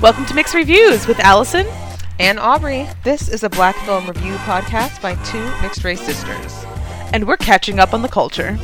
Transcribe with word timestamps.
Welcome 0.00 0.26
to 0.26 0.34
Mixed 0.34 0.54
Reviews 0.54 1.06
with 1.06 1.20
Allison. 1.20 1.64
And 2.18 2.40
Aubrey, 2.40 2.88
this 3.04 3.28
is 3.28 3.44
a 3.44 3.48
black 3.48 3.76
film 3.84 4.08
review 4.08 4.34
podcast 4.38 5.00
by 5.00 5.14
two 5.26 5.48
mixed 5.62 5.84
race 5.84 6.00
sisters. 6.00 6.64
and 7.12 7.28
we're 7.28 7.36
catching 7.36 7.78
up 7.78 7.94
on 7.94 8.02
the 8.02 8.08
culture. 8.08 8.58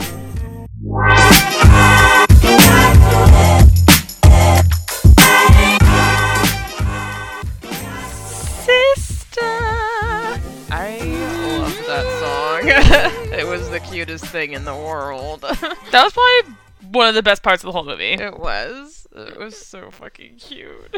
The 13.70 13.80
cutest 13.80 14.26
thing 14.26 14.52
in 14.52 14.64
the 14.64 14.74
world. 14.74 15.44
That 15.92 16.04
was 16.04 16.12
probably 16.12 16.56
one 16.90 17.08
of 17.08 17.14
the 17.14 17.22
best 17.22 17.42
parts 17.42 17.62
of 17.62 17.66
the 17.66 17.72
whole 17.72 17.84
movie. 17.84 18.12
it 18.12 18.38
was. 18.38 19.06
It 19.14 19.38
was 19.38 19.56
so 19.56 19.90
fucking 19.90 20.36
cute. 20.36 20.96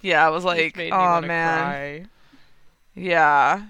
Yeah, 0.00 0.26
I 0.26 0.30
was 0.30 0.44
like, 0.44 0.76
oh 0.78 1.20
man. 1.20 1.60
cry. 1.60 2.06
Yeah. 2.94 3.62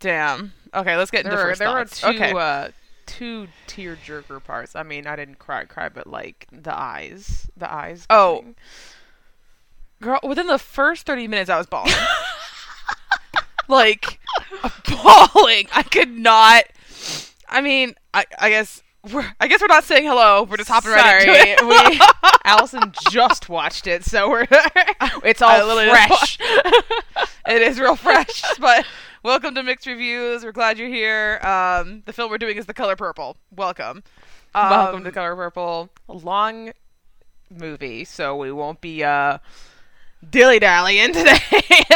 Damn. 0.00 0.52
Okay, 0.74 0.96
let's 0.96 1.10
get 1.10 1.24
into 1.24 1.36
There, 1.36 1.46
were, 1.46 1.50
first 1.50 1.58
there 1.58 1.72
were 1.72 1.84
two 1.84 2.06
okay. 2.06 2.32
uh, 2.32 2.68
two 3.06 3.48
tear 3.66 3.96
jerker 3.96 4.42
parts. 4.42 4.74
I 4.74 4.82
mean, 4.82 5.06
I 5.06 5.16
didn't 5.16 5.38
cry, 5.38 5.64
cry, 5.64 5.88
but 5.88 6.06
like 6.06 6.46
the 6.52 6.76
eyes, 6.76 7.50
the 7.56 7.72
eyes. 7.72 8.06
Oh. 8.10 8.40
going. 8.40 8.56
Girl, 10.00 10.20
within 10.22 10.46
the 10.46 10.58
first 10.58 11.06
30 11.06 11.28
minutes, 11.28 11.50
I 11.50 11.58
was 11.58 11.66
bawling. 11.66 11.92
like, 13.68 14.18
bawling. 14.88 15.66
I 15.72 15.82
could 15.82 16.10
not. 16.10 16.64
I 17.50 17.60
mean, 17.60 17.94
I, 18.14 18.24
I 18.38 18.48
guess. 18.48 18.82
We're, 19.10 19.24
I 19.40 19.48
guess 19.48 19.62
we're 19.62 19.66
not 19.68 19.84
saying 19.84 20.04
hello. 20.04 20.42
We're 20.42 20.58
just 20.58 20.68
hopping 20.68 20.90
right 20.90 21.22
into 21.22 21.32
it. 21.32 21.66
we 21.66 22.00
Allison 22.44 22.92
just 23.10 23.48
watched 23.48 23.86
it, 23.86 24.04
so 24.04 24.28
we're 24.28 24.46
it's 25.24 25.40
all 25.40 25.74
fresh. 25.88 26.38
it 27.48 27.62
is 27.62 27.80
real 27.80 27.96
fresh, 27.96 28.42
but 28.58 28.84
welcome 29.22 29.54
to 29.54 29.62
Mixed 29.62 29.86
Reviews. 29.86 30.44
We're 30.44 30.52
glad 30.52 30.78
you're 30.78 30.90
here. 30.90 31.40
Um, 31.42 32.02
the 32.04 32.12
film 32.12 32.30
we're 32.30 32.36
doing 32.36 32.58
is 32.58 32.66
The 32.66 32.74
Color 32.74 32.94
Purple. 32.94 33.38
Welcome. 33.50 34.02
Um, 34.54 34.70
Welcome 34.70 35.04
to 35.04 35.12
Color 35.12 35.34
Purple. 35.34 35.88
A 36.10 36.12
long 36.12 36.72
movie, 37.48 38.04
so 38.04 38.36
we 38.36 38.52
won't 38.52 38.82
be 38.82 39.02
uh 39.02 39.38
dilly 40.28 40.58
dallying 40.58 41.12
today 41.12 41.38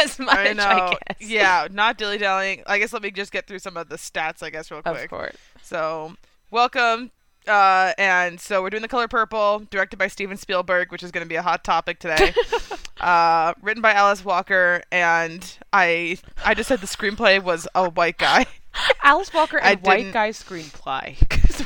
as 0.01 0.17
much. 0.19 0.35
I 0.35 0.49
I, 0.49 0.53
know. 0.53 0.97
guess. 1.07 1.29
Yeah, 1.29 1.67
not 1.71 1.97
dilly 1.97 2.17
dallying. 2.17 2.63
I 2.65 2.79
guess 2.79 2.93
let 2.93 3.01
me 3.01 3.11
just 3.11 3.31
get 3.31 3.47
through 3.47 3.59
some 3.59 3.77
of 3.77 3.89
the 3.89 3.97
stats, 3.97 4.41
I 4.41 4.49
guess, 4.49 4.71
real 4.71 4.81
quick. 4.81 5.03
of 5.03 5.09
course. 5.09 5.35
So, 5.61 6.15
welcome. 6.51 7.11
Uh, 7.47 7.93
and 7.97 8.39
so 8.39 8.61
we're 8.61 8.71
doing 8.71 8.81
The 8.81 8.87
Color 8.87 9.07
Purple, 9.07 9.67
directed 9.69 9.97
by 9.97 10.07
Steven 10.07 10.37
Spielberg, 10.37 10.91
which 10.91 11.03
is 11.03 11.11
going 11.11 11.23
to 11.23 11.29
be 11.29 11.35
a 11.35 11.43
hot 11.43 11.63
topic 11.63 11.99
today. 11.99 12.33
uh, 12.99 13.53
written 13.61 13.81
by 13.81 13.93
Alice 13.93 14.25
Walker, 14.25 14.81
and 14.91 15.57
I 15.71 16.17
I 16.43 16.53
just 16.55 16.67
said 16.67 16.79
the 16.81 16.87
screenplay 16.87 17.41
was 17.41 17.67
a 17.75 17.89
white 17.89 18.17
guy. 18.17 18.47
Alice 19.03 19.33
Walker 19.33 19.59
I 19.61 19.73
and 19.73 19.81
White 19.81 20.11
Guy 20.11 20.29
screenplay. 20.29 21.15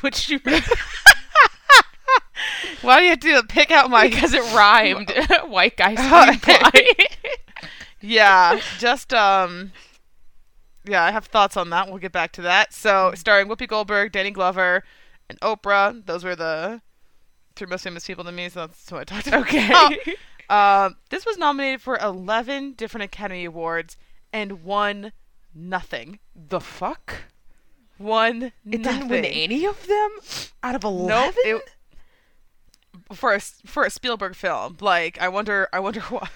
What 0.03 0.29
you? 0.29 0.39
Why 2.81 2.99
do 2.99 3.05
you 3.27 3.35
have 3.35 3.41
to 3.41 3.47
pick 3.47 3.71
out 3.71 3.89
my? 3.89 4.07
because 4.07 4.33
it 4.33 4.43
rhymed. 4.55 5.11
White 5.51 5.77
Guy 5.77 5.95
yeah, 8.01 8.59
just 8.77 9.13
um, 9.13 9.71
yeah, 10.85 11.03
I 11.03 11.11
have 11.11 11.25
thoughts 11.25 11.57
on 11.57 11.69
that. 11.71 11.87
We'll 11.89 11.97
get 11.97 12.11
back 12.11 12.31
to 12.33 12.41
that. 12.43 12.73
So, 12.73 13.13
starring 13.15 13.47
Whoopi 13.47 13.67
Goldberg, 13.67 14.11
Danny 14.11 14.31
Glover, 14.31 14.83
and 15.29 15.39
Oprah. 15.41 16.05
Those 16.05 16.23
were 16.23 16.35
the 16.35 16.81
three 17.55 17.67
most 17.67 17.83
famous 17.83 18.05
people 18.07 18.23
to 18.23 18.31
me. 18.31 18.49
So 18.49 18.67
that's 18.67 18.91
what 18.91 19.11
I 19.11 19.21
talked 19.21 19.53
about. 19.53 19.93
okay. 19.93 20.15
Um, 20.49 20.95
this 21.09 21.25
was 21.27 21.37
nominated 21.37 21.79
for 21.81 21.95
11 21.97 22.73
different 22.73 23.03
Academy 23.03 23.45
Awards 23.45 23.97
and 24.33 24.63
won 24.63 25.11
nothing. 25.53 26.17
the 26.35 26.59
fuck? 26.59 27.13
Won 27.99 28.43
It 28.43 28.53
nothing. 28.79 28.81
didn't 28.81 29.07
win 29.09 29.25
any 29.25 29.65
of 29.65 29.85
them 29.85 30.09
out 30.63 30.73
of 30.73 30.83
Nope. 30.83 30.91
eleven. 31.01 31.33
It, 31.45 31.61
for 33.13 33.33
a 33.33 33.39
for 33.39 33.83
a 33.83 33.89
Spielberg 33.89 34.35
film, 34.35 34.77
like 34.81 35.19
I 35.21 35.27
wonder, 35.29 35.67
I 35.73 35.79
wonder 35.79 35.99
why. 36.09 36.29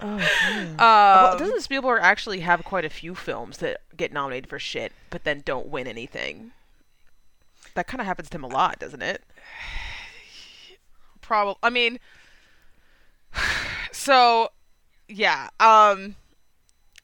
oh, 0.00 0.06
Um, 0.46 0.76
well, 0.78 1.38
doesn't 1.38 1.62
Spielberg 1.62 2.00
actually 2.02 2.40
have 2.40 2.64
quite 2.64 2.84
a 2.84 2.90
few 2.90 3.14
films 3.14 3.58
that 3.58 3.80
get 3.96 4.12
nominated 4.12 4.48
for 4.48 4.58
shit, 4.58 4.92
but 5.10 5.24
then 5.24 5.42
don't 5.44 5.68
win 5.68 5.86
anything? 5.86 6.52
That 7.74 7.86
kind 7.86 8.00
of 8.00 8.06
happens 8.06 8.28
to 8.30 8.36
him 8.38 8.44
a 8.44 8.48
lot, 8.48 8.78
doesn't 8.78 9.02
it? 9.02 9.22
probably 11.20 11.56
i 11.62 11.70
mean 11.70 11.98
so 13.92 14.50
yeah 15.08 15.48
um 15.60 16.14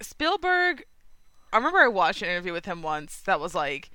spielberg 0.00 0.84
i 1.52 1.56
remember 1.56 1.78
i 1.78 1.88
watched 1.88 2.22
an 2.22 2.28
interview 2.28 2.52
with 2.52 2.64
him 2.64 2.82
once 2.82 3.20
that 3.20 3.40
was 3.40 3.54
like 3.54 3.90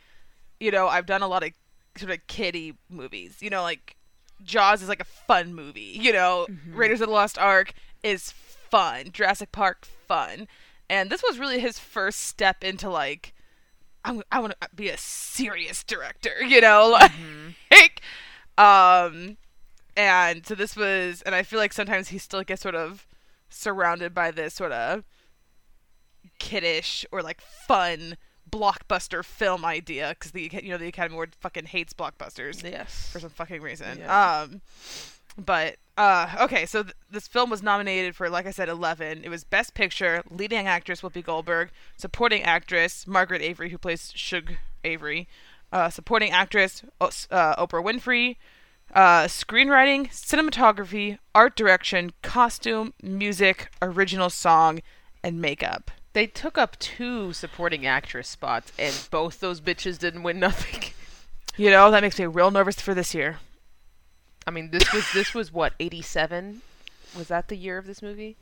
you 0.60 0.72
know 0.72 0.88
i've 0.88 1.06
done 1.06 1.22
a 1.22 1.28
lot 1.28 1.44
of 1.44 1.52
sort 1.98 2.12
of 2.12 2.26
kiddie 2.28 2.76
movies 2.90 3.38
you 3.42 3.50
know 3.50 3.62
like 3.64 3.96
jaws 4.44 4.82
is 4.82 4.90
like 4.90 5.02
a 5.02 5.06
fun 5.06 5.54
movie 5.54 5.82
you 5.96 6.14
know? 6.14 6.48
Raiders 6.72 7.02
of 7.02 7.08
the 7.08 7.14
lost 7.14 7.38
ark 7.38 7.74
is 8.04 8.32
fun. 8.32 9.12
Jurassic 9.12 9.52
park 9.52 9.86
fun. 9.86 10.48
And 10.90 11.10
this 11.10 11.24
was 11.24 11.40
really 11.40 11.60
his 11.60 11.80
first 11.80 12.22
step 12.22 12.64
into 12.64 12.90
like 12.90 13.34
I'm, 14.06 14.24
i 14.32 14.40
want 14.40 14.54
to 14.62 14.70
be 14.76 14.90
a 14.90 14.98
serious 14.98 15.84
director 15.84 16.44
you 16.44 16.62
know? 16.62 16.98
Like 17.72 18.02
um 18.58 19.38
and 19.96 20.46
so 20.46 20.56
this 20.56 20.76
was 20.76 21.22
and 21.24 21.36
i 21.36 21.44
feel 21.44 21.60
like 21.60 21.74
sometimes 21.74 22.10
he 22.10 22.18
still 22.18 22.44
gets 22.44 22.62
sort 22.62 22.76
of 22.76 23.08
surrounded 23.50 24.14
by 24.14 24.32
this 24.32 24.54
sort 24.54 24.72
of 24.72 25.04
kiddish 26.40 27.06
or 27.12 27.22
like 27.22 27.42
fun 27.42 28.18
blockbuster 28.50 29.24
film 29.24 29.66
idea 29.66 30.10
because 30.18 30.32
the 30.32 30.50
you 30.64 30.70
know 30.70 30.78
the 30.78 30.88
academy 30.88 31.14
award 31.16 31.36
fucking 31.40 31.66
hates 31.66 31.94
blockbusters 31.94 32.64
Yes. 32.64 33.10
for 33.12 33.20
some 33.20 33.30
fucking 33.30 33.62
reason 33.62 34.00
Yeah. 34.00 34.40
um 34.44 34.62
but 35.38 35.76
uh 35.98 36.36
okay 36.42 36.66
so 36.66 36.84
th- 36.84 36.96
this 37.12 37.28
film 37.28 37.50
was 37.50 37.62
nominated 37.62 38.16
for 38.16 38.30
like 38.30 38.46
i 38.48 38.52
said 38.52 38.70
11 38.70 39.24
it 39.24 39.30
was 39.30 39.44
best 39.44 39.74
picture 39.74 40.24
leading 40.32 40.66
actress 40.68 41.02
whoopi 41.02 41.24
goldberg 41.24 41.70
supporting 41.98 42.42
actress 42.44 43.06
margaret 43.06 43.42
avery 43.42 43.70
who 43.70 43.78
plays 43.78 44.12
shug 44.16 44.54
avery 44.84 45.28
uh, 45.74 45.90
supporting 45.90 46.32
actress 46.32 46.82
uh, 47.02 47.08
oprah 47.58 47.84
winfrey 47.84 48.38
uh, 48.96 49.24
screenwriting, 49.26 50.08
cinematography, 50.12 51.18
art 51.36 51.58
direction, 51.58 52.14
costume, 52.22 52.94
music, 53.04 53.70
original 53.82 54.30
song, 54.30 54.80
and 55.22 55.42
makeup. 55.42 55.92
They 56.18 56.26
took 56.26 56.58
up 56.58 56.80
two 56.80 57.32
supporting 57.32 57.86
actress 57.86 58.28
spots, 58.28 58.72
and 58.80 59.08
both 59.12 59.40
those 59.40 59.62
bitches 59.62 60.00
didn't 60.00 60.24
win 60.24 60.40
nothing. 60.40 60.92
You 61.60 61.70
know 61.72 61.90
that 61.92 62.02
makes 62.04 62.18
me 62.20 62.26
real 62.26 62.50
nervous 62.52 62.80
for 62.82 62.94
this 62.96 63.14
year. 63.16 63.38
I 64.48 64.52
mean, 64.52 64.70
this 64.72 64.92
was 64.94 65.06
this 65.14 65.34
was 65.36 65.52
what 65.54 65.74
eighty 65.80 66.02
seven. 66.04 66.62
Was 67.18 67.28
that 67.30 67.48
the 67.48 67.56
year 67.56 67.78
of 67.80 67.86
this 67.88 68.02
movie? 68.04 68.36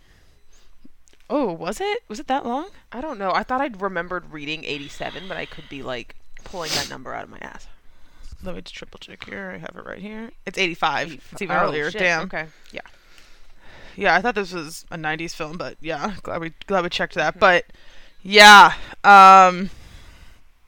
Oh, 1.29 1.51
was 1.53 1.79
it? 1.81 1.99
Was 2.09 2.19
it 2.19 2.27
that 2.27 2.45
long? 2.45 2.69
I 2.91 2.99
don't 3.01 3.17
know. 3.17 3.31
I 3.33 3.43
thought 3.43 3.61
I'd 3.61 3.81
remembered 3.81 4.31
reading 4.33 4.63
eighty 4.65 4.89
seven, 4.89 5.29
but 5.29 5.35
I 5.37 5.45
could 5.45 5.67
be 5.69 5.81
like 5.81 6.15
pulling 6.43 6.71
that 6.71 6.89
number 6.89 7.13
out 7.13 7.23
of 7.23 7.29
my 7.29 7.39
ass. 7.39 7.67
Let 8.43 8.55
me 8.55 8.61
just 8.61 8.75
triple 8.75 8.99
check 8.99 9.23
here. 9.25 9.51
I 9.53 9.57
have 9.57 9.75
it 9.77 9.85
right 9.85 9.99
here. 9.99 10.31
It's 10.45 10.57
85. 10.57 11.29
It's 11.31 11.41
even 11.41 11.55
Oh, 11.55 11.61
earlier. 11.61 11.91
shit. 11.91 11.99
Damn. 11.99 12.23
Okay. 12.23 12.45
Yeah. 12.73 12.81
Yeah, 13.95 14.15
I 14.15 14.21
thought 14.21 14.35
this 14.35 14.53
was 14.53 14.85
a 14.91 14.97
90s 14.97 15.33
film, 15.35 15.57
but 15.57 15.77
yeah, 15.81 16.15
glad 16.23 16.41
we 16.41 16.53
glad 16.67 16.83
we 16.83 16.89
checked 16.89 17.15
that. 17.15 17.39
But 17.39 17.65
yeah, 18.23 18.73
um 19.03 19.69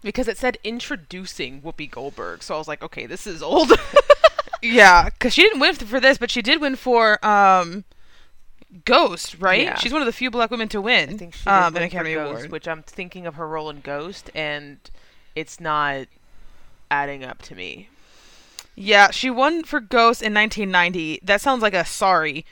Because 0.03 0.27
it 0.27 0.38
said 0.38 0.57
introducing 0.63 1.61
Whoopi 1.61 1.90
Goldberg, 1.90 2.43
so 2.43 2.55
I 2.55 2.57
was 2.57 2.67
like, 2.67 2.84
okay, 2.84 3.05
this 3.05 3.28
is 3.28 3.41
old. 3.43 3.72
yeah, 4.61 5.09
cuz 5.19 5.34
she 5.34 5.41
didn't 5.43 5.59
win 5.59 5.75
for 5.75 5.99
this, 5.99 6.17
but 6.17 6.31
she 6.31 6.41
did 6.41 6.61
win 6.61 6.75
for 6.75 7.23
um 7.25 7.84
Ghost, 8.85 9.37
right? 9.40 9.63
Yeah. 9.63 9.75
She's 9.75 9.93
one 9.93 10.02
of 10.02 10.05
the 10.05 10.13
few 10.13 10.29
black 10.29 10.52
women 10.52 10.67
to 10.69 10.81
win 10.81 11.09
I 11.11 11.13
think 11.13 11.35
she 11.35 11.49
um, 11.49 11.75
an 11.75 11.81
for 11.81 11.85
Academy 11.85 12.13
Ghost, 12.13 12.40
Award. 12.40 12.52
which 12.52 12.67
I'm 12.67 12.84
thinking 12.84 13.25
of 13.25 13.35
her 13.35 13.47
role 13.47 13.69
in 13.69 13.79
Ghost, 13.81 14.29
and 14.35 14.78
it's 15.35 15.59
not 15.59 16.07
adding 16.91 17.23
up 17.23 17.41
to 17.43 17.55
me. 17.55 17.90
Yeah, 18.75 19.09
she 19.09 19.29
won 19.31 19.63
for 19.63 19.79
Ghost 19.79 20.22
in 20.22 20.34
1990. 20.34 21.22
That 21.23 21.41
sounds 21.41 21.63
like 21.63 21.73
a 21.73 21.84
sorry. 21.85 22.46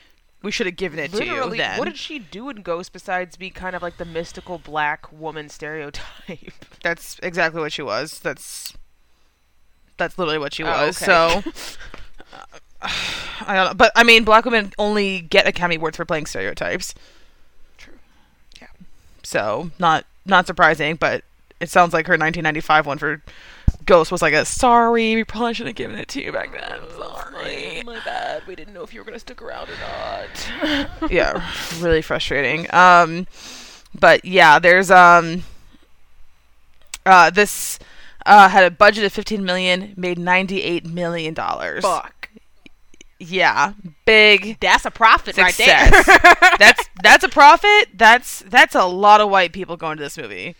We 0.46 0.52
should 0.52 0.66
have 0.66 0.76
given 0.76 1.00
it 1.00 1.12
to 1.12 1.24
you 1.26 1.50
then. 1.56 1.76
what 1.76 1.86
did 1.86 1.96
she 1.96 2.20
do 2.20 2.48
in 2.48 2.62
Ghost 2.62 2.92
besides 2.92 3.36
be 3.36 3.50
kind 3.50 3.74
of 3.74 3.82
like 3.82 3.96
the 3.96 4.04
mystical 4.04 4.58
black 4.58 5.10
woman 5.12 5.48
stereotype? 5.48 6.52
That's 6.84 7.18
exactly 7.20 7.60
what 7.60 7.72
she 7.72 7.82
was. 7.82 8.20
That's 8.20 8.72
that's 9.96 10.16
literally 10.18 10.38
what 10.38 10.54
she 10.54 10.62
Oh, 10.62 10.66
was. 10.68 11.02
okay. 11.02 11.06
So 11.06 11.42
I 13.44 13.54
don't 13.56 13.66
know, 13.66 13.74
but 13.74 13.90
I 13.96 14.04
mean, 14.04 14.22
black 14.22 14.44
women 14.44 14.72
only 14.78 15.22
get 15.22 15.48
Academy 15.48 15.76
Awards 15.76 15.96
for 15.96 16.04
playing 16.04 16.26
stereotypes. 16.26 16.94
True. 17.76 17.94
Yeah. 18.60 18.68
So 19.24 19.72
not 19.80 20.04
not 20.26 20.46
surprising, 20.46 20.94
but 20.94 21.24
it 21.60 21.70
sounds 21.70 21.92
like 21.92 22.06
her 22.06 22.12
1995 22.12 22.86
one 22.86 22.98
for 22.98 23.20
Ghost 23.86 24.12
was 24.12 24.20
like 24.20 24.34
a 24.34 24.44
sorry, 24.44 25.14
we 25.14 25.24
probably 25.24 25.54
shouldn't 25.54 25.70
have 25.70 25.76
given 25.76 25.98
it 25.98 26.08
to 26.08 26.22
you 26.22 26.32
back 26.32 26.52
then. 26.52 26.80
Sorry. 26.90 27.82
My 27.84 28.00
bad. 28.04 28.42
We 28.46 28.54
didn't 28.56 28.74
know 28.74 28.82
if 28.82 28.92
you 28.92 29.00
were 29.00 29.04
gonna 29.04 29.18
stick 29.18 29.40
around 29.40 29.68
or 29.68 29.74
not. 29.80 31.10
yeah, 31.10 31.52
really 31.78 32.02
frustrating. 32.02 32.72
Um, 32.74 33.26
but 33.98 34.24
yeah, 34.24 34.58
there's 34.58 34.90
um, 34.90 35.44
uh, 37.04 37.30
this 37.30 37.78
uh 38.26 38.48
had 38.48 38.64
a 38.64 38.70
budget 38.70 39.04
of 39.04 39.12
15 39.12 39.44
million, 39.44 39.94
made 39.96 40.18
98 40.18 40.84
million 40.84 41.32
dollars. 41.32 41.82
Fuck. 41.82 42.28
Yeah, 43.18 43.72
big 44.04 44.60
That's 44.60 44.84
a 44.84 44.90
profit 44.90 45.38
right 45.38 45.54
there. 45.56 45.90
that's 46.58 46.88
that's 47.02 47.24
a 47.24 47.28
profit. 47.28 47.88
That's 47.94 48.40
that's 48.40 48.74
a 48.74 48.84
lot 48.84 49.22
of 49.22 49.30
white 49.30 49.52
people 49.52 49.76
going 49.76 49.96
to 49.96 50.02
this 50.02 50.18
movie. 50.18 50.54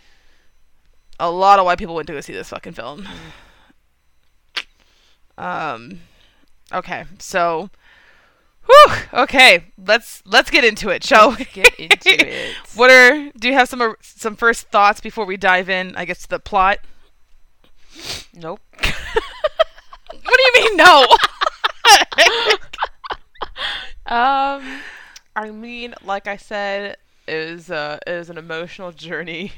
A 1.18 1.30
lot 1.30 1.58
of 1.58 1.64
white 1.64 1.78
people 1.78 1.94
went 1.94 2.06
to 2.08 2.12
go 2.12 2.20
see 2.20 2.32
this 2.32 2.50
fucking 2.50 2.74
film. 2.74 3.06
Um, 5.38 6.00
okay, 6.72 7.04
so, 7.18 7.70
whew, 8.66 8.94
okay, 9.12 9.66
let's 9.78 10.22
let's 10.26 10.50
get 10.50 10.64
into 10.64 10.88
it, 10.90 11.04
shall 11.04 11.30
we? 11.32 11.44
get 11.44 11.74
into 11.76 12.00
it. 12.06 12.54
What 12.74 12.90
are? 12.90 13.30
Do 13.38 13.48
you 13.48 13.54
have 13.54 13.68
some 13.68 13.94
some 14.00 14.36
first 14.36 14.68
thoughts 14.68 15.00
before 15.00 15.24
we 15.26 15.36
dive 15.36 15.68
in? 15.68 15.94
I 15.96 16.04
guess 16.04 16.22
to 16.22 16.28
the 16.28 16.38
plot. 16.38 16.78
Nope. 18.34 18.60
What 20.28 20.40
do 20.54 20.60
you 20.60 20.68
mean 20.70 20.76
no? 20.76 21.06
Um, 24.06 24.80
I 25.34 25.50
mean, 25.50 25.94
like 26.04 26.28
I 26.28 26.36
said, 26.36 26.96
it 27.26 27.52
was 27.52 27.70
uh, 27.70 27.98
it 28.06 28.12
was 28.12 28.30
an 28.30 28.38
emotional 28.38 28.92
journey 28.92 29.52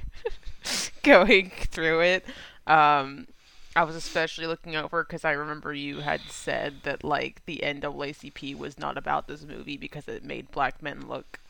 going 1.03 1.51
through 1.51 2.01
it. 2.03 2.25
Um, 2.67 3.29
I 3.77 3.85
was 3.85 3.95
especially 3.97 4.47
looking 4.47 4.77
over 4.77 5.05
because 5.05 5.25
I 5.25 5.33
remember 5.33 5.73
you 5.73 6.01
had 6.01 6.21
said 6.29 6.77
that 6.83 7.05
like 7.05 7.43
the 7.47 7.61
NAACP 7.63 8.57
was 8.59 8.79
not 8.79 8.99
about 8.99 9.29
this 9.29 9.45
movie 9.45 9.77
because 9.77 10.09
it 10.09 10.25
made 10.25 10.51
black 10.51 10.83
men 10.83 11.07
look 11.09 11.41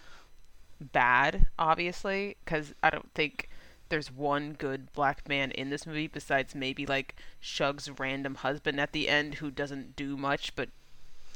bad. 0.80 1.46
Obviously, 1.58 2.36
because 2.44 2.74
I 2.82 2.90
don't 2.90 3.12
think 3.14 3.48
there's 3.88 4.12
one 4.12 4.52
good 4.52 4.92
black 4.92 5.26
man 5.28 5.50
in 5.52 5.70
this 5.70 5.86
movie 5.86 6.06
besides 6.06 6.54
maybe 6.54 6.84
like 6.84 7.16
Shug's 7.40 7.88
random 7.98 8.36
husband 8.36 8.78
at 8.78 8.92
the 8.92 9.08
end 9.08 9.36
who 9.36 9.50
doesn't 9.50 9.96
do 9.96 10.16
much 10.16 10.54
but 10.54 10.68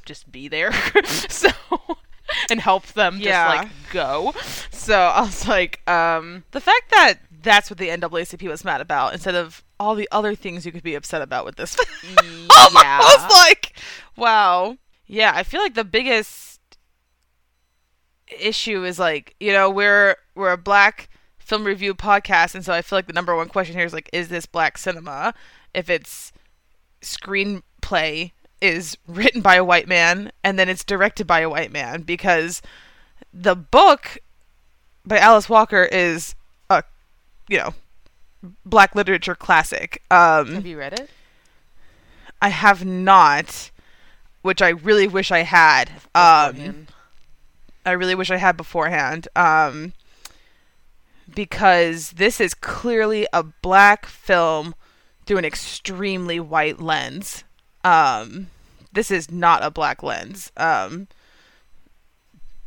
just 0.05 0.31
be 0.31 0.49
there. 0.49 0.73
so 1.29 1.49
and 2.51 2.61
help 2.61 2.87
them 2.89 3.17
Yeah. 3.19 3.51
just 3.63 3.63
like 3.65 3.93
go. 3.93 4.33
So 4.71 4.99
I 4.99 5.23
was 5.23 5.49
like, 5.49 5.81
um 5.89 6.45
the 6.51 6.61
fact 6.61 6.91
that 6.91 7.15
that's 7.43 7.71
what 7.71 7.79
the 7.79 7.89
NAACP 7.89 8.49
was 8.49 8.65
mad 8.65 8.81
about 8.81 9.12
instead 9.12 9.35
of 9.35 9.65
all 9.79 9.94
the 9.94 10.09
other 10.12 10.35
things 10.35 10.65
you 10.65 10.73
could 10.73 10.83
be 10.83 10.94
upset 10.94 11.23
about 11.23 11.44
with 11.44 11.56
this. 11.56 11.77
yeah. 12.05 12.15
I 12.23 13.17
was 13.19 13.33
like, 13.33 13.77
wow. 14.17 14.77
Yeah, 15.06 15.33
I 15.35 15.43
feel 15.43 15.61
like 15.61 15.75
the 15.75 15.85
biggest 15.85 16.61
issue 18.41 18.85
is 18.85 18.99
like, 18.99 19.35
you 19.41 19.53
know, 19.53 19.69
we're 19.69 20.17
we're 20.35 20.53
a 20.53 20.59
black 20.59 21.09
film 21.39 21.65
review 21.65 21.94
podcast, 21.94 22.55
and 22.55 22.65
so 22.65 22.73
I 22.73 22.83
feel 22.83 22.99
like 22.99 23.06
the 23.06 23.12
number 23.12 23.37
one 23.37 23.49
question 23.49 23.77
here 23.77 23.85
is 23.85 23.93
like, 23.93 24.09
is 24.12 24.29
this 24.29 24.47
black 24.47 24.79
cinema? 24.79 25.35
If 25.75 25.91
it's 25.91 26.33
screenplay 27.03 28.33
is 28.61 28.97
written 29.06 29.41
by 29.41 29.56
a 29.56 29.65
white 29.65 29.88
man 29.88 30.31
and 30.45 30.56
then 30.56 30.69
it's 30.69 30.85
directed 30.85 31.27
by 31.27 31.41
a 31.41 31.50
white 31.50 31.73
man, 31.73 32.03
because 32.03 32.62
the 33.35 33.56
book 33.56 34.19
by 35.05 35.19
Alice 35.19 35.49
Walker 35.49 35.83
is 35.83 36.35
you 37.52 37.58
know, 37.58 37.75
black 38.64 38.94
literature 38.94 39.34
classic. 39.34 40.02
Um, 40.10 40.54
Have 40.54 40.66
you 40.66 40.78
read 40.78 40.94
it? 40.94 41.10
I 42.40 42.49
have 42.49 42.82
not, 42.82 43.70
which 44.40 44.62
I 44.62 44.70
really 44.70 45.06
wish 45.06 45.31
I 45.31 45.40
had. 45.40 45.90
Um, 46.14 46.87
I 47.84 47.93
really 47.93 48.14
wish 48.14 48.31
I 48.31 48.38
had 48.38 48.56
beforehand. 48.56 49.28
Um, 49.37 49.93
because 51.32 52.12
this 52.12 52.40
is 52.40 52.54
clearly 52.54 53.26
a 53.34 53.43
black 53.43 54.06
film 54.06 54.75
through 55.26 55.38
an 55.38 55.44
extremely 55.44 56.40
white 56.40 56.81
lens. 56.81 57.44
Um, 57.84 58.46
this 58.93 59.10
is 59.10 59.31
not 59.31 59.62
a 59.62 59.70
black 59.70 60.02
lens. 60.02 60.50
Um, 60.56 61.06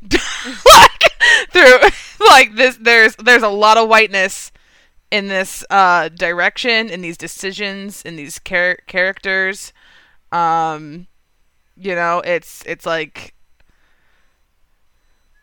like 0.11 1.05
through 1.49 1.79
like 2.27 2.55
this, 2.55 2.77
there's 2.77 3.15
there's 3.15 3.43
a 3.43 3.49
lot 3.49 3.77
of 3.77 3.89
whiteness 3.89 4.51
in 5.15 5.29
this 5.29 5.63
uh, 5.69 6.09
direction, 6.09 6.89
in 6.89 6.99
these 6.99 7.15
decisions, 7.15 8.01
in 8.01 8.17
these 8.17 8.37
char- 8.43 8.79
characters. 8.85 9.71
Um, 10.33 11.07
you 11.77 11.95
know, 11.95 12.19
it's 12.19 12.61
it's 12.65 12.85
like 12.85 13.33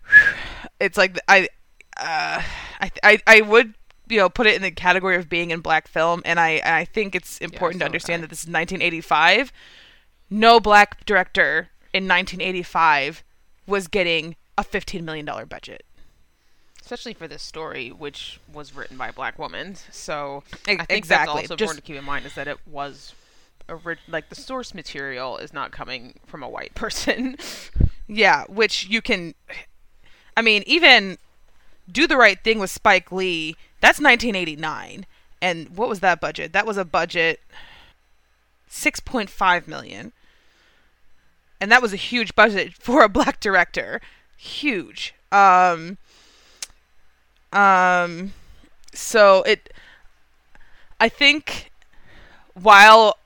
it's 0.80 0.98
like 0.98 1.18
I 1.26 1.48
uh, 1.96 2.42
I 2.82 2.90
I 3.02 3.18
I 3.26 3.40
would 3.40 3.72
you 4.10 4.18
know 4.18 4.28
put 4.28 4.46
it 4.46 4.54
in 4.54 4.60
the 4.60 4.70
category 4.70 5.16
of 5.16 5.30
being 5.30 5.50
in 5.50 5.60
black 5.60 5.88
film, 5.88 6.20
and 6.26 6.38
I 6.38 6.60
I 6.62 6.84
think 6.84 7.14
it's 7.14 7.38
important 7.38 7.80
to 7.80 7.84
so 7.84 7.86
would 7.86 7.86
understand 7.86 8.22
that 8.22 8.28
this 8.28 8.40
is 8.40 8.48
1985. 8.48 9.54
No 10.28 10.60
black 10.60 11.06
director 11.06 11.70
in 11.94 12.06
1985 12.06 13.24
was 13.66 13.88
getting 13.88 14.36
a 14.58 14.64
15 14.64 15.02
million 15.02 15.24
dollar 15.24 15.46
budget. 15.46 15.86
Especially 16.92 17.14
for 17.14 17.26
this 17.26 17.42
story, 17.42 17.88
which 17.88 18.38
was 18.52 18.74
written 18.76 18.98
by 18.98 19.08
a 19.08 19.12
black 19.14 19.38
woman. 19.38 19.74
So 19.90 20.42
I 20.66 20.76
think 20.76 20.86
exactly. 20.90 21.06
that's 21.06 21.28
also 21.28 21.56
Just- 21.56 21.62
important 21.62 21.84
to 21.86 21.92
keep 21.92 21.98
in 21.98 22.04
mind 22.04 22.26
is 22.26 22.34
that 22.34 22.46
it 22.46 22.58
was 22.66 23.14
like 24.08 24.28
the 24.28 24.34
source 24.34 24.74
material 24.74 25.38
is 25.38 25.54
not 25.54 25.72
coming 25.72 26.18
from 26.26 26.42
a 26.42 26.48
white 26.48 26.74
person. 26.74 27.38
Yeah, 28.06 28.44
which 28.44 28.88
you 28.88 29.00
can. 29.00 29.34
I 30.36 30.42
mean, 30.42 30.64
even 30.66 31.16
do 31.90 32.06
the 32.06 32.18
right 32.18 32.38
thing 32.44 32.58
with 32.58 32.68
Spike 32.68 33.10
Lee. 33.10 33.56
That's 33.80 33.98
1989, 33.98 35.06
and 35.40 35.74
what 35.74 35.88
was 35.88 36.00
that 36.00 36.20
budget? 36.20 36.52
That 36.52 36.66
was 36.66 36.76
a 36.76 36.84
budget 36.84 37.40
6.5 38.70 39.66
million, 39.66 40.12
and 41.58 41.72
that 41.72 41.80
was 41.80 41.94
a 41.94 41.96
huge 41.96 42.34
budget 42.34 42.74
for 42.78 43.02
a 43.02 43.08
black 43.08 43.40
director. 43.40 44.02
Huge. 44.36 45.14
Um. 45.30 45.96
Um. 47.52 48.32
So 48.94 49.42
it. 49.42 49.72
I 51.00 51.08
think 51.08 51.72
while 52.54 53.16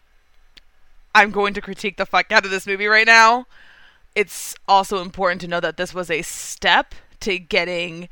I'm 1.14 1.30
going 1.30 1.54
to 1.54 1.60
critique 1.60 1.96
the 1.96 2.06
fuck 2.06 2.30
out 2.32 2.44
of 2.44 2.50
this 2.50 2.66
movie 2.66 2.86
right 2.86 3.06
now, 3.06 3.46
it's 4.14 4.54
also 4.68 5.02
important 5.02 5.40
to 5.42 5.48
know 5.48 5.60
that 5.60 5.76
this 5.76 5.94
was 5.94 6.10
a 6.10 6.22
step 6.22 6.94
to 7.20 7.38
getting 7.38 8.08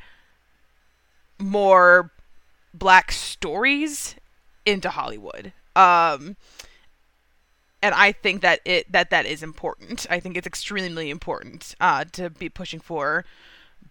more 1.39 2.11
black 2.73 3.13
stories 3.13 4.15
into 4.67 4.91
Hollywood. 4.91 5.53
Um 5.77 6.37
and 7.83 7.95
I 7.95 8.13
think 8.13 8.41
that 8.43 8.61
it 8.65 8.91
that 8.93 9.11
that 9.11 9.27
is 9.27 9.43
important. 9.43 10.07
I 10.09 10.21
think 10.21 10.37
it's 10.37 10.47
extremely 10.47 11.11
important 11.11 11.75
uh 11.81 12.05
to 12.13 12.31
be 12.31 12.49
pushing 12.49 12.81
for 12.81 13.25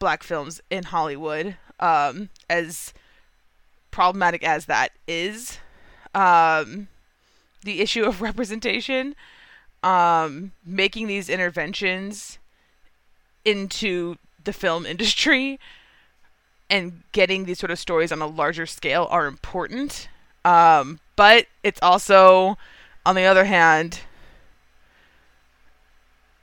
black 0.04 0.24
films 0.24 0.62
in 0.70 0.84
Hollywood 0.84 1.56
um 1.80 2.30
as 2.50 2.94
problematic 3.92 4.44
as 4.44 4.66
that 4.66 4.92
is. 5.08 5.60
Um 6.14 6.88
the 7.64 7.82
issue 7.82 8.04
of 8.04 8.22
representation 8.30 9.16
um, 9.84 10.54
making 10.66 11.08
these 11.08 11.30
interventions 11.30 12.40
into 13.46 14.16
the 14.44 14.54
film 14.54 14.86
industry 14.94 15.60
and 16.70 17.04
getting 17.12 17.46
these 17.46 17.60
sort 17.60 17.72
of 17.72 17.78
stories 17.78 18.12
on 18.12 18.22
a 18.22 18.28
larger 18.28 18.66
scale 18.66 19.08
are 19.12 19.28
important. 19.28 20.08
Um, 20.46 21.00
but 21.16 21.46
it's 21.62 21.80
also, 21.82 22.58
on 23.06 23.16
the 23.16 23.26
other 23.26 23.46
hand, 23.46 24.00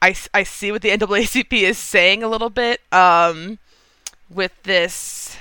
I, 0.02 0.14
I 0.32 0.42
see 0.42 0.72
what 0.72 0.82
the 0.82 0.90
NAACP 0.96 1.52
is 1.62 1.78
saying 1.78 2.22
a 2.22 2.28
little 2.28 2.50
bit 2.50 2.80
um, 2.92 3.58
with 4.28 4.52
this 4.62 5.36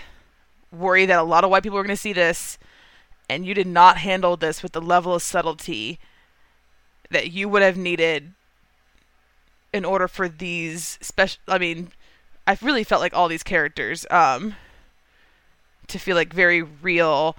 worry 0.71 1.05
that 1.05 1.19
a 1.19 1.23
lot 1.23 1.43
of 1.43 1.49
white 1.49 1.63
people 1.63 1.77
are 1.77 1.83
going 1.83 1.95
to 1.95 2.01
see 2.01 2.13
this, 2.13 2.57
and 3.29 3.45
you 3.45 3.53
did 3.53 3.67
not 3.67 3.97
handle 3.97 4.35
this 4.35 4.61
with 4.61 4.73
the 4.73 4.81
level 4.81 5.13
of 5.13 5.21
subtlety 5.21 5.99
that 7.11 7.31
you 7.31 7.49
would 7.49 7.61
have 7.61 7.77
needed 7.77 8.33
in 9.73 9.85
order 9.85 10.07
for 10.07 10.27
these 10.27 10.97
special 11.01 11.39
I 11.47 11.57
mean 11.57 11.89
I 12.47 12.57
really 12.61 12.83
felt 12.83 13.01
like 13.01 13.13
all 13.13 13.27
these 13.27 13.43
characters 13.43 14.05
um 14.09 14.55
to 15.87 15.99
feel 15.99 16.15
like 16.15 16.33
very 16.33 16.61
real 16.61 17.35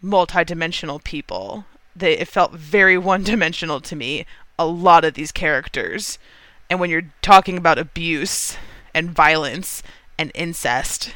multi-dimensional 0.00 1.00
people. 1.00 1.64
They 1.94 2.18
it 2.18 2.28
felt 2.28 2.52
very 2.52 2.98
one-dimensional 3.12 3.80
to 3.82 3.96
me 3.96 4.26
a 4.58 4.66
lot 4.66 5.04
of 5.04 5.14
these 5.14 5.32
characters 5.32 6.18
and 6.70 6.80
when 6.80 6.90
you're 6.90 7.10
talking 7.22 7.56
about 7.56 7.78
abuse 7.78 8.56
and 8.94 9.10
violence 9.10 9.82
and 10.18 10.30
incest 10.34 11.14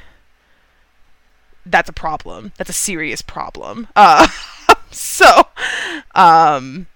that's 1.65 1.88
a 1.88 1.93
problem 1.93 2.53
that's 2.57 2.71
a 2.71 2.75
serious 2.75 3.23
problem 3.23 3.88
uh 3.97 4.26
so 4.91 5.45
Um, 6.15 6.87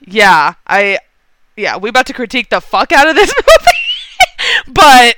yeah, 0.00 0.54
I, 0.66 0.98
yeah, 1.56 1.76
we 1.76 1.88
about 1.90 2.06
to 2.06 2.12
critique 2.12 2.50
the 2.50 2.60
fuck 2.60 2.92
out 2.92 3.08
of 3.08 3.16
this 3.16 3.32
movie, 3.36 4.72
but, 4.74 5.16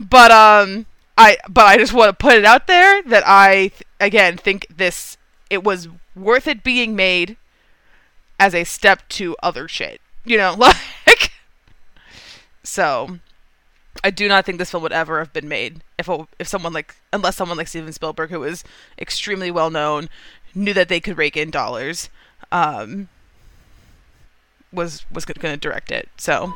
but 0.00 0.30
um, 0.30 0.86
I, 1.18 1.38
but 1.48 1.66
I 1.66 1.76
just 1.78 1.92
want 1.92 2.10
to 2.10 2.14
put 2.14 2.34
it 2.34 2.44
out 2.44 2.66
there 2.66 3.02
that 3.04 3.24
I 3.26 3.68
th- 3.68 3.82
again 4.00 4.36
think 4.36 4.66
this 4.74 5.16
it 5.50 5.64
was 5.64 5.88
worth 6.16 6.46
it 6.46 6.62
being 6.64 6.96
made 6.96 7.36
as 8.38 8.54
a 8.54 8.64
step 8.64 9.08
to 9.10 9.36
other 9.42 9.68
shit, 9.68 10.00
you 10.24 10.36
know, 10.36 10.54
like. 10.58 10.76
So, 12.64 13.18
I 14.02 14.10
do 14.10 14.26
not 14.26 14.44
think 14.44 14.58
this 14.58 14.70
film 14.70 14.82
would 14.82 14.92
ever 14.92 15.18
have 15.18 15.32
been 15.32 15.48
made 15.48 15.82
if 15.98 16.08
a, 16.08 16.26
if 16.38 16.48
someone 16.48 16.72
like 16.72 16.96
unless 17.12 17.36
someone 17.36 17.58
like 17.58 17.68
Steven 17.68 17.92
Spielberg, 17.92 18.30
who 18.30 18.40
was 18.40 18.64
extremely 18.98 19.50
well 19.50 19.70
known, 19.70 20.08
knew 20.54 20.72
that 20.72 20.88
they 20.88 21.00
could 21.00 21.18
rake 21.18 21.36
in 21.36 21.50
dollars, 21.50 22.08
um, 22.50 23.08
was 24.72 25.04
was 25.12 25.24
going 25.24 25.54
to 25.54 25.56
direct 25.56 25.90
it. 25.92 26.08
So. 26.16 26.54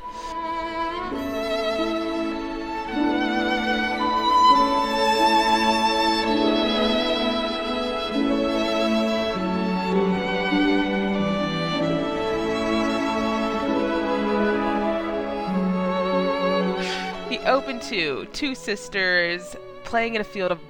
Open 17.49 17.81
to 17.81 18.27
two 18.35 18.55
sisters 18.55 19.57
playing 19.85 20.15
in 20.15 20.21
a 20.21 20.25
field 20.25 20.53
of 20.53 20.61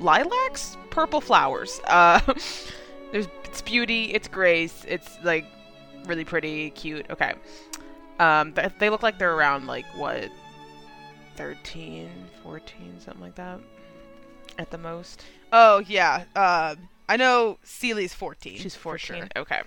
lilacs, 0.00 0.78
purple 0.90 1.20
flowers. 1.20 1.80
Uh, 1.88 2.20
there's 3.12 3.28
it's 3.44 3.60
beauty, 3.60 4.14
it's 4.14 4.26
grace, 4.26 4.84
it's 4.88 5.18
like 5.22 5.44
really 6.06 6.24
pretty, 6.24 6.70
cute. 6.70 7.06
Okay, 7.10 7.34
um, 8.18 8.52
th- 8.54 8.72
they 8.78 8.88
look 8.90 9.02
like 9.02 9.18
they're 9.18 9.34
around 9.34 9.66
like 9.66 9.84
what, 9.94 10.30
13, 11.36 12.08
14, 12.42 12.94
something 12.98 13.20
like 13.22 13.34
that, 13.36 13.60
at 14.58 14.70
the 14.70 14.78
most. 14.78 15.22
Oh 15.52 15.78
yeah, 15.86 16.24
uh, 16.34 16.74
I 17.10 17.16
know 17.16 17.58
Celie's 17.62 18.14
fourteen. 18.14 18.56
She's 18.58 18.74
14. 18.74 19.16
sure. 19.16 19.28
Okay. 19.36 19.60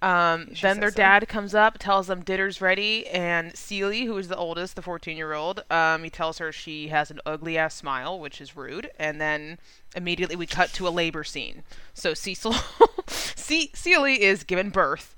Um, 0.00 0.48
then 0.60 0.80
their 0.80 0.90
so. 0.90 0.96
dad 0.96 1.28
comes 1.28 1.54
up, 1.54 1.78
tells 1.78 2.06
them 2.06 2.22
dinner's 2.22 2.60
ready, 2.60 3.06
and 3.08 3.56
Celie, 3.56 4.04
who 4.04 4.16
is 4.16 4.28
the 4.28 4.36
oldest, 4.36 4.76
the 4.76 4.82
14 4.82 5.16
year 5.16 5.32
old, 5.34 5.64
um, 5.70 6.04
he 6.04 6.10
tells 6.10 6.38
her 6.38 6.52
she 6.52 6.88
has 6.88 7.10
an 7.10 7.20
ugly 7.26 7.58
ass 7.58 7.74
smile, 7.74 8.18
which 8.18 8.40
is 8.40 8.56
rude. 8.56 8.90
And 8.98 9.20
then 9.20 9.58
immediately 9.96 10.36
we 10.36 10.46
cut 10.46 10.72
to 10.74 10.86
a 10.86 10.90
labor 10.90 11.24
scene. 11.24 11.62
So 11.94 12.14
Cecil, 12.14 12.54
Ce- 13.08 13.70
Celie 13.74 14.22
is 14.22 14.44
given 14.44 14.70
birth 14.70 15.14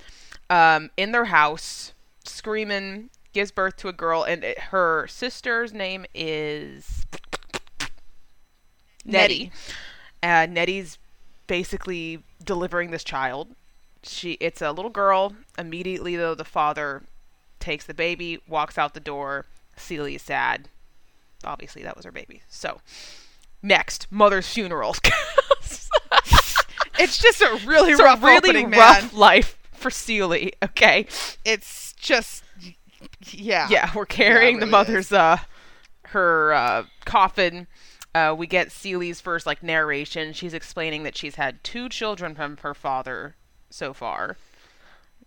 um, 0.48 0.90
in 0.96 1.12
their 1.12 1.26
house, 1.26 1.92
screaming, 2.24 3.10
gives 3.32 3.50
birth 3.50 3.76
to 3.76 3.88
a 3.88 3.92
girl, 3.92 4.22
and 4.22 4.42
it, 4.44 4.58
her 4.58 5.06
sister's 5.08 5.72
name 5.72 6.04
is 6.14 7.06
Nettie. 9.04 9.52
Uh, 10.22 10.46
Nettie's 10.48 10.98
basically 11.46 12.22
delivering 12.44 12.90
this 12.90 13.04
child. 13.04 13.48
She 14.02 14.32
it's 14.32 14.62
a 14.62 14.72
little 14.72 14.90
girl. 14.90 15.34
Immediately 15.58 16.16
though 16.16 16.34
the 16.34 16.44
father 16.44 17.02
takes 17.58 17.84
the 17.84 17.94
baby, 17.94 18.40
walks 18.48 18.78
out 18.78 18.94
the 18.94 19.00
door. 19.00 19.46
Celia 19.76 20.16
is 20.16 20.22
sad. 20.22 20.68
Obviously 21.44 21.82
that 21.82 21.96
was 21.96 22.04
her 22.04 22.12
baby. 22.12 22.42
So 22.48 22.80
next, 23.62 24.10
mother's 24.10 24.48
funeral. 24.48 24.94
It's 27.00 27.16
just 27.16 27.40
a 27.40 27.58
really 27.66 27.92
it's 27.92 28.02
rough 28.02 28.22
a 28.22 28.26
really 28.26 28.50
opening, 28.50 28.70
rough 28.70 29.14
life 29.14 29.58
for 29.72 29.90
Celia. 29.90 30.50
Okay. 30.62 31.06
It's 31.46 31.94
just 31.94 32.44
yeah. 33.30 33.68
yeah, 33.70 33.90
we're 33.94 34.04
carrying 34.04 34.56
the 34.56 34.66
really 34.66 34.70
mother's 34.70 35.10
uh 35.10 35.38
her 36.08 36.52
uh 36.52 36.84
coffin. 37.06 37.66
Uh, 38.12 38.34
we 38.36 38.46
get 38.46 38.70
Celie's 38.72 39.20
first 39.20 39.46
like 39.46 39.62
narration. 39.62 40.32
She's 40.32 40.52
explaining 40.52 41.04
that 41.04 41.16
she's 41.16 41.36
had 41.36 41.62
two 41.64 41.88
children 41.88 42.34
from 42.34 42.58
her 42.58 42.74
father 42.74 43.36
so 43.70 43.92
far. 43.92 44.36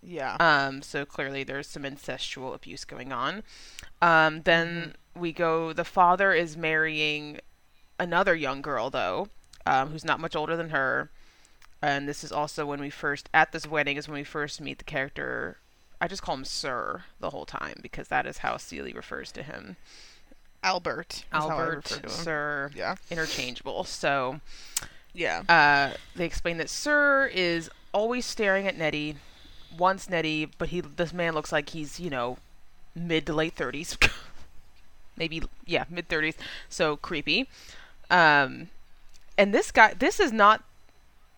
Yeah. 0.02 0.36
Um, 0.38 0.82
so 0.82 1.04
clearly 1.04 1.44
there's 1.44 1.66
some 1.66 1.82
incestual 1.84 2.54
abuse 2.54 2.84
going 2.84 3.12
on. 3.12 3.42
Um, 4.02 4.42
then 4.42 4.94
we 5.16 5.32
go. 5.32 5.72
The 5.72 5.84
father 5.84 6.32
is 6.32 6.56
marrying 6.56 7.38
another 7.98 8.34
young 8.34 8.60
girl 8.60 8.90
though, 8.90 9.28
um, 9.66 9.90
who's 9.90 10.04
not 10.04 10.20
much 10.20 10.36
older 10.36 10.56
than 10.56 10.70
her. 10.70 11.10
And 11.80 12.08
this 12.08 12.24
is 12.24 12.32
also 12.32 12.64
when 12.66 12.80
we 12.80 12.90
first 12.90 13.28
at 13.34 13.52
this 13.52 13.66
wedding 13.66 13.96
is 13.96 14.08
when 14.08 14.18
we 14.18 14.24
first 14.24 14.60
meet 14.60 14.78
the 14.78 14.84
character. 14.84 15.58
I 16.00 16.08
just 16.08 16.22
call 16.22 16.34
him 16.34 16.44
Sir 16.44 17.04
the 17.20 17.30
whole 17.30 17.46
time 17.46 17.78
because 17.80 18.08
that 18.08 18.26
is 18.26 18.38
how 18.38 18.56
Celie 18.58 18.92
refers 18.92 19.32
to 19.32 19.42
him. 19.42 19.76
Albert. 20.62 21.12
is 21.14 21.24
how 21.30 21.48
I 21.48 21.52
Albert. 21.52 22.10
Sir, 22.10 22.70
Yeah. 22.74 22.96
interchangeable. 23.10 23.84
So 23.84 24.40
Yeah. 25.14 25.42
uh, 25.48 25.96
they 26.16 26.24
explain 26.26 26.58
that 26.58 26.68
Sir 26.68 27.30
is 27.32 27.70
always 27.92 28.26
staring 28.26 28.66
at 28.66 28.76
Nettie, 28.76 29.16
wants 29.78 30.08
Nettie, 30.10 30.46
but 30.58 30.68
he 30.70 30.80
this 30.80 31.12
man 31.12 31.34
looks 31.34 31.52
like 31.52 31.70
he's 31.70 31.98
you 32.00 32.10
know 32.10 32.36
mid 32.94 33.26
to 33.26 33.32
late 33.32 33.54
thirties, 33.54 33.96
maybe 35.16 35.42
yeah 35.66 35.84
mid 35.88 36.08
thirties, 36.08 36.34
so 36.68 36.96
creepy. 36.96 37.48
Um, 38.10 38.68
and 39.38 39.54
this 39.54 39.70
guy, 39.70 39.94
this 39.94 40.18
is 40.20 40.32
not 40.32 40.62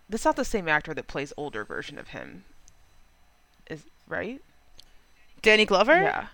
this 0.08 0.22
is 0.22 0.24
not 0.24 0.36
the 0.36 0.44
same 0.44 0.68
actor 0.68 0.94
that 0.94 1.06
plays 1.06 1.32
older 1.36 1.64
version 1.64 1.98
of 1.98 2.08
him, 2.08 2.44
is 3.68 3.82
right? 4.08 4.40
Danny 5.42 5.64
Glover. 5.66 6.00
Yeah, 6.00 6.26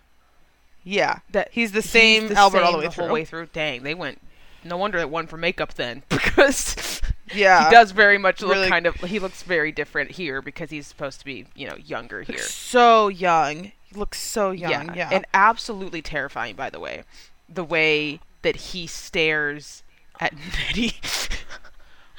Yeah. 0.84 1.18
that 1.32 1.48
He's 1.52 1.72
the 1.72 1.80
he's 1.80 1.90
same 1.90 2.28
the 2.28 2.36
Albert 2.36 2.62
all 2.62 2.72
the 2.72 2.78
way 2.78 2.84
whole 2.84 2.92
through. 2.92 3.12
way 3.12 3.24
through. 3.24 3.46
Dang, 3.52 3.82
they 3.82 3.94
went. 3.94 4.20
No 4.64 4.76
wonder 4.76 4.98
it 4.98 5.10
won 5.10 5.26
for 5.26 5.36
makeup 5.36 5.74
then, 5.74 6.02
because 6.08 7.00
Yeah. 7.34 7.64
he 7.68 7.70
does 7.74 7.90
very 7.92 8.18
much 8.18 8.40
look 8.42 8.52
really- 8.54 8.68
kind 8.68 8.86
of 8.86 8.94
he 8.96 9.18
looks 9.18 9.42
very 9.42 9.72
different 9.72 10.12
here 10.12 10.40
because 10.42 10.70
he's 10.70 10.86
supposed 10.86 11.18
to 11.20 11.24
be 11.24 11.46
you 11.54 11.68
know 11.68 11.76
younger 11.76 12.22
here 12.22 12.38
So 12.38 13.08
young. 13.08 13.72
He 13.82 13.94
looks 13.94 14.18
so 14.20 14.50
young. 14.50 14.94
Yeah. 14.94 15.08
and 15.12 15.26
absolutely 15.34 16.02
terrifying 16.02 16.56
by 16.56 16.70
the 16.70 16.80
way 16.80 17.04
the 17.48 17.64
way 17.64 18.20
that 18.42 18.56
he 18.56 18.86
stares 18.86 19.82
at 20.20 20.32
Nettie 20.68 20.94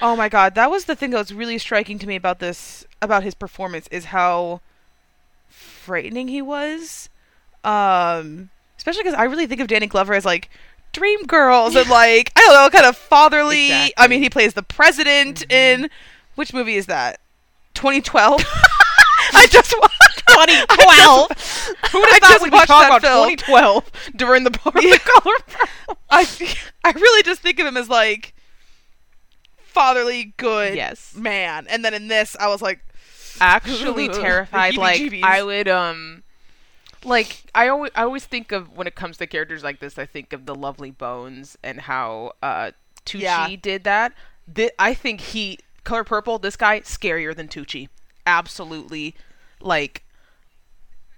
oh 0.01 0.15
my 0.15 0.27
god, 0.29 0.53
that 0.55 0.69
was 0.69 0.85
the 0.85 0.95
thing 0.95 1.11
that 1.11 1.17
was 1.17 1.33
really 1.33 1.57
striking 1.57 1.97
to 1.99 2.07
me 2.07 2.15
about 2.15 2.39
this 2.39 2.85
about 3.01 3.23
his 3.23 3.33
performance 3.33 3.87
is 3.89 4.05
how 4.05 4.59
frightening 5.49 6.27
he 6.27 6.41
was. 6.41 7.09
Um, 7.63 8.49
especially 8.77 9.03
because 9.03 9.17
I 9.17 9.23
really 9.23 9.47
think 9.47 9.61
of 9.61 9.67
Danny 9.67 9.87
Glover 9.87 10.13
as 10.13 10.25
like 10.25 10.49
dream 10.93 11.23
girls 11.23 11.75
and 11.75 11.89
like 11.89 12.31
I 12.35 12.41
don't 12.41 12.53
know, 12.53 12.69
kind 12.69 12.85
of 12.85 12.95
fatherly. 12.97 13.71
I 13.97 14.07
mean, 14.07 14.21
he 14.23 14.29
plays 14.29 14.53
the 14.53 14.63
president 14.63 15.51
in 15.51 15.89
which 16.35 16.53
movie 16.53 16.75
is 16.75 16.85
that? 16.87 17.19
2012. 17.73 18.41
I 19.35 19.47
just 19.47 19.73
watched 19.79 20.23
2012 20.27 21.31
who 21.91 21.99
would 21.99 22.09
have 22.09 22.19
thought 22.19 22.39
we'd 22.41 22.49
be 22.51 22.55
watched 22.55 22.67
talking 22.67 22.89
that 22.89 22.97
about 22.97 23.01
film. 23.01 23.29
2012 23.37 23.91
during 24.15 24.43
the 24.43 24.51
part 24.51 24.75
Yeah. 24.83 24.91
the 24.93 24.99
color? 24.99 25.95
I 26.09 26.27
I 26.83 26.91
really 26.91 27.23
just 27.23 27.41
think 27.41 27.59
of 27.59 27.65
him 27.65 27.77
as 27.77 27.89
like 27.89 28.33
fatherly 29.57 30.33
good 30.37 30.75
yes 30.75 31.15
man. 31.15 31.67
And 31.69 31.83
then 31.83 31.93
in 31.93 32.07
this 32.07 32.35
I 32.39 32.47
was 32.47 32.61
like 32.61 32.79
actually 33.39 34.09
terrified 34.09 34.75
like. 34.75 35.13
I 35.23 35.41
would 35.43 35.67
um 35.67 36.22
like 37.05 37.43
I 37.53 37.67
always 37.67 37.91
I 37.95 38.03
always 38.03 38.25
think 38.25 38.51
of 38.51 38.75
when 38.75 38.87
it 38.87 38.95
comes 38.95 39.17
to 39.17 39.27
characters 39.27 39.63
like 39.63 39.79
this 39.79 39.97
I 39.97 40.05
think 40.05 40.33
of 40.33 40.45
the 40.45 40.55
Lovely 40.55 40.91
Bones 40.91 41.57
and 41.63 41.81
how 41.81 42.33
uh 42.41 42.71
Tucci 43.05 43.21
Yeah. 43.21 43.55
did 43.61 43.83
that. 43.83 44.13
Thi- 44.53 44.71
I 44.79 44.93
think 44.93 45.21
he 45.21 45.59
Color 45.83 46.03
Purple 46.05 46.39
this 46.39 46.55
guy 46.55 46.79
scarier 46.81 47.35
than 47.35 47.47
Tucci. 47.47 47.89
Absolutely 48.25 49.15
like 49.59 50.03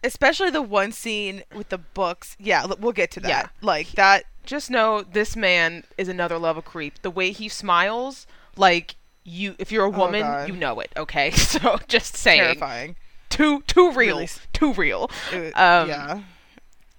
especially 0.03 0.49
the 0.51 0.61
one 0.61 0.91
scene 0.91 1.43
with 1.55 1.69
the 1.69 1.77
books. 1.77 2.35
Yeah, 2.39 2.65
we'll 2.79 2.91
get 2.91 3.11
to 3.11 3.19
that. 3.21 3.29
Yeah. 3.29 3.47
Like 3.61 3.91
that 3.93 4.25
just 4.45 4.69
know 4.69 5.01
this 5.01 5.35
man 5.35 5.83
is 5.97 6.07
another 6.07 6.37
level 6.37 6.61
creep. 6.61 7.01
The 7.01 7.11
way 7.11 7.31
he 7.31 7.49
smiles 7.49 8.27
like 8.55 8.95
you 9.23 9.55
if 9.57 9.71
you're 9.71 9.85
a 9.85 9.89
woman 9.89 10.21
God. 10.21 10.47
you 10.47 10.55
know 10.55 10.79
it, 10.79 10.91
okay? 10.97 11.31
So 11.35 11.79
just 11.87 12.15
saying 12.15 12.41
terrifying. 12.41 12.95
Too 13.35 13.61
too 13.67 13.91
real. 13.91 14.15
Really 14.17 14.29
too 14.53 14.73
real. 14.73 15.09
It- 15.31 15.57
Um, 15.57 15.89
yeah. 15.89 16.21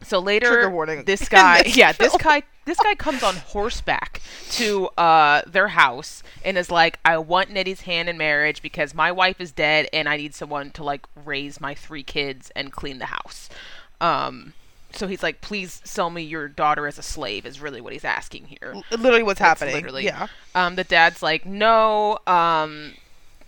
So 0.02 0.18
later, 0.20 0.70
this 1.04 1.28
guy, 1.28 1.62
This 1.62 1.76
yeah, 1.76 1.90
this 1.92 2.16
guy, 2.18 2.42
this 2.64 2.78
guy 2.78 2.94
comes 2.94 3.22
on 3.24 3.34
horseback 3.36 4.20
to 4.52 4.86
uh, 4.98 5.40
their 5.46 5.68
house 5.68 6.22
and 6.44 6.56
is 6.58 6.70
like, 6.70 6.98
"I 7.04 7.16
want 7.18 7.50
Nettie's 7.50 7.80
hand 7.80 8.08
in 8.08 8.16
marriage 8.18 8.62
because 8.62 8.94
my 8.94 9.10
wife 9.10 9.40
is 9.40 9.50
dead 9.52 9.88
and 9.92 10.08
I 10.08 10.16
need 10.16 10.34
someone 10.34 10.70
to 10.72 10.84
like 10.84 11.06
raise 11.24 11.60
my 11.60 11.74
three 11.74 12.02
kids 12.04 12.52
and 12.54 12.70
clean 12.72 12.98
the 12.98 13.06
house." 13.06 13.48
Um, 14.00 14.52
so 14.92 15.08
he's 15.08 15.22
like, 15.24 15.40
"Please 15.40 15.80
sell 15.84 16.10
me 16.10 16.22
your 16.22 16.46
daughter 16.46 16.86
as 16.86 16.98
a 16.98 17.02
slave." 17.02 17.44
Is 17.46 17.60
really 17.60 17.80
what 17.80 17.92
he's 17.92 18.04
asking 18.04 18.44
here. 18.44 18.76
Literally 18.92 19.22
what's 19.24 19.40
That's 19.40 19.60
happening. 19.60 19.74
literally- 19.76 20.04
Yeah. 20.04 20.28
Um, 20.54 20.76
the 20.76 20.84
dad's 20.84 21.22
like, 21.22 21.46
"No, 21.46 22.18
um, 22.28 22.92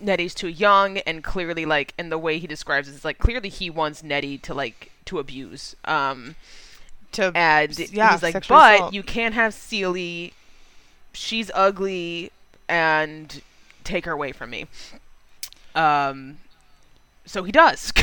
Nettie's 0.01 0.35
too 0.35 0.49
young, 0.49 0.99
and 0.99 1.23
clearly, 1.25 1.65
like, 1.67 1.93
in 1.99 2.09
the 2.09 2.19
way 2.19 2.39
he 2.39 2.47
describes 2.47 2.89
it, 2.89 2.95
it's 2.95 3.05
like 3.05 3.19
clearly 3.19 3.49
he 3.49 3.69
wants 3.71 4.03
Nettie 4.03 4.39
to 4.39 4.55
like 4.55 4.91
to 5.07 5.19
abuse. 5.19 5.75
Um, 5.85 6.37
To 7.13 7.33
and 7.35 7.77
yeah, 7.79 8.13
he's 8.13 8.23
like, 8.23 8.47
but 8.49 8.75
assault." 8.77 8.95
you 8.95 9.03
can't 9.03 9.35
have 9.35 9.55
Celie. 9.55 10.35
She's 11.13 11.51
ugly, 11.55 12.31
and 12.69 13.43
take 13.85 14.05
her 14.05 14.13
away 14.13 14.33
from 14.33 14.51
me. 14.51 14.67
Um, 15.75 16.39
so 17.25 17.43
he 17.45 17.53
does. 17.53 17.93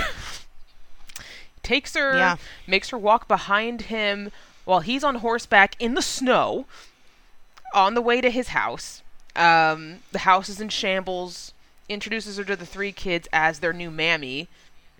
Takes 1.63 1.95
her, 1.95 2.15
Yeah. 2.15 2.35
makes 2.67 2.89
her 2.89 2.97
walk 2.97 3.27
behind 3.27 3.83
him 3.83 4.31
while 4.65 4.81
he's 4.81 5.03
on 5.03 5.15
horseback 5.15 5.75
in 5.79 5.95
the 5.95 6.01
snow 6.01 6.65
on 7.73 7.93
the 7.95 8.01
way 8.01 8.21
to 8.21 8.29
his 8.29 8.49
house. 8.49 9.01
Um, 9.35 9.99
the 10.11 10.19
house 10.19 10.47
is 10.47 10.61
in 10.61 10.69
shambles. 10.69 11.53
Introduces 11.87 12.37
her 12.37 12.43
to 12.43 12.55
the 12.55 12.65
three 12.65 12.91
kids 12.91 13.27
as 13.31 13.59
their 13.59 13.73
new 13.73 13.91
mammy, 13.91 14.47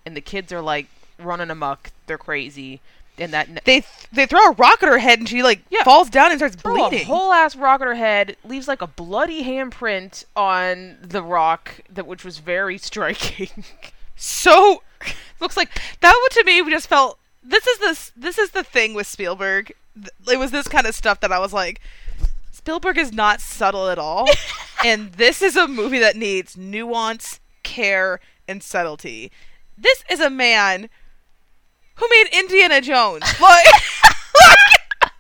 and 0.06 0.16
the 0.16 0.22
kids 0.22 0.52
are 0.54 0.62
like 0.62 0.88
running 1.18 1.50
amok. 1.50 1.90
They're 2.06 2.18
crazy, 2.20 2.80
and 3.18 3.34
that 3.34 3.50
ne- 3.50 3.62
they 3.66 3.82
th- 3.82 4.08
they 4.12 4.26
throw 4.28 4.50
a 4.50 4.52
rock 4.52 4.84
at 4.84 4.90
her 4.90 5.00
head 5.00 5.18
and 5.20 5.28
she 5.28 5.42
like 5.42 5.62
Yeah. 5.72 5.84
falls 5.84 6.10
down 6.12 6.30
and 6.32 6.40
starts 6.40 6.56
throw 6.56 6.76
bleeding. 6.90 7.02
a 7.02 7.04
whole 7.06 7.34
ass 7.34 7.56
rock 7.56 7.82
at 7.82 7.88
her 7.88 7.96
head, 7.96 8.38
leaves 8.44 8.68
like 8.68 8.84
a 8.84 8.88
bloody 8.88 9.44
handprint 9.44 10.26
on 10.36 10.98
the 11.02 11.24
rock 11.24 11.80
that 11.90 12.06
which 12.06 12.24
was 12.24 12.38
very 12.38 12.78
striking. 12.90 13.50
so 14.16 14.84
looks 15.40 15.58
like 15.58 15.70
that 16.02 16.14
one 16.14 16.30
to 16.32 16.44
me 16.46 16.62
we 16.62 16.72
just 16.72 16.88
felt 16.88 17.18
this 17.44 17.66
is 17.68 17.80
this 17.80 18.12
this 18.16 18.38
is 18.38 18.52
the 18.52 18.64
thing 18.64 18.94
with 18.94 19.08
Spielberg. 19.08 19.74
It 20.30 20.38
was 20.38 20.52
this 20.52 20.68
kind 20.68 20.86
of 20.86 20.94
stuff 20.94 21.20
that 21.22 21.32
I 21.32 21.40
was 21.40 21.52
like 21.54 21.82
Spielberg 22.66 22.98
is 22.98 23.14
not 23.14 23.42
subtle 23.42 23.90
at 23.90 24.00
all 24.00 24.28
and 24.84 25.12
this 25.14 25.44
is 25.44 25.56
a 25.56 25.68
movie 25.68 26.00
that 26.00 26.16
needs 26.16 26.58
nuance, 26.58 27.40
care 27.62 28.20
and 28.48 28.64
subtlety. 28.64 29.32
This 29.78 30.04
is 30.10 30.20
a 30.20 30.32
man 30.32 30.90
who 31.98 32.08
made 32.10 32.28
Indiana 32.34 32.82
Jones. 32.82 33.24
Like 33.40 35.12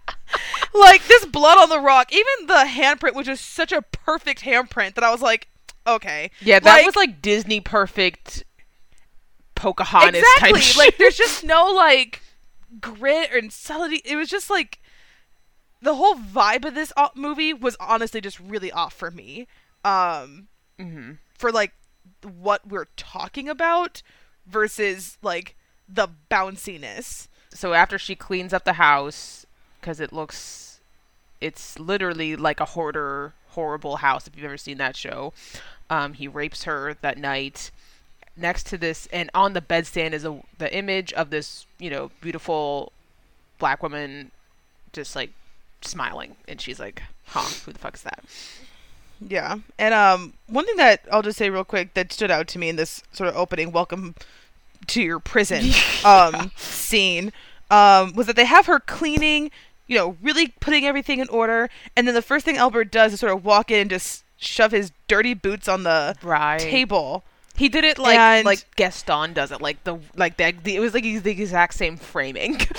like 0.73 1.07
this 1.07 1.23
blood 1.25 1.57
on 1.59 1.69
the 1.69 1.79
rock, 1.79 2.11
even 2.11 2.47
the 2.47 2.65
handprint 2.67 3.13
which 3.15 3.27
is 3.27 3.39
such 3.39 3.71
a 3.71 3.81
perfect 3.83 4.41
handprint 4.41 4.95
that 4.95 5.03
I 5.03 5.11
was 5.11 5.21
like 5.21 5.47
okay. 5.85 6.31
yeah, 6.41 6.57
that 6.59 6.77
Like- 6.77 6.85
was 6.87 6.95
like 6.95 7.21
Disney 7.21 7.61
perfect 7.61 8.43
Pocahontas 9.53 10.19
exactly. 10.23 10.53
type 10.53 10.61
shit. 10.63 10.77
Like 10.77 10.97
there's 10.97 11.15
just 11.15 11.43
no 11.43 11.67
like 11.67 12.21
grit 12.81 13.29
and 13.31 13.53
subtlety. 13.53 14.01
It 14.03 14.15
was 14.15 14.29
just 14.29 14.49
like 14.49 14.79
the 15.85 15.95
whole 15.95 16.15
vibe 16.15 16.65
of 16.65 16.73
this 16.73 16.91
movie 17.15 17.53
was 17.53 17.77
honestly 17.79 18.19
just 18.19 18.39
really 18.39 18.71
off 18.71 18.93
for 18.93 19.11
me. 19.11 19.47
Um, 19.85 20.47
hmm 20.79 21.13
for 21.37 21.51
like 21.51 21.73
what 22.39 22.67
we're 22.67 22.87
talking 22.95 23.47
about 23.49 24.01
versus 24.47 25.17
like 25.21 25.55
the 25.87 26.07
bounciness. 26.31 27.27
so 27.53 27.73
after 27.73 27.97
she 27.99 28.15
cleans 28.15 28.53
up 28.53 28.63
the 28.63 28.73
house 28.73 29.45
because 29.79 29.99
it 29.99 30.11
looks 30.13 30.79
it's 31.41 31.77
literally 31.77 32.35
like 32.35 32.59
a 32.59 32.65
hoarder 32.65 33.33
horrible 33.49 33.97
house 33.97 34.27
if 34.27 34.35
you've 34.35 34.45
ever 34.45 34.57
seen 34.57 34.77
that 34.77 34.95
show 34.95 35.33
um, 35.89 36.13
he 36.13 36.27
rapes 36.27 36.63
her 36.63 36.95
that 37.01 37.17
night 37.17 37.69
next 38.37 38.65
to 38.65 38.77
this 38.77 39.07
and 39.11 39.29
on 39.33 39.53
the 39.53 39.61
bedstand 39.61 40.13
is 40.13 40.25
a 40.25 40.41
the 40.57 40.73
image 40.75 41.11
of 41.13 41.29
this 41.29 41.65
you 41.79 41.89
know 41.89 42.09
beautiful 42.21 42.91
black 43.59 43.83
woman 43.83 44.31
just 44.93 45.15
like 45.15 45.31
smiling 45.87 46.35
and 46.47 46.59
she's 46.61 46.79
like 46.79 47.01
huh 47.27 47.41
who 47.65 47.71
the 47.73 47.79
fuck 47.79 47.95
is 47.95 48.03
that? 48.03 48.23
Yeah, 49.21 49.55
and 49.79 49.93
um, 49.93 50.33
one 50.47 50.65
thing 50.65 50.75
that 50.75 51.01
I'll 51.09 51.21
just 51.21 51.37
say 51.37 51.49
real 51.49 51.63
quick 51.63 51.93
that 51.93 52.11
stood 52.11 52.29
out 52.29 52.47
to 52.49 52.59
me 52.59 52.67
in 52.67 52.75
this 52.75 53.01
sort 53.13 53.29
of 53.29 53.35
opening 53.37 53.71
"Welcome 53.71 54.13
to 54.87 55.01
your 55.01 55.19
prison" 55.19 55.71
um 56.05 56.51
scene 56.57 57.31
um 57.71 58.13
was 58.13 58.27
that 58.27 58.35
they 58.35 58.43
have 58.45 58.65
her 58.65 58.79
cleaning, 58.81 59.51
you 59.87 59.97
know, 59.97 60.17
really 60.21 60.49
putting 60.59 60.85
everything 60.85 61.19
in 61.19 61.29
order, 61.29 61.69
and 61.95 62.05
then 62.07 62.13
the 62.13 62.21
first 62.21 62.43
thing 62.43 62.57
Albert 62.57 62.91
does 62.91 63.13
is 63.13 63.21
sort 63.21 63.31
of 63.31 63.45
walk 63.45 63.71
in 63.71 63.79
and 63.81 63.89
just 63.89 64.23
shove 64.37 64.71
his 64.71 64.91
dirty 65.07 65.33
boots 65.33 65.69
on 65.69 65.83
the 65.83 66.13
right. 66.21 66.59
table. 66.59 67.23
he 67.55 67.69
did 67.69 67.85
it 67.85 67.97
like 67.97 68.17
And- 68.19 68.45
like 68.45 68.65
gaston 68.75 69.31
does 69.33 69.49
it 69.49 69.61
like 69.61 69.81
the 69.85 69.97
like 70.17 70.35
that 70.37 70.67
it 70.67 70.79
was 70.81 70.93
like 70.93 71.03
the 71.03 71.31
exact 71.31 71.73
same 71.73 71.95
framing 71.95 72.57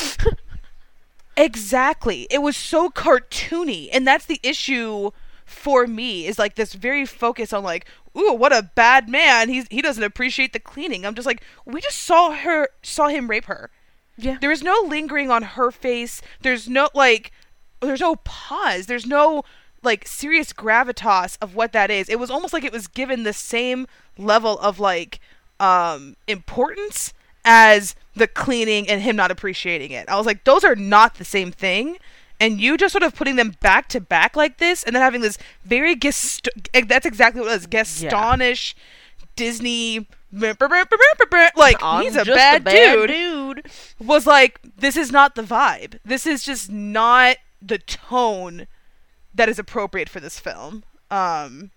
Exactly. 1.37 2.27
It 2.31 2.39
was 2.41 2.57
so 2.57 2.89
cartoony, 2.91 3.89
and 3.93 4.07
that's 4.07 4.27
the 4.27 4.41
issue 4.43 5.11
for 5.45 5.87
me. 5.87 6.27
Is 6.27 6.39
like 6.39 6.55
this 6.55 6.73
very 6.73 7.05
focus 7.05 7.53
on 7.53 7.63
like, 7.63 7.87
ooh, 8.17 8.33
what 8.33 8.53
a 8.57 8.71
bad 8.75 9.09
man. 9.09 9.49
He's 9.49 9.67
he 9.71 9.83
doesn't 9.83 10.03
appreciate 10.03 10.53
the 10.53 10.59
cleaning. 10.61 11.05
I'm 11.05 11.15
just 11.15 11.27
like, 11.27 11.43
we 11.65 11.81
just 11.81 11.99
saw 11.99 12.33
her 12.33 12.69
saw 12.83 13.09
him 13.09 13.29
rape 13.29 13.45
her. 13.47 13.71
yeah 14.17 14.39
There 14.41 14.51
is 14.51 14.63
no 14.63 14.81
lingering 14.87 15.31
on 15.31 15.43
her 15.43 15.71
face. 15.71 16.23
There's 16.41 16.69
no 16.69 16.89
like, 16.95 17.33
there's 17.81 18.01
no 18.01 18.17
pause. 18.17 18.87
There's 18.87 19.07
no 19.07 19.43
like 19.83 20.09
serious 20.09 20.53
gravitas 20.55 21.37
of 21.43 21.55
what 21.55 21.73
that 21.73 21.91
is. 21.91 22.09
It 22.09 22.19
was 22.19 22.31
almost 22.31 22.55
like 22.55 22.65
it 22.65 22.73
was 22.73 22.87
given 22.87 23.23
the 23.25 23.33
same 23.35 23.87
level 24.17 24.59
of 24.59 24.81
like 24.81 25.21
um 25.61 26.17
importance 26.27 27.13
as 27.47 27.95
the 28.15 28.27
cleaning 28.27 28.89
and 28.89 29.01
him 29.01 29.17
not 29.17 29.31
appreciating 29.31 29.93
it. 29.93 30.09
I 30.09 30.17
was 30.17 30.27
like, 30.27 30.45
those 30.45 30.65
are 30.65 30.75
not 30.77 31.15
the 31.15 31.25
same 31.25 31.51
thing. 31.53 31.97
And 32.39 32.61
you 32.61 32.77
just 32.77 32.93
sort 32.93 33.03
of 33.03 33.15
putting 33.15 33.37
them 33.37 33.55
back 33.61 33.89
to 33.89 34.01
back 34.01 34.37
like 34.37 34.59
this, 34.59 34.83
and 34.83 34.95
then 34.95 35.01
having 35.03 35.23
this 35.23 35.39
very 35.65 35.97
gest- 35.97 36.49
that's 36.87 37.07
exactly 37.07 37.41
what 37.41 37.49
it 37.49 37.55
was 37.55 37.67
Gastonish 37.67 38.75
Disney 39.37 40.07
like 41.57 41.77
I'm 41.83 42.03
he's 42.03 42.17
a 42.17 42.25
just 42.25 42.37
bad, 42.37 42.65
dude 42.65 43.09
dude. 43.09 43.67
was 43.99 44.27
like 44.27 44.59
this 44.77 44.97
is 44.97 45.11
not 45.11 45.35
the 45.35 45.43
vibe 45.43 45.99
this 46.05 46.27
is 46.27 46.43
just 46.43 46.71
not 46.71 47.37
the 47.63 47.79
tone 47.79 48.67
that 49.35 49.49
is 49.49 49.59
appropriate 49.59 50.09
for 50.11 50.21
this 50.21 50.39
film 50.41 50.83
um 51.11 51.71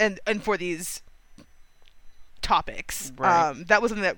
and 0.00 0.18
and 0.26 0.42
for 0.42 0.56
these 0.56 1.02
topics 2.42 3.12
Right. 3.16 3.50
um 3.50 3.64
that 3.64 3.82
was 3.82 3.90
something 3.90 4.02
that 4.02 4.16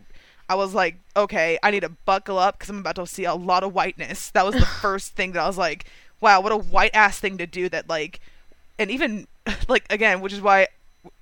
i 0.52 0.54
was 0.54 0.74
like 0.74 0.96
okay 1.16 1.58
i 1.62 1.70
need 1.70 1.80
to 1.80 1.88
buckle 1.88 2.38
up 2.38 2.58
because 2.58 2.68
i'm 2.68 2.78
about 2.78 2.96
to 2.96 3.06
see 3.06 3.24
a 3.24 3.34
lot 3.34 3.64
of 3.64 3.72
whiteness. 3.74 4.30
That 4.30 4.44
was 4.44 4.54
the 4.54 4.66
first 4.82 5.14
thing 5.14 5.32
that 5.32 5.42
i 5.42 5.46
was 5.46 5.58
like 5.58 5.86
wow 6.20 6.40
what 6.40 6.52
a 6.52 6.56
white 6.56 6.94
ass 6.94 7.18
thing 7.18 7.38
to 7.38 7.46
do 7.46 7.68
that 7.70 7.88
like 7.88 8.20
and 8.78 8.90
even 8.90 9.26
like 9.68 9.90
again 9.90 10.20
which 10.20 10.32
is 10.32 10.40
why 10.40 10.68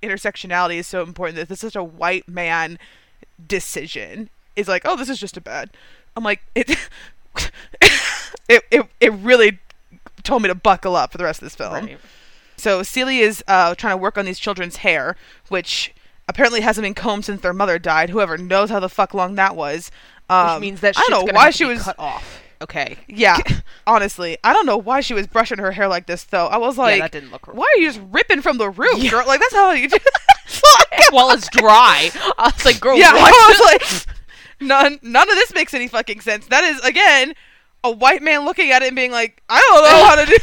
intersectionality 0.03 0.77
is 0.77 0.87
so 0.87 1.03
important 1.03 1.37
that 1.37 1.49
this 1.49 1.59
is 1.59 1.73
such 1.73 1.77
a 1.77 1.85
white 1.85 2.29
man 2.29 2.79
decision 3.47 4.29
is 4.57 4.69
like 4.69 4.83
oh 4.85 4.97
this 4.97 5.09
is 5.09 5.19
just 5.19 5.37
a 5.37 5.40
bad. 5.40 5.71
I'm 6.16 6.25
like 6.25 6.43
it 6.55 6.71
it, 8.49 8.64
it 8.71 8.87
it 9.01 9.12
really 9.12 9.59
told 10.23 10.43
me 10.43 10.49
to 10.49 10.55
buckle 10.55 10.97
up 10.97 11.12
for 11.12 11.19
the 11.19 11.25
rest 11.25 11.40
of 11.40 11.47
this 11.47 11.55
film. 11.55 11.73
Right. 11.73 11.99
so 12.57 12.83
Celia 12.83 13.25
is 13.25 13.43
uh, 13.49 13.75
trying 13.75 13.95
to 13.95 13.97
work 13.97 14.19
on 14.19 14.27
these 14.27 14.38
children's 14.38 14.77
hair, 14.77 15.16
which 15.49 15.95
apparently 16.31 16.61
hasn't 16.62 16.85
been 16.85 16.95
combed 16.95 17.25
since 17.27 17.40
their 17.43 17.53
mother 17.53 17.79
died. 17.79 18.09
Whoever 18.11 18.38
knows 18.38 18.71
how 18.71 18.81
the 18.81 18.88
fuck 18.88 19.12
long 19.12 19.35
that 19.35 19.55
was. 19.57 19.90
Um, 20.31 20.55
Which 20.55 20.61
means 20.61 20.81
that 20.81 20.97
I 20.97 21.05
don't 21.09 21.27
know 21.27 21.33
why 21.35 21.51
she 21.51 21.64
was. 21.64 21.83
cut 21.83 21.99
off. 21.99 22.40
Okay. 22.62 22.97
Yeah, 23.09 23.38
honestly, 23.87 24.37
I 24.45 24.53
don't 24.53 24.66
know 24.66 24.77
why 24.77 25.01
she 25.01 25.14
was 25.14 25.27
brushing 25.27 25.59
her 25.59 25.73
hair 25.73 25.88
like 25.88 26.07
this 26.07 26.25
though. 26.25 26.47
I 26.47 26.59
was 26.59 26.77
like, 26.77 26.97
yeah, 26.99 27.05
that 27.07 27.12
didn't 27.12 27.33
look. 27.33 27.47
why 27.47 27.64
are 27.75 27.81
you 27.81 27.88
just 27.88 28.01
ripping 28.11 28.43
from 28.43 28.59
the 28.59 28.69
roof, 28.69 28.99
Yeah. 28.99 29.11
girl? 29.11 29.27
Like 29.27 29.40
that's 29.40 29.55
how 29.55 29.71
you 29.73 29.88
do. 29.88 29.97
While 31.11 31.31
it's 31.31 31.49
dry, 31.49 32.11
I 32.38 32.53
was 32.55 32.64
like, 32.64 32.81
"Girl, 32.81 32.97
yeah, 32.99 33.12
what?" 33.14 33.33
I 33.33 33.49
was 33.49 34.05
like, 34.07 34.16
none 34.61 34.99
none 35.03 35.29
of 35.31 35.37
this 35.37 35.55
makes 35.55 35.73
any 35.75 35.88
fucking 35.88 36.21
sense. 36.21 36.47
That 36.49 36.62
is 36.64 36.79
again 36.81 37.35
a 37.83 37.90
white 37.90 38.23
man 38.23 38.45
looking 38.45 38.71
at 38.73 38.83
it 38.83 38.88
and 38.88 38.97
being 38.97 39.11
like, 39.11 39.43
I 39.49 39.61
don't 39.71 39.85
know 39.85 40.05
how 40.07 40.14
to 40.16 40.27
do. 40.27 40.37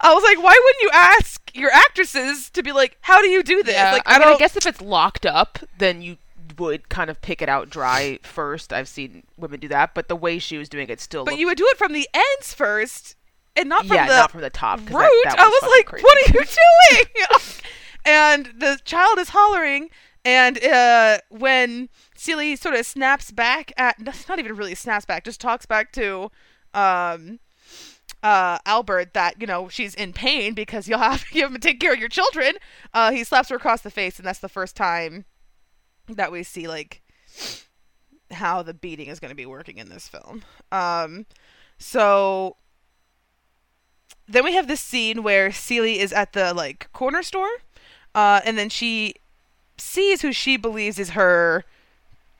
I 0.00 0.14
was 0.14 0.22
like, 0.22 0.38
why 0.38 0.58
wouldn't 0.64 0.82
you 0.82 0.90
ask 0.92 1.50
your 1.54 1.70
actresses 1.72 2.50
to 2.50 2.62
be 2.62 2.72
like, 2.72 2.96
how 3.02 3.20
do 3.20 3.28
you 3.28 3.42
do 3.42 3.62
this? 3.62 3.74
Yeah, 3.74 3.92
like, 3.92 4.02
I, 4.06 4.18
mean, 4.18 4.28
don't. 4.28 4.36
I 4.36 4.38
guess 4.38 4.56
if 4.56 4.66
it's 4.66 4.80
locked 4.80 5.26
up, 5.26 5.58
then 5.78 6.02
you 6.02 6.16
would 6.58 6.88
kind 6.88 7.10
of 7.10 7.20
pick 7.20 7.42
it 7.42 7.48
out 7.48 7.70
dry 7.70 8.18
first. 8.22 8.72
I've 8.72 8.88
seen 8.88 9.24
women 9.36 9.60
do 9.60 9.68
that, 9.68 9.94
but 9.94 10.08
the 10.08 10.16
way 10.16 10.38
she 10.38 10.56
was 10.58 10.68
doing 10.68 10.88
it 10.88 11.00
still. 11.00 11.24
But 11.24 11.32
looked, 11.32 11.40
you 11.40 11.46
would 11.46 11.58
do 11.58 11.66
it 11.68 11.76
from 11.78 11.92
the 11.92 12.08
ends 12.14 12.54
first, 12.54 13.16
and 13.56 13.68
not 13.68 13.80
from 13.80 13.88
the. 13.88 13.94
yeah, 13.96 14.06
the 14.06 14.16
not 14.16 14.30
from 14.30 14.40
the 14.42 14.50
top. 14.50 14.78
root. 14.80 14.90
that- 14.90 15.22
that 15.24 15.38
I 15.38 15.46
was 15.48 15.60
fucking 15.60 15.76
like, 15.76 15.86
crazy. 15.86 16.04
"What 16.04 16.18
are 16.18 16.32
you 16.38 16.44
doing?" 17.24 17.34
and 18.04 18.46
the 18.60 18.78
child 18.84 19.18
is 19.18 19.30
hollering, 19.30 19.90
and 20.24 20.62
uh, 20.64 21.18
when 21.30 21.88
Celie 22.16 22.56
sort 22.56 22.74
of 22.76 22.86
snaps 22.86 23.30
back 23.30 23.72
at, 23.76 23.96
not 24.28 24.38
even 24.38 24.54
really 24.56 24.74
snaps 24.74 25.04
back, 25.04 25.24
just 25.24 25.40
talks 25.40 25.66
back 25.66 25.92
to, 25.92 26.30
um, 26.72 27.40
uh, 28.24 28.58
Albert 28.64 29.12
that 29.12 29.38
you 29.38 29.46
know 29.46 29.68
she's 29.68 29.94
in 29.94 30.14
pain 30.14 30.54
because 30.54 30.88
you'll 30.88 30.98
have 30.98 31.24
you 31.32 31.42
have 31.42 31.52
to 31.52 31.58
take 31.58 31.78
care 31.78 31.92
of 31.92 32.00
your 32.00 32.08
children. 32.08 32.54
Uh, 32.92 33.12
he 33.12 33.22
slaps 33.22 33.50
her 33.50 33.56
across 33.56 33.82
the 33.82 33.90
face, 33.90 34.18
and 34.18 34.26
that's 34.26 34.40
the 34.40 34.48
first 34.48 34.74
time 34.74 35.26
that 36.08 36.32
we 36.32 36.42
see 36.42 36.66
like 36.66 37.02
how 38.30 38.62
the 38.62 38.74
beating 38.74 39.08
is 39.08 39.20
going 39.20 39.30
to 39.30 39.36
be 39.36 39.46
working 39.46 39.78
in 39.78 39.90
this 39.90 40.08
film. 40.08 40.42
Um, 40.72 41.26
so 41.78 42.56
then 44.26 44.42
we 44.42 44.54
have 44.54 44.68
this 44.68 44.80
scene 44.80 45.22
where 45.22 45.52
Celie 45.52 46.00
is 46.00 46.12
at 46.12 46.32
the 46.32 46.54
like 46.54 46.90
corner 46.94 47.22
store, 47.22 47.58
uh, 48.14 48.40
and 48.44 48.56
then 48.56 48.70
she 48.70 49.16
sees 49.76 50.22
who 50.22 50.32
she 50.32 50.56
believes 50.56 50.98
is 50.98 51.10
her 51.10 51.64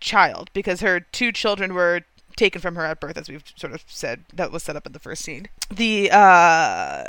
child 0.01 0.49
because 0.55 0.81
her 0.81 1.01
two 1.01 1.31
children 1.31 1.75
were 1.75 2.03
taken 2.37 2.61
from 2.61 2.77
her 2.77 2.85
at 2.85 3.01
birth, 3.01 3.17
as 3.17 3.29
we've 3.29 3.45
sort 3.57 3.73
of 3.73 3.85
said. 3.87 4.25
That 4.33 4.53
was 4.53 4.63
set 4.63 4.77
up 4.77 4.87
in 4.87 4.93
the 4.93 4.99
first 4.99 5.23
scene. 5.23 5.49
The 5.71 6.11
uh, 6.11 7.05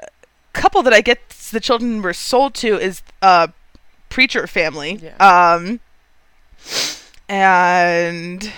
couple 0.53 0.81
that 0.83 0.93
I 0.93 1.01
get 1.01 1.29
the 1.51 1.59
children 1.59 2.01
were 2.01 2.13
sold 2.13 2.53
to 2.55 2.79
is 2.79 3.01
a 3.21 3.51
preacher 4.09 4.47
family. 4.47 4.99
Yeah. 5.01 5.15
Um, 5.57 5.79
and 7.27 8.51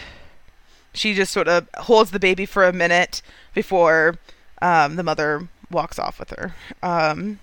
she 0.93 1.13
just 1.13 1.31
sort 1.31 1.47
of 1.47 1.67
holds 1.75 2.11
the 2.11 2.19
baby 2.19 2.45
for 2.45 2.65
a 2.65 2.73
minute 2.73 3.21
before 3.53 4.15
um, 4.61 4.95
the 4.95 5.03
mother 5.03 5.47
walks 5.69 5.99
off 5.99 6.19
with 6.19 6.31
her. 6.31 6.55
Um, 6.81 7.39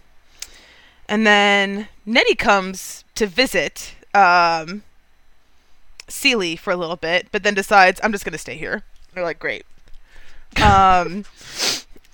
and 1.08 1.26
then 1.26 1.88
Nettie 2.06 2.34
comes 2.34 3.04
to 3.14 3.26
visit 3.26 3.94
um, 4.14 4.82
Celie 6.08 6.56
for 6.56 6.72
a 6.72 6.76
little 6.76 6.96
bit, 6.96 7.28
but 7.30 7.42
then 7.42 7.54
decides, 7.54 8.00
I'm 8.02 8.12
just 8.12 8.24
going 8.24 8.32
to 8.32 8.38
stay 8.38 8.56
here. 8.56 8.82
They're 9.14 9.24
like, 9.24 9.38
great. 9.38 9.64
Um, 10.62 11.24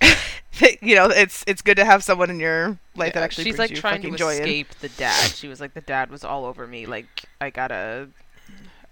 you 0.81 0.95
know, 0.95 1.05
it's 1.07 1.43
it's 1.47 1.61
good 1.61 1.77
to 1.77 1.85
have 1.85 2.03
someone 2.03 2.29
in 2.29 2.39
your 2.39 2.77
life 2.95 3.13
that 3.13 3.23
actually 3.23 3.45
she's 3.45 3.55
brings 3.55 3.69
like 3.69 3.71
you 3.71 3.81
trying 3.81 4.01
to 4.01 4.11
joy. 4.11 4.35
in. 4.35 4.41
escape 4.41 4.69
the 4.79 4.89
dad. 4.89 5.31
She 5.31 5.47
was 5.47 5.59
like, 5.59 5.73
the 5.73 5.81
dad 5.81 6.09
was 6.09 6.23
all 6.23 6.45
over 6.45 6.67
me. 6.67 6.85
Like, 6.85 7.23
I 7.39 7.49
gotta. 7.49 8.09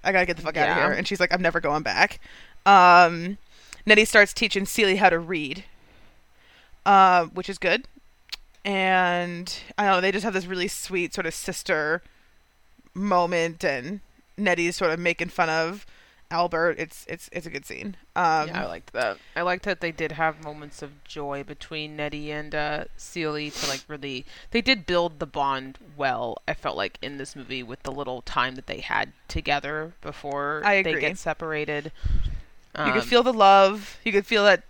I 0.03 0.11
gotta 0.11 0.25
get 0.25 0.37
the 0.37 0.43
fuck 0.43 0.55
out 0.55 0.69
of 0.69 0.75
here. 0.77 0.91
And 0.91 1.05
she's 1.07 1.19
like, 1.19 1.33
I'm 1.33 1.41
never 1.41 1.59
going 1.59 1.83
back. 1.83 2.21
Um, 2.65 3.37
Nettie 3.85 4.05
starts 4.05 4.33
teaching 4.33 4.65
Celie 4.65 4.95
how 4.95 5.09
to 5.09 5.19
read, 5.19 5.65
uh, 6.85 7.25
which 7.25 7.49
is 7.49 7.57
good. 7.57 7.85
And 8.63 9.53
I 9.77 9.85
don't 9.85 9.95
know, 9.95 10.01
they 10.01 10.11
just 10.11 10.23
have 10.23 10.33
this 10.33 10.45
really 10.45 10.67
sweet 10.67 11.13
sort 11.13 11.25
of 11.25 11.33
sister 11.33 12.01
moment, 12.93 13.63
and 13.63 13.99
Nettie's 14.37 14.75
sort 14.75 14.91
of 14.91 14.99
making 14.99 15.29
fun 15.29 15.49
of 15.49 15.85
Albert. 16.31 16.75
It's 16.77 17.05
it's 17.07 17.29
it's 17.31 17.45
a 17.45 17.49
good 17.49 17.65
scene. 17.65 17.97
Um, 18.15 18.49
yeah, 18.49 18.63
I 18.63 18.65
liked 18.67 18.93
that. 18.93 19.17
I 19.35 19.41
liked 19.41 19.65
that 19.65 19.81
they 19.81 19.91
did 19.91 20.11
have 20.13 20.43
moments 20.43 20.81
of 20.81 21.03
joy 21.03 21.43
between 21.43 21.95
Nettie 21.95 22.31
and 22.31 22.53
uh, 22.53 22.83
Celie 22.97 23.49
to 23.49 23.67
like 23.67 23.83
really. 23.87 24.25
They 24.51 24.61
did 24.61 24.85
build 24.85 25.19
the 25.19 25.25
bond 25.25 25.77
well. 25.97 26.37
I 26.47 26.53
felt 26.53 26.77
like 26.77 26.97
in 27.01 27.17
this 27.17 27.35
movie 27.35 27.63
with 27.63 27.81
the 27.83 27.91
little 27.91 28.21
time 28.21 28.55
that 28.55 28.67
they 28.67 28.79
had 28.81 29.13
together 29.27 29.93
before 30.01 30.61
they 30.83 30.93
get 31.01 31.17
separated. 31.17 31.91
you 32.77 32.83
Um, 32.83 32.93
could 32.93 33.03
feel 33.05 33.23
the 33.23 33.33
love. 33.33 33.97
You 34.03 34.11
could 34.11 34.25
feel 34.27 34.43
that 34.45 34.63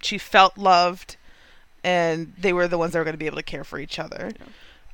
she 0.00 0.18
felt 0.18 0.58
loved, 0.58 1.16
and 1.84 2.32
they 2.36 2.52
were 2.52 2.66
the 2.66 2.78
ones 2.78 2.92
that 2.92 2.98
were 2.98 3.04
going 3.04 3.14
to 3.14 3.18
be 3.18 3.26
able 3.26 3.36
to 3.36 3.42
care 3.44 3.62
for 3.64 3.78
each 3.78 3.98
other. 4.00 4.32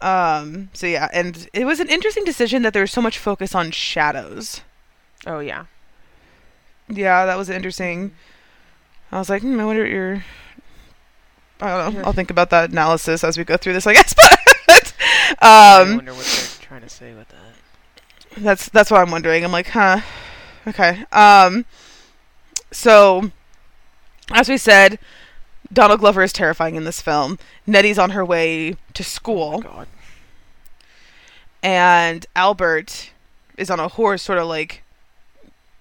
Um. 0.00 0.70
So 0.72 0.86
yeah, 0.86 1.08
and 1.12 1.48
it 1.52 1.64
was 1.64 1.80
an 1.80 1.88
interesting 1.88 2.24
decision 2.24 2.62
that 2.62 2.72
there 2.72 2.82
was 2.82 2.92
so 2.92 3.02
much 3.02 3.18
focus 3.18 3.54
on 3.54 3.70
shadows. 3.70 4.60
Oh 5.26 5.40
yeah. 5.40 5.66
Yeah, 6.88 7.26
that 7.26 7.36
was 7.36 7.50
interesting. 7.50 8.12
I 9.12 9.18
was 9.18 9.28
like, 9.28 9.42
hmm, 9.42 9.58
I 9.60 9.64
wonder 9.64 9.82
what 9.82 9.90
your. 9.90 10.24
I 11.60 11.82
don't 11.84 11.94
know. 11.94 12.02
I'll 12.04 12.12
think 12.12 12.30
about 12.30 12.50
that 12.50 12.70
analysis 12.70 13.24
as 13.24 13.36
we 13.36 13.44
go 13.44 13.56
through 13.56 13.72
this, 13.72 13.86
I 13.86 13.92
guess. 13.94 14.14
But 14.68 14.92
um, 15.40 15.92
I 15.92 15.96
wonder 15.96 16.12
what 16.12 16.24
they're 16.24 16.66
trying 16.66 16.82
to 16.82 16.88
say 16.90 17.14
with 17.14 17.28
that. 17.28 18.42
that's 18.42 18.68
that's 18.68 18.90
what 18.90 19.00
I'm 19.00 19.10
wondering. 19.10 19.42
I'm 19.44 19.50
like, 19.52 19.68
huh, 19.68 20.00
okay. 20.66 21.04
Um, 21.10 21.64
so 22.70 23.32
as 24.30 24.48
we 24.48 24.58
said, 24.58 24.98
Donald 25.72 26.00
Glover 26.00 26.22
is 26.22 26.32
terrifying 26.32 26.76
in 26.76 26.84
this 26.84 27.00
film. 27.00 27.38
Nettie's 27.66 27.98
on 27.98 28.10
her 28.10 28.24
way 28.24 28.76
to 28.94 29.04
school, 29.04 29.56
Oh 29.58 29.60
God. 29.60 29.88
and 31.62 32.26
Albert 32.34 33.10
is 33.56 33.70
on 33.70 33.80
a 33.80 33.88
horse, 33.88 34.22
sort 34.22 34.38
of 34.38 34.46
like 34.46 34.82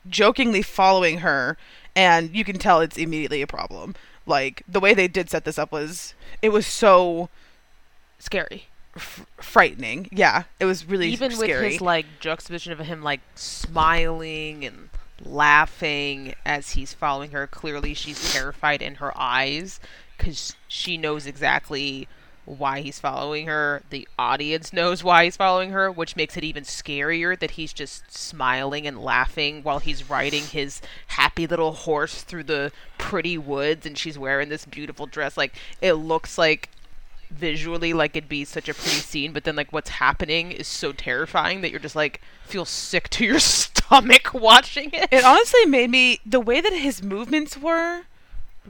jokingly 0.09 0.61
following 0.61 1.19
her, 1.19 1.57
and 1.95 2.35
you 2.35 2.43
can 2.43 2.57
tell 2.57 2.81
it's 2.81 2.97
immediately 2.97 3.41
a 3.41 3.47
problem. 3.47 3.95
Like 4.25 4.63
the 4.67 4.79
way 4.79 4.93
they 4.93 5.07
did 5.07 5.29
set 5.29 5.45
this 5.45 5.57
up 5.57 5.71
was, 5.71 6.13
it 6.41 6.49
was 6.49 6.67
so 6.67 7.29
Scary. 8.19 8.65
f- 8.95 9.25
frightening. 9.37 10.09
Yeah, 10.11 10.43
it 10.59 10.65
was 10.65 10.85
really 10.85 11.09
Even 11.09 11.31
scary. 11.31 11.63
with 11.63 11.71
his 11.73 11.81
like 11.81 12.05
juxtaposition 12.19 12.73
of 12.73 12.79
him 12.79 13.01
like 13.03 13.21
smiling 13.35 14.65
and 14.65 14.89
laughing 15.23 16.35
as 16.45 16.71
he's 16.71 16.93
following 16.93 17.31
her. 17.31 17.47
Clearly 17.47 17.93
she's 17.93 18.33
terrified 18.33 18.81
in 18.81 18.95
her 18.95 19.17
eyes 19.17 19.79
because 20.17 20.55
she 20.67 20.97
knows 20.97 21.25
exactly 21.25 22.07
why 22.45 22.79
he's 22.79 22.99
following 22.99 23.47
her. 23.47 23.81
The 23.89 24.07
audience 24.17 24.71
knows 24.71 25.03
why 25.03 25.25
he's 25.25 25.37
following 25.37 25.71
her 25.71 25.91
which 25.91 26.15
makes 26.15 26.37
it 26.37 26.43
even 26.43 26.63
scarier 26.63 27.37
that 27.37 27.51
he's 27.51 27.73
just 27.73 28.15
smiling 28.15 28.87
and 28.87 29.03
laughing 29.03 29.63
while 29.63 29.79
he's 29.79 30.09
riding 30.09 30.43
his 30.43 30.81
happy 31.07 31.45
little 31.45 31.73
horse 31.73 32.21
through 32.23 32.43
the 32.43 32.71
pretty 32.97 33.37
woods 33.37 33.85
and 33.85 33.97
she's 33.97 34.17
wearing 34.17 34.49
this 34.49 34.65
beautiful 34.65 35.05
dress. 35.05 35.35
Like 35.35 35.55
it 35.81 35.93
looks 35.93 36.37
like 36.37 36.69
visually 37.29 37.91
like 37.91 38.15
it'd 38.15 38.29
be 38.29 38.45
such 38.45 38.69
a 38.69 38.73
pretty 38.73 38.99
scene, 38.99 39.33
but 39.33 39.43
then 39.43 39.57
like 39.57 39.73
what's 39.73 39.89
happening 39.89 40.51
is 40.51 40.67
so 40.67 40.93
terrifying 40.93 41.59
that 41.61 41.71
you're 41.71 41.79
just 41.79 41.95
like 41.97 42.21
feel 42.45 42.63
sick 42.63 43.09
to 43.09 43.25
your 43.25 43.39
stomach 43.39 43.76
watching 44.33 44.89
it. 44.93 45.07
it 45.11 45.23
honestly 45.23 45.65
made 45.65 45.89
me 45.89 46.19
the 46.25 46.39
way 46.39 46.61
that 46.61 46.73
his 46.73 47.01
movements 47.03 47.57
were 47.57 48.01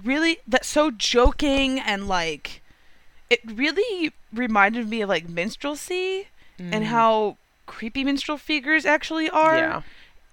really 0.04 0.38
that 0.48 0.64
so 0.66 0.92
joking 0.92 1.80
and 1.80 2.08
like 2.08 2.62
it 3.30 3.40
really 3.46 4.14
reminded 4.34 4.88
me 4.88 5.02
of 5.02 5.10
like 5.10 5.28
minstrelsy 5.28 6.28
and 6.60 6.86
how 6.86 7.38
creepy 7.66 8.04
minstrel 8.04 8.38
figures 8.38 8.86
actually 8.86 9.30
are 9.30 9.58
yeah. 9.58 9.82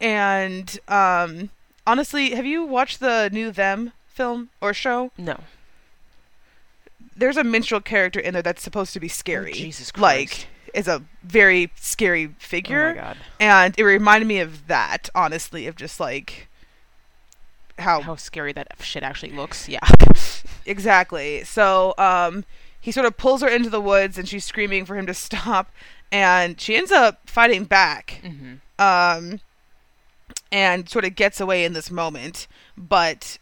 and 0.00 0.78
um 0.88 1.50
honestly 1.86 2.30
have 2.34 2.46
you 2.46 2.64
watched 2.64 3.00
the 3.00 3.28
new 3.32 3.50
them 3.50 3.92
film 4.06 4.48
or 4.60 4.72
show 4.72 5.10
No. 5.18 5.40
there's 7.16 7.36
a 7.36 7.44
minstrel 7.44 7.80
character 7.80 8.20
in 8.20 8.32
there 8.34 8.42
that's 8.42 8.62
supposed 8.62 8.92
to 8.94 9.00
be 9.00 9.08
scary 9.08 9.50
Oh, 9.50 9.54
Jesus 9.54 9.92
like 9.96 10.28
Christ. 10.28 10.46
Is 10.74 10.88
a 10.88 11.02
very 11.22 11.70
scary 11.76 12.26
Oh 12.26 12.34
figure 12.38 12.94
my 12.94 13.00
god. 13.00 13.16
and 13.40 13.74
it 13.78 13.82
reminded 13.84 14.26
me 14.26 14.40
of 14.40 14.66
that 14.66 15.08
honestly 15.14 15.66
of 15.66 15.76
just 15.76 15.98
like 16.00 16.48
how 17.78 18.00
How 18.02 18.16
scary 18.16 18.52
that 18.52 18.68
shit 18.80 19.02
actually 19.02 19.32
looks. 19.32 19.68
Yeah. 19.68 19.80
Exactly. 20.66 21.44
So 21.44 21.92
um, 21.98 22.44
he 22.80 22.90
sort 22.90 23.04
of 23.06 23.18
pulls 23.18 23.42
her 23.42 23.48
into 23.48 23.68
the 23.68 23.80
woods, 23.82 24.16
and 24.16 24.26
she's 24.26 24.44
screaming 24.46 24.86
for 24.86 24.96
him 24.96 25.04
to 25.06 25.12
stop, 25.12 25.70
and 26.10 26.58
she 26.58 26.74
ends 26.74 26.90
up 26.90 27.28
fighting 27.28 27.64
back, 27.64 28.20
hmm 28.22 28.54
um, 28.78 29.40
and 30.50 30.88
sort 30.88 31.04
of 31.04 31.14
gets 31.16 31.38
away 31.40 31.64
in 31.66 31.74
this 31.74 31.90
moment. 31.90 32.46
But 32.78 33.38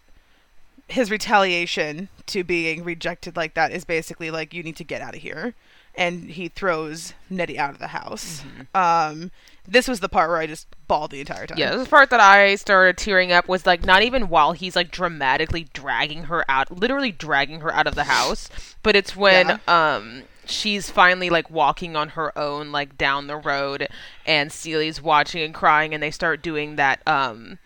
his 0.88 1.10
retaliation 1.12 2.08
to 2.26 2.42
being 2.42 2.82
rejected 2.82 3.36
like 3.36 3.54
that 3.54 3.70
is 3.70 3.84
basically 3.84 4.30
like, 4.32 4.52
"You 4.52 4.64
need 4.64 4.76
to 4.76 4.84
get 4.84 5.00
out 5.00 5.14
of 5.14 5.20
here," 5.22 5.54
and 5.94 6.30
he 6.30 6.48
throws 6.48 7.14
Nettie 7.28 7.58
out 7.58 7.70
of 7.70 7.78
the 7.78 7.88
house. 7.88 8.42
Um, 8.74 9.30
this 9.66 9.86
was 9.86 10.00
the 10.00 10.08
part 10.08 10.28
where 10.30 10.38
I 10.38 10.46
just 10.46 10.66
bawled 10.88 11.10
the 11.10 11.20
entire 11.20 11.46
time. 11.46 11.58
Yeah, 11.58 11.70
this 11.70 11.80
is 11.80 11.84
the 11.84 11.90
part 11.90 12.10
that 12.10 12.20
I 12.20 12.54
started 12.56 12.96
tearing 12.96 13.32
up 13.32 13.48
was 13.48 13.66
like 13.66 13.84
not 13.84 14.02
even 14.02 14.28
while 14.28 14.52
he's 14.52 14.74
like 14.74 14.90
dramatically 14.90 15.68
dragging 15.72 16.24
her 16.24 16.44
out, 16.48 16.70
literally 16.70 17.12
dragging 17.12 17.60
her 17.60 17.72
out 17.72 17.86
of 17.86 17.94
the 17.94 18.04
house, 18.04 18.48
but 18.82 18.96
it's 18.96 19.14
when 19.14 19.60
um 19.68 20.22
she's 20.44 20.90
finally 20.90 21.30
like 21.30 21.48
walking 21.50 21.94
on 21.94 22.10
her 22.10 22.36
own 22.36 22.72
like 22.72 22.98
down 22.98 23.26
the 23.28 23.36
road 23.36 23.88
and 24.26 24.50
Celie's 24.50 25.00
watching 25.00 25.42
and 25.42 25.54
crying 25.54 25.94
and 25.94 26.02
they 26.02 26.10
start 26.10 26.42
doing 26.42 26.76
that 26.76 27.00
um 27.06 27.58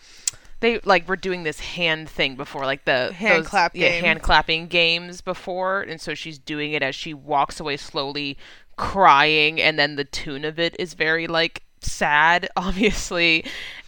they 0.67 0.81
like 0.85 1.09
were 1.09 1.17
doing 1.17 1.43
this 1.45 1.61
hand 1.61 2.09
thing 2.09 2.35
before 2.37 2.65
like 2.65 2.85
the 2.85 3.13
Hand 3.13 3.41
those- 3.45 3.49
clap 3.49 3.77
yeah, 3.77 3.89
game. 3.91 4.05
hand 4.05 4.23
clapping 4.23 4.67
games 4.67 5.21
before 5.21 5.81
and 5.83 6.01
so 6.01 6.15
she's 6.15 6.39
doing 6.39 6.73
it 6.73 6.83
as 6.83 6.95
she 6.95 7.15
walks 7.15 7.61
away 7.61 7.77
slowly 7.77 8.37
crying 8.77 9.61
and 9.61 9.79
then 9.79 9.97
the 9.97 10.05
tune 10.05 10.45
of 10.45 10.59
it 10.59 10.75
is 10.79 10.95
very 10.95 11.27
like 11.27 11.63
sad 11.81 12.49
obviously 12.57 13.45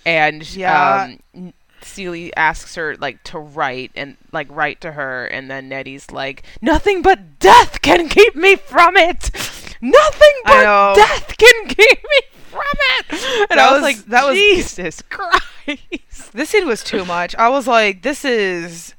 and 0.07 0.49
Yeah. 0.57 1.15
um 1.35 1.53
Celie 1.81 2.35
asks 2.37 2.75
her 2.75 2.97
like 2.97 3.23
to 3.25 3.39
write 3.39 3.93
and 3.95 4.17
like 4.33 4.49
write 4.51 4.81
to 4.81 4.93
her 4.93 5.27
and 5.27 5.51
then 5.51 5.69
Nettie's 5.69 6.11
like 6.11 6.43
nothing 6.61 7.03
but 7.03 7.39
death 7.39 7.83
can 7.83 8.09
keep 8.09 8.35
me 8.35 8.57
from 8.57 8.97
it 8.97 9.31
nothing 9.81 10.35
but 10.45 10.95
death 10.95 11.37
can 11.37 11.69
keep 11.69 12.03
me 12.03 12.21
from 12.51 12.63
it 12.99 13.07
and 13.13 13.49
That 13.51 13.59
I 13.59 13.73
was, 13.73 13.75
was- 13.75 13.83
like 13.83 13.97
that 14.07 14.25
was- 14.27 14.35
Jesus 14.37 15.03
Christ 15.09 15.45
this 16.33 16.51
scene 16.51 16.67
was 16.67 16.83
too 16.83 17.05
much. 17.05 17.35
I 17.37 17.49
was 17.49 17.67
like, 17.67 18.03
this 18.03 18.25
is. 18.25 18.95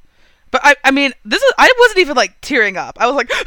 But 0.52 0.62
I, 0.64 0.76
I 0.84 0.92
mean, 0.92 1.14
this 1.26 1.42
is. 1.42 1.54
I 1.58 1.72
wasn't 1.80 2.00
even 2.00 2.16
like 2.16 2.40
tearing 2.42 2.78
up. 2.78 2.98
I 3.00 3.08
was 3.08 3.16
like, 3.16 3.32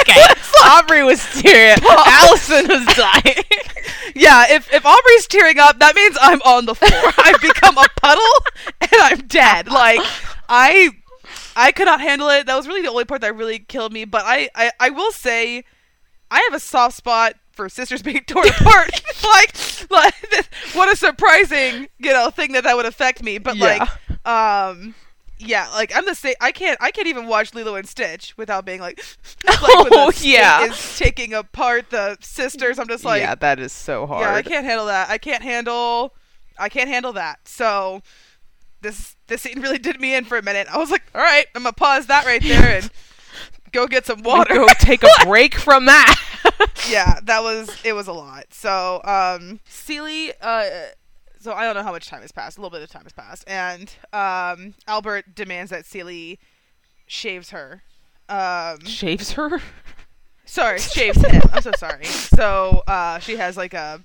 okay 0.00 0.22
Aubrey 0.64 1.02
was 1.02 1.22
tearing 1.40 1.78
up. 1.84 2.06
Allison 2.06 2.68
was 2.68 2.86
dying 2.94 3.44
yeah. 4.14 4.46
If 4.50 4.72
if 4.72 4.84
Aubrey's 4.84 5.26
tearing 5.26 5.58
up, 5.58 5.78
that 5.80 5.94
means 5.94 6.16
I'm 6.20 6.40
on 6.42 6.66
the 6.66 6.74
floor. 6.74 7.12
I've 7.18 7.40
become 7.40 7.78
a 7.78 7.86
puddle 8.00 8.36
and 8.80 8.90
I'm 8.94 9.26
dead. 9.26 9.68
Like 9.68 10.00
I, 10.48 10.90
I 11.56 11.72
could 11.72 11.86
not 11.86 12.00
handle 12.00 12.28
it. 12.30 12.46
That 12.46 12.56
was 12.56 12.66
really 12.66 12.82
the 12.82 12.90
only 12.90 13.04
part 13.04 13.20
that 13.22 13.36
really 13.36 13.58
killed 13.58 13.92
me. 13.92 14.04
But 14.04 14.22
I, 14.24 14.48
I, 14.54 14.72
I 14.78 14.90
will 14.90 15.12
say, 15.12 15.64
I 16.30 16.40
have 16.40 16.54
a 16.54 16.60
soft 16.60 16.96
spot 16.96 17.34
for 17.52 17.68
sisters 17.68 18.02
being 18.02 18.22
torn 18.26 18.48
apart. 18.48 18.90
like, 19.24 19.90
like 19.90 20.46
what 20.74 20.92
a 20.92 20.96
surprising, 20.96 21.88
you 21.98 22.12
know, 22.12 22.30
thing 22.30 22.52
that 22.52 22.64
that 22.64 22.76
would 22.76 22.86
affect 22.86 23.22
me. 23.22 23.38
But 23.38 23.56
Yeah. 23.56 23.86
like, 24.24 24.26
um, 24.26 24.94
yeah, 25.38 25.68
like 25.70 25.94
I'm 25.94 26.04
the 26.06 26.14
same. 26.14 26.34
I 26.40 26.52
can't. 26.52 26.78
I 26.80 26.90
can't 26.92 27.08
even 27.08 27.26
watch 27.26 27.52
Lilo 27.54 27.74
and 27.74 27.88
Stitch 27.88 28.32
without 28.36 28.64
being 28.64 28.80
like, 28.80 28.98
like 29.46 29.58
Oh, 29.60 30.12
yeah. 30.20 30.64
is 30.66 30.98
taking 30.98 31.34
apart 31.34 31.90
the 31.90 32.16
sisters. 32.20 32.78
I'm 32.78 32.86
just 32.88 33.04
like, 33.04 33.22
yeah, 33.22 33.34
that 33.34 33.58
is 33.58 33.72
so 33.72 34.06
hard. 34.06 34.22
yeah, 34.22 34.34
I 34.34 34.42
can't 34.42 34.64
handle 34.64 34.86
that. 34.86 35.10
I 35.10 35.18
can't 35.18 35.42
handle. 35.42 36.14
I 36.58 36.68
can't 36.68 36.88
handle 36.88 37.12
that. 37.14 37.40
So 37.48 38.02
this 38.82 39.16
this 39.26 39.42
scene 39.42 39.60
really 39.60 39.78
did 39.78 40.00
me 40.00 40.14
in 40.14 40.24
for 40.24 40.36
a 40.38 40.42
minute. 40.42 40.68
I 40.70 40.78
was 40.78 40.90
like, 40.90 41.02
all 41.14 41.20
right, 41.20 41.46
I'm 41.56 41.62
gonna 41.64 41.72
pause 41.72 42.06
that 42.06 42.24
right 42.24 42.42
there 42.42 42.76
and 42.78 42.90
go 43.72 43.86
get 43.88 44.06
some 44.06 44.22
water. 44.22 44.54
Go 44.54 44.68
take 44.78 45.02
a 45.02 45.08
break 45.24 45.54
from 45.56 45.86
that. 45.86 46.14
Yeah, 46.88 47.20
that 47.24 47.42
was 47.42 47.70
it 47.84 47.92
was 47.92 48.08
a 48.08 48.12
lot. 48.12 48.46
So 48.52 49.00
um, 49.04 49.60
Celie, 49.64 50.32
uh, 50.40 50.64
so 51.40 51.52
I 51.52 51.64
don't 51.64 51.74
know 51.74 51.82
how 51.82 51.92
much 51.92 52.06
time 52.08 52.20
has 52.22 52.32
passed. 52.32 52.58
A 52.58 52.60
little 52.60 52.76
bit 52.76 52.82
of 52.82 52.90
time 52.90 53.04
has 53.04 53.12
passed, 53.12 53.44
and 53.46 53.94
um, 54.12 54.74
Albert 54.86 55.34
demands 55.34 55.70
that 55.70 55.86
Celie 55.86 56.38
shaves 57.06 57.50
her. 57.50 57.82
Um, 58.28 58.84
Shaves 58.84 59.32
her. 59.32 59.60
sorry, 60.44 60.78
shaves 60.78 61.24
him. 61.24 61.42
I'm 61.52 61.62
so 61.62 61.72
sorry. 61.78 62.04
So 62.04 62.82
uh, 62.86 63.18
she 63.18 63.36
has 63.36 63.56
like 63.56 63.74
a 63.74 64.02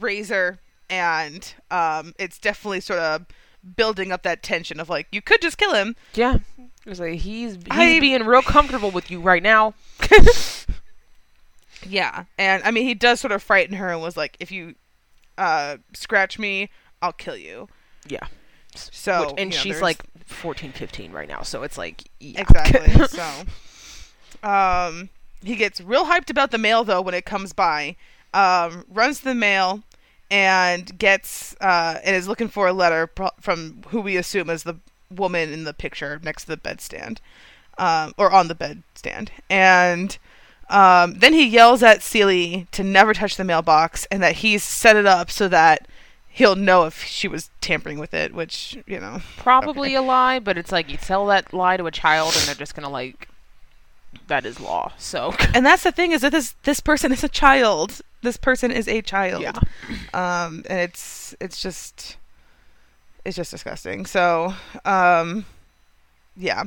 razor, 0.00 0.58
and 0.90 1.54
um, 1.70 2.14
it's 2.18 2.38
definitely 2.38 2.80
sort 2.80 3.00
of 3.00 3.26
building 3.76 4.12
up 4.12 4.22
that 4.24 4.42
tension 4.42 4.78
of 4.80 4.88
like 4.88 5.06
you 5.12 5.22
could 5.22 5.40
just 5.40 5.58
kill 5.58 5.74
him. 5.74 5.96
Yeah. 6.14 6.38
It 6.58 6.88
was 6.90 7.00
like 7.00 7.14
he's 7.20 7.54
he's 7.54 7.60
I- 7.70 8.00
being 8.00 8.24
real 8.24 8.42
comfortable 8.42 8.90
with 8.90 9.10
you 9.10 9.20
right 9.20 9.42
now. 9.42 9.74
Yeah, 11.88 12.24
and 12.38 12.62
I 12.64 12.70
mean 12.70 12.86
he 12.86 12.94
does 12.94 13.20
sort 13.20 13.32
of 13.32 13.42
frighten 13.42 13.76
her 13.76 13.88
and 13.90 14.00
was 14.00 14.16
like, 14.16 14.36
if 14.40 14.50
you 14.52 14.74
uh, 15.38 15.78
scratch 15.92 16.38
me, 16.38 16.70
I'll 17.02 17.12
kill 17.12 17.36
you. 17.36 17.68
Yeah. 18.06 18.26
So 18.74 19.20
Which- 19.20 19.30
and 19.38 19.52
you 19.52 19.56
know, 19.58 19.62
she's 19.62 19.72
there's- 19.74 19.82
like 19.82 20.02
14, 20.26 20.72
15 20.72 21.12
right 21.12 21.28
now, 21.28 21.42
so 21.42 21.62
it's 21.62 21.76
like 21.76 22.04
exactly. 22.20 23.06
so, 23.08 23.28
um, 24.42 25.10
he 25.42 25.56
gets 25.56 25.80
real 25.80 26.06
hyped 26.06 26.30
about 26.30 26.50
the 26.50 26.58
mail 26.58 26.84
though 26.84 27.02
when 27.02 27.14
it 27.14 27.24
comes 27.24 27.52
by. 27.52 27.96
Um, 28.32 28.84
runs 28.88 29.20
the 29.20 29.34
mail 29.34 29.82
and 30.30 30.98
gets 30.98 31.54
uh, 31.60 32.00
and 32.02 32.16
is 32.16 32.26
looking 32.26 32.48
for 32.48 32.66
a 32.66 32.72
letter 32.72 33.06
pro- 33.06 33.30
from 33.40 33.82
who 33.88 34.00
we 34.00 34.16
assume 34.16 34.50
is 34.50 34.64
the 34.64 34.76
woman 35.10 35.52
in 35.52 35.64
the 35.64 35.74
picture 35.74 36.20
next 36.24 36.44
to 36.44 36.48
the 36.48 36.56
bedstand, 36.56 37.18
um, 37.78 38.12
or 38.18 38.32
on 38.32 38.48
the 38.48 38.54
bedstand, 38.54 39.28
and. 39.50 40.18
Um, 40.68 41.14
then 41.14 41.32
he 41.32 41.46
yells 41.46 41.82
at 41.82 42.02
Celie 42.02 42.66
to 42.72 42.82
never 42.82 43.14
touch 43.14 43.36
the 43.36 43.44
mailbox 43.44 44.06
and 44.10 44.22
that 44.22 44.36
he's 44.36 44.62
set 44.62 44.96
it 44.96 45.06
up 45.06 45.30
so 45.30 45.48
that 45.48 45.86
he'll 46.28 46.56
know 46.56 46.84
if 46.84 47.04
she 47.04 47.28
was 47.28 47.50
tampering 47.60 47.98
with 47.98 48.14
it, 48.14 48.34
which, 48.34 48.78
you 48.86 48.98
know. 48.98 49.20
Probably 49.36 49.94
a 49.94 50.02
lie, 50.02 50.38
but 50.38 50.58
it's 50.58 50.72
like 50.72 50.90
you 50.90 50.96
tell 50.96 51.26
that 51.26 51.52
lie 51.52 51.76
to 51.76 51.86
a 51.86 51.90
child 51.90 52.34
and 52.36 52.42
they're 52.46 52.54
just 52.54 52.74
gonna 52.74 52.88
like 52.88 53.28
that 54.28 54.46
is 54.46 54.60
law. 54.60 54.92
So 54.98 55.34
And 55.54 55.64
that's 55.64 55.82
the 55.82 55.92
thing 55.92 56.12
is 56.12 56.22
that 56.22 56.32
this 56.32 56.54
this 56.62 56.80
person 56.80 57.12
is 57.12 57.24
a 57.24 57.28
child. 57.28 58.00
This 58.22 58.36
person 58.36 58.70
is 58.70 58.88
a 58.88 59.02
child. 59.02 59.42
Yeah. 59.42 59.58
Um, 60.12 60.64
and 60.68 60.80
it's 60.80 61.34
it's 61.40 61.60
just 61.60 62.16
it's 63.24 63.36
just 63.36 63.50
disgusting. 63.50 64.06
So, 64.06 64.54
um, 64.84 65.46
yeah. 66.36 66.64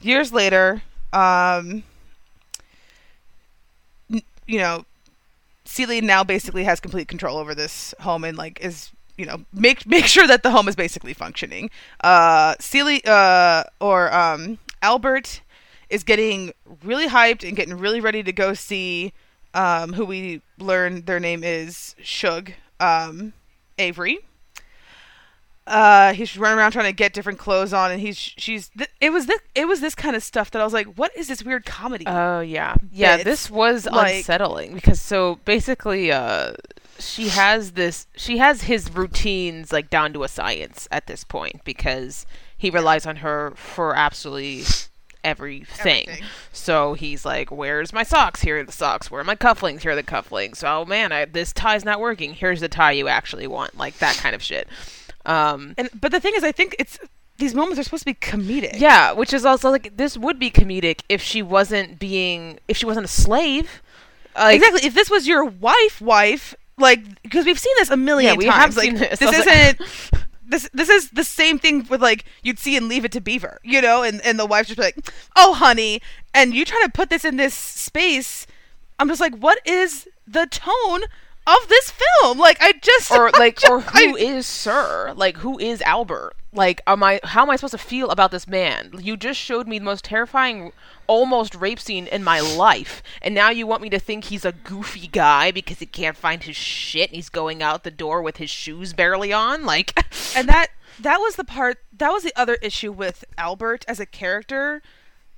Years 0.00 0.32
later, 0.32 0.82
um, 1.12 1.82
you 4.50 4.58
know, 4.58 4.84
Celie 5.64 6.00
now 6.00 6.24
basically 6.24 6.64
has 6.64 6.80
complete 6.80 7.06
control 7.06 7.38
over 7.38 7.54
this 7.54 7.94
home 8.00 8.24
and 8.24 8.36
like 8.36 8.60
is 8.60 8.90
you 9.16 9.24
know 9.24 9.44
make 9.52 9.86
make 9.86 10.06
sure 10.06 10.26
that 10.26 10.42
the 10.42 10.50
home 10.50 10.68
is 10.68 10.74
basically 10.74 11.14
functioning. 11.14 11.70
Uh, 12.02 12.54
Celie 12.58 13.02
uh, 13.06 13.64
or 13.80 14.12
um, 14.12 14.58
Albert 14.82 15.42
is 15.88 16.02
getting 16.02 16.52
really 16.82 17.06
hyped 17.06 17.46
and 17.46 17.56
getting 17.56 17.78
really 17.78 18.00
ready 18.00 18.22
to 18.22 18.32
go 18.32 18.52
see 18.54 19.12
um, 19.54 19.92
who 19.92 20.04
we 20.04 20.42
learn 20.58 21.02
their 21.02 21.20
name 21.20 21.44
is 21.44 21.94
Shug 22.02 22.52
um, 22.80 23.32
Avery. 23.78 24.18
Uh, 25.70 26.12
he's 26.14 26.36
running 26.36 26.58
around 26.58 26.72
trying 26.72 26.86
to 26.86 26.92
get 26.92 27.12
different 27.12 27.38
clothes 27.38 27.72
on, 27.72 27.92
and 27.92 28.00
he's 28.00 28.16
she's. 28.16 28.70
Th- 28.76 28.90
it 29.00 29.10
was 29.10 29.26
this 29.26 29.40
it 29.54 29.68
was 29.68 29.80
this 29.80 29.94
kind 29.94 30.16
of 30.16 30.22
stuff 30.24 30.50
that 30.50 30.60
I 30.60 30.64
was 30.64 30.72
like, 30.72 30.86
what 30.98 31.16
is 31.16 31.28
this 31.28 31.44
weird 31.44 31.64
comedy? 31.64 32.04
Oh 32.08 32.40
yeah, 32.40 32.74
yeah. 32.92 33.22
This 33.22 33.48
was 33.50 33.86
like- 33.86 34.16
unsettling 34.16 34.74
because 34.74 35.00
so 35.00 35.36
basically, 35.44 36.10
uh, 36.10 36.54
she 36.98 37.28
has 37.28 37.72
this. 37.72 38.08
She 38.16 38.38
has 38.38 38.62
his 38.62 38.92
routines 38.92 39.70
like 39.72 39.90
down 39.90 40.12
to 40.14 40.24
a 40.24 40.28
science 40.28 40.88
at 40.90 41.06
this 41.06 41.22
point 41.22 41.62
because 41.64 42.26
he 42.58 42.68
relies 42.68 43.06
on 43.06 43.16
her 43.16 43.52
for 43.54 43.94
absolutely 43.94 44.64
everything. 45.22 46.08
Everything. 46.08 46.26
So 46.52 46.94
he's 46.94 47.24
like, 47.24 47.50
"Where's 47.50 47.92
my 47.92 48.02
socks? 48.02 48.42
Here 48.42 48.58
are 48.58 48.64
the 48.64 48.72
socks. 48.72 49.10
Where 49.10 49.20
are 49.20 49.24
my 49.24 49.36
cufflinks? 49.36 49.82
Here 49.82 49.92
are 49.92 49.96
the 49.96 50.02
cufflinks. 50.02 50.64
Oh 50.64 50.84
man, 50.84 51.12
I, 51.12 51.26
this 51.26 51.52
tie's 51.52 51.84
not 51.84 52.00
working. 52.00 52.34
Here's 52.34 52.60
the 52.60 52.68
tie 52.68 52.92
you 52.92 53.06
actually 53.06 53.46
want. 53.46 53.76
Like 53.78 53.98
that 53.98 54.16
kind 54.16 54.34
of 54.34 54.42
shit." 54.42 54.66
Um, 55.26 55.74
And 55.78 55.88
but 55.98 56.12
the 56.12 56.20
thing 56.20 56.32
is, 56.36 56.44
I 56.44 56.52
think 56.52 56.76
it's 56.78 56.98
these 57.38 57.54
moments 57.54 57.78
are 57.78 57.82
supposed 57.82 58.02
to 58.02 58.06
be 58.06 58.14
comedic. 58.14 58.78
yeah, 58.78 59.12
which 59.12 59.32
is 59.32 59.44
also 59.44 59.70
like 59.70 59.96
this 59.96 60.16
would 60.18 60.38
be 60.38 60.50
comedic 60.50 61.00
if 61.08 61.22
she 61.22 61.42
wasn't 61.42 61.98
being 61.98 62.58
if 62.68 62.76
she 62.76 62.86
wasn't 62.86 63.04
a 63.04 63.08
slave. 63.08 63.82
Like, 64.36 64.56
exactly. 64.56 64.86
If 64.86 64.94
this 64.94 65.10
was 65.10 65.26
your 65.26 65.44
wife, 65.44 66.00
wife, 66.00 66.54
like 66.78 67.00
because 67.22 67.44
we've 67.46 67.58
seen 67.58 67.74
this 67.78 67.90
a 67.90 67.96
million 67.96 68.32
Yeah, 68.34 68.38
we 68.38 68.44
times. 68.46 68.56
have 68.56 68.76
like 68.76 68.84
seen 68.90 68.94
this. 68.96 69.18
this 69.18 69.46
isn't. 69.46 69.80
This, 70.46 70.68
this 70.74 70.88
is 70.88 71.10
the 71.10 71.22
same 71.22 71.60
thing 71.60 71.86
with 71.88 72.02
like 72.02 72.24
you'd 72.42 72.58
see 72.58 72.74
in 72.74 72.88
Leave 72.88 73.04
It 73.04 73.12
to 73.12 73.20
Beaver, 73.20 73.60
you 73.62 73.80
know, 73.80 74.02
and, 74.02 74.20
and 74.22 74.36
the 74.36 74.46
wife 74.46 74.66
just 74.66 74.80
like, 74.80 74.96
"Oh, 75.36 75.54
honey," 75.54 76.00
and 76.34 76.52
you 76.54 76.64
try 76.64 76.82
to 76.82 76.90
put 76.90 77.08
this 77.08 77.24
in 77.24 77.36
this 77.36 77.54
space. 77.54 78.48
I'm 78.98 79.06
just 79.08 79.20
like, 79.20 79.36
what 79.36 79.58
is 79.64 80.08
the 80.26 80.46
tone 80.46 81.02
of 81.46 81.68
this 81.68 81.90
film? 81.90 82.38
Like, 82.38 82.58
I 82.60 82.72
just 82.80 83.10
or 83.10 83.30
like 83.38 83.58
or 83.68 83.78
I- 83.78 83.80
who 83.82 84.16
is 84.16 84.46
Sir? 84.46 85.12
Like 85.16 85.38
who 85.38 85.58
is 85.58 85.82
Albert? 85.82 86.34
Like 86.52 86.80
am 86.86 87.02
I 87.02 87.20
how 87.22 87.42
am 87.42 87.50
I 87.50 87.56
supposed 87.56 87.72
to 87.72 87.78
feel 87.78 88.10
about 88.10 88.30
this 88.32 88.48
man? 88.48 88.90
You 88.98 89.16
just 89.16 89.38
showed 89.38 89.68
me 89.68 89.78
the 89.78 89.84
most 89.84 90.04
terrifying 90.04 90.72
almost 91.06 91.54
rape 91.54 91.78
scene 91.80 92.06
in 92.08 92.24
my 92.24 92.40
life. 92.40 93.02
And 93.22 93.34
now 93.34 93.50
you 93.50 93.66
want 93.66 93.82
me 93.82 93.90
to 93.90 93.98
think 94.00 94.24
he's 94.24 94.44
a 94.44 94.52
goofy 94.52 95.06
guy 95.06 95.50
because 95.52 95.78
he 95.78 95.86
can't 95.86 96.16
find 96.16 96.42
his 96.42 96.56
shit 96.56 97.10
and 97.10 97.16
he's 97.16 97.28
going 97.28 97.62
out 97.62 97.84
the 97.84 97.90
door 97.90 98.20
with 98.22 98.38
his 98.38 98.50
shoes 98.50 98.92
barely 98.92 99.32
on? 99.32 99.64
Like 99.64 99.96
and 100.36 100.48
that 100.48 100.68
that 100.98 101.18
was 101.18 101.36
the 101.36 101.44
part 101.44 101.78
that 101.96 102.10
was 102.10 102.24
the 102.24 102.32
other 102.36 102.54
issue 102.56 102.90
with 102.92 103.24
Albert 103.38 103.84
as 103.88 104.00
a 104.00 104.06
character 104.06 104.82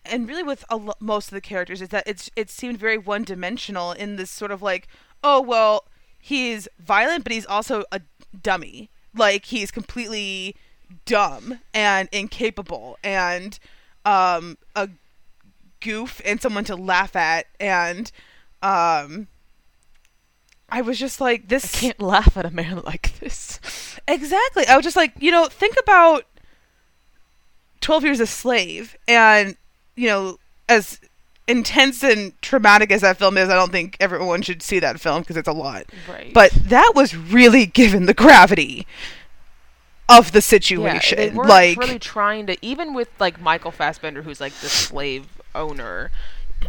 and 0.05 0.27
really 0.29 0.43
with 0.43 0.65
a 0.71 0.77
lo- 0.77 0.95
most 0.99 1.29
of 1.29 1.35
the 1.35 1.41
characters 1.41 1.81
is 1.83 1.91
that 1.91 2.05
it's 2.07 2.31
it 2.37 2.49
seemed 2.51 2.79
very 2.79 2.99
one 2.99 3.23
dimensional 3.23 3.93
in 3.93 4.17
this 4.17 4.31
sort 4.31 4.51
of 4.51 4.63
like 4.63 4.89
oh 5.23 5.41
well 5.41 5.85
he's 6.25 6.69
violent 6.79 7.25
but 7.25 7.33
he's 7.33 7.45
also 7.47 7.85
a 7.91 8.01
dummy 8.43 8.89
like 9.15 9.47
he's 9.47 9.71
completely 9.73 10.55
dumb 11.05 11.59
and 11.75 12.09
incapable 12.13 12.97
and 13.03 13.59
um 14.05 14.57
a 14.77 14.89
goof 15.81 16.21
and 16.25 16.41
someone 16.41 16.65
to 16.65 16.77
laugh 16.77 17.17
at 17.17 17.47
and 17.59 18.13
um 18.63 19.27
I 20.69 20.81
was 20.81 20.99
just 20.99 21.21
like 21.21 21.49
this 21.49 21.75
I 21.75 21.79
can't 21.79 22.01
laugh 22.01 22.37
at 22.37 22.47
a 22.47 22.51
man 22.51 22.81
like 22.87 23.19
this. 23.21 23.61
Exactly. 24.09 24.67
I 24.67 24.75
was 24.75 24.85
just 24.85 24.97
like, 24.97 25.13
you 25.19 25.31
know, 25.31 25.45
think 25.45 25.77
about 25.79 26.25
12 27.83 28.05
Years 28.05 28.21
a 28.21 28.27
Slave 28.27 28.97
and, 29.07 29.57
you 29.97 30.09
know, 30.09 30.39
as 30.71 30.99
intense 31.49 32.03
and 32.03 32.41
traumatic 32.41 32.91
as 32.91 33.01
that 33.01 33.19
film 33.19 33.37
is, 33.37 33.49
I 33.49 33.55
don't 33.55 33.73
think 33.73 33.97
everyone 34.01 34.43
should 34.43 34.63
see 34.63 34.79
that 34.79 35.01
film 35.01 35.23
because 35.23 35.37
it's 35.37 35.49
a 35.49 35.53
lot. 35.53 35.85
Right. 36.09 36.33
But 36.33 36.53
that 36.53 36.93
was 36.95 37.17
really 37.17 37.67
given 37.81 38.07
the 38.07 38.15
gravity 38.15 38.87
of 40.09 40.33
the 40.33 40.41
situation. 40.41 41.19
Yeah, 41.19 41.29
they 41.29 41.35
weren't 41.35 41.49
like 41.49 41.79
really 41.79 41.99
trying 41.99 42.47
to 42.47 42.57
even 42.63 42.95
with 42.95 43.09
like 43.19 43.41
Michael 43.41 43.71
Fassbender, 43.71 44.23
who's 44.23 44.41
like 44.41 44.53
the 44.55 44.69
slave 44.69 45.27
owner. 45.55 46.11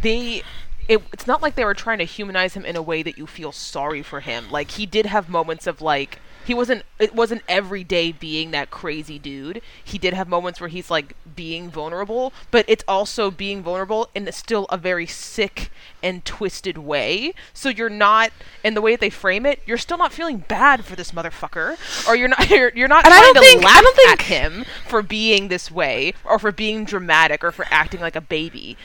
They, 0.02 0.42
it, 0.88 1.02
it's 1.12 1.26
not 1.26 1.42
like 1.42 1.54
they 1.54 1.64
were 1.64 1.74
trying 1.74 1.98
to 1.98 2.04
humanize 2.04 2.54
him 2.54 2.64
in 2.64 2.74
a 2.74 2.82
way 2.82 3.02
that 3.02 3.16
you 3.16 3.26
feel 3.26 3.52
sorry 3.52 4.02
for 4.02 4.20
him. 4.20 4.50
Like 4.50 4.72
he 4.72 4.86
did 4.86 5.06
have 5.06 5.28
moments 5.28 5.66
of 5.66 5.80
like 5.80 6.18
he 6.44 6.54
wasn't. 6.54 6.82
It 6.98 7.14
wasn't 7.14 7.42
every 7.48 7.84
day 7.84 8.12
being 8.12 8.50
that 8.52 8.70
crazy 8.70 9.18
dude. 9.18 9.60
He 9.82 9.98
did 9.98 10.14
have 10.14 10.28
moments 10.28 10.60
where 10.60 10.68
he's 10.68 10.90
like 10.90 11.14
being 11.34 11.70
vulnerable, 11.70 12.32
but 12.50 12.64
it's 12.68 12.84
also 12.86 13.30
being 13.30 13.62
vulnerable 13.62 14.08
in 14.14 14.30
still 14.32 14.66
a 14.66 14.76
very 14.76 15.06
sick 15.06 15.70
and 16.02 16.24
twisted 16.24 16.78
way. 16.78 17.32
So 17.52 17.68
you're 17.68 17.88
not, 17.90 18.30
and 18.62 18.76
the 18.76 18.80
way 18.80 18.92
that 18.92 19.00
they 19.00 19.10
frame 19.10 19.46
it, 19.46 19.60
you're 19.66 19.78
still 19.78 19.98
not 19.98 20.12
feeling 20.12 20.38
bad 20.38 20.84
for 20.84 20.96
this 20.96 21.12
motherfucker, 21.12 21.76
or 22.08 22.16
you're 22.16 22.28
not. 22.28 22.48
You're, 22.54 22.70
you're 22.74 22.88
not 22.88 23.04
And 23.04 23.12
I 23.14 23.18
trying 23.20 23.34
don't 23.34 23.42
to 23.42 23.48
think- 23.48 23.62
I 23.62 23.66
laugh 23.66 23.82
don't 23.82 23.96
think- 23.96 24.10
at 24.10 24.22
him 24.22 24.64
for 24.88 25.02
being 25.02 25.48
this 25.48 25.70
way, 25.70 26.12
or 26.24 26.38
for 26.38 26.52
being 26.52 26.84
dramatic, 26.84 27.42
or 27.42 27.50
for 27.52 27.64
acting 27.70 28.00
like 28.00 28.16
a 28.16 28.20
baby. 28.20 28.76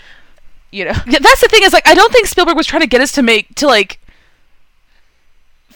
you 0.71 0.85
know. 0.85 0.93
Yeah, 1.07 1.19
that's 1.19 1.41
the 1.41 1.47
thing 1.49 1.63
is 1.63 1.73
like 1.73 1.87
I 1.87 1.93
don't 1.93 2.11
think 2.13 2.27
Spielberg 2.27 2.55
was 2.55 2.67
trying 2.67 2.81
to 2.81 2.87
get 2.87 3.01
us 3.01 3.11
to 3.13 3.21
make 3.21 3.53
to 3.55 3.67
like 3.67 3.99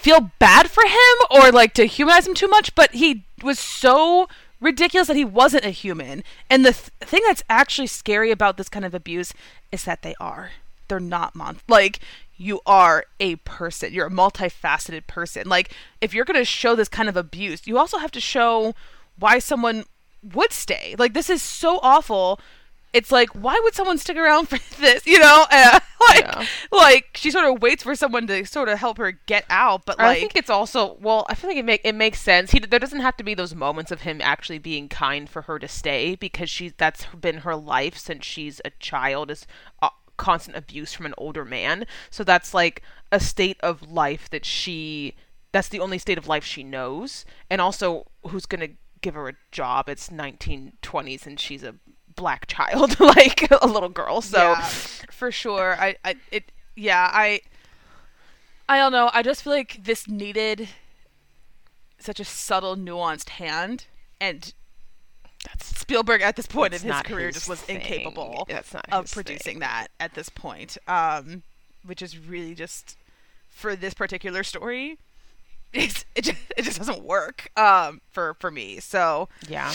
feel 0.04 0.32
bad 0.38 0.70
for 0.70 0.84
him 0.84 1.28
or 1.32 1.52
like 1.52 1.74
to 1.74 1.86
humanize 1.86 2.28
him 2.28 2.34
too 2.34 2.50
much, 2.50 2.76
but 2.76 2.94
he 2.94 3.24
was 3.42 3.58
so 3.58 4.28
ridiculous 4.60 5.08
that 5.08 5.16
he 5.16 5.26
wasn't 5.26 5.66
a 5.66 5.70
human. 5.70 6.24
And 6.50 6.66
the 6.66 6.74
th- 6.74 6.90
thing 7.00 7.22
that's 7.26 7.44
actually 7.50 7.88
scary 7.88 8.30
about 8.30 8.58
this 8.58 8.70
kind 8.70 8.86
of 8.86 8.94
abuse 8.94 9.34
is 9.72 9.86
that 9.86 10.02
they 10.02 10.14
are. 10.20 10.52
They're 10.90 11.00
not 11.00 11.36
mon 11.36 11.60
like 11.70 12.00
you 12.36 12.60
are 12.66 13.06
a 13.22 13.38
person. 13.38 13.94
You're 13.94 14.08
a 14.08 14.12
multifaceted 14.12 15.08
person. 15.08 15.48
Like 15.48 15.74
if 16.02 16.14
you're 16.14 16.26
going 16.26 16.40
to 16.40 16.46
show 16.46 16.76
this 16.76 16.90
kind 16.90 17.08
of 17.08 17.16
abuse, 17.16 17.66
you 17.66 17.78
also 17.78 17.98
have 17.98 18.12
to 18.12 18.20
show 18.20 18.76
why 19.18 19.40
someone 19.40 19.86
would 20.22 20.52
stay. 20.52 20.96
Like 21.00 21.14
this 21.14 21.30
is 21.30 21.42
so 21.42 21.80
awful. 21.82 22.40
It's 22.94 23.12
like 23.12 23.30
why 23.32 23.60
would 23.64 23.74
someone 23.74 23.98
stick 23.98 24.18
around 24.18 24.48
for 24.50 24.60
this? 24.80 25.06
You 25.06 25.20
know, 25.20 25.46
uh, 25.52 25.80
like 26.10 26.26
Yeah. 26.26 26.46
like 26.72 27.10
she 27.16 27.32
sort 27.32 27.46
of 27.46 27.62
waits 27.62 27.84
for 27.84 27.96
someone 27.96 28.28
to 28.28 28.46
sort 28.46 28.70
of 28.70 28.78
help 28.78 28.98
her 29.00 29.12
get 29.26 29.46
out, 29.50 29.86
but 29.86 30.00
I 30.00 30.06
like 30.08 30.20
think 30.20 30.36
it's 30.36 30.50
also 30.50 30.98
well. 31.02 31.26
I 31.30 31.36
feel 31.36 31.50
like 31.50 31.58
it 31.58 31.66
make 31.66 31.82
it 31.84 31.96
makes 31.96 32.22
sense. 32.22 32.52
He 32.52 32.60
there 32.60 32.80
doesn't 32.80 33.02
have 33.02 33.18
to 33.18 33.24
be 33.24 33.34
those 33.34 33.56
moments 33.56 33.92
of 33.92 34.02
him 34.02 34.22
actually 34.22 34.60
being 34.60 34.88
kind 34.90 35.30
for 35.30 35.44
her 35.44 35.60
to 35.60 35.68
stay 35.68 36.16
because 36.16 36.50
she 36.50 36.70
that's 36.78 37.06
been 37.08 37.40
her 37.40 37.56
life 37.56 37.98
since 37.98 38.26
she's 38.26 38.62
a 38.64 38.70
child 38.80 39.32
is 39.32 39.48
uh, 39.82 39.90
constant 40.18 40.56
abuse 40.56 40.94
from 40.94 41.06
an 41.08 41.14
older 41.18 41.44
man. 41.44 41.86
So 42.12 42.24
that's 42.24 42.54
like 42.54 42.82
a 43.12 43.20
state 43.20 43.58
of 43.62 43.82
life 43.92 44.30
that 44.30 44.46
she 44.46 45.16
that's 45.52 45.70
the 45.70 45.80
only 45.80 45.98
state 45.98 46.18
of 46.18 46.28
life 46.28 46.44
she 46.46 46.64
knows. 46.64 47.26
And 47.50 47.60
also, 47.62 48.08
who's 48.28 48.46
gonna 48.46 48.70
give 49.02 49.16
her 49.16 49.28
a 49.30 49.34
job? 49.52 49.90
It's 49.90 50.10
1920s 50.10 51.26
and 51.26 51.40
she's 51.40 51.64
a 51.64 51.76
black 52.16 52.48
child, 52.48 53.00
like 53.00 53.50
a 53.52 53.68
little 53.68 53.90
girl. 53.90 54.22
So 54.22 54.38
Yeah, 54.38 54.62
for 54.62 55.32
sure. 55.32 55.76
I, 55.80 55.96
I, 56.04 56.16
it, 56.32 56.52
yeah, 56.76 57.10
I, 57.12 57.42
I 58.68 58.78
don't 58.78 58.92
know. 58.92 59.10
I 59.14 59.24
just 59.24 59.44
feel 59.44 59.54
like 59.54 59.84
this 59.84 60.08
needed 60.08 60.70
such 62.00 62.20
a 62.20 62.26
subtle, 62.26 62.76
nuanced 62.76 63.30
hand, 63.30 63.86
and 64.20 64.54
that's 65.46 65.80
Spielberg 65.80 66.22
at 66.22 66.36
this 66.36 66.48
point 66.48 66.74
in 66.74 66.82
his 66.82 67.02
career 67.02 67.28
his 67.28 67.36
just 67.36 67.50
was 67.50 67.62
thing. 67.62 67.78
incapable 67.78 68.48
of 68.92 69.12
producing 69.12 69.54
thing. 69.54 69.60
that 69.60 69.88
at 70.00 70.14
this 70.14 70.30
point. 70.30 70.78
Um, 70.88 71.44
which 71.86 72.02
is 72.02 72.18
really 72.18 72.56
just 72.56 72.98
for 73.50 73.76
this 73.76 73.94
particular 73.94 74.44
story. 74.44 74.98
It's, 75.76 76.06
it, 76.14 76.26
just, 76.26 76.38
it 76.56 76.62
just 76.66 76.78
doesn't 76.78 77.04
work 77.04 77.50
um, 77.58 78.00
for 78.12 78.36
for 78.36 78.52
me. 78.52 78.80
So 78.80 79.28
yeah. 79.48 79.74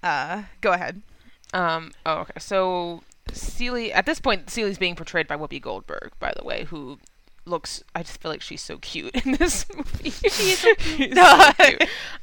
uh, 0.00 0.44
go 0.60 0.70
ahead. 0.70 1.02
Um. 1.52 1.92
Oh, 2.06 2.18
okay. 2.20 2.38
So 2.38 3.02
Celie, 3.32 3.92
at 3.92 4.06
this 4.06 4.20
point, 4.20 4.50
Celie's 4.50 4.78
being 4.78 4.96
portrayed 4.96 5.26
by 5.26 5.36
Whoopi 5.36 5.60
Goldberg, 5.60 6.12
by 6.18 6.32
the 6.36 6.44
way, 6.44 6.64
who 6.64 6.98
looks. 7.46 7.82
I 7.94 8.02
just 8.02 8.20
feel 8.20 8.30
like 8.30 8.42
she's 8.42 8.60
so 8.62 8.78
cute 8.78 9.14
in 9.24 9.32
this 9.32 9.66
movie. 9.76 10.10
she's 10.10 10.58
so 10.58 10.74
cute. 10.76 11.16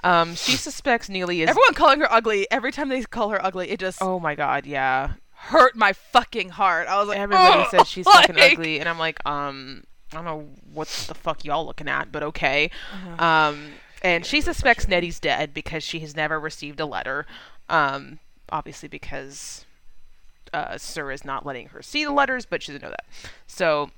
Um. 0.04 0.36
She 0.36 0.52
suspects 0.58 1.10
Nettie 1.10 1.42
is. 1.44 1.50
Everyone 1.50 1.74
calling 1.74 2.00
her 2.00 2.12
ugly. 2.12 2.48
Every 2.52 2.72
time 2.72 2.90
they 2.90 3.02
call 3.04 3.30
her 3.30 3.44
ugly, 3.44 3.70
it 3.70 3.80
just 3.80 4.00
oh 4.02 4.20
my 4.20 4.36
god. 4.36 4.66
Yeah. 4.66 5.14
hurt 5.34 5.76
my 5.76 5.94
fucking 5.94 6.50
heart. 6.50 6.88
I 6.88 7.00
was 7.00 7.08
like, 7.10 7.20
Everybody 7.20 7.64
"Oh," 7.66 7.68
says 7.70 7.88
she's 7.88 8.06
fucking 8.06 8.40
ugly, 8.40 8.80
and 8.80 8.88
I'm 8.88 9.00
like, 9.00 9.20
um, 9.26 9.84
I 10.14 10.16
don't 10.16 10.26
know 10.26 10.48
what 10.74 10.88
the 11.08 11.14
fuck 11.16 11.44
y'all 11.44 11.66
looking 11.66 11.90
at, 11.90 12.12
but 12.12 12.24
okay. 12.24 12.72
Uh-huh. 12.94 13.26
Um, 13.26 13.68
and 14.02 14.26
she 14.26 14.42
suspects 14.42 14.88
Nettie's 14.88 15.20
dead 15.20 15.54
because 15.54 15.84
she 15.84 16.00
has 16.00 16.16
never 16.16 16.40
received 16.40 16.80
a 16.80 16.86
letter. 16.86 17.26
Um, 17.68 18.20
obviously 18.50 18.90
because 18.90 19.66
uh, 20.54 20.78
Sir 20.78 21.12
is 21.12 21.26
not 21.26 21.46
letting 21.46 21.68
her 21.70 21.82
see 21.82 22.04
the 22.04 22.12
letters, 22.12 22.46
but 22.46 22.64
she 22.64 22.72
doesn't 22.72 22.82
know 22.82 22.90
that. 22.90 23.06
So 23.48 23.92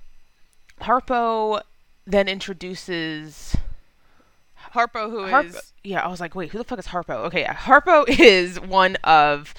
Harpo 0.81 1.61
then 2.05 2.27
introduces 2.27 3.55
Harpo, 4.73 5.09
who 5.09 5.25
is 5.25 5.31
Harpo. 5.31 5.71
Yeah, 5.83 6.05
I 6.05 6.07
was 6.07 6.19
like, 6.19 6.35
wait, 6.35 6.51
who 6.51 6.57
the 6.57 6.63
fuck 6.63 6.79
is 6.79 6.87
Harpo? 6.87 7.25
Okay, 7.25 7.41
yeah, 7.41 7.55
Harpo 7.55 8.05
is 8.19 8.59
one 8.59 8.95
of 8.97 9.53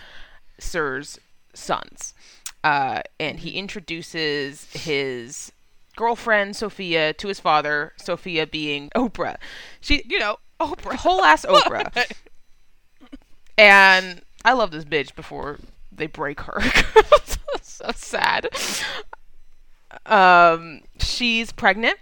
Sir's 0.59 1.19
sons, 1.55 2.15
uh, 2.63 3.03
and 3.19 3.41
he 3.41 3.51
introduces 3.53 4.71
his 4.73 5.53
girlfriend 5.97 6.57
Sophia 6.57 7.13
to 7.15 7.29
his 7.29 7.41
father. 7.41 7.93
Sophia 7.97 8.47
being 8.47 8.91
Oprah. 8.95 9.37
She, 9.81 10.03
you 10.07 10.19
know, 10.19 10.39
Oprah. 10.61 10.95
whole 10.95 11.23
ass 11.23 11.45
Oprah. 11.45 12.11
and 13.59 14.23
I 14.45 14.53
love 14.53 14.71
this 14.71 14.85
bitch 14.85 15.15
before 15.15 15.59
they 15.93 16.07
break 16.07 16.41
her. 16.41 16.61
so 17.63 17.91
sad. 17.95 18.49
Um, 20.07 20.83
she's 20.99 21.53
pregnant. 21.53 21.99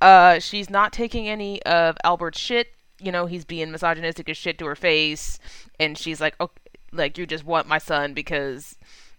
Uh, 0.00 0.38
she's 0.38 0.70
not 0.70 0.92
taking 0.92 1.28
any 1.28 1.62
of 1.64 1.96
Albert's 2.04 2.38
shit. 2.38 2.68
You 2.98 3.12
know, 3.12 3.26
he's 3.26 3.44
being 3.44 3.70
misogynistic 3.70 4.28
as 4.28 4.36
shit 4.36 4.58
to 4.58 4.66
her 4.66 4.76
face, 4.76 5.38
and 5.78 5.96
she's 5.96 6.20
like, 6.20 6.38
"Okay, 6.40 6.60
like 6.92 7.16
you 7.16 7.26
just 7.26 7.44
want 7.44 7.66
my 7.66 7.78
son 7.78 8.12
because 8.14 8.76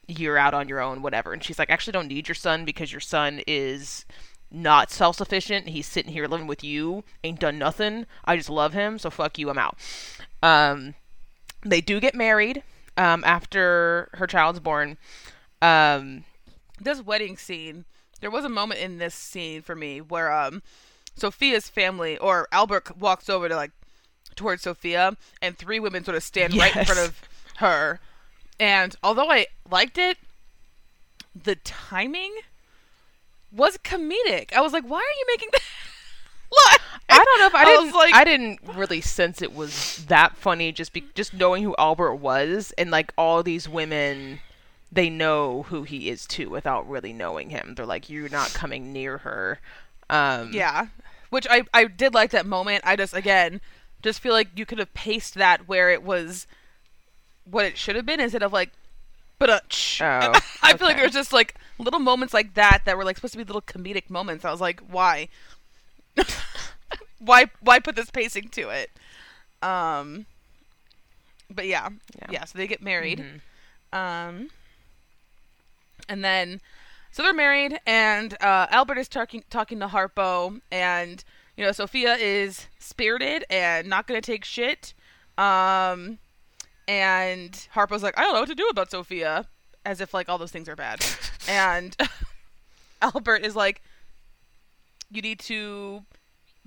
you're 0.08 0.38
out 0.38 0.54
on 0.54 0.68
your 0.68 0.80
own, 0.82 1.02
whatever." 1.02 1.34
And 1.34 1.44
she's 1.44 1.58
like, 1.58 1.70
"Actually, 1.70 1.94
don't 1.94 2.08
need 2.08 2.28
your 2.28 2.36
son 2.36 2.66
because 2.66 2.92
your 2.92 3.02
son 3.02 3.42
is." 3.48 4.06
not 4.54 4.92
self-sufficient. 4.92 5.70
He's 5.70 5.88
sitting 5.88 6.12
here 6.12 6.28
living 6.28 6.46
with 6.46 6.62
you, 6.62 7.06
ain't 7.24 7.40
done 7.40 7.58
nothing. 7.58 8.06
I 8.26 8.36
just 8.36 8.50
love 8.50 8.74
him, 8.74 9.00
so 9.00 9.10
fuck 9.10 9.40
you. 9.40 9.50
I'm 9.50 9.58
out. 9.58 9.78
Um, 10.44 10.96
they 11.64 11.82
do 11.82 12.00
get 12.00 12.16
married 12.16 12.64
um, 12.98 13.24
after 13.26 14.10
her 14.14 14.28
child's 14.28 14.60
born. 14.60 14.98
Um, 15.62 16.24
this 16.80 17.02
wedding 17.02 17.38
scene. 17.38 17.86
There 18.20 18.32
was 18.32 18.46
a 18.46 18.50
moment 18.50 18.80
in 18.80 18.98
this 18.98 19.16
scene 19.16 19.62
for 19.62 19.76
me 19.76 20.00
where 20.00 20.32
um, 20.32 20.62
Sophia's 21.16 21.70
family 21.70 22.18
or 22.18 22.48
Albert 22.52 22.98
walks 22.98 23.30
over 23.30 23.50
to 23.50 23.56
like 23.56 23.72
towards 24.36 24.64
Sophia, 24.64 25.18
and 25.42 25.58
three 25.58 25.80
women 25.80 26.04
sort 26.04 26.16
of 26.16 26.24
stand 26.24 26.56
right 26.56 26.76
in 26.76 26.86
front 26.86 27.00
of 27.00 27.22
her. 27.58 28.00
And 28.60 28.96
although 29.04 29.30
I 29.30 29.48
liked 29.70 29.98
it, 29.98 30.18
the 31.36 31.56
timing 31.56 32.34
was 33.52 33.78
comedic. 33.78 34.54
I 34.54 34.62
was 34.62 34.74
like, 34.74 34.86
why 34.86 35.00
are 35.00 35.20
you 35.20 35.26
making 35.28 35.50
that? 35.52 35.62
Look, 36.72 36.82
I 37.10 37.24
don't 37.24 37.40
know 37.40 37.48
if 37.48 37.56
I, 37.56 37.62
I 37.64 37.66
didn't. 37.66 37.94
like- 37.94 38.14
I 38.14 38.24
didn't 38.24 38.60
really 38.76 39.02
sense 39.02 39.42
it 39.42 39.54
was 39.54 40.04
that 40.08 40.36
funny. 40.38 40.72
Just 40.72 40.94
be, 40.94 41.04
just 41.16 41.34
knowing 41.34 41.64
who 41.64 41.76
Albert 41.78 42.16
was, 42.16 42.74
and 42.78 42.92
like 42.92 43.14
all 43.18 43.44
these 43.44 43.68
women, 43.70 44.40
they 44.92 45.10
know 45.10 45.64
who 45.64 45.84
he 45.84 46.10
is 46.10 46.26
too, 46.26 46.50
without 46.50 46.90
really 46.90 47.14
knowing 47.14 47.50
him. 47.50 47.76
They're 47.76 47.86
like, 47.86 48.10
you're 48.10 48.30
not 48.30 48.54
coming 48.54 48.92
near 48.94 49.20
her. 49.20 49.60
Um, 50.10 50.52
Yeah. 50.54 50.88
Which 51.30 51.48
I 51.50 51.64
I 51.74 51.86
did 51.86 52.14
like 52.14 52.32
that 52.32 52.46
moment. 52.46 52.84
I 52.86 52.98
just 52.98 53.14
again 53.14 53.62
just 54.04 54.20
feel 54.20 54.34
like 54.34 54.50
you 54.56 54.66
could 54.66 54.80
have 54.80 54.94
paced 54.94 55.36
that 55.36 55.68
where 55.68 55.90
it 55.90 56.04
was 56.04 56.46
what 57.46 57.66
it 57.66 57.78
should 57.78 57.96
have 57.96 58.06
been 58.06 58.20
instead 58.20 58.44
of 58.44 58.52
like 58.52 58.72
but 59.40 59.50
uh, 59.50 59.60
Oh, 60.02 60.40
I 60.62 60.76
feel 60.78 60.88
like 60.88 60.94
okay. 60.94 60.94
there 60.96 61.04
was 61.06 61.14
just 61.14 61.32
like 61.34 61.56
little 61.80 62.00
moments 62.02 62.34
like 62.34 62.54
that 62.56 62.82
that 62.86 62.98
were 62.98 63.06
like 63.06 63.16
supposed 63.16 63.32
to 63.34 63.38
be 63.38 63.44
little 63.46 63.62
comedic 63.62 64.10
moments. 64.10 64.44
I 64.46 64.52
was 64.52 64.60
like, 64.62 64.82
why? 64.82 65.30
why 67.20 67.46
why 67.62 67.80
put 67.80 67.96
this 67.96 68.10
pacing 68.10 68.50
to 68.50 68.70
it? 68.70 68.90
Um 69.62 70.26
but 71.54 71.68
yeah. 71.68 71.90
Yeah. 72.20 72.28
Yeah, 72.32 72.46
so 72.46 72.58
they 72.58 72.68
get 72.68 72.82
married. 72.82 73.20
Mhm. 73.94 73.98
Um, 73.98 74.50
and 76.08 76.24
then, 76.24 76.62
so 77.12 77.24
they're 77.24 77.34
married, 77.34 77.80
and 77.86 78.34
uh, 78.42 78.68
Albert 78.70 78.98
is 78.98 79.08
talking 79.10 79.44
talking 79.50 79.80
to 79.82 79.88
Harpo, 79.88 80.62
and 80.72 81.24
you 81.58 81.66
know 81.66 81.72
Sophia 81.74 82.16
is 82.16 82.68
spirited 82.80 83.44
and 83.50 83.88
not 83.90 84.08
gonna 84.08 84.22
take 84.22 84.46
shit. 84.46 84.94
Um, 85.38 86.20
and 86.88 87.52
Harpo's 87.76 88.04
like, 88.04 88.18
I 88.18 88.22
don't 88.22 88.34
know 88.34 88.40
what 88.42 88.50
to 88.50 88.56
do 88.56 88.68
about 88.68 88.92
Sophia, 88.92 89.46
as 89.86 90.00
if 90.02 90.14
like 90.14 90.30
all 90.30 90.38
those 90.38 90.52
things 90.52 90.70
are 90.70 90.76
bad. 90.76 91.06
and 91.50 91.96
Albert 93.02 93.46
is 93.46 93.56
like, 93.56 93.82
you 95.12 95.22
need 95.22 95.40
to 95.40 96.04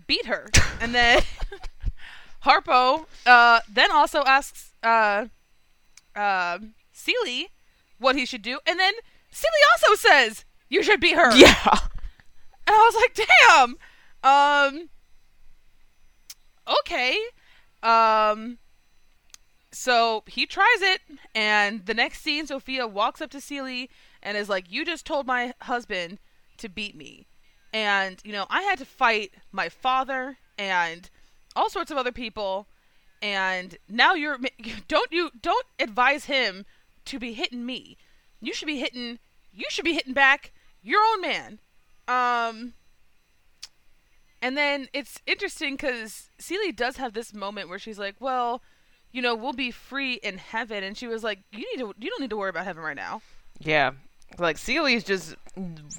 beat 0.06 0.26
her, 0.26 0.48
and 0.80 0.94
then 0.94 1.22
Harpo 2.44 3.06
uh, 3.26 3.60
then 3.72 3.90
also 3.90 4.22
asks 4.24 4.72
uh, 4.82 5.26
um, 6.14 6.74
Celie 6.92 7.48
what 7.98 8.16
he 8.16 8.26
should 8.26 8.42
do, 8.42 8.58
and 8.66 8.78
then 8.78 8.92
Celie 9.30 9.52
also 9.72 10.08
says 10.08 10.44
you 10.68 10.82
should 10.82 11.00
beat 11.00 11.16
her. 11.16 11.34
Yeah. 11.36 11.78
And 12.66 12.74
I 12.74 12.90
was 12.90 12.94
like, 12.94 13.28
damn. 13.28 13.76
Um. 14.22 14.88
Okay. 16.80 17.18
Um. 17.82 18.58
So 19.70 20.22
he 20.26 20.46
tries 20.46 20.80
it, 20.80 21.00
and 21.34 21.84
the 21.84 21.94
next 21.94 22.22
scene, 22.22 22.46
Sophia 22.46 22.86
walks 22.86 23.20
up 23.20 23.30
to 23.32 23.40
Celie 23.40 23.90
and 24.22 24.38
is 24.38 24.48
like, 24.48 24.70
"You 24.70 24.84
just 24.84 25.04
told 25.04 25.26
my 25.26 25.52
husband 25.62 26.20
to 26.58 26.68
beat 26.68 26.96
me, 26.96 27.26
and 27.74 28.20
you 28.24 28.32
know 28.32 28.46
I 28.48 28.62
had 28.62 28.78
to 28.78 28.86
fight 28.86 29.32
my 29.52 29.68
father 29.68 30.38
and 30.56 31.10
all 31.54 31.68
sorts 31.68 31.90
of 31.90 31.98
other 31.98 32.12
people, 32.12 32.68
and 33.20 33.76
now 33.88 34.14
you're 34.14 34.38
don't 34.88 35.12
you 35.12 35.30
don't 35.42 35.66
advise 35.78 36.24
him 36.24 36.64
to 37.04 37.18
be 37.18 37.34
hitting 37.34 37.66
me. 37.66 37.98
You 38.40 38.54
should 38.54 38.66
be 38.66 38.78
hitting 38.78 39.18
you 39.52 39.64
should 39.68 39.84
be 39.84 39.92
hitting 39.94 40.14
back 40.14 40.52
your 40.82 41.02
own 41.12 41.20
man. 41.20 41.58
Um, 42.06 42.74
and 44.42 44.56
then 44.56 44.88
it's 44.92 45.20
interesting 45.26 45.74
because 45.74 46.28
Celie 46.38 46.72
does 46.72 46.96
have 46.98 47.14
this 47.14 47.32
moment 47.32 47.68
where 47.68 47.78
she's 47.78 47.98
like, 47.98 48.16
well, 48.20 48.62
you 49.10 49.22
know, 49.22 49.34
we'll 49.34 49.54
be 49.54 49.70
free 49.70 50.14
in 50.14 50.38
heaven. 50.38 50.84
And 50.84 50.98
she 50.98 51.06
was 51.06 51.24
like, 51.24 51.38
you 51.52 51.60
need 51.60 51.82
to, 51.82 51.94
you 51.98 52.10
don't 52.10 52.20
need 52.20 52.30
to 52.30 52.36
worry 52.36 52.50
about 52.50 52.64
heaven 52.64 52.82
right 52.82 52.96
now. 52.96 53.22
Yeah. 53.58 53.92
Like 54.38 54.58
Celie's 54.58 55.04
just 55.04 55.36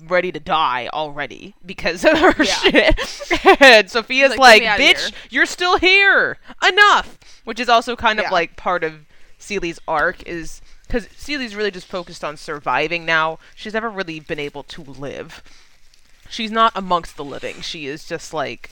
ready 0.08 0.32
to 0.32 0.40
die 0.40 0.90
already 0.94 1.56
because 1.66 2.04
of 2.04 2.18
her 2.18 2.44
Yeah. 2.44 2.54
shit. 2.96 3.62
and 3.62 3.90
Sophia's 3.90 4.32
like, 4.32 4.40
like, 4.40 4.62
"Get 4.62 4.80
me 4.80 4.86
outta 4.88 4.94
bitch, 4.98 5.10
here." 5.10 5.20
you're 5.30 5.46
still 5.46 5.78
here. 5.78 6.38
Enough. 6.68 7.18
Which 7.46 7.60
is 7.60 7.70
also 7.70 7.96
kind 7.96 8.20
of 8.20 8.24
Yeah. 8.24 8.32
like 8.32 8.56
part 8.58 8.84
of 8.84 9.06
Celie's 9.40 9.80
arc 9.88 10.24
is 10.24 10.62
because 10.88 11.08
Celie's 11.18 11.56
really 11.56 11.72
just 11.72 11.88
focused 11.88 12.24
on 12.24 12.38
surviving 12.38 13.06
now. 13.06 13.40
She's 13.56 13.74
never 13.74 13.90
really 13.90 14.20
been 14.20 14.40
able 14.40 14.64
to 14.64 14.82
live. 14.84 15.42
She's 16.30 16.52
not 16.52 16.72
amongst 16.76 17.18
the 17.18 17.24
living. 17.24 17.62
She 17.62 17.86
is 17.88 18.06
just 18.06 18.34
like 18.34 18.72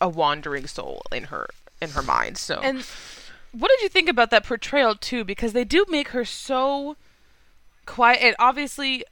a 0.00 0.08
wandering 0.08 0.66
soul 0.66 1.02
in 1.12 1.24
her 1.24 1.48
in 1.80 1.90
her 1.90 2.02
mind. 2.02 2.38
So 2.38 2.60
And 2.60 2.84
what 3.52 3.68
did 3.68 3.80
you 3.82 3.88
think 3.88 4.08
about 4.08 4.30
that 4.30 4.44
portrayal 4.44 4.94
too? 4.94 5.24
Because 5.24 5.52
they 5.54 5.64
do 5.64 5.84
make 5.88 6.08
her 6.08 6.24
so 6.24 6.96
quiet. 7.86 8.20
And 8.22 8.36
obviously, 8.38 9.04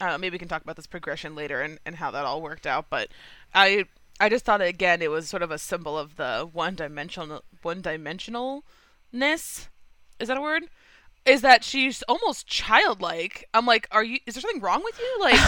I. 0.00 0.16
Maybe 0.16 0.34
we 0.34 0.38
can 0.38 0.48
talk 0.48 0.62
about 0.62 0.76
this 0.76 0.86
progression 0.86 1.34
later 1.34 1.60
and, 1.60 1.78
and 1.84 1.96
how 1.96 2.10
that 2.10 2.24
all 2.24 2.42
worked 2.42 2.66
out. 2.66 2.86
But 2.90 3.08
I 3.54 3.86
I 4.20 4.28
just 4.28 4.44
thought 4.44 4.60
again 4.60 5.02
it 5.02 5.10
was 5.10 5.28
sort 5.28 5.42
of 5.42 5.50
a 5.50 5.58
symbol 5.58 5.98
of 5.98 6.16
the 6.16 6.48
one 6.52 6.74
dimensional 6.74 7.42
one 7.62 7.82
dimensionalness. 7.82 8.62
Is 9.12 10.28
that 10.28 10.36
a 10.36 10.40
word? 10.40 10.64
Is 11.24 11.40
that 11.40 11.64
she's 11.64 12.02
almost 12.02 12.46
childlike? 12.46 13.48
I'm 13.54 13.66
like, 13.66 13.88
are 13.90 14.04
you? 14.04 14.18
Is 14.26 14.34
there 14.34 14.42
something 14.42 14.60
wrong 14.60 14.82
with 14.84 14.98
you? 14.98 15.20
Like, 15.20 15.40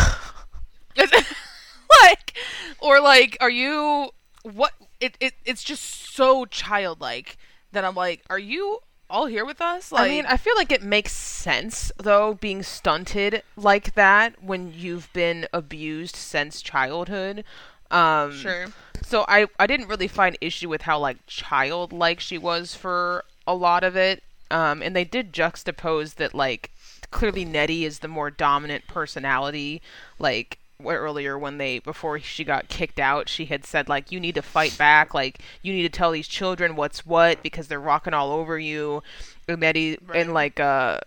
it, 0.97 1.13
like, 2.03 2.37
or 2.81 3.01
like, 3.01 3.37
are 3.41 3.51
you? 3.51 4.11
What? 4.43 4.73
It, 5.01 5.17
it 5.21 5.35
it's 5.45 5.63
just 5.63 6.15
so 6.15 6.47
childlike 6.47 7.37
that 7.73 7.85
I'm 7.85 7.95
like, 7.95 8.23
are 8.31 8.39
you 8.39 8.81
all 9.09 9.27
here 9.27 9.45
with 9.45 9.61
us? 9.61 9.93
Like, 9.93 10.07
I 10.07 10.09
mean, 10.09 10.27
I 10.27 10.37
feel 10.37 10.55
like 10.57 10.73
it 10.73 10.83
makes 10.83 11.13
sense 11.13 11.93
though, 11.97 12.35
being 12.35 12.63
stunted 12.63 13.43
like 13.57 13.95
that 13.95 14.43
when 14.43 14.73
you've 14.75 15.13
been 15.13 15.47
abused 15.53 16.17
since 16.17 16.63
childhood. 16.63 17.45
Um, 17.91 18.33
sure. 18.33 18.67
So 19.03 19.25
I 19.29 19.47
I 19.59 19.67
didn't 19.67 19.89
really 19.89 20.09
find 20.09 20.37
issue 20.41 20.69
with 20.69 20.83
how 20.83 20.99
like 20.99 21.19
childlike 21.27 22.21
she 22.21 22.39
was 22.39 22.75
for 22.75 23.25
a 23.47 23.55
lot 23.55 23.85
of 23.85 23.97
it. 23.97 24.23
Um, 24.51 24.83
and 24.83 24.95
they 24.95 25.05
did 25.05 25.33
juxtapose 25.33 26.15
that 26.17 26.35
like 26.35 26.71
clearly 27.11 27.45
Nettie 27.45 27.85
is 27.85 28.01
the 28.01 28.09
more 28.09 28.31
dominant 28.31 28.87
personality. 28.87 29.81
Like 30.19 30.59
earlier 30.85 31.39
when 31.39 31.59
they 31.59 31.79
before 31.79 32.19
she 32.21 32.45
got 32.45 32.69
kicked 32.69 33.01
out, 33.01 33.29
she 33.29 33.47
had 33.47 33.65
said 33.65 33.89
like 33.89 34.13
you 34.13 34.21
need 34.21 34.35
to 34.35 34.43
fight 34.43 34.77
back, 34.79 35.15
like 35.15 35.41
you 35.63 35.73
need 35.73 35.83
to 35.83 35.89
tell 35.89 36.11
these 36.11 36.29
children 36.29 36.77
what's 36.77 37.07
what 37.07 37.43
because 37.43 37.69
they're 37.69 37.81
rocking 37.81 38.15
all 38.15 38.31
over 38.33 38.59
you. 38.59 39.03
And 39.49 39.61
Nettie 39.61 39.99
Right. 40.07 40.21
and 40.21 40.35
like 40.35 40.61
uh 40.61 40.99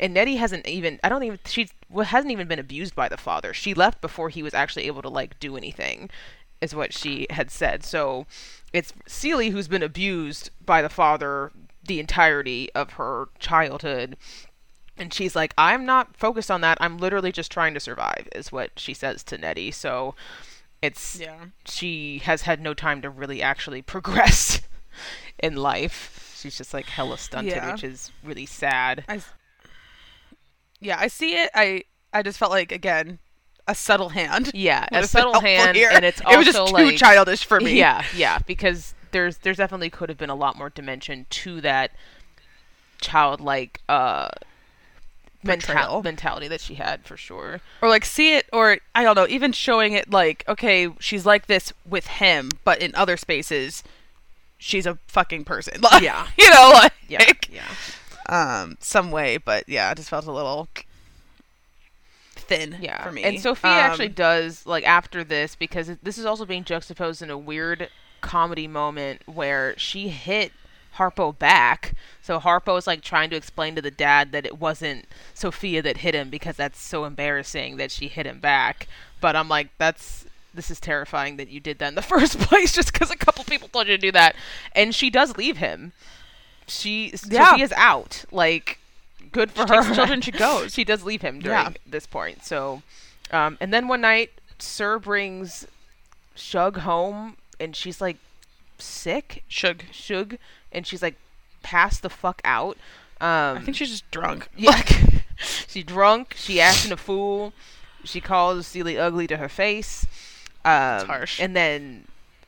and 0.00 0.14
Nettie 0.14 0.36
hasn't 0.36 0.66
even 0.66 0.98
I 1.04 1.08
don't 1.08 1.22
even 1.22 1.38
she 1.46 1.68
well, 1.88 2.06
hasn't 2.06 2.32
even 2.32 2.48
been 2.48 2.58
abused 2.58 2.94
by 2.94 3.08
the 3.08 3.16
father. 3.16 3.52
She 3.54 3.74
left 3.74 4.00
before 4.00 4.28
he 4.30 4.42
was 4.42 4.54
actually 4.54 4.86
able 4.86 5.02
to 5.02 5.08
like 5.08 5.38
do 5.40 5.56
anything 5.56 6.10
is 6.60 6.74
what 6.74 6.92
she 6.92 7.26
had 7.30 7.50
said. 7.50 7.84
So 7.84 8.26
it's 8.72 8.92
Celie 9.06 9.50
who's 9.50 9.68
been 9.68 9.82
abused 9.82 10.50
by 10.64 10.80
the 10.82 10.88
father 10.88 11.52
the 11.84 12.00
entirety 12.00 12.70
of 12.74 12.92
her 12.92 13.28
childhood. 13.38 14.16
And 14.96 15.12
she's 15.12 15.34
like, 15.34 15.54
I'm 15.56 15.84
not 15.86 16.16
focused 16.16 16.50
on 16.50 16.60
that. 16.60 16.78
I'm 16.80 16.98
literally 16.98 17.32
just 17.32 17.50
trying 17.50 17.74
to 17.74 17.80
survive, 17.80 18.28
is 18.34 18.52
what 18.52 18.72
she 18.78 18.92
says 18.94 19.22
to 19.24 19.38
Nettie. 19.38 19.70
So 19.70 20.14
it's 20.82 21.18
Yeah. 21.18 21.46
she 21.64 22.18
has 22.24 22.42
had 22.42 22.60
no 22.60 22.74
time 22.74 23.00
to 23.02 23.10
really 23.10 23.42
actually 23.42 23.82
progress 23.94 24.60
in 25.38 25.56
life. 25.56 26.36
She's 26.38 26.56
just 26.58 26.74
like 26.74 26.86
hella 26.86 27.18
stunted, 27.18 27.54
Yeah. 27.54 27.72
which 27.72 27.84
is 27.84 28.10
really 28.22 28.46
sad. 28.46 29.04
I, 29.08 29.20
yeah, 30.80 30.96
I 30.98 31.06
see 31.08 31.34
it. 31.36 31.50
I 31.54 31.84
I 32.12 32.22
just 32.22 32.38
felt 32.38 32.50
like 32.50 32.72
again 32.72 33.18
a 33.68 33.74
subtle 33.76 34.08
hand. 34.10 34.50
Yeah, 34.52 34.86
a 34.90 35.06
subtle 35.06 35.40
hand, 35.40 35.76
here. 35.76 35.88
and 35.92 36.04
it's 36.04 36.20
it 36.30 36.36
was 36.36 36.46
just 36.46 36.66
too 36.68 36.72
like 36.74 36.96
childish 36.96 37.44
for 37.44 37.60
me. 37.60 37.78
Yeah, 37.78 38.04
yeah, 38.16 38.40
because 38.46 38.94
there's 39.12 39.38
there's 39.38 39.56
definitely 39.58 39.88
could 39.90 40.08
have 40.08 40.18
been 40.18 40.30
a 40.30 40.34
lot 40.34 40.58
more 40.58 40.68
dimension 40.68 41.26
to 41.30 41.60
that 41.60 41.92
childlike 43.00 43.80
uh 43.88 44.28
mental- 45.42 46.02
mentality 46.02 46.48
that 46.48 46.60
she 46.60 46.74
had 46.74 47.04
for 47.04 47.16
sure. 47.16 47.60
or 47.80 47.88
like 47.88 48.04
see 48.04 48.34
it, 48.36 48.46
or 48.52 48.78
I 48.94 49.02
don't 49.02 49.16
know, 49.16 49.26
even 49.28 49.52
showing 49.52 49.92
it 49.92 50.10
like 50.10 50.44
okay, 50.48 50.88
she's 51.00 51.24
like 51.26 51.46
this 51.46 51.72
with 51.88 52.06
him, 52.06 52.50
but 52.64 52.80
in 52.80 52.94
other 52.94 53.16
spaces, 53.16 53.82
she's 54.58 54.86
a 54.86 54.98
fucking 55.08 55.44
person. 55.44 55.80
Like, 55.82 56.02
Yeah. 56.02 56.26
you 56.38 56.50
know, 56.50 56.70
like 56.74 56.92
Yeah, 57.08 57.32
yeah. 57.50 57.68
um, 58.28 58.76
some 58.80 59.10
way. 59.10 59.36
But 59.36 59.68
yeah, 59.68 59.90
I 59.90 59.94
just 59.94 60.08
felt 60.10 60.26
a 60.26 60.32
little 60.32 60.68
thin 62.34 62.76
Yeah, 62.80 63.02
for 63.04 63.12
me. 63.12 63.22
and 63.24 63.40
Sophia 63.40 63.70
Um, 63.70 63.76
actually 63.78 64.08
does 64.08 64.66
like 64.66 64.86
after 64.86 65.22
this 65.24 65.54
because 65.54 65.90
this 66.02 66.18
is 66.18 66.24
also 66.24 66.44
being 66.44 66.64
juxtaposed 66.64 67.22
in 67.22 67.30
a 67.30 67.38
weird 67.38 67.88
comedy 68.20 68.66
moment 68.68 69.22
where 69.26 69.76
she 69.78 70.08
hit 70.08 70.52
Harpo 70.96 71.36
back. 71.38 71.94
So 72.22 72.38
Harpo 72.38 72.76
is 72.78 72.86
like 72.86 73.02
trying 73.02 73.30
to 73.30 73.36
explain 73.36 73.74
to 73.74 73.82
the 73.82 73.90
dad 73.90 74.32
that 74.32 74.44
it 74.46 74.58
wasn't 74.58 75.06
Sophia 75.34 75.82
that 75.82 75.98
hit 75.98 76.14
him 76.14 76.28
because 76.30 76.56
that's 76.56 76.80
so 76.80 77.04
embarrassing 77.04 77.76
that 77.78 77.90
she 77.90 78.08
hit 78.08 78.26
him 78.26 78.38
back. 78.40 78.86
But 79.20 79.36
I'm 79.36 79.48
like, 79.48 79.68
that's 79.78 80.26
this 80.54 80.70
is 80.70 80.78
terrifying 80.80 81.38
that 81.38 81.48
you 81.48 81.60
did 81.60 81.78
that 81.78 81.88
in 81.88 81.94
the 81.94 82.02
first 82.14 82.38
place 82.38 82.72
just 82.72 82.92
because 82.92 83.10
a 83.10 83.16
couple 83.16 83.42
people 83.44 83.68
told 83.68 83.86
you 83.86 83.96
to 83.96 84.00
do 84.00 84.12
that. 84.12 84.36
And 84.74 84.94
she 84.94 85.08
does 85.10 85.36
leave 85.36 85.56
him. 85.58 85.92
She 86.66 87.12
Yeah. 87.28 87.50
Sophia's 87.50 87.72
out. 87.72 88.24
Like, 88.30 88.78
good 89.32 89.50
for 89.50 89.66
She 89.66 89.74
her. 89.74 89.82
takes 89.82 89.96
children, 89.96 90.20
she 90.20 90.30
goes. 90.30 90.74
she 90.74 90.84
does 90.84 91.02
leave 91.04 91.22
him 91.22 91.40
during 91.40 91.58
Yeah. 91.58 91.72
this 91.86 92.06
point. 92.06 92.44
So, 92.44 92.82
um, 93.30 93.56
and 93.60 93.72
then 93.72 93.88
one 93.88 94.02
night, 94.02 94.30
Sir 94.58 94.98
brings 94.98 95.66
Shug 96.34 96.78
home, 96.78 97.36
and 97.58 97.74
she's 97.74 98.00
like 98.00 98.18
sick, 98.78 99.42
Shug. 99.48 99.84
Shug, 99.90 100.36
and 100.72 100.86
she's 100.86 101.02
like 101.02 101.16
passed 101.62 102.02
the 102.02 102.10
fuck 102.10 102.40
out. 102.44 102.76
Um, 103.20 103.58
I 103.58 103.60
think 103.60 103.76
she's 103.76 103.90
just 103.90 104.10
drunk. 104.10 104.48
yeah, 104.56 104.82
she's 105.68 105.84
drunk. 105.84 106.34
She 106.36 106.60
acting 106.60 106.92
a 106.92 106.96
fool. 106.96 107.52
She 108.04 108.20
calls 108.20 108.66
Celie 108.66 108.98
ugly 108.98 109.26
to 109.28 109.36
her 109.36 109.48
face. 109.48 110.06
Um, 110.64 111.06
harsh. 111.06 111.40
And 111.40 111.54
then 111.54 112.06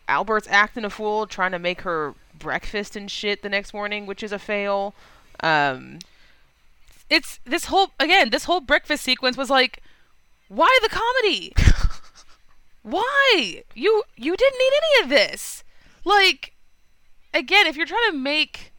Albert's 0.08 0.48
acting 0.48 0.84
a 0.84 0.90
fool, 0.90 1.26
trying 1.26 1.52
to 1.52 1.58
make 1.58 1.82
her 1.82 2.14
breakfast 2.36 2.96
and 2.96 3.10
shit 3.10 3.42
the 3.42 3.48
next 3.48 3.72
morning, 3.72 4.06
which 4.06 4.22
is 4.22 4.32
a 4.32 4.38
fail. 4.38 4.94
Um, 5.40 5.98
It's 7.08 7.38
this 7.44 7.66
whole 7.66 7.92
again. 8.00 8.30
This 8.30 8.44
whole 8.44 8.60
breakfast 8.60 9.04
sequence 9.04 9.36
was 9.36 9.50
like, 9.50 9.82
why 10.48 10.76
the 10.82 10.88
comedy? 10.88 11.52
why 12.82 13.62
you 13.74 14.02
you 14.16 14.36
didn't 14.36 14.58
need 14.58 14.72
any 14.82 15.04
of 15.04 15.08
this? 15.10 15.62
Like, 16.04 16.53
again, 17.34 17.66
if 17.66 17.76
you're 17.76 17.86
trying 17.86 18.10
to 18.10 18.16
make 18.16 18.72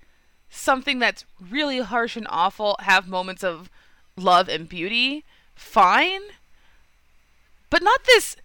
something 0.49 0.99
that's 0.99 1.26
really 1.39 1.80
harsh 1.80 2.16
and 2.16 2.26
awful 2.30 2.78
have 2.80 3.08
moments 3.08 3.43
of 3.43 3.70
love 4.18 4.47
and 4.47 4.68
beauty, 4.68 5.26
fine. 5.53 6.22
But 7.70 7.84
not 7.84 8.06
this 8.06 8.38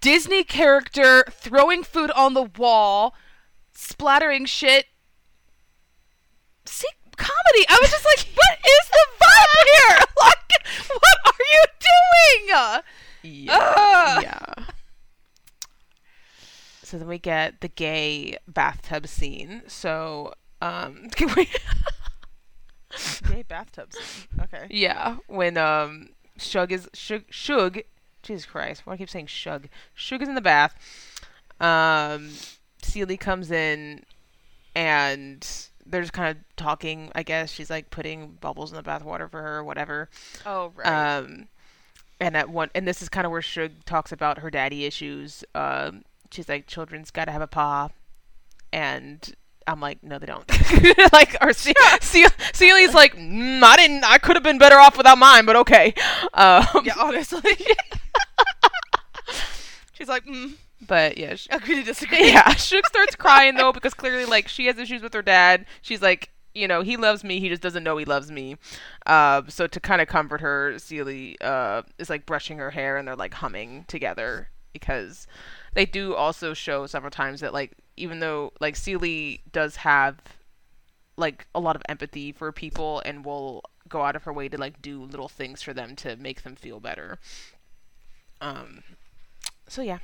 Disney 0.00 0.44
character 0.44 1.24
throwing 1.30 1.82
food 1.82 2.10
on 2.12 2.34
the 2.34 2.42
wall, 2.56 3.14
splattering 3.72 4.44
shit. 4.44 4.86
See, 6.64 6.88
comedy. 7.16 7.66
I 7.68 7.78
was 7.80 7.90
just 7.90 8.04
like, 8.04 8.28
what 8.34 8.58
is 8.58 8.88
the 8.90 9.06
vibe 9.24 9.88
here? 9.88 9.98
Like, 10.22 10.88
what 10.88 11.18
are 11.26 11.44
you 11.52 11.64
doing? 11.80 12.82
Yeah. 13.24 13.54
Ugh. 13.54 14.22
Yeah. 14.22 14.64
So 16.92 16.98
then 16.98 17.08
we 17.08 17.18
get 17.18 17.62
the 17.62 17.68
gay 17.68 18.36
bathtub 18.46 19.06
scene. 19.06 19.62
So, 19.66 20.34
um, 20.60 21.08
can 21.16 21.34
we? 21.34 21.48
Gay 23.30 23.44
bathtub 23.48 23.94
scene. 23.94 24.28
Okay. 24.42 24.66
yeah, 24.68 25.16
when 25.26 25.56
um, 25.56 26.10
Shug 26.36 26.70
is 26.70 26.90
Shug, 26.92 27.22
Shug, 27.30 27.78
Jesus 28.22 28.44
Christ, 28.44 28.82
why 28.84 28.90
do 28.90 28.94
I 28.96 28.98
keep 28.98 29.08
saying 29.08 29.28
Shug? 29.28 29.68
Shug 29.94 30.20
is 30.20 30.28
in 30.28 30.34
the 30.34 30.42
bath. 30.42 30.74
Um, 31.60 32.28
Celie 32.82 33.16
comes 33.16 33.50
in, 33.50 34.04
and 34.74 35.48
they're 35.86 36.02
just 36.02 36.12
kind 36.12 36.36
of 36.36 36.44
talking. 36.56 37.10
I 37.14 37.22
guess 37.22 37.50
she's 37.50 37.70
like 37.70 37.88
putting 37.88 38.32
bubbles 38.32 38.70
in 38.70 38.76
the 38.76 38.82
bath 38.82 39.02
water 39.02 39.28
for 39.28 39.40
her, 39.40 39.56
or 39.56 39.64
whatever. 39.64 40.10
Oh 40.44 40.72
right. 40.76 41.16
Um, 41.16 41.48
and 42.20 42.36
at 42.36 42.50
one, 42.50 42.68
and 42.74 42.86
this 42.86 43.00
is 43.00 43.08
kind 43.08 43.24
of 43.24 43.32
where 43.32 43.40
Shug 43.40 43.86
talks 43.86 44.12
about 44.12 44.40
her 44.40 44.50
daddy 44.50 44.84
issues. 44.84 45.42
Um, 45.54 46.04
she's 46.32 46.48
like, 46.48 46.66
children's 46.66 47.10
got 47.10 47.26
to 47.26 47.32
have 47.32 47.42
a 47.42 47.46
pa, 47.46 47.90
and 48.72 49.34
I'm 49.66 49.80
like, 49.80 50.02
no, 50.02 50.18
they 50.18 50.26
don't. 50.26 50.48
like, 51.12 51.36
or 51.40 51.52
Ce- 51.52 51.72
Ce- 52.00 52.32
Celie's 52.52 52.94
like, 52.94 53.14
mm, 53.16 53.62
I 53.62 53.76
didn't. 53.76 54.04
I 54.04 54.18
could 54.18 54.36
have 54.36 54.42
been 54.42 54.58
better 54.58 54.76
off 54.78 54.96
without 54.96 55.18
mine, 55.18 55.44
but 55.46 55.56
okay. 55.56 55.94
Um, 56.34 56.66
Yeah, 56.84 56.94
honestly. 56.98 57.40
She's 59.92 60.08
like, 60.08 60.24
mm, 60.26 60.54
but 60.86 61.16
yeah, 61.18 61.36
sh- 61.36 61.46
agree 61.50 61.76
to 61.76 61.82
disagree. 61.82 62.26
yeah. 62.32 62.50
Shug 62.54 62.86
starts 62.86 63.14
crying 63.14 63.54
though 63.56 63.72
because 63.72 63.94
clearly, 63.94 64.24
like, 64.24 64.48
she 64.48 64.66
has 64.66 64.78
issues 64.78 65.02
with 65.02 65.14
her 65.14 65.22
dad. 65.22 65.66
She's 65.80 66.02
like, 66.02 66.30
you 66.54 66.66
know, 66.68 66.82
he 66.82 66.96
loves 66.96 67.22
me. 67.24 67.40
He 67.40 67.48
just 67.48 67.62
doesn't 67.62 67.84
know 67.84 67.96
he 67.96 68.04
loves 68.04 68.30
me. 68.30 68.56
Uh, 69.06 69.42
so 69.48 69.66
to 69.66 69.80
kind 69.80 70.02
of 70.02 70.08
comfort 70.08 70.40
her, 70.40 70.78
Celie 70.78 71.36
uh, 71.40 71.82
is 71.98 72.10
like 72.10 72.26
brushing 72.26 72.58
her 72.58 72.70
hair, 72.70 72.96
and 72.96 73.06
they're 73.06 73.16
like 73.16 73.34
humming 73.34 73.84
together 73.86 74.48
because 74.72 75.26
they 75.74 75.86
do 75.86 76.14
also 76.14 76.54
show 76.54 76.86
several 76.86 77.10
times 77.10 77.40
that 77.40 77.52
like 77.52 77.72
even 77.96 78.20
though 78.20 78.52
like 78.60 78.76
Celie 78.76 79.42
does 79.52 79.76
have 79.76 80.18
like 81.16 81.46
a 81.54 81.60
lot 81.60 81.76
of 81.76 81.82
empathy 81.88 82.32
for 82.32 82.50
people 82.52 83.02
and 83.04 83.24
will 83.24 83.62
go 83.88 84.02
out 84.02 84.16
of 84.16 84.24
her 84.24 84.32
way 84.32 84.48
to 84.48 84.56
like 84.58 84.80
do 84.80 85.02
little 85.02 85.28
things 85.28 85.62
for 85.62 85.72
them 85.74 85.94
to 85.96 86.16
make 86.16 86.42
them 86.42 86.56
feel 86.56 86.80
better. 86.80 87.18
Um 88.40 88.82
so 89.68 89.82
yeah. 89.82 89.98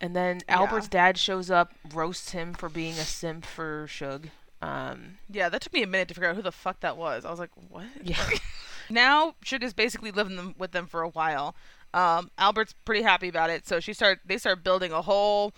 And 0.00 0.14
then 0.14 0.40
Yeah. 0.48 0.58
Albert's 0.58 0.88
dad 0.88 1.18
shows 1.18 1.50
up, 1.50 1.72
roasts 1.92 2.30
him 2.30 2.54
for 2.54 2.68
being 2.68 2.94
a 2.94 3.04
simp 3.04 3.44
for 3.44 3.86
Shug. 3.88 4.28
Um 4.62 5.18
Yeah, 5.28 5.48
that 5.48 5.60
took 5.62 5.72
me 5.72 5.82
a 5.82 5.86
minute 5.86 6.08
to 6.08 6.14
figure 6.14 6.30
out 6.30 6.36
who 6.36 6.42
the 6.42 6.52
fuck 6.52 6.80
that 6.80 6.96
was. 6.96 7.24
I 7.24 7.30
was 7.30 7.40
like, 7.40 7.50
what? 7.68 7.86
yeah. 8.02 8.28
now 8.90 9.34
Sugar's 9.42 9.72
basically 9.74 10.10
living 10.10 10.36
them, 10.36 10.54
with 10.58 10.72
them 10.72 10.86
for 10.86 11.02
a 11.02 11.08
while. 11.08 11.54
Um, 11.94 12.30
Albert's 12.38 12.74
pretty 12.84 13.02
happy 13.02 13.28
about 13.28 13.50
it, 13.50 13.66
so 13.66 13.80
she 13.80 13.92
start 13.92 14.20
they 14.24 14.38
start 14.38 14.62
building 14.62 14.92
a 14.92 15.02
whole 15.02 15.52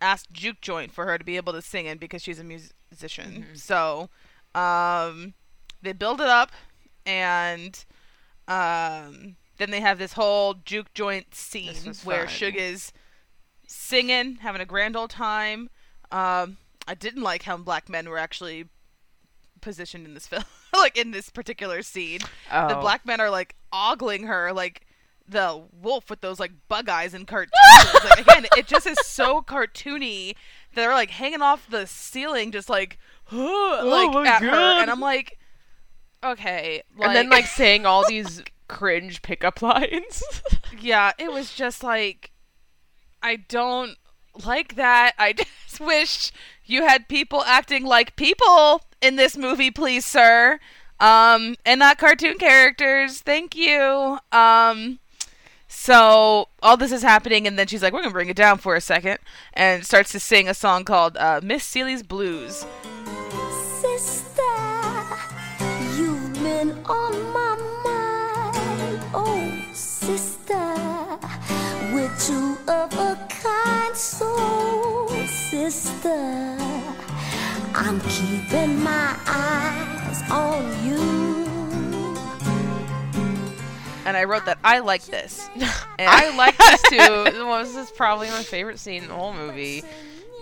ass 0.00 0.24
juke 0.32 0.60
joint 0.60 0.90
for 0.92 1.04
her 1.06 1.18
to 1.18 1.24
be 1.24 1.36
able 1.36 1.52
to 1.52 1.62
sing 1.62 1.86
in 1.86 1.98
because 1.98 2.22
she's 2.22 2.38
a 2.38 2.44
musician. 2.44 3.46
Mhm. 3.52 3.58
So 3.58 4.08
um, 4.54 5.34
they 5.82 5.92
build 5.92 6.20
it 6.20 6.28
up, 6.28 6.50
and 7.04 7.84
um, 8.48 9.36
then 9.58 9.70
they 9.70 9.80
have 9.80 9.98
this 9.98 10.14
whole 10.14 10.54
juke 10.64 10.92
joint 10.94 11.34
scene 11.34 11.74
where 12.04 12.26
is 12.56 12.92
singing, 13.66 14.36
having 14.36 14.60
a 14.60 14.66
grand 14.66 14.96
old 14.96 15.10
time. 15.10 15.70
Um, 16.10 16.58
I 16.86 16.94
didn't 16.94 17.22
like 17.22 17.42
how 17.44 17.56
black 17.56 17.88
men 17.88 18.08
were 18.08 18.18
actually 18.18 18.66
positioned 19.60 20.06
in 20.06 20.14
this 20.14 20.26
film, 20.26 20.44
like 20.74 20.96
in 20.98 21.10
this 21.10 21.30
particular 21.30 21.82
scene. 21.82 22.20
The 22.50 22.76
Oh. 22.76 22.80
black 22.80 23.06
men 23.06 23.20
are 23.20 23.30
like 23.30 23.54
ogling 23.72 24.24
her 24.24 24.52
like 24.52 24.83
the 25.26 25.62
wolf 25.80 26.10
with 26.10 26.20
those 26.20 26.38
like 26.38 26.52
bug 26.68 26.88
eyes 26.88 27.14
in 27.14 27.26
cartoons. 27.26 27.52
like, 28.04 28.20
again, 28.26 28.46
it 28.56 28.66
just 28.66 28.86
is 28.86 28.98
so 29.04 29.40
cartoony. 29.42 30.34
They're 30.74 30.92
like 30.92 31.10
hanging 31.10 31.42
off 31.42 31.68
the 31.68 31.86
ceiling, 31.86 32.52
just 32.52 32.68
like, 32.68 32.98
like 33.30 33.32
Oh 33.32 34.10
my 34.12 34.26
at 34.26 34.42
her, 34.42 34.80
and 34.82 34.90
I'm 34.90 35.00
like, 35.00 35.38
okay, 36.22 36.82
and 37.00 37.14
then 37.14 37.30
like 37.30 37.46
saying 37.46 37.86
all 37.86 38.04
these 38.08 38.42
cringe 38.68 39.22
pickup 39.22 39.62
lines. 39.62 40.22
yeah, 40.80 41.12
it 41.18 41.32
was 41.32 41.54
just 41.54 41.82
like, 41.82 42.32
I 43.22 43.36
don't 43.36 43.96
like 44.44 44.74
that. 44.76 45.14
I 45.18 45.32
just 45.32 45.80
wish 45.80 46.32
you 46.64 46.82
had 46.82 47.08
people 47.08 47.42
acting 47.44 47.84
like 47.84 48.16
people 48.16 48.82
in 49.00 49.16
this 49.16 49.36
movie, 49.36 49.70
please, 49.70 50.04
sir. 50.04 50.58
Um, 51.00 51.56
and 51.66 51.80
not 51.80 51.98
cartoon 51.98 52.38
characters. 52.38 53.20
Thank 53.20 53.56
you. 53.56 54.18
Um, 54.32 55.00
so 55.74 56.48
all 56.62 56.76
this 56.76 56.92
is 56.92 57.02
happening, 57.02 57.46
and 57.46 57.58
then 57.58 57.66
she's 57.66 57.82
like, 57.82 57.92
"We're 57.92 58.00
gonna 58.00 58.12
bring 58.12 58.28
it 58.28 58.36
down 58.36 58.58
for 58.58 58.74
a 58.74 58.80
second, 58.80 59.18
and 59.52 59.84
starts 59.84 60.12
to 60.12 60.20
sing 60.20 60.48
a 60.48 60.54
song 60.54 60.84
called 60.84 61.16
uh, 61.16 61.40
"Miss 61.42 61.64
Celie's 61.64 62.02
Blues." 62.02 62.64
Sister, 63.80 64.42
you've 65.96 66.32
been 66.34 66.70
on 66.86 67.12
my 67.32 67.56
mind. 67.84 69.00
Oh, 69.12 69.52
sister, 69.74 70.74
we're 71.92 72.14
two 72.18 72.56
of 72.66 72.92
a 72.94 73.18
kind 73.28 73.96
soul. 73.96 75.08
Sister, 75.26 76.56
I'm 77.74 78.00
keeping 78.08 78.82
my 78.82 79.16
eyes 79.26 80.22
on 80.30 80.86
you. 80.86 81.33
And 84.06 84.16
I 84.16 84.24
wrote 84.24 84.44
that 84.46 84.58
I 84.64 84.80
like 84.80 85.04
this. 85.04 85.48
And 85.98 86.08
I 86.08 86.36
like 86.36 86.56
this 86.58 86.82
too. 86.82 86.96
Well, 86.98 87.58
this 87.64 87.76
is 87.76 87.90
probably 87.92 88.28
my 88.28 88.42
favorite 88.42 88.78
scene 88.78 89.02
in 89.04 89.08
the 89.08 89.14
whole 89.14 89.32
movie 89.32 89.82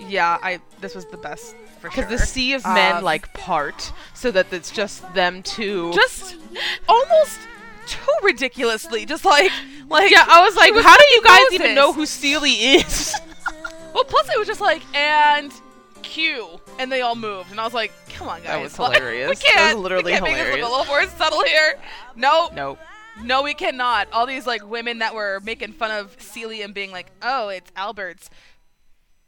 yeah, 0.08 0.36
I 0.42 0.60
this 0.80 0.94
was 0.96 1.06
the 1.06 1.16
best 1.18 1.54
for 1.78 1.88
because 1.88 2.08
sure. 2.08 2.18
the 2.18 2.18
sea 2.18 2.54
of 2.54 2.64
men 2.64 2.96
Um, 2.96 3.04
like 3.04 3.32
part 3.34 3.92
so 4.14 4.30
that 4.32 4.52
it's 4.52 4.70
just 4.72 5.14
them 5.14 5.42
two. 5.44 5.92
just 5.92 6.34
almost 6.88 7.38
too 7.86 8.00
ridiculously, 8.22 9.04
just 9.06 9.24
like 9.24 9.52
like 9.88 10.10
yeah, 10.10 10.24
I 10.28 10.40
was 10.44 10.56
like, 10.56 10.72
was 10.74 10.84
how 10.84 10.96
do 10.96 11.04
you 11.12 11.22
guys 11.22 11.40
Moses. 11.50 11.54
even 11.60 11.74
know 11.76 11.92
who 11.92 12.06
Celie 12.06 12.50
is? 12.50 13.14
Well, 13.94 14.04
plus 14.04 14.28
it 14.30 14.38
was 14.38 14.48
just 14.48 14.60
like 14.62 14.82
and 14.96 15.52
Q, 16.02 16.60
and 16.80 16.90
they 16.90 17.02
all 17.02 17.14
moved, 17.14 17.50
and 17.52 17.60
I 17.60 17.64
was 17.64 17.74
like, 17.74 17.92
come 18.08 18.28
on, 18.28 18.38
guys, 18.38 18.46
That 18.48 18.60
was 18.62 18.78
Like, 18.78 18.96
hilarious. 18.98 19.28
We 19.28 19.34
That 19.34 19.44
was 19.44 19.52
can't, 19.52 19.78
literally 19.80 20.04
we 20.06 20.10
can't 20.12 20.24
make 20.24 20.32
hilarious. 20.34 20.56
this 20.56 20.62
look 20.64 20.72
a 20.72 20.78
little 20.78 20.86
more 20.94 21.06
subtle 21.18 21.44
here. 21.44 21.78
No, 22.16 22.48
nope. 22.54 22.78
No, 23.24 23.42
we 23.42 23.54
cannot. 23.54 24.08
All 24.12 24.26
these 24.26 24.46
like 24.46 24.68
women 24.68 24.98
that 24.98 25.14
were 25.14 25.40
making 25.44 25.72
fun 25.72 25.90
of 25.90 26.16
Celie 26.20 26.62
and 26.62 26.74
being 26.74 26.90
like, 26.90 27.12
oh, 27.22 27.48
it's 27.48 27.70
Albert's 27.76 28.28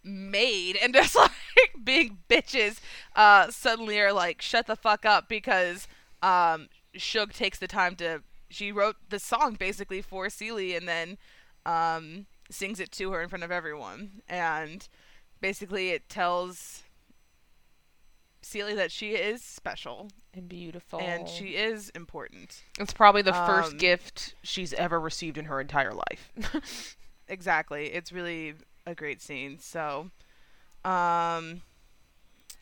maid, 0.03 0.76
and 0.82 0.92
just 0.95 1.16
like 1.16 1.30
being 1.82 2.18
bitches, 2.28 2.78
uh, 3.16 3.51
suddenly 3.51 4.01
are 4.01 4.12
like, 4.12 4.42
shut 4.42 4.66
the 4.66 4.76
fuck 4.76 5.05
up 5.05 5.28
because 5.28 5.86
um, 6.22 6.68
Shug 6.95 7.32
takes 7.32 7.59
the 7.59 7.68
time 7.68 7.97
to. 7.97 8.22
She 8.51 8.70
wrote 8.70 8.97
the 9.09 9.18
song 9.18 9.55
basically 9.55 10.03
for 10.03 10.28
Celie, 10.28 10.76
and 10.76 10.88
then 10.88 11.18
um, 11.66 12.26
sings 12.51 12.80
it 12.80 12.92
to 12.92 13.11
her 13.12 13.22
in 13.22 13.28
front 13.28 13.45
of 13.45 13.51
everyone, 13.51 14.22
and 14.28 14.86
basically 15.40 15.90
it 15.90 16.09
tells 16.09 16.82
Celie 18.42 18.74
that 18.74 18.92
she 18.92 19.12
is 19.12 19.42
special 19.42 20.11
And 20.37 20.49
beautiful. 20.49 21.01
and 21.01 21.28
she 21.28 21.57
is 21.57 21.91
important. 21.91 22.62
It's 22.78 22.93
probably 22.93 23.22
the 23.22 23.32
first 23.32 23.72
Um, 23.72 23.78
gift 23.78 24.35
she's 24.43 24.72
ever 24.74 24.99
received 24.99 25.39
in 25.39 25.45
her 25.47 25.61
entire 25.61 25.93
life. 25.95 26.97
Exactly. 27.26 27.87
It's 27.87 28.12
really 28.12 28.53
a 28.87 28.95
great 28.95 29.22
scene. 29.22 29.59
So, 29.59 30.11
um, 30.85 31.62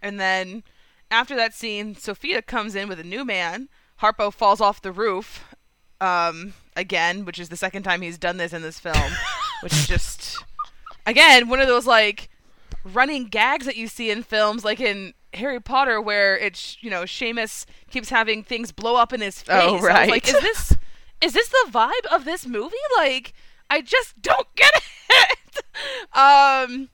and 0.01 0.21
then 0.21 0.63
after 1.11 1.35
that 1.35 1.53
scene, 1.53 1.97
Sophia 1.97 2.43
comes 2.43 2.77
in 2.77 2.89
with 2.89 3.01
a 3.01 3.05
new 3.05 3.25
man. 3.25 3.69
Harpo 4.01 4.33
falls 4.33 4.61
off 4.61 4.81
the 4.81 4.93
roof, 4.93 5.53
um, 6.01 6.55
again, 6.77 7.25
which 7.25 7.41
is 7.41 7.49
the 7.49 7.57
second 7.57 7.83
time 7.83 8.03
he's 8.03 8.19
done 8.19 8.37
this 8.37 8.53
in 8.53 8.63
this 8.63 8.79
film, 8.79 9.13
which 9.65 9.73
is 9.73 9.89
just, 9.89 10.45
again, 11.07 11.49
one 11.49 11.61
of 11.61 11.67
those 11.67 11.87
like 11.89 12.29
running 12.85 13.25
gags 13.27 13.67
that 13.67 13.77
you 13.77 13.89
see 13.89 14.11
in 14.13 14.23
films, 14.23 14.65
like 14.65 14.81
in 14.81 15.13
Harry 15.35 15.61
Potter, 15.61 16.01
where 16.01 16.37
it's 16.39 16.77
you 16.83 16.91
know 16.91 17.03
Seamus 17.03 17.65
keeps 17.91 18.11
having 18.11 18.43
things 18.43 18.73
blow 18.73 18.97
up 18.97 19.13
in 19.13 19.21
his 19.21 19.41
face. 19.43 19.57
Oh, 19.63 19.71
I 19.71 19.73
was 19.73 19.83
right. 19.83 20.11
like, 20.11 20.29
is 20.29 20.41
this 20.41 20.77
is 21.23 21.33
this 21.33 21.49
the 21.49 21.71
vibe 21.71 22.07
of 22.11 22.25
this 22.25 22.47
movie? 22.47 22.77
Like, 22.97 23.33
I 23.71 23.81
just 23.81 24.21
don't 24.21 24.49
get 24.57 24.73
it. 25.11 25.65
um, 26.17 26.89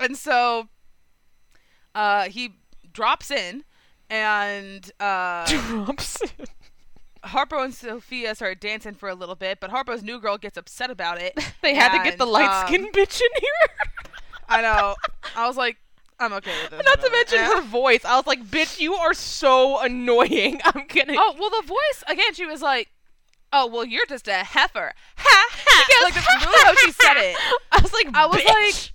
and 0.00 0.16
so, 0.16 0.68
uh, 1.94 2.24
he 2.28 2.54
drops 2.92 3.30
in, 3.30 3.64
and 4.10 4.90
uh, 5.00 5.46
Drops. 5.48 6.18
Harpo 7.24 7.64
and 7.64 7.72
Sophia 7.72 8.34
start 8.34 8.60
dancing 8.60 8.94
for 8.94 9.08
a 9.08 9.14
little 9.14 9.36
bit, 9.36 9.60
but 9.60 9.70
Harpo's 9.70 10.02
new 10.02 10.20
girl 10.20 10.38
gets 10.38 10.58
upset 10.58 10.90
about 10.90 11.22
it. 11.22 11.38
They 11.62 11.72
had 11.72 11.96
to 11.96 12.02
get 12.02 12.18
the 12.18 12.24
And, 12.24 12.32
light 12.32 12.50
um, 12.62 12.66
skinned 12.66 12.92
bitch 12.92 13.20
in 13.20 13.40
here. 13.40 13.76
I 14.48 14.60
know. 14.60 14.96
I 15.36 15.46
was 15.46 15.56
like, 15.56 15.76
I'm 16.22 16.32
okay 16.34 16.52
with 16.62 16.70
this. 16.70 16.82
Not 16.84 17.00
to 17.00 17.10
mention 17.10 17.38
Yeah. 17.38 17.56
her 17.56 17.60
voice. 17.62 18.04
I 18.04 18.16
was 18.16 18.26
like, 18.26 18.44
bitch, 18.44 18.80
you 18.80 18.94
are 18.94 19.14
so 19.14 19.80
annoying. 19.80 20.60
I'm 20.64 20.86
gonna. 20.86 21.14
Oh 21.16 21.34
well, 21.38 21.50
the 21.50 21.66
voice 21.66 22.04
again. 22.08 22.32
She 22.34 22.46
was 22.46 22.62
like, 22.62 22.90
"Oh 23.52 23.66
well, 23.66 23.84
you're 23.84 24.06
just 24.06 24.28
a 24.28 24.34
heifer." 24.44 24.92
Ha 25.16 25.46
ha. 25.50 25.86
Goes, 25.88 26.04
like 26.04 26.14
that's 26.14 26.46
really 26.46 26.64
how 26.64 26.74
she 26.74 26.92
said 26.92 27.14
it. 27.16 27.36
I 27.72 27.80
was 27.82 27.92
like, 27.92 28.08
I 28.14 28.26
was 28.26 28.36
"Bitch." 28.38 28.46
like, 28.48 28.92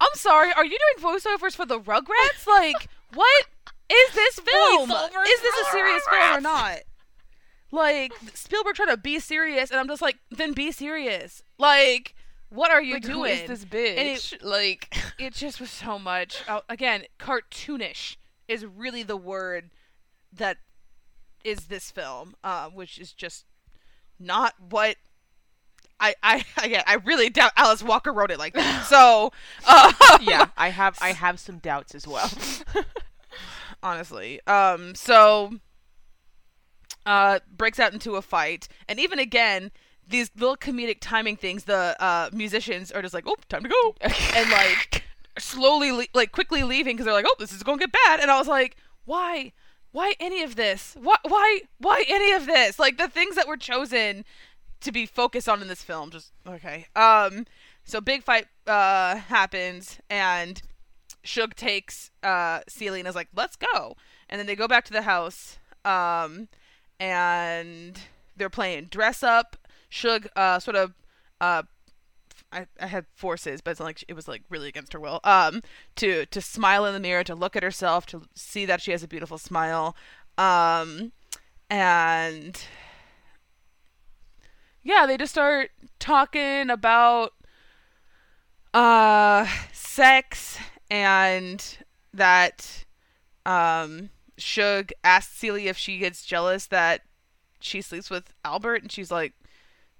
I'm 0.00 0.14
sorry. 0.14 0.52
Are 0.54 0.64
you 0.64 0.76
doing 0.98 1.14
voiceovers 1.14 1.54
for 1.54 1.64
the 1.66 1.78
Rugrats? 1.80 2.46
Like, 2.46 2.88
what 3.14 3.44
is 3.90 4.14
this 4.14 4.38
film? 4.40 4.90
Is 4.90 5.40
this 5.42 5.54
a 5.60 5.70
serious 5.70 6.02
Rugrats. 6.08 6.20
film 6.28 6.38
or 6.38 6.40
not? 6.40 6.78
Like 7.70 8.12
Spielberg 8.34 8.74
trying 8.74 8.88
to 8.88 8.96
be 8.98 9.18
serious, 9.18 9.70
and 9.70 9.78
I'm 9.80 9.88
just 9.88 10.02
like, 10.02 10.18
then 10.30 10.52
be 10.52 10.72
serious. 10.72 11.42
Like, 11.58 12.14
what 12.54 12.70
are 12.70 12.82
you 12.82 12.94
Like, 12.94 13.02
doing? 13.02 13.32
is 13.38 13.48
this 13.48 13.64
bitch? 13.64 13.96
And 13.96 14.08
it- 14.08 14.42
like, 14.44 14.94
it 15.18 15.32
just 15.34 15.60
was 15.60 15.70
so 15.70 15.98
much. 15.98 16.42
Uh, 16.48 16.60
again, 16.68 17.04
cartoonish 17.18 18.16
is 18.48 18.64
really 18.66 19.02
the 19.02 19.16
word 19.16 19.70
that 20.32 20.58
is 21.44 21.66
this 21.66 21.90
film, 21.90 22.34
uh, 22.44 22.68
which 22.68 22.98
is 22.98 23.12
just 23.12 23.44
not 24.18 24.54
what 24.70 24.96
I, 25.98 26.14
I 26.22 26.44
again, 26.62 26.82
I 26.86 26.94
really 26.94 27.30
doubt 27.30 27.52
Alice 27.56 27.82
Walker 27.82 28.12
wrote 28.12 28.30
it 28.30 28.38
like 28.38 28.54
that. 28.54 28.86
So, 28.86 29.32
uh, 29.66 29.92
yeah, 30.20 30.46
I 30.56 30.68
have 30.70 30.98
I 31.00 31.12
have 31.12 31.38
some 31.40 31.58
doubts 31.58 31.94
as 31.94 32.06
well. 32.06 32.30
honestly. 33.82 34.40
Um, 34.46 34.94
so 34.94 35.54
uh, 37.06 37.40
breaks 37.50 37.80
out 37.80 37.92
into 37.92 38.16
a 38.16 38.22
fight, 38.22 38.68
and 38.88 38.98
even 39.00 39.18
again, 39.18 39.70
these 40.06 40.30
little 40.36 40.56
comedic 40.56 40.98
timing 41.00 41.36
things. 41.36 41.64
The 41.64 41.96
uh, 42.02 42.30
musicians 42.32 42.90
are 42.92 43.02
just 43.02 43.14
like, 43.14 43.24
"Oh, 43.26 43.36
time 43.48 43.62
to 43.62 43.68
go," 43.68 43.94
and 44.00 44.50
like 44.50 45.04
slowly, 45.38 45.92
le- 45.92 46.06
like 46.14 46.32
quickly 46.32 46.62
leaving 46.62 46.96
because 46.96 47.06
they're 47.06 47.14
like, 47.14 47.26
"Oh, 47.28 47.36
this 47.38 47.52
is 47.52 47.62
going 47.62 47.78
to 47.78 47.86
get 47.86 47.92
bad." 48.06 48.20
And 48.20 48.30
I 48.30 48.38
was 48.38 48.48
like, 48.48 48.76
"Why? 49.04 49.52
Why 49.92 50.14
any 50.20 50.42
of 50.42 50.56
this? 50.56 50.96
Why? 51.00 51.16
Why? 51.22 51.60
Why 51.78 52.04
any 52.08 52.32
of 52.32 52.46
this? 52.46 52.78
Like 52.78 52.98
the 52.98 53.08
things 53.08 53.36
that 53.36 53.46
were 53.48 53.56
chosen 53.56 54.24
to 54.80 54.92
be 54.92 55.06
focused 55.06 55.48
on 55.48 55.62
in 55.62 55.68
this 55.68 55.82
film. 55.82 56.10
Just 56.10 56.32
okay. 56.46 56.86
Um, 56.96 57.46
so 57.84 58.00
big 58.00 58.22
fight 58.22 58.46
uh 58.66 59.16
happens, 59.16 59.98
and 60.10 60.60
Shug 61.22 61.54
takes 61.54 62.10
uh 62.22 62.60
Celie 62.68 63.00
and 63.00 63.08
is 63.08 63.14
like, 63.14 63.28
"Let's 63.34 63.56
go," 63.56 63.96
and 64.28 64.38
then 64.38 64.46
they 64.46 64.56
go 64.56 64.68
back 64.68 64.84
to 64.86 64.92
the 64.92 65.02
house. 65.02 65.58
Um, 65.84 66.48
and 67.00 67.98
they're 68.36 68.50
playing 68.50 68.84
dress 68.84 69.22
up. 69.22 69.56
Shug 69.92 70.26
uh 70.34 70.58
sort 70.58 70.74
of 70.74 70.94
uh 71.38 71.64
I, 72.50 72.66
I 72.80 72.86
had 72.86 73.04
forces, 73.14 73.60
but 73.60 73.72
it's 73.72 73.80
like 73.80 74.02
it 74.08 74.14
was 74.14 74.26
like 74.26 74.42
really 74.48 74.68
against 74.68 74.94
her 74.94 75.00
will. 75.00 75.20
Um, 75.22 75.62
to 75.96 76.24
to 76.26 76.40
smile 76.40 76.86
in 76.86 76.94
the 76.94 77.00
mirror, 77.00 77.22
to 77.24 77.34
look 77.34 77.56
at 77.56 77.62
herself, 77.62 78.06
to 78.06 78.22
see 78.34 78.64
that 78.64 78.80
she 78.80 78.90
has 78.92 79.02
a 79.02 79.08
beautiful 79.08 79.36
smile. 79.36 79.94
Um, 80.38 81.12
and 81.68 82.58
yeah, 84.82 85.04
they 85.06 85.18
just 85.18 85.32
start 85.32 85.70
talking 85.98 86.70
about 86.70 87.32
uh 88.72 89.46
sex 89.74 90.58
and 90.90 91.76
that 92.14 92.86
um 93.44 94.08
Shug 94.38 94.90
asked 95.04 95.38
Celie 95.38 95.68
if 95.68 95.76
she 95.76 95.98
gets 95.98 96.24
jealous 96.24 96.66
that 96.68 97.02
she 97.60 97.82
sleeps 97.82 98.08
with 98.08 98.32
Albert, 98.42 98.82
and 98.82 98.90
she's 98.90 99.10
like, 99.10 99.34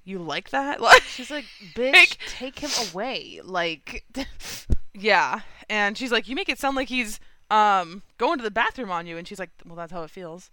"You 0.05 0.19
like 0.19 0.51
that?" 0.51 0.81
Like, 0.89 1.03
She's 1.03 1.31
like, 1.31 1.45
"Bitch, 1.75 1.93
Like- 1.93 2.19
take 2.29 2.59
him 2.59 2.71
away!" 2.91 3.41
Like, 3.43 4.05
yeah, 4.95 5.41
and 5.69 5.97
she's 5.97 6.13
like, 6.13 6.29
"You 6.29 6.35
make 6.37 6.49
it 6.49 6.59
sound 6.59 6.77
like 6.77 6.89
he's 6.89 7.21
um 7.51 8.03
going 8.19 8.39
to 8.39 8.45
the 8.45 8.51
bathroom 8.51 8.91
on 8.91 9.07
you," 9.07 9.17
and 9.17 9.27
she's 9.29 9.39
like, 9.39 9.51
"Well, 9.65 9.77
that's 9.77 9.93
how 9.93 10.03
it 10.03 10.11
feels." 10.11 10.51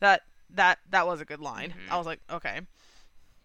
That 0.00 0.22
that 0.50 0.78
that 0.90 1.06
was 1.06 1.20
a 1.20 1.24
good 1.24 1.40
line. 1.40 1.74
I 1.90 1.96
was 1.96 2.06
like, 2.06 2.20
okay, 2.30 2.60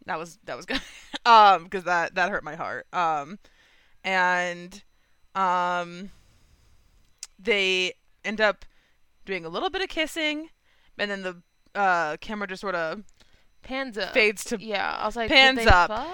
that 0.05 0.17
was 0.19 0.39
that 0.45 0.55
was 0.57 0.65
good, 0.65 0.81
um, 1.25 1.65
because 1.65 1.83
that 1.85 2.15
that 2.15 2.29
hurt 2.31 2.43
my 2.43 2.55
heart. 2.55 2.87
Um, 2.93 3.39
and 4.03 4.83
um, 5.35 6.09
they 7.39 7.93
end 8.25 8.41
up 8.41 8.65
doing 9.25 9.45
a 9.45 9.49
little 9.49 9.69
bit 9.69 9.81
of 9.81 9.89
kissing, 9.89 10.49
and 10.97 11.11
then 11.11 11.21
the 11.23 11.41
uh 11.75 12.17
camera 12.17 12.47
just 12.47 12.61
sort 12.61 12.73
of 12.75 13.03
pans 13.67 13.97
up. 13.97 14.13
fades 14.13 14.43
to 14.45 14.57
Yeah, 14.59 14.95
I 14.99 15.05
was 15.05 15.15
like, 15.15 15.29
Pans 15.29 15.59
did 15.59 15.67
they 15.67 15.71
up. 15.71 15.89
Fuck? 15.89 16.07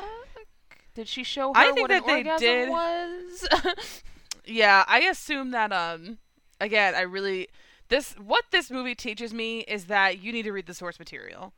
Did 0.96 1.08
she 1.08 1.24
show 1.24 1.54
her 1.54 1.60
I 1.60 1.72
think 1.72 1.82
what 1.82 1.92
an 1.92 2.04
that 2.04 2.06
they 2.08 2.18
orgasm 2.18 2.40
did. 2.40 2.70
was? 2.70 3.48
Yeah, 4.46 4.84
I 4.90 5.00
assume 5.04 5.52
that 5.52 5.72
um 5.72 6.18
again, 6.60 6.96
I 6.96 7.02
really 7.02 7.48
this 7.88 8.14
what 8.14 8.44
this 8.52 8.70
movie 8.70 8.94
teaches 8.96 9.34
me 9.34 9.60
is 9.62 9.86
that 9.86 10.22
you 10.22 10.34
need 10.34 10.44
to 10.44 10.52
read 10.52 10.66
the 10.66 10.74
source 10.74 11.00
material. 11.00 11.54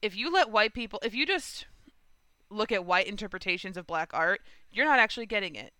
If 0.00 0.16
you 0.16 0.32
let 0.32 0.50
white 0.50 0.72
people 0.72 0.98
if 1.04 1.14
you 1.14 1.26
just 1.26 1.66
look 2.48 2.72
at 2.72 2.86
white 2.86 3.06
interpretations 3.06 3.76
of 3.76 3.86
black 3.86 4.10
art, 4.14 4.40
you're 4.70 4.86
not 4.86 4.98
actually 4.98 5.26
getting 5.26 5.54
it. 5.56 5.72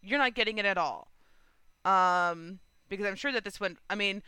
You're 0.00 0.18
not 0.18 0.34
getting 0.34 0.58
it 0.58 0.64
at 0.64 0.78
all. 0.78 1.08
Um 1.84 2.60
because 2.88 3.06
I'm 3.06 3.16
sure 3.16 3.32
that 3.32 3.42
this 3.42 3.58
one, 3.58 3.78
I 3.90 3.94
mean, 3.96 4.22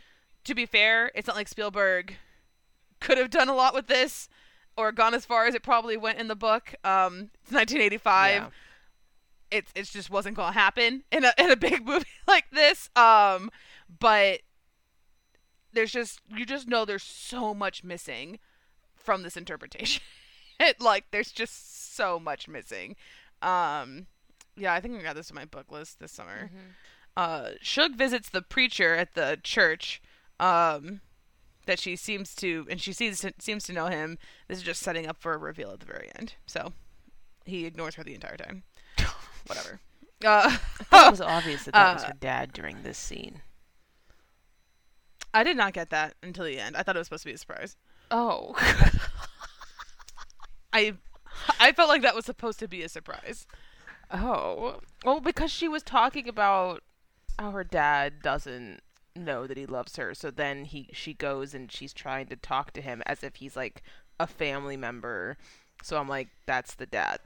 to 0.44 0.54
be 0.54 0.66
fair, 0.66 1.12
it's 1.14 1.28
not 1.28 1.36
like 1.36 1.46
Spielberg 1.48 2.16
could 3.00 3.18
have 3.18 3.30
done 3.30 3.48
a 3.48 3.54
lot 3.54 3.74
with 3.74 3.86
this 3.86 4.28
or 4.76 4.90
gone 4.92 5.14
as 5.14 5.24
far 5.24 5.46
as 5.46 5.54
it 5.54 5.62
probably 5.62 5.96
went 5.96 6.18
in 6.18 6.28
the 6.28 6.36
book. 6.36 6.74
Um 6.84 7.30
it's 7.42 7.52
1985 7.52 8.34
Yeah. 8.42 8.48
it's 9.50 9.70
it 9.74 9.84
just 9.86 10.10
wasn't 10.10 10.36
gonna 10.36 10.52
happen 10.52 11.04
in 11.12 11.24
a 11.24 11.32
in 11.38 11.50
a 11.50 11.56
big 11.56 11.86
movie 11.86 12.06
like 12.26 12.50
this. 12.50 12.90
Um, 12.96 13.50
but 14.00 14.40
there's 15.72 15.92
just 15.92 16.20
you 16.28 16.44
just 16.46 16.68
know 16.68 16.84
there's 16.84 17.02
so 17.02 17.52
much 17.54 17.84
missing 17.84 18.38
from 18.96 19.22
this 19.22 19.36
interpretation. 19.36 20.02
it 20.60 20.80
like 20.80 21.04
there's 21.10 21.32
just 21.32 21.94
so 21.94 22.18
much 22.18 22.48
missing. 22.48 22.96
Um, 23.42 24.06
yeah, 24.56 24.72
I 24.72 24.80
think 24.80 24.98
I 24.98 25.02
got 25.02 25.16
this 25.16 25.30
on 25.30 25.34
my 25.34 25.44
book 25.44 25.70
list 25.70 25.98
this 26.00 26.12
summer. 26.12 26.50
Uh, 27.16 27.50
Shug 27.60 27.96
visits 27.96 28.28
the 28.30 28.40
preacher 28.42 28.94
at 28.94 29.14
the 29.14 29.38
church. 29.42 30.00
Um, 30.40 31.00
that 31.66 31.78
she 31.78 31.96
seems 31.96 32.34
to, 32.36 32.66
and 32.70 32.80
she 32.80 32.92
sees 32.92 33.24
seems 33.38 33.64
to 33.64 33.72
know 33.72 33.86
him. 33.86 34.18
This 34.48 34.58
is 34.58 34.64
just 34.64 34.82
setting 34.82 35.06
up 35.06 35.20
for 35.20 35.34
a 35.34 35.38
reveal 35.38 35.70
at 35.72 35.80
the 35.80 35.86
very 35.86 36.10
end. 36.18 36.34
So 36.46 36.72
he 37.44 37.66
ignores 37.66 37.96
her 37.96 38.04
the 38.04 38.14
entire 38.14 38.36
time 38.36 38.62
whatever. 39.46 39.80
Uh, 40.24 40.56
it 40.92 41.10
was 41.10 41.20
obvious 41.20 41.64
that 41.64 41.74
that 41.74 41.94
was 41.94 42.04
Uh, 42.04 42.08
her 42.08 42.12
dad 42.20 42.52
during 42.52 42.82
this 42.82 42.96
scene. 42.98 43.42
I 45.34 45.42
did 45.42 45.56
not 45.56 45.72
get 45.72 45.90
that 45.90 46.14
until 46.22 46.44
the 46.44 46.58
end. 46.60 46.76
I 46.76 46.82
thought 46.82 46.96
it 46.96 47.00
was 47.00 47.08
supposed 47.08 47.24
to 47.24 47.28
be 47.28 47.34
a 47.34 47.38
surprise. 47.38 47.76
Oh, 48.10 48.54
I 50.72 50.94
I 51.60 51.72
felt 51.72 51.88
like 51.88 52.02
that 52.02 52.14
was 52.14 52.24
supposed 52.26 52.58
to 52.60 52.68
be 52.68 52.82
a 52.82 52.88
surprise. 52.88 53.46
oh. 54.10 54.80
Well, 55.04 55.20
because 55.20 55.50
she 55.50 55.68
was 55.68 55.82
talking 55.82 56.28
about 56.28 56.82
how 57.38 57.50
her 57.50 57.64
dad 57.64 58.22
doesn't 58.22 58.80
know 59.16 59.46
that 59.46 59.56
he 59.56 59.66
loves 59.66 59.96
her, 59.96 60.14
so 60.14 60.30
then 60.30 60.64
he 60.64 60.88
she 60.92 61.14
goes 61.14 61.54
and 61.54 61.70
she's 61.70 61.92
trying 61.92 62.26
to 62.28 62.36
talk 62.36 62.72
to 62.72 62.80
him 62.82 63.02
as 63.06 63.22
if 63.22 63.36
he's 63.36 63.56
like 63.56 63.82
a 64.20 64.26
family 64.26 64.76
member. 64.76 65.36
So 65.82 65.98
I'm 65.98 66.08
like, 66.08 66.28
that's 66.46 66.74
the 66.74 66.86
dad. 66.86 67.18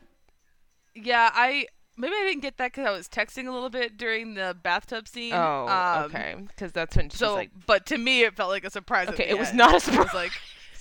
Yeah, 0.94 1.30
I 1.32 1.66
maybe 1.96 2.14
I 2.14 2.24
didn't 2.28 2.42
get 2.42 2.56
that 2.58 2.72
because 2.72 2.86
I 2.86 2.90
was 2.90 3.08
texting 3.08 3.46
a 3.46 3.52
little 3.52 3.70
bit 3.70 3.96
during 3.96 4.34
the 4.34 4.56
bathtub 4.62 5.06
scene. 5.08 5.32
Oh, 5.34 5.68
Um, 5.68 6.04
okay. 6.04 6.34
Because 6.48 6.72
that's 6.72 6.96
when 6.96 7.08
she's 7.10 7.18
So, 7.18 7.34
like, 7.34 7.50
but 7.66 7.86
to 7.86 7.98
me, 7.98 8.22
it 8.22 8.36
felt 8.36 8.50
like 8.50 8.64
a 8.64 8.70
surprise. 8.70 9.08
Okay, 9.08 9.28
it 9.28 9.38
was 9.38 9.48
end. 9.48 9.58
not 9.58 9.68
a 9.70 9.72
I 9.72 9.74
was 9.74 9.82
surprise. 9.84 10.14
like, 10.14 10.32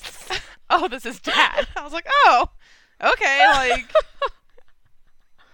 oh, 0.70 0.88
this 0.88 1.05
is 1.05 1.20
dad. 1.20 1.68
I 1.76 1.84
was 1.84 1.93
like, 1.93 2.08
oh, 2.10 2.49
okay. 3.03 3.45
Like, 3.47 3.91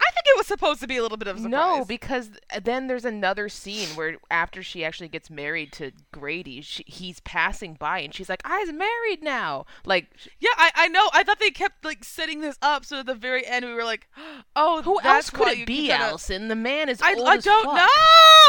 I 0.06 0.10
think 0.12 0.24
it 0.26 0.36
was 0.36 0.46
supposed 0.46 0.80
to 0.80 0.86
be 0.86 0.96
a 0.96 1.02
little 1.02 1.16
bit 1.16 1.28
of 1.28 1.36
a 1.36 1.40
surprise. 1.40 1.78
No, 1.78 1.84
because 1.84 2.30
then 2.62 2.86
there's 2.86 3.04
another 3.04 3.48
scene 3.48 3.88
where 3.90 4.16
after 4.30 4.62
she 4.62 4.84
actually 4.84 5.08
gets 5.08 5.30
married 5.30 5.72
to 5.72 5.92
Grady, 6.12 6.60
she, 6.60 6.84
he's 6.86 7.20
passing 7.20 7.74
by 7.74 8.00
and 8.00 8.14
she's 8.14 8.28
like, 8.28 8.42
ah, 8.44 8.58
"I'm 8.60 8.76
married 8.76 9.22
now." 9.22 9.66
Like, 9.84 10.08
Yeah, 10.40 10.50
I, 10.56 10.70
I 10.74 10.88
know. 10.88 11.08
I 11.12 11.22
thought 11.22 11.38
they 11.40 11.50
kept 11.50 11.84
like 11.84 12.04
setting 12.04 12.40
this 12.40 12.58
up, 12.62 12.84
so 12.84 13.00
at 13.00 13.06
the 13.06 13.14
very 13.14 13.46
end 13.46 13.64
we 13.64 13.72
were 13.74 13.84
like, 13.84 14.08
"Oh, 14.56 14.82
who 14.82 15.00
else 15.00 15.30
could 15.30 15.48
it 15.58 15.66
be, 15.66 15.90
Allison? 15.90 16.48
The 16.48 16.56
man 16.56 16.88
is 16.88 17.00
I, 17.02 17.14
old 17.14 17.28
I 17.28 17.36
as 17.36 17.44
don't 17.44 17.64
fuck. 17.64 17.74
know. 17.76 17.86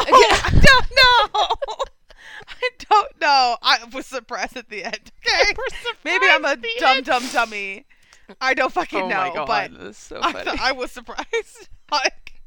I 0.08 0.50
don't 0.52 0.92
know. 0.92 1.46
I 2.48 2.70
don't 2.90 3.22
know. 3.22 3.58
I 3.62 3.78
was 3.94 4.06
surprised 4.06 4.58
at 4.58 4.70
the 4.70 4.84
end. 4.84 5.12
Okay, 5.28 5.54
maybe 6.04 6.26
I'm 6.30 6.46
a 6.46 6.58
dumb 6.80 7.02
dumb 7.04 7.24
dummy. 7.32 7.86
I 8.42 8.54
don't 8.54 8.72
fucking 8.72 9.04
Oh 9.04 9.08
know, 9.08 9.16
my 9.18 9.34
god, 9.34 9.48
but 9.48 9.96
so 9.96 10.20
I, 10.22 10.32
th- 10.34 10.60
I 10.60 10.72
was 10.72 10.92
surprised. 10.92 11.70
like, 11.92 12.42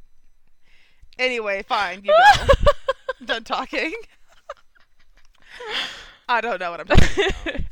anyway, 1.18 1.62
fine, 1.62 2.02
you 2.04 2.14
go. 2.38 2.46
Done 3.24 3.44
talking. 3.44 3.92
I 6.28 6.40
don't 6.40 6.60
know 6.60 6.70
what 6.70 6.80
I'm 6.80 6.86
talking 6.86 7.24
about. 7.46 7.62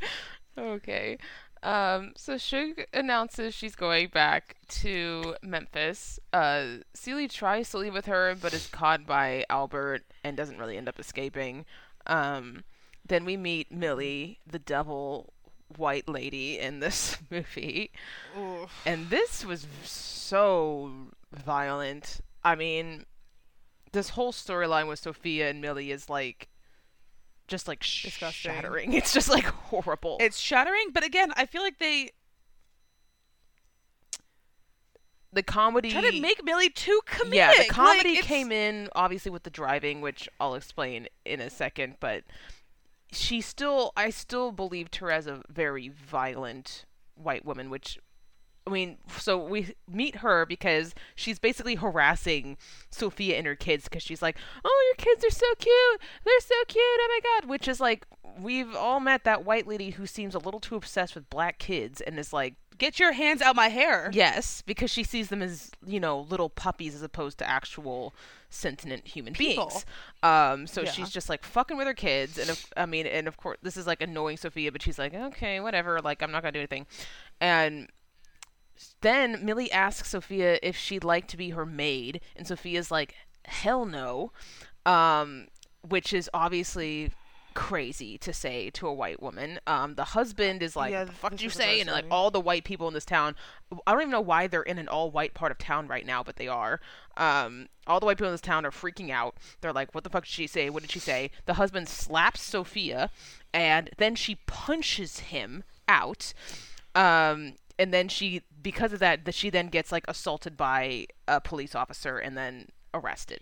okay. 0.57 1.17
Um, 1.63 2.13
so 2.15 2.37
Shug 2.37 2.81
announces 2.93 3.53
she's 3.53 3.75
going 3.75 4.09
back 4.09 4.55
to 4.69 5.35
Memphis. 5.41 6.19
Uh, 6.31 6.65
Celie 6.93 7.27
tries 7.27 7.69
to 7.71 7.79
leave 7.79 7.93
with 7.93 8.05
her, 8.05 8.35
but 8.39 8.53
is 8.53 8.67
caught 8.67 9.05
by 9.05 9.43
Albert 9.49 10.03
and 10.23 10.37
doesn't 10.37 10.59
really 10.59 10.77
end 10.77 10.87
up 10.87 10.99
escaping. 10.99 11.65
Um, 12.05 12.63
then 13.05 13.25
we 13.25 13.37
meet 13.37 13.71
Millie, 13.71 14.39
the 14.45 14.59
devil 14.59 15.33
white 15.75 16.07
lady 16.07 16.57
in 16.59 16.79
this 16.79 17.17
movie. 17.29 17.91
Oof. 18.37 18.71
And 18.85 19.09
this 19.09 19.43
was 19.45 19.67
so 19.83 20.91
violent. 21.33 22.21
I 22.43 22.55
mean, 22.55 23.05
this 23.91 24.09
whole 24.09 24.31
storyline 24.31 24.87
with 24.87 24.99
Sophia 24.99 25.49
and 25.49 25.59
Millie 25.61 25.91
is 25.91 26.09
like 26.09 26.47
just 27.47 27.67
like 27.67 27.79
Disgusting. 27.81 28.51
shattering. 28.51 28.93
It's 28.99 29.13
just 29.13 29.29
like 29.29 29.45
horrible. 29.45 30.17
It's 30.19 30.37
shattering, 30.39 30.87
but 30.93 31.03
again, 31.03 31.31
I 31.35 31.45
feel 31.45 31.61
like 31.61 31.79
they 31.79 32.11
the 35.33 35.43
comedy 35.43 35.91
try 35.91 36.01
to 36.09 36.19
make 36.21 36.43
Millie 36.43 36.69
too 36.69 36.99
comedic. 37.05 37.33
yeah 37.35 37.51
the 37.57 37.65
comedy 37.69 38.11
it's- 38.11 38.25
came 38.25 38.51
in 38.51 38.89
obviously 38.95 39.29
with 39.29 39.43
the 39.43 39.49
driving 39.49 39.99
which 40.01 40.27
i'll 40.39 40.55
explain 40.55 41.07
in 41.25 41.41
a 41.41 41.49
second 41.49 41.95
but 41.99 42.23
she 43.11 43.41
still 43.41 43.91
i 43.95 44.09
still 44.09 44.51
believed 44.51 44.97
her 44.97 45.11
as 45.11 45.27
a 45.27 45.41
very 45.49 45.89
violent 45.89 46.85
white 47.15 47.45
woman 47.45 47.69
which 47.69 47.99
I 48.67 48.69
mean, 48.69 48.97
so 49.17 49.37
we 49.37 49.75
meet 49.89 50.17
her 50.17 50.45
because 50.45 50.93
she's 51.15 51.39
basically 51.39 51.75
harassing 51.75 52.57
Sophia 52.89 53.37
and 53.37 53.47
her 53.47 53.55
kids 53.55 53.85
because 53.85 54.03
she's 54.03 54.21
like, 54.21 54.35
"Oh, 54.65 54.93
your 54.93 55.05
kids 55.05 55.23
are 55.23 55.33
so 55.33 55.45
cute. 55.57 56.01
They're 56.25 56.39
so 56.41 56.55
cute. 56.67 56.83
Oh 56.83 57.07
my 57.09 57.39
god!" 57.39 57.49
Which 57.49 57.69
is 57.69 57.79
like, 57.79 58.05
we've 58.37 58.75
all 58.75 58.99
met 58.99 59.23
that 59.23 59.45
white 59.45 59.67
lady 59.67 59.91
who 59.91 60.05
seems 60.05 60.35
a 60.35 60.39
little 60.39 60.59
too 60.59 60.75
obsessed 60.75 61.15
with 61.15 61.29
black 61.29 61.59
kids 61.59 62.01
and 62.01 62.19
is 62.19 62.33
like, 62.33 62.55
Get 62.77 62.99
your 62.99 63.13
hands 63.13 63.41
out 63.41 63.55
my 63.55 63.69
hair. 63.69 64.09
yes, 64.13 64.61
because 64.65 64.91
she 64.91 65.03
sees 65.03 65.29
them 65.29 65.41
as 65.41 65.71
you 65.85 65.99
know 65.99 66.19
little 66.19 66.49
puppies 66.49 66.93
as 66.95 67.01
opposed 67.01 67.37
to 67.39 67.49
actual 67.49 68.13
sentient 68.49 69.07
human 69.07 69.33
People. 69.33 69.67
beings. 69.67 69.85
Um, 70.23 70.67
so 70.67 70.81
Yeah. 70.83 70.91
she's 70.91 71.09
just 71.09 71.27
like 71.29 71.43
fucking 71.43 71.75
with 71.77 71.87
her 71.87 71.93
kids, 71.93 72.37
and 72.37 72.49
if, 72.49 72.71
I 72.77 72.85
mean, 72.85 73.05
and 73.07 73.27
of 73.27 73.37
course, 73.37 73.57
this 73.61 73.77
is 73.77 73.87
like 73.87 74.01
annoying 74.01 74.37
Sophia, 74.37 74.71
but 74.71 74.81
she's 74.81 74.97
like, 74.99 75.13
okay, 75.13 75.59
whatever. 75.59 75.99
Like, 76.01 76.21
I'm 76.21 76.31
not 76.31 76.43
gonna 76.43 76.51
do 76.53 76.59
anything, 76.59 76.85
and 77.41 77.89
then 79.01 79.43
Millie 79.43 79.71
asks 79.71 80.09
Sophia 80.11 80.59
if 80.61 80.77
she'd 80.77 81.03
like 81.03 81.27
to 81.29 81.37
be 81.37 81.49
her 81.51 81.65
maid, 81.65 82.21
and 82.35 82.45
Sophia's 82.47 82.91
like, 82.91 83.15
"Hell 83.45 83.85
no," 83.85 84.31
um, 84.85 85.47
which 85.81 86.13
is 86.13 86.29
obviously 86.33 87.11
crazy 87.57 88.19
to 88.19 88.31
say 88.31 88.69
to 88.69 88.87
a 88.87 88.93
white 88.93 89.19
woman. 89.19 89.59
Um, 89.65 89.95
the 89.95 90.03
husband 90.03 90.61
is 90.61 90.75
like, 90.75 90.91
Yeah, 90.91 90.99
"What 90.99 91.07
the 91.07 91.13
fuck 91.13 91.31
did 91.31 91.41
you 91.41 91.47
is 91.47 91.55
what 91.55 91.63
I 91.63 91.67
say?" 91.67 91.79
And 91.81 91.89
like 91.89 92.05
all 92.11 92.29
the 92.29 92.39
white 92.39 92.63
people 92.63 92.87
in 92.87 92.93
this 92.93 93.03
town, 93.03 93.35
I 93.87 93.91
don't 93.91 94.01
even 94.01 94.11
know 94.11 94.21
why 94.21 94.45
they're 94.45 94.61
in 94.61 94.77
an 94.77 94.87
all-white 94.87 95.33
part 95.33 95.51
of 95.51 95.57
town 95.57 95.87
right 95.87 96.05
now, 96.05 96.21
but 96.21 96.35
they 96.35 96.47
are. 96.47 96.79
Um, 97.17 97.67
all 97.87 97.99
the 97.99 98.05
white 98.05 98.17
people 98.17 98.27
in 98.27 98.33
this 98.33 98.41
town 98.41 98.63
are 98.63 98.71
freaking 98.71 99.09
out. 99.09 99.37
They're 99.61 99.73
like, 99.73 99.95
"What 99.95 100.03
the 100.03 100.11
fuck 100.11 100.25
did 100.25 100.31
she 100.31 100.45
say? 100.45 100.69
What 100.69 100.83
did 100.83 100.91
she 100.91 100.99
say?" 100.99 101.31
The 101.45 101.55
husband 101.55 101.89
slaps 101.89 102.43
Sophia, 102.43 103.09
and 103.53 103.89
then 103.97 104.13
she 104.13 104.35
punches 104.45 105.19
him 105.19 105.63
out 105.87 106.33
um 106.95 107.53
and 107.79 107.93
then 107.93 108.07
she 108.07 108.41
because 108.61 108.91
of 108.91 108.99
that 108.99 109.23
that 109.25 109.33
she 109.33 109.49
then 109.49 109.67
gets 109.67 109.91
like 109.91 110.03
assaulted 110.07 110.57
by 110.57 111.05
a 111.27 111.39
police 111.39 111.75
officer 111.75 112.17
and 112.17 112.35
then 112.37 112.67
arrested 112.93 113.41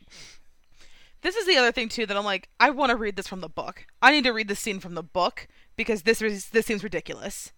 This 1.26 1.36
is 1.36 1.48
the 1.48 1.58
other 1.58 1.72
thing 1.72 1.90
too 1.90 2.06
that 2.06 2.16
I'm 2.16 2.24
like, 2.24 2.50
I 2.60 2.70
want 2.70 2.92
to 2.92 2.96
read 2.96 3.16
this 3.16 3.28
from 3.28 3.42
the 3.42 3.50
book. 3.50 3.88
I 4.00 4.12
need 4.12 4.26
to 4.26 4.32
read 4.32 4.48
this 4.48 4.60
scene 4.60 4.80
from 4.80 4.94
the 4.94 5.02
book 5.02 5.48
because 5.76 6.04
this 6.04 6.22
is 6.22 6.50
this 6.50 6.68
seems 6.68 6.84
ridiculous. 6.84 7.52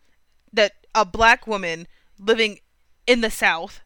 That 0.54 0.72
a 0.96 1.04
black 1.04 1.46
woman 1.48 1.86
living 2.18 2.60
in 3.06 3.20
the 3.20 3.30
South 3.30 3.82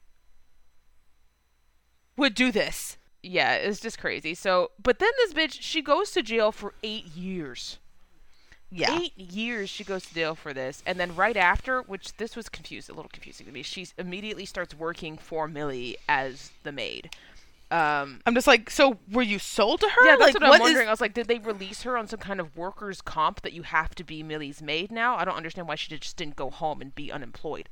would 2.16 2.36
do 2.36 2.52
this. 2.52 2.98
yeah 3.24 3.54
it's 3.54 3.80
just 3.80 3.98
crazy 4.00 4.34
so 4.36 4.70
but 4.82 5.00
then 5.00 5.10
this 5.18 5.34
bitch 5.34 5.58
she 5.62 5.82
goes 5.82 6.12
to 6.12 6.22
jail 6.22 6.52
for 6.52 6.74
eight 6.84 7.06
years 7.16 7.80
Yeah. 8.70 8.96
eight 9.00 9.18
years 9.18 9.70
she 9.70 9.84
goes 9.84 10.06
to 10.06 10.14
jail 10.14 10.36
for 10.36 10.54
this 10.54 10.84
and 10.86 11.00
then 11.00 11.16
right 11.16 11.38
after 11.38 11.82
which 11.82 12.18
this 12.18 12.36
was 12.36 12.50
confused 12.50 12.90
a 12.90 12.94
little 12.94 13.10
confusing 13.12 13.46
to 13.48 13.52
me 13.52 13.64
she 13.64 13.88
immediately 13.98 14.46
starts 14.46 14.74
working 14.76 15.18
for 15.18 15.48
millie 15.48 15.98
as 16.08 16.52
the 16.64 16.72
maid 16.72 17.10
um 17.72 18.22
I'm 18.26 18.34
just 18.36 18.48
like, 18.48 18.70
so 18.70 18.98
were 19.12 19.22
you 19.22 19.40
sold 19.40 19.80
to 19.82 19.88
her? 19.90 20.06
Yeah, 20.06 20.16
that's 20.18 20.34
like, 20.34 20.34
what 20.36 20.44
I'm 20.44 20.50
what 20.50 20.56
is- 20.62 20.66
wondering. 20.66 20.88
I 20.88 20.92
was 20.92 21.02
like, 21.02 21.14
did 21.14 21.28
they 21.28 21.40
release 21.40 21.84
her 21.84 21.98
on 21.98 22.08
some 22.08 22.20
kind 22.20 22.40
of 22.40 22.56
workers' 22.58 23.02
comp 23.02 23.42
that 23.42 23.54
you 23.54 23.64
have 23.64 23.96
to 23.96 24.04
be 24.04 24.22
Millie's 24.24 24.62
maid 24.62 24.92
now? 24.92 25.16
I 25.16 25.26
don't 25.26 25.36
understand 25.38 25.68
why 25.68 25.76
she 25.76 25.96
just 25.98 26.18
didn't 26.18 26.36
go 26.36 26.50
home 26.50 26.82
and 26.82 26.94
be 26.94 27.12
unemployed. 27.12 27.70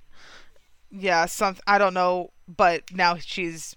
Yeah, 0.90 1.26
some 1.26 1.58
I 1.68 1.78
don't 1.78 1.94
know, 1.94 2.32
but 2.48 2.92
now 2.94 3.18
she's. 3.18 3.76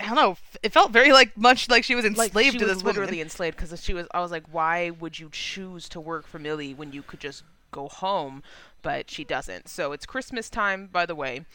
I 0.00 0.06
don't 0.06 0.14
know. 0.14 0.36
It 0.62 0.72
felt 0.72 0.92
very 0.92 1.12
like 1.12 1.36
much 1.36 1.68
like 1.68 1.82
she 1.82 1.94
was 1.96 2.04
enslaved 2.04 2.34
Like 2.34 2.44
she 2.52 2.58
to 2.58 2.64
was 2.66 2.74
this 2.76 2.84
literally 2.84 3.12
woman. 3.16 3.22
enslaved 3.22 3.56
because 3.56 3.82
she 3.82 3.94
was. 3.94 4.06
I 4.12 4.20
was 4.20 4.30
like, 4.30 4.44
why 4.52 4.90
would 4.90 5.18
you 5.18 5.28
choose 5.32 5.88
to 5.90 6.00
work 6.00 6.26
for 6.26 6.38
Millie 6.38 6.72
when 6.74 6.92
you 6.92 7.02
could 7.02 7.20
just 7.20 7.42
go 7.72 7.88
home? 7.88 8.42
But 8.82 9.10
she 9.10 9.24
doesn't. 9.24 9.68
So 9.68 9.90
it's 9.92 10.06
Christmas 10.06 10.48
time, 10.50 10.88
by 10.92 11.04
the 11.04 11.16
way. 11.16 11.46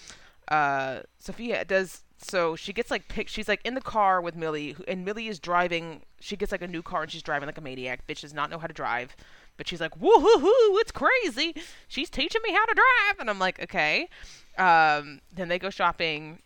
Uh, 0.50 1.02
Sophia 1.20 1.64
does. 1.64 2.04
So 2.24 2.56
she 2.56 2.74
gets 2.74 2.90
like 2.90 3.08
picked. 3.08 3.30
She's 3.30 3.48
like 3.48 3.62
in 3.64 3.74
the 3.76 3.82
car 3.82 4.22
with 4.22 4.36
Millie, 4.36 4.76
and 4.88 5.06
Millie 5.06 5.28
is 5.28 5.40
driving. 5.40 6.02
She 6.20 6.36
gets 6.36 6.52
like 6.52 6.62
a 6.62 6.68
new 6.68 6.82
car 6.82 7.04
and 7.04 7.12
she's 7.12 7.24
driving 7.24 7.48
like 7.48 7.58
a 7.58 7.62
maniac. 7.62 8.08
Bitch 8.08 8.22
does 8.22 8.34
not 8.34 8.50
know 8.50 8.58
how 8.58 8.68
to 8.68 8.74
drive. 8.74 9.16
But 9.56 9.68
she's 9.68 9.80
like, 9.80 10.00
woo 10.02 10.20
hoo 10.20 10.40
hoo, 10.40 10.78
it's 10.80 10.92
crazy. 10.92 11.54
She's 11.88 12.10
teaching 12.10 12.42
me 12.44 12.54
how 12.54 12.66
to 12.66 12.74
drive. 12.74 13.20
And 13.20 13.30
I'm 13.30 13.38
like, 13.38 13.62
okay. 13.62 14.08
Um, 14.58 15.22
then 15.32 15.48
they 15.48 15.60
go 15.60 15.70
shopping. 15.70 16.40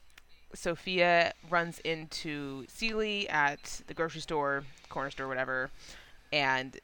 Sophia 0.53 1.33
runs 1.49 1.79
into 1.79 2.65
Celie 2.67 3.29
at 3.29 3.81
the 3.87 3.93
grocery 3.93 4.21
store, 4.21 4.63
corner 4.89 5.11
store, 5.11 5.27
whatever, 5.27 5.69
and 6.31 6.79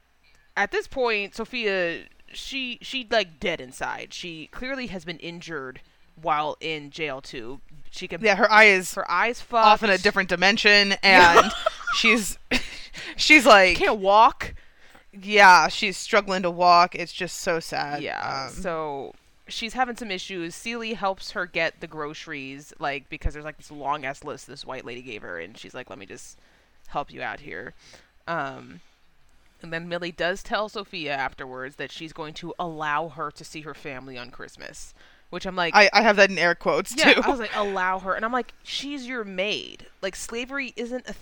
at 0.56 0.72
this 0.72 0.88
point, 0.88 1.36
Sophia 1.36 2.04
she 2.34 2.80
she 2.82 3.08
like 3.10 3.40
dead 3.40 3.62
inside. 3.62 4.14
She 4.14 4.48
clearly 4.48 4.88
has 4.88 5.06
been 5.06 5.20
injured 5.20 5.82
while 6.22 6.58
in 6.60 6.90
jail 6.90 7.22
too. 7.22 7.62
She 7.94 8.08
can 8.08 8.22
Yeah, 8.22 8.36
her 8.36 8.52
eye 8.52 8.66
is 8.66 8.94
her 8.96 9.10
eyes 9.10 9.40
fucked. 9.40 9.66
off 9.66 9.84
in 9.84 9.90
a 9.90 9.98
different 9.98 10.28
dimension, 10.30 10.94
and 11.04 11.52
she's 11.96 12.38
she's 13.16 13.46
like, 13.46 13.78
can't 13.78 14.00
walk. 14.00 14.56
yeah, 15.12 15.68
she's 15.68 15.96
struggling 15.98 16.42
to 16.44 16.50
walk. 16.52 16.96
It's 16.96 17.14
just 17.14 17.38
so 17.38 17.60
sad. 17.60 18.02
Yeah. 18.02 18.46
Um, 18.48 18.54
so 18.54 19.14
she's 19.48 19.74
having 19.74 19.96
some 19.96 20.10
issues. 20.10 20.56
Celie 20.56 20.94
helps 20.96 21.32
her 21.32 21.46
get 21.46 21.82
the 21.82 21.88
groceries, 21.88 22.74
like 22.80 23.10
because 23.10 23.34
there's 23.34 23.46
like 23.46 23.58
this 23.58 23.72
long 23.72 24.06
ass 24.06 24.24
list 24.24 24.48
this 24.48 24.66
white 24.66 24.86
lady 24.86 25.02
gave 25.04 25.22
her, 25.22 25.40
and 25.40 25.56
she's 25.58 25.74
like, 25.76 25.90
"Let 25.90 26.00
me 26.00 26.06
just 26.08 26.40
help 26.88 27.12
you 27.14 27.22
out 27.22 27.42
here." 27.42 27.74
Um, 28.28 28.80
and 29.62 29.72
then 29.72 29.88
Millie 29.88 30.12
does 30.12 30.42
tell 30.44 30.68
Sophia 30.68 31.14
afterwards 31.14 31.76
that 31.76 31.92
she's 31.92 32.12
going 32.14 32.34
to 32.36 32.54
allow 32.58 33.10
her 33.10 33.30
to 33.32 33.44
see 33.46 33.62
her 33.62 33.74
family 33.74 34.18
on 34.18 34.32
Christmas, 34.32 34.94
which 35.34 35.48
I'm 35.48 35.56
like, 35.56 35.74
I, 35.76 35.90
I 35.92 36.04
have 36.04 36.18
that 36.18 36.30
in 36.30 36.38
air 36.38 36.54
quotes 36.54 36.96
yeah, 36.96 37.14
too. 37.14 37.22
I 37.24 37.30
was 37.30 37.40
like, 37.40 37.50
allow 37.56 37.98
her, 38.00 38.14
and 38.14 38.24
I'm 38.24 38.32
like, 38.32 38.54
she's 38.62 39.08
your 39.08 39.24
maid. 39.24 39.88
Like 40.00 40.16
slavery 40.16 40.74
isn't 40.76 41.02
a 41.02 41.14
th- 41.14 41.18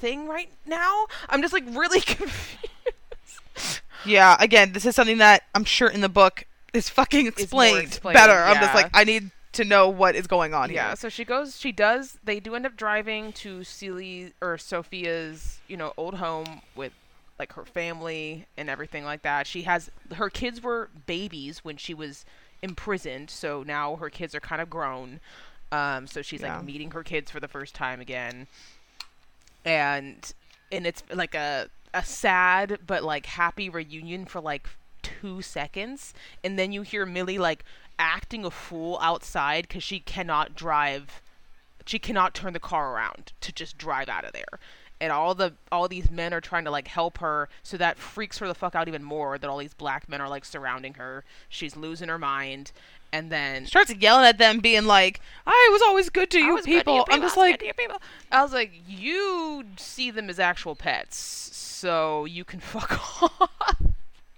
thing 0.00 0.26
right 0.26 0.48
now. 0.64 1.06
I'm 1.28 1.42
just 1.42 1.52
like 1.52 1.64
really 1.68 2.00
confused. 2.06 3.82
yeah, 4.06 4.36
again, 4.40 4.72
this 4.72 4.86
is 4.86 4.96
something 4.96 5.18
that 5.18 5.42
I'm 5.54 5.64
sure 5.64 5.88
in 5.88 6.00
the 6.00 6.08
book 6.08 6.46
is 6.72 6.88
fucking 6.88 7.26
explained, 7.26 7.88
explained, 7.88 8.14
better. 8.14 8.32
I'm 8.32 8.56
just 8.56 8.74
like, 8.74 8.88
I 8.94 9.04
need 9.04 9.30
to 9.52 9.64
know 9.66 9.90
what 9.90 10.16
is 10.16 10.26
going 10.26 10.54
on 10.54 10.70
here. 10.70 10.76
Yeah, 10.76 10.86
here. 10.88 10.96
so 10.96 11.10
she 11.10 11.26
goes. 11.26 11.60
She 11.60 11.70
does. 11.70 12.18
They 12.24 12.40
do 12.40 12.54
end 12.54 12.64
up 12.64 12.76
driving 12.76 13.32
to 13.34 13.62
Celie 13.62 14.32
or 14.40 14.56
Sophia's, 14.56 15.60
you 15.68 15.76
know, 15.76 15.92
old 15.98 16.14
home 16.14 16.62
with 16.74 16.94
like 17.38 17.52
her 17.52 17.66
family 17.66 18.46
and 18.56 18.70
everything 18.70 19.04
like 19.04 19.20
that. 19.20 19.46
She 19.46 19.62
has 19.62 19.90
her 20.14 20.30
kids 20.30 20.62
were 20.62 20.88
babies 21.04 21.62
when 21.62 21.76
she 21.76 21.92
was 21.92 22.24
imprisoned, 22.62 23.30
so 23.30 23.62
now 23.62 23.96
her 23.96 24.08
kids 24.10 24.34
are 24.34 24.40
kind 24.40 24.62
of 24.62 24.70
grown. 24.70 25.20
Um, 25.70 26.06
so 26.06 26.22
she's 26.22 26.42
Yeah. 26.42 26.56
like 26.56 26.64
meeting 26.64 26.90
her 26.92 27.02
kids 27.02 27.30
for 27.30 27.40
the 27.40 27.48
first 27.48 27.74
time 27.74 28.00
again, 28.00 28.46
and 29.64 30.32
and 30.70 30.86
it's 30.86 31.02
like 31.12 31.34
a 31.34 31.68
a 31.94 32.04
sad 32.04 32.78
but 32.86 33.02
like 33.02 33.26
happy 33.26 33.68
reunion 33.68 34.24
for 34.24 34.40
like 34.40 34.68
two 35.02 35.42
seconds, 35.42 36.14
and 36.44 36.58
then 36.58 36.72
you 36.72 36.82
hear 36.82 37.04
Millie 37.04 37.38
like 37.38 37.64
acting 37.98 38.44
a 38.44 38.50
fool 38.50 38.98
outside 39.02 39.68
because 39.68 39.82
she 39.82 40.00
cannot 40.00 40.54
drive 40.54 41.20
she 41.84 41.98
cannot 41.98 42.32
turn 42.34 42.52
the 42.52 42.60
car 42.60 42.94
around 42.94 43.32
to 43.40 43.52
just 43.52 43.76
drive 43.76 44.08
out 44.08 44.24
of 44.24 44.32
there 44.32 44.58
and 45.02 45.10
all 45.10 45.34
the 45.34 45.52
all 45.72 45.88
these 45.88 46.10
men 46.10 46.32
are 46.32 46.40
trying 46.40 46.64
to 46.64 46.70
like 46.70 46.86
help 46.86 47.18
her 47.18 47.48
so 47.62 47.76
that 47.76 47.98
freaks 47.98 48.38
her 48.38 48.46
the 48.46 48.54
fuck 48.54 48.74
out 48.76 48.86
even 48.86 49.02
more 49.02 49.36
that 49.36 49.50
all 49.50 49.58
these 49.58 49.74
black 49.74 50.08
men 50.08 50.20
are 50.20 50.28
like 50.28 50.44
surrounding 50.44 50.94
her 50.94 51.24
she's 51.48 51.76
losing 51.76 52.08
her 52.08 52.18
mind 52.18 52.70
and 53.12 53.30
then 53.30 53.66
Starts 53.66 53.94
yelling 53.94 54.24
at 54.24 54.38
them, 54.38 54.60
being 54.60 54.86
like, 54.86 55.20
"I 55.46 55.68
was 55.70 55.82
always 55.82 56.08
good 56.08 56.30
to 56.30 56.38
you 56.38 56.54
good 56.56 56.64
to 56.64 56.70
people." 56.70 57.04
I'm 57.10 57.20
just 57.20 57.36
like, 57.36 57.62
you 57.62 57.74
people. 57.74 58.00
I 58.30 58.42
was 58.42 58.54
like, 58.54 58.72
you 58.88 59.64
see 59.76 60.10
them 60.10 60.30
as 60.30 60.38
actual 60.38 60.74
pets, 60.74 61.18
so 61.18 62.24
you 62.24 62.42
can 62.42 62.58
fuck 62.60 63.22
off. 63.22 63.82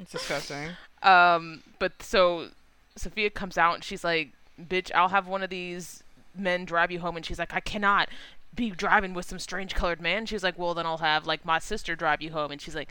it's 0.01 0.11
disgusting. 0.11 0.71
Um, 1.05 1.63
but 1.79 2.03
so 2.03 2.49
Sophia 2.97 3.31
comes 3.31 3.57
out 3.57 3.75
and 3.77 3.85
she's 3.85 4.03
like, 4.03 4.33
"Bitch, 4.61 4.91
I'll 4.93 5.11
have 5.11 5.29
one 5.29 5.45
of 5.45 5.51
these 5.51 6.03
men 6.37 6.65
drive 6.65 6.91
you 6.91 6.99
home." 6.99 7.17
And 7.17 7.25
she's 7.25 7.39
like, 7.39 7.55
"I 7.55 7.61
cannot 7.61 8.09
be 8.55 8.71
driving 8.71 9.15
with 9.15 9.27
some 9.27 9.39
strange 9.39 9.75
colored 9.75 10.01
man." 10.01 10.27
She's 10.27 10.43
like, 10.43 10.59
"Well, 10.59 10.75
then 10.75 10.87
I'll 10.87 10.99
have 10.99 11.27
like 11.27 11.45
my 11.45 11.59
sister 11.59 11.97
drive 11.97 12.23
you 12.23 12.33
home." 12.33 12.51
And 12.53 12.61
she's 12.61 12.75
like, 12.75 12.91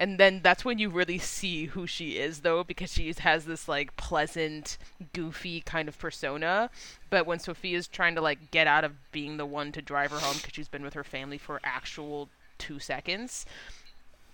and 0.00 0.16
then 0.16 0.40
that's 0.42 0.64
when 0.64 0.78
you 0.78 0.88
really 0.88 1.18
see 1.18 1.66
who 1.66 1.86
she 1.86 2.16
is, 2.16 2.40
though, 2.40 2.64
because 2.64 2.90
she 2.90 3.12
has 3.18 3.44
this 3.44 3.68
like 3.68 3.94
pleasant, 3.96 4.78
goofy 5.12 5.60
kind 5.60 5.88
of 5.88 5.98
persona. 5.98 6.70
But 7.10 7.26
when 7.26 7.38
Sophia's 7.38 7.86
trying 7.86 8.14
to 8.14 8.22
like 8.22 8.50
get 8.50 8.66
out 8.66 8.82
of 8.82 8.94
being 9.12 9.36
the 9.36 9.44
one 9.44 9.72
to 9.72 9.82
drive 9.82 10.10
her 10.10 10.18
home 10.18 10.36
because 10.38 10.54
she's 10.54 10.68
been 10.68 10.82
with 10.82 10.94
her 10.94 11.04
family 11.04 11.36
for 11.36 11.60
actual 11.62 12.30
two 12.56 12.78
seconds, 12.78 13.44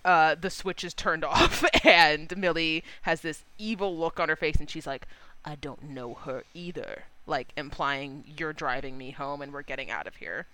uh, 0.05 0.37
the 0.37 0.51
switch 0.51 0.85
is 0.85 0.95
turned 0.95 1.25
off, 1.25 1.65
and 1.85 2.37
Millie 2.37 2.85
has 3.03 3.23
this 3.23 3.43
evil 3.59 3.99
look 3.99 4.21
on 4.21 4.29
her 4.29 4.37
face, 4.37 4.57
and 4.61 4.71
she's 4.71 4.87
like, 4.87 5.09
"I 5.45 5.57
don't 5.57 5.83
know 5.83 6.15
her 6.15 6.45
either," 6.55 7.07
like 7.27 7.49
implying 7.57 8.25
you're 8.39 8.53
driving 8.53 8.97
me 8.97 9.11
home 9.11 9.43
and 9.43 9.53
we're 9.53 9.63
getting 9.63 9.91
out 9.91 10.07
of 10.07 10.17
here. 10.17 10.47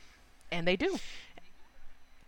And 0.50 0.66
they 0.66 0.76
do. 0.76 0.98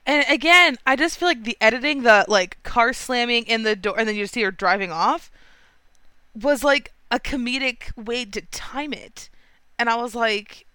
And 0.06 0.24
again, 0.28 0.76
I 0.86 0.96
just 0.96 1.16
feel 1.18 1.28
like 1.28 1.44
the 1.44 1.56
editing, 1.60 2.02
the 2.02 2.24
like 2.28 2.62
car 2.62 2.92
slamming 2.92 3.44
in 3.44 3.62
the 3.62 3.74
door, 3.74 3.98
and 3.98 4.06
then 4.08 4.16
you 4.16 4.26
see 4.26 4.42
her 4.42 4.50
driving 4.50 4.92
off, 4.92 5.30
was 6.38 6.62
like 6.62 6.92
a 7.10 7.18
comedic 7.18 7.96
way 7.96 8.24
to 8.26 8.42
time 8.42 8.92
it. 8.92 9.30
And 9.78 9.88
I 9.88 9.96
was 9.96 10.14
like, 10.14 10.66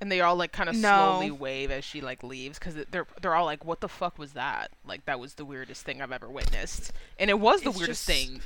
And 0.00 0.10
they 0.10 0.22
all 0.22 0.36
like 0.36 0.52
kind 0.52 0.70
of 0.70 0.74
No. 0.76 0.88
slowly 1.18 1.30
wave 1.30 1.70
as 1.70 1.84
she 1.84 2.00
like 2.00 2.22
leaves 2.22 2.58
because 2.58 2.74
they're 2.90 3.06
they're 3.20 3.34
all 3.34 3.44
like, 3.44 3.62
"What 3.66 3.80
the 3.80 3.88
fuck 3.88 4.18
was 4.18 4.32
that? 4.32 4.70
Like 4.86 5.04
that 5.04 5.20
was 5.20 5.34
the 5.34 5.44
weirdest 5.44 5.84
thing 5.84 6.00
I've 6.00 6.10
ever 6.12 6.28
witnessed." 6.30 6.92
And 7.18 7.28
it 7.28 7.38
was 7.38 7.60
the 7.60 7.68
It's 7.68 7.78
weirdest 7.78 8.06
just- 8.06 8.18
thing 8.28 8.40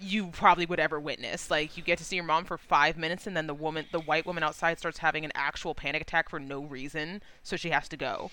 you 0.00 0.28
probably 0.28 0.66
would 0.66 0.80
ever 0.80 0.98
witness. 1.00 1.50
Like 1.50 1.76
you 1.76 1.82
get 1.82 1.98
to 1.98 2.04
see 2.04 2.16
your 2.16 2.24
mom 2.24 2.44
for 2.44 2.58
five 2.58 2.96
minutes, 2.96 3.26
and 3.26 3.36
then 3.36 3.46
the 3.46 3.54
woman, 3.54 3.86
the 3.92 4.00
white 4.00 4.26
woman 4.26 4.42
outside, 4.42 4.78
starts 4.78 4.98
having 4.98 5.24
an 5.24 5.32
actual 5.34 5.74
panic 5.74 6.02
attack 6.02 6.28
for 6.28 6.38
no 6.38 6.62
reason, 6.62 7.22
so 7.42 7.56
she 7.56 7.70
has 7.70 7.88
to 7.88 7.96
go. 7.96 8.30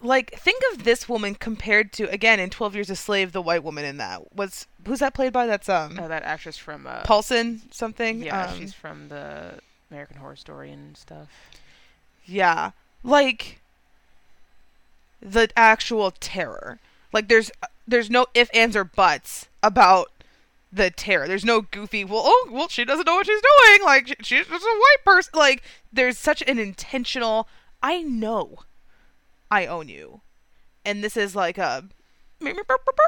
like 0.00 0.32
think 0.32 0.60
of 0.72 0.82
this 0.84 1.08
woman 1.08 1.34
compared 1.34 1.92
to 1.92 2.10
again 2.10 2.40
in 2.40 2.50
12 2.50 2.74
Years 2.74 2.90
a 2.90 2.96
Slave, 2.96 3.32
the 3.32 3.42
white 3.42 3.62
woman 3.62 3.84
in 3.84 3.98
that 3.98 4.34
was 4.36 4.66
who's 4.86 4.98
that 4.98 5.14
played 5.14 5.32
by? 5.32 5.46
That's 5.46 5.68
um 5.68 5.98
Uh, 5.98 6.08
that 6.08 6.22
actress 6.24 6.56
from 6.58 6.86
uh, 6.86 7.02
Paulson 7.02 7.62
something. 7.70 8.22
yeah, 8.22 8.46
Um, 8.46 8.58
she's 8.58 8.74
from 8.74 9.08
the 9.08 9.60
American 9.90 10.16
Horror 10.16 10.36
Story 10.36 10.70
and 10.72 10.96
stuff. 10.96 11.28
Yeah. 12.24 12.70
Like 13.04 13.60
the 15.20 15.48
actual 15.56 16.10
terror. 16.12 16.78
Like 17.12 17.28
there's 17.28 17.50
there's 17.86 18.10
no 18.10 18.26
if 18.34 18.48
ands 18.54 18.74
or 18.74 18.84
buts 18.84 19.46
about 19.62 20.10
the 20.72 20.90
terror. 20.90 21.28
There's 21.28 21.44
no 21.44 21.60
goofy, 21.60 22.04
well, 22.04 22.22
oh, 22.24 22.48
well, 22.50 22.68
she 22.68 22.84
doesn't 22.84 23.06
know 23.06 23.14
what 23.14 23.26
she's 23.26 23.40
doing. 23.40 23.84
Like 23.84 24.08
she, 24.08 24.14
she's 24.22 24.46
just 24.46 24.64
a 24.64 24.78
white 24.78 25.04
person. 25.04 25.32
Like 25.34 25.62
there's 25.92 26.18
such 26.18 26.42
an 26.46 26.58
intentional 26.58 27.48
I 27.82 28.02
know 28.02 28.60
I 29.50 29.66
own 29.66 29.88
you. 29.88 30.22
And 30.84 31.02
this 31.02 31.16
is 31.16 31.36
like 31.36 31.58
a 31.58 31.84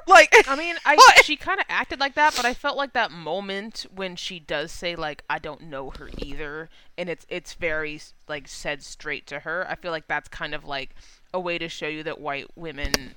like 0.06 0.32
I 0.48 0.56
mean, 0.56 0.76
I 0.84 0.94
What? 0.94 1.24
she 1.24 1.36
kind 1.36 1.58
of 1.58 1.66
acted 1.68 1.98
like 2.00 2.14
that, 2.14 2.34
but 2.36 2.44
I 2.44 2.54
felt 2.54 2.76
like 2.76 2.92
that 2.92 3.10
moment 3.10 3.86
when 3.94 4.16
she 4.16 4.38
does 4.38 4.70
say 4.70 4.94
like 4.94 5.24
I 5.28 5.38
don't 5.38 5.62
know 5.62 5.90
her 5.90 6.10
either, 6.18 6.68
and 6.96 7.08
it's 7.08 7.26
it's 7.28 7.54
very 7.54 8.00
like 8.28 8.46
said 8.46 8.82
straight 8.82 9.26
to 9.28 9.40
her. 9.40 9.66
I 9.68 9.74
feel 9.74 9.90
like 9.90 10.06
that's 10.06 10.28
kind 10.28 10.54
of 10.54 10.64
like 10.64 10.94
a 11.32 11.40
way 11.40 11.58
to 11.58 11.68
show 11.68 11.88
you 11.88 12.02
that 12.04 12.20
white 12.20 12.46
women 12.56 13.16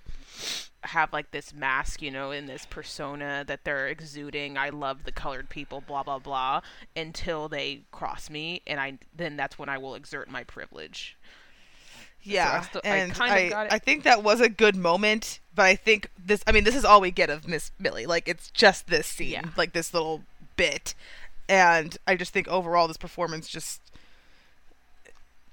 have 0.83 1.11
like 1.11 1.31
this 1.31 1.53
mask, 1.53 2.01
you 2.01 2.11
know, 2.11 2.31
in 2.31 2.45
this 2.45 2.65
persona 2.69 3.43
that 3.47 3.63
they're 3.63 3.87
exuding. 3.87 4.57
I 4.57 4.69
love 4.69 5.03
the 5.03 5.11
colored 5.11 5.49
people, 5.49 5.81
blah 5.81 6.03
blah 6.03 6.19
blah, 6.19 6.61
until 6.95 7.47
they 7.49 7.81
cross 7.91 8.29
me, 8.29 8.61
and 8.67 8.79
I 8.79 8.99
then 9.15 9.35
that's 9.37 9.57
when 9.59 9.69
I 9.69 9.77
will 9.77 9.95
exert 9.95 10.29
my 10.29 10.43
privilege. 10.43 11.17
Yeah, 12.23 12.59
I 12.61 12.65
still- 12.65 12.81
I 12.83 12.87
and 12.97 13.13
I, 13.21 13.37
it. 13.39 13.53
I 13.73 13.79
think 13.79 14.03
that 14.03 14.21
was 14.23 14.41
a 14.41 14.49
good 14.49 14.75
moment, 14.75 15.39
but 15.55 15.63
I 15.65 15.75
think 15.75 16.09
this. 16.17 16.43
I 16.45 16.51
mean, 16.51 16.63
this 16.63 16.75
is 16.75 16.83
all 16.83 16.99
we 16.99 17.11
get 17.11 17.29
of 17.29 17.47
Miss 17.47 17.71
Millie. 17.79 18.05
Like, 18.05 18.27
it's 18.27 18.49
just 18.51 18.87
this 18.87 19.07
scene, 19.07 19.31
Yeah. 19.31 19.43
like 19.55 19.73
this 19.73 19.93
little 19.93 20.23
bit, 20.57 20.93
and 21.47 21.97
I 22.05 22.15
just 22.15 22.33
think 22.33 22.47
overall 22.47 22.87
this 22.87 22.97
performance 22.97 23.47
just. 23.47 23.81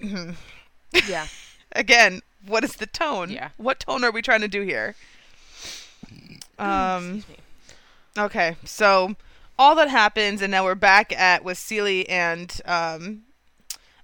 Hmm. 0.00 0.30
Yeah. 1.08 1.26
Again, 1.74 2.20
what 2.46 2.64
is 2.64 2.76
the 2.76 2.86
tone? 2.86 3.30
Yeah. 3.30 3.50
What 3.56 3.80
tone 3.80 4.04
are 4.04 4.10
we 4.10 4.22
trying 4.22 4.42
to 4.42 4.48
do 4.48 4.62
here? 4.62 4.94
Um. 6.58 7.16
Excuse 7.16 7.28
me. 7.28 7.36
Okay, 8.16 8.56
so 8.64 9.16
all 9.58 9.74
that 9.74 9.88
happens, 9.88 10.40
and 10.40 10.52
now 10.52 10.64
we're 10.64 10.76
back 10.76 11.12
at 11.12 11.44
with 11.44 11.58
Celie 11.58 12.08
and 12.08 12.60
um, 12.64 13.22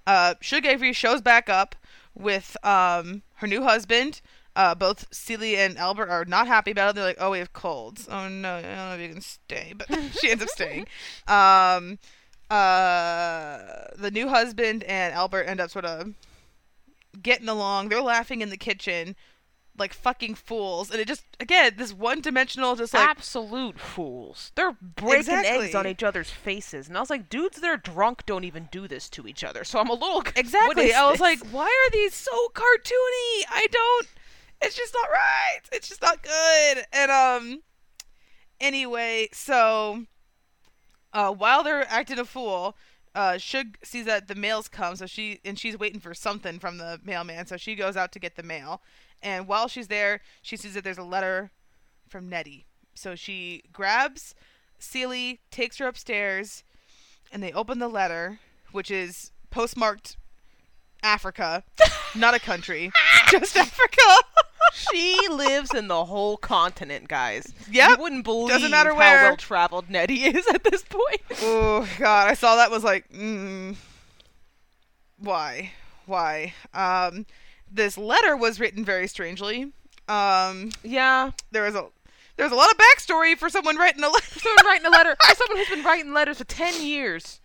uh, 0.05 0.35
Shug 0.41 0.65
Avery 0.65 0.91
shows 0.91 1.21
back 1.21 1.49
up 1.49 1.75
with 2.13 2.57
um 2.63 3.21
her 3.35 3.47
new 3.47 3.63
husband. 3.63 4.21
Uh, 4.53 4.75
both 4.75 5.07
Celie 5.13 5.55
and 5.55 5.77
Albert 5.77 6.09
are 6.09 6.25
not 6.25 6.45
happy 6.47 6.71
about 6.71 6.89
it. 6.89 6.95
They're 6.95 7.05
like, 7.05 7.17
"Oh, 7.21 7.31
we 7.31 7.39
have 7.39 7.53
colds. 7.53 8.07
Oh 8.11 8.27
no, 8.27 8.55
I 8.55 8.61
don't 8.61 8.75
know 8.75 8.95
if 8.95 9.01
you 9.01 9.09
can 9.13 9.21
stay." 9.21 9.73
But 9.77 9.87
she 10.19 10.29
ends 10.29 10.43
up 10.43 10.49
staying. 10.49 10.87
Um, 11.27 11.99
uh, 12.49 13.87
the 13.95 14.11
new 14.11 14.27
husband 14.27 14.83
and 14.83 15.13
Albert 15.13 15.43
end 15.43 15.61
up 15.61 15.69
sort 15.71 15.85
of 15.85 16.13
getting 17.21 17.49
along. 17.49 17.89
They're 17.89 18.01
laughing 18.01 18.41
in 18.41 18.49
the 18.49 18.57
kitchen 18.57 19.15
like 19.77 19.93
fucking 19.93 20.35
fools, 20.35 20.91
and 20.91 20.99
it 20.99 21.07
just 21.07 21.23
again 21.39 21.73
this 21.77 21.93
one-dimensional, 21.93 22.75
just 22.75 22.93
like 22.93 23.07
absolute 23.07 23.79
fools. 23.79 24.51
They're 24.55 24.75
breaking 24.81 25.33
eggs 25.33 25.75
on 25.75 25.87
each 25.87 26.03
other's 26.03 26.29
faces, 26.29 26.87
and 26.87 26.97
I 26.97 26.99
was 26.99 27.09
like, 27.09 27.29
dudes 27.29 27.59
that 27.59 27.69
are 27.69 27.77
drunk 27.77 28.25
don't 28.25 28.43
even 28.43 28.67
do 28.71 28.87
this 28.87 29.09
to 29.11 29.27
each 29.27 29.43
other. 29.43 29.63
So 29.63 29.79
I'm 29.79 29.89
a 29.89 29.93
little 29.93 30.23
Exactly. 30.35 30.93
I 30.93 31.05
was 31.05 31.13
this? 31.13 31.21
like, 31.21 31.39
why 31.51 31.65
are 31.65 31.91
these 31.91 32.13
so 32.13 32.31
cartoony? 32.53 33.43
I 33.49 33.67
don't. 33.71 34.07
It's 34.61 34.75
just 34.75 34.93
not 34.93 35.09
right. 35.09 35.59
It's 35.71 35.89
just 35.89 36.01
not 36.01 36.21
good. 36.21 36.85
And 36.93 37.11
um. 37.11 37.61
Anyway, 38.59 39.29
so. 39.33 40.05
Uh, 41.13 41.29
while 41.29 41.61
they're 41.61 41.85
acting 41.89 42.19
a 42.19 42.23
fool, 42.23 42.77
uh, 43.13 43.37
Shug 43.37 43.77
sees 43.83 44.05
that 44.05 44.27
the 44.27 44.35
mails 44.35 44.67
come, 44.67 44.95
so 44.95 45.05
she 45.05 45.39
and 45.43 45.57
she's 45.59 45.77
waiting 45.77 45.99
for 45.99 46.13
something 46.13 46.59
from 46.59 46.77
the 46.77 46.99
mailman, 47.03 47.45
so 47.45 47.57
she 47.57 47.75
goes 47.75 47.97
out 47.97 48.11
to 48.13 48.19
get 48.19 48.35
the 48.35 48.43
mail. 48.43 48.81
And 49.21 49.47
while 49.47 49.67
she's 49.67 49.87
there, 49.87 50.21
she 50.41 50.57
sees 50.57 50.73
that 50.73 50.83
there's 50.83 50.97
a 50.97 51.03
letter 51.03 51.51
from 52.07 52.29
Nettie. 52.29 52.65
So 52.95 53.15
she 53.15 53.63
grabs 53.71 54.33
Celie, 54.79 55.41
takes 55.51 55.77
her 55.77 55.87
upstairs, 55.87 56.63
and 57.31 57.41
they 57.41 57.51
open 57.51 57.79
the 57.79 57.87
letter, 57.87 58.39
which 58.71 58.89
is 58.89 59.31
postmarked 59.49 60.17
Africa, 61.03 61.63
not 62.15 62.33
a 62.33 62.39
country, 62.39 62.91
just 63.29 63.55
Africa. 63.55 64.01
She 64.73 65.17
lives 65.29 65.73
in 65.73 65.87
the 65.87 66.05
whole 66.05 66.37
continent, 66.37 67.07
guys. 67.07 67.53
Yeah, 67.69 67.89
You 67.89 67.97
wouldn't 67.99 68.23
believe 68.23 68.49
Doesn't 68.49 68.71
matter 68.71 68.91
how 68.91 68.97
where. 68.97 69.23
well 69.23 69.37
traveled 69.37 69.89
Nettie 69.89 70.23
is 70.23 70.47
at 70.47 70.63
this 70.63 70.83
point. 70.83 71.21
oh 71.41 71.87
God, 71.99 72.27
I 72.27 72.33
saw 72.33 72.55
that 72.57 72.71
was 72.71 72.83
like, 72.83 73.09
mm, 73.11 73.75
why, 75.17 75.71
why? 76.05 76.53
Um, 76.73 77.25
this 77.71 77.97
letter 77.97 78.35
was 78.35 78.59
written 78.59 78.83
very 78.83 79.07
strangely. 79.07 79.71
Um, 80.07 80.71
Yeah. 80.83 81.31
there 81.51 81.63
was 81.63 81.75
a 81.75 81.85
there 82.37 82.45
was 82.45 82.53
a 82.53 82.55
lot 82.55 82.71
of 82.71 82.77
backstory 82.77 83.37
for 83.37 83.49
someone 83.49 83.75
writing 83.77 84.03
a 84.03 84.09
letter. 84.09 84.39
Someone 84.39 84.65
writing 84.65 84.85
a 84.87 84.89
letter. 84.89 85.15
For 85.29 85.35
someone 85.35 85.57
who's 85.57 85.69
been 85.69 85.83
writing 85.85 86.11
letters 86.13 86.39
for 86.39 86.43
ten 86.45 86.81
years. 86.83 87.39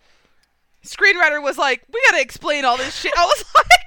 Screenwriter 0.83 1.43
was 1.43 1.57
like, 1.57 1.83
we 1.93 2.01
gotta 2.07 2.21
explain 2.21 2.65
all 2.65 2.77
this 2.77 2.95
shit. 2.95 3.13
I 3.17 3.25
was 3.25 3.45
like, 3.55 3.86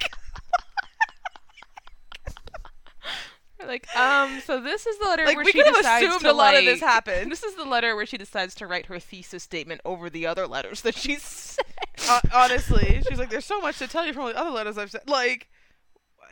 Like, 3.67 3.95
um, 3.95 4.41
so 4.45 4.59
this 4.59 4.85
is 4.85 4.97
the 4.99 5.05
letter 5.05 5.25
like 5.25 5.35
where 5.35 5.45
we 5.45 5.51
she 5.51 5.57
could 5.57 5.67
have 5.67 5.75
decides 5.77 6.05
assumed 6.05 6.21
to 6.21 6.31
a 6.31 6.33
lot 6.33 6.55
of 6.55 6.65
this 6.65 6.79
happened. 6.79 7.31
This 7.31 7.43
is 7.43 7.55
the 7.55 7.65
letter 7.65 7.95
where 7.95 8.05
she 8.05 8.17
decides 8.17 8.55
to 8.55 8.67
write 8.67 8.87
her 8.87 8.99
thesis 8.99 9.43
statement 9.43 9.81
over 9.85 10.09
the 10.09 10.25
other 10.25 10.47
letters 10.47 10.81
that 10.81 10.95
she's 10.95 11.23
sent. 11.23 11.67
Hon- 12.01 12.29
honestly, 12.33 13.01
she's 13.07 13.19
like, 13.19 13.29
there's 13.29 13.45
so 13.45 13.59
much 13.61 13.77
to 13.79 13.87
tell 13.87 14.05
you 14.05 14.13
from 14.13 14.23
all 14.23 14.29
the 14.29 14.39
other 14.39 14.49
letters 14.49 14.77
I've 14.77 14.91
sent. 14.91 15.07
Like, 15.07 15.49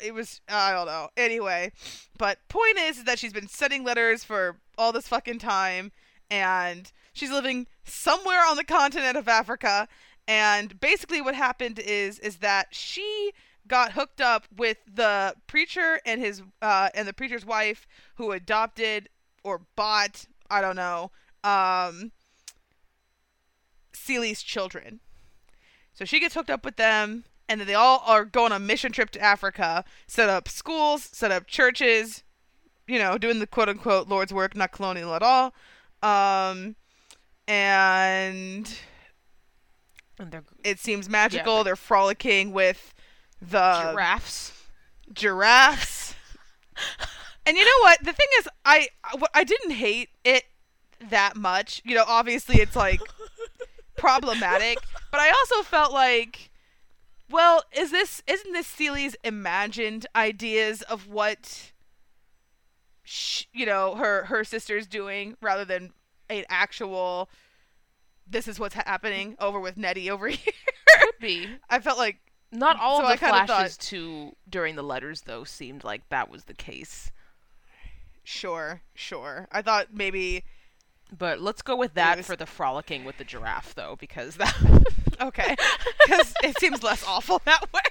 it 0.04 0.14
was, 0.14 0.42
I 0.48 0.72
don't 0.72 0.88
know. 0.88 1.10
Anyway, 1.18 1.72
but 2.18 2.40
point 2.48 2.78
is, 2.78 3.00
is 3.00 3.04
that 3.06 3.20
she's 3.20 3.34
been 3.34 3.48
sending 3.48 3.84
letters 3.84 4.24
for 4.24 4.58
all 4.78 4.92
this 4.92 5.08
fucking 5.08 5.40
time, 5.40 5.92
and 6.32 6.92
she's 7.14 7.32
living 7.32 7.68
somewhere 7.84 8.46
on 8.46 8.58
the 8.58 8.64
continent 8.64 9.18
of 9.18 9.28
Africa. 9.28 9.88
And 10.28 10.80
basically, 10.80 11.22
what 11.22 11.36
happened 11.36 11.80
is, 11.80 12.20
is 12.20 12.38
that 12.38 12.68
she 12.72 13.32
got 13.70 13.94
hooked 13.94 14.20
up 14.20 14.46
with 14.56 14.78
the 14.94 15.34
preacher 15.48 16.02
and 16.06 16.20
his, 16.20 16.42
uh, 16.62 16.90
and 16.94 17.08
the 17.08 17.14
preacher's 17.14 17.46
wife, 17.46 17.88
who 18.16 18.32
adopted 18.32 19.08
or 19.44 19.62
bought, 19.78 20.26
I 20.50 20.60
don't 20.60 20.76
know, 20.76 21.12
um, 21.44 22.12
Celie's 23.94 24.44
children. 24.44 25.00
So 25.94 26.04
she 26.04 26.20
gets 26.20 26.34
hooked 26.34 26.50
up 26.50 26.66
with 26.66 26.76
them, 26.76 27.24
and 27.48 27.62
then 27.62 27.68
they 27.68 27.76
all 27.76 28.04
are 28.06 28.26
going 28.26 28.52
on 28.52 28.62
a 28.62 28.66
mission 28.66 28.92
trip 28.92 29.10
to 29.12 29.22
Africa, 29.22 29.86
set 30.08 30.30
up 30.30 30.50
schools, 30.50 31.04
set 31.04 31.32
up 31.32 31.48
churches, 31.48 32.24
you 32.88 33.00
know, 33.00 33.18
doing 33.18 33.40
the 33.40 33.48
quote 33.48 33.70
unquote 33.70 34.08
Lord's 34.08 34.34
work, 34.34 34.56
not 34.56 34.72
colonial 34.72 35.14
at 35.14 35.24
all. 35.24 35.54
Um, 36.02 36.76
and 37.48 38.74
And 40.20 40.32
they're 40.32 40.44
it 40.64 40.80
seems 40.80 41.10
magical. 41.10 41.64
They're 41.64 41.76
frolicking 41.76 42.52
with 42.52 42.94
the 43.42 43.92
giraffes. 43.92 44.54
giraffes. 45.14 46.16
and 47.46 47.58
you 47.58 47.64
know 47.66 47.82
what? 47.82 48.00
The 48.04 48.14
thing 48.14 48.28
is, 48.40 48.48
I 48.66 48.88
I 49.34 49.44
didn't 49.44 49.72
hate 49.72 50.10
it 50.24 50.44
that 51.10 51.36
much. 51.36 51.82
You 51.86 51.96
know, 51.96 52.06
obviously 52.08 52.58
it's 52.62 52.76
like 52.76 53.02
problematic, 53.98 54.78
but 55.12 55.20
I 55.20 55.30
also 55.30 55.64
felt 55.64 55.92
like, 55.94 56.50
well, 57.30 57.64
is 57.72 57.92
this 57.92 58.22
isn't 58.28 58.54
this 58.54 58.68
Celie's 58.68 59.16
imagined 59.24 60.06
ideas 60.16 60.82
of 60.84 61.08
what, 61.08 61.72
sh- 63.04 63.46
you 63.54 63.66
know, 63.66 63.96
her 63.96 64.26
her 64.26 64.44
sister's 64.44 64.88
doing 64.88 65.36
rather 65.42 65.66
than 65.66 65.92
an 66.30 66.46
actual. 66.50 67.30
This 68.32 68.48
is 68.48 68.60
what's 68.60 68.76
happening 68.76 69.36
over 69.40 69.60
with 69.60 69.76
Nettie 69.76 70.10
over 70.12 70.28
here. 70.28 70.54
Could 71.00 71.20
be. 71.20 71.48
I 71.68 71.80
felt 71.80 71.98
like 71.98 72.18
Not 72.52 72.80
all 72.80 73.00
So 73.00 73.06
of 73.06 73.12
the 73.12 73.18
flashes 73.18 73.76
thought- 73.76 73.86
to 73.88 74.36
during 74.50 74.76
the 74.76 74.84
letters 74.84 75.22
though 75.22 75.44
seemed 75.44 75.84
like 75.84 76.08
that 76.10 76.30
was 76.30 76.46
the 76.46 76.54
case. 76.54 77.12
Sure, 78.24 78.82
sure. 78.94 79.48
I 79.52 79.62
thought 79.62 79.88
maybe 79.94 80.44
But 81.16 81.42
let's 81.42 81.62
go 81.64 81.76
with 81.76 81.94
that 81.96 82.18
was- 82.18 82.26
for 82.28 82.36
the 82.36 82.46
frolicking 82.46 83.04
with 83.04 83.18
the 83.18 83.24
giraffe, 83.24 83.74
though, 83.76 83.96
because 84.00 84.36
that. 84.38 84.56
Okay, 85.22 85.54
because 86.06 86.34
it 86.44 86.58
seems 86.60 86.82
less 86.82 87.04
awful 87.06 87.42
that 87.46 87.74
way. 87.74 87.82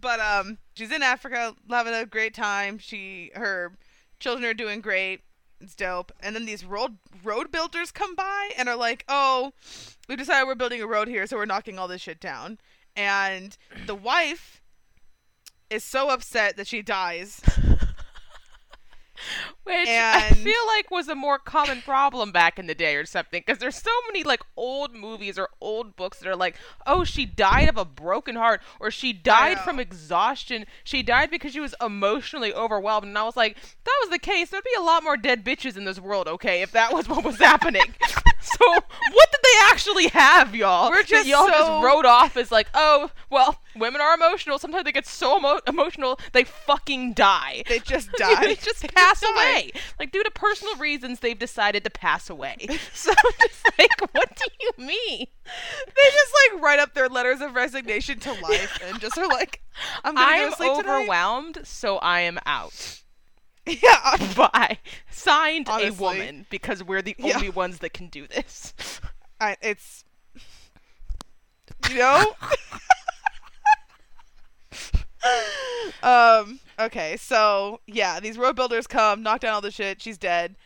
but 0.00 0.18
um, 0.18 0.58
she's 0.74 0.90
in 0.90 1.02
Africa, 1.04 1.54
having 1.70 1.94
a 1.94 2.04
great 2.04 2.34
time. 2.34 2.78
She, 2.78 3.30
her 3.36 3.72
children 4.18 4.44
are 4.50 4.54
doing 4.54 4.80
great. 4.80 5.20
It's 5.60 5.76
dope. 5.76 6.10
And 6.20 6.34
then 6.34 6.46
these 6.46 6.64
road 6.64 6.96
road 7.22 7.52
builders 7.52 7.92
come 7.92 8.16
by 8.16 8.50
and 8.58 8.68
are 8.68 8.74
like, 8.76 9.04
"Oh, 9.08 9.52
we 10.08 10.16
decided 10.16 10.46
we're 10.46 10.54
building 10.54 10.82
a 10.82 10.86
road 10.86 11.08
here, 11.08 11.26
so 11.26 11.36
we're 11.36 11.46
knocking 11.46 11.78
all 11.78 11.88
this 11.88 12.02
shit 12.02 12.20
down." 12.20 12.58
And 12.94 13.56
the 13.86 13.94
wife 13.94 14.62
is 15.68 15.84
so 15.84 16.08
upset 16.10 16.56
that 16.56 16.66
she 16.66 16.82
dies. 16.82 17.40
Which 19.64 19.88
I 19.88 20.30
feel 20.30 20.66
like 20.66 20.90
was 20.90 21.08
a 21.08 21.14
more 21.14 21.38
common 21.38 21.82
problem 21.82 22.32
back 22.32 22.58
in 22.58 22.66
the 22.66 22.74
day 22.74 22.96
or 22.96 23.04
something. 23.04 23.42
Because 23.44 23.58
there's 23.58 23.76
so 23.76 23.90
many 24.06 24.22
like 24.22 24.42
old 24.56 24.94
movies 24.94 25.38
or 25.38 25.48
old 25.60 25.96
books 25.96 26.18
that 26.18 26.28
are 26.28 26.36
like, 26.36 26.56
oh, 26.86 27.04
she 27.04 27.26
died 27.26 27.68
of 27.68 27.76
a 27.76 27.84
broken 27.84 28.36
heart 28.36 28.62
or 28.78 28.90
she 28.90 29.12
died 29.12 29.58
from 29.60 29.80
exhaustion. 29.80 30.66
She 30.84 31.02
died 31.02 31.30
because 31.30 31.52
she 31.52 31.60
was 31.60 31.74
emotionally 31.80 32.52
overwhelmed. 32.52 33.06
And 33.06 33.18
I 33.18 33.24
was 33.24 33.36
like, 33.36 33.56
if 33.56 33.76
that 33.84 33.98
was 34.02 34.10
the 34.10 34.18
case, 34.18 34.50
there'd 34.50 34.64
be 34.64 34.70
a 34.78 34.82
lot 34.82 35.02
more 35.02 35.16
dead 35.16 35.44
bitches 35.44 35.76
in 35.76 35.84
this 35.84 36.00
world, 36.00 36.28
okay, 36.28 36.62
if 36.62 36.72
that 36.72 36.92
was 36.92 37.08
what 37.08 37.24
was 37.24 37.38
happening. 37.38 37.82
so 38.40 38.66
what 38.66 39.32
did 39.32 39.40
they 39.42 39.58
actually 39.64 40.08
have, 40.08 40.54
y'all? 40.54 40.90
We're 40.90 41.02
just 41.02 41.26
y'all 41.26 41.46
so- 41.46 41.52
just 41.52 41.84
wrote 41.84 42.04
off 42.04 42.36
as 42.36 42.52
like, 42.52 42.68
oh, 42.74 43.10
well, 43.30 43.60
women 43.78 44.00
are 44.00 44.14
emotional. 44.14 44.58
Sometimes 44.58 44.84
they 44.84 44.92
get 44.92 45.06
so 45.06 45.38
emo- 45.38 45.60
emotional 45.66 46.18
they 46.32 46.44
fucking 46.44 47.12
die. 47.14 47.62
They 47.68 47.78
just 47.78 48.10
die. 48.18 48.44
they 48.46 48.54
just 48.56 48.82
They 48.82 48.88
pass 48.88 49.20
die. 49.20 49.28
away. 49.34 49.72
Like 49.98 50.12
due 50.12 50.22
to 50.24 50.30
personal 50.30 50.74
reasons, 50.76 51.20
they've 51.20 51.38
decided 51.38 51.84
to 51.84 51.90
pass 51.90 52.28
away. 52.30 52.56
So 52.94 53.10
I'm 53.12 53.32
just 53.40 53.64
like, 53.78 54.14
what 54.14 54.34
do 54.36 54.44
you 54.60 54.70
mean? 54.86 55.26
They 55.44 56.10
just 56.10 56.32
like 56.52 56.62
write 56.62 56.78
up 56.78 56.94
their 56.94 57.08
letters 57.08 57.40
of 57.40 57.54
resignation 57.54 58.18
to 58.20 58.32
life 58.34 58.78
and 58.84 59.00
just 59.00 59.16
are 59.18 59.28
like, 59.28 59.62
"I'm 60.04 60.14
gonna 60.14 60.26
I 60.26 60.38
go 60.38 60.44
am 60.44 60.50
to 60.50 60.56
sleep 60.56 60.76
tonight." 60.78 60.96
overwhelmed, 60.96 61.58
so 61.64 61.98
I 61.98 62.20
am 62.20 62.38
out. 62.46 63.00
Yeah, 63.66 64.16
By 64.36 64.78
signed 65.10 65.68
Honestly. 65.68 65.88
a 65.88 65.92
woman 66.00 66.46
because 66.50 66.82
we're 66.82 67.02
the 67.02 67.14
Yeah. 67.18 67.34
only 67.36 67.50
ones 67.50 67.78
that 67.80 67.92
can 67.92 68.08
do 68.08 68.26
this. 68.26 68.72
I, 69.40 69.56
it's 69.60 70.04
you 71.90 71.98
know. 71.98 72.32
Um. 76.02 76.60
Okay. 76.78 77.16
So 77.16 77.80
yeah, 77.86 78.20
these 78.20 78.38
road 78.38 78.56
builders 78.56 78.86
come, 78.86 79.22
knock 79.22 79.40
down 79.40 79.54
all 79.54 79.60
the 79.60 79.70
shit. 79.70 80.02
She's 80.02 80.18
dead, 80.18 80.56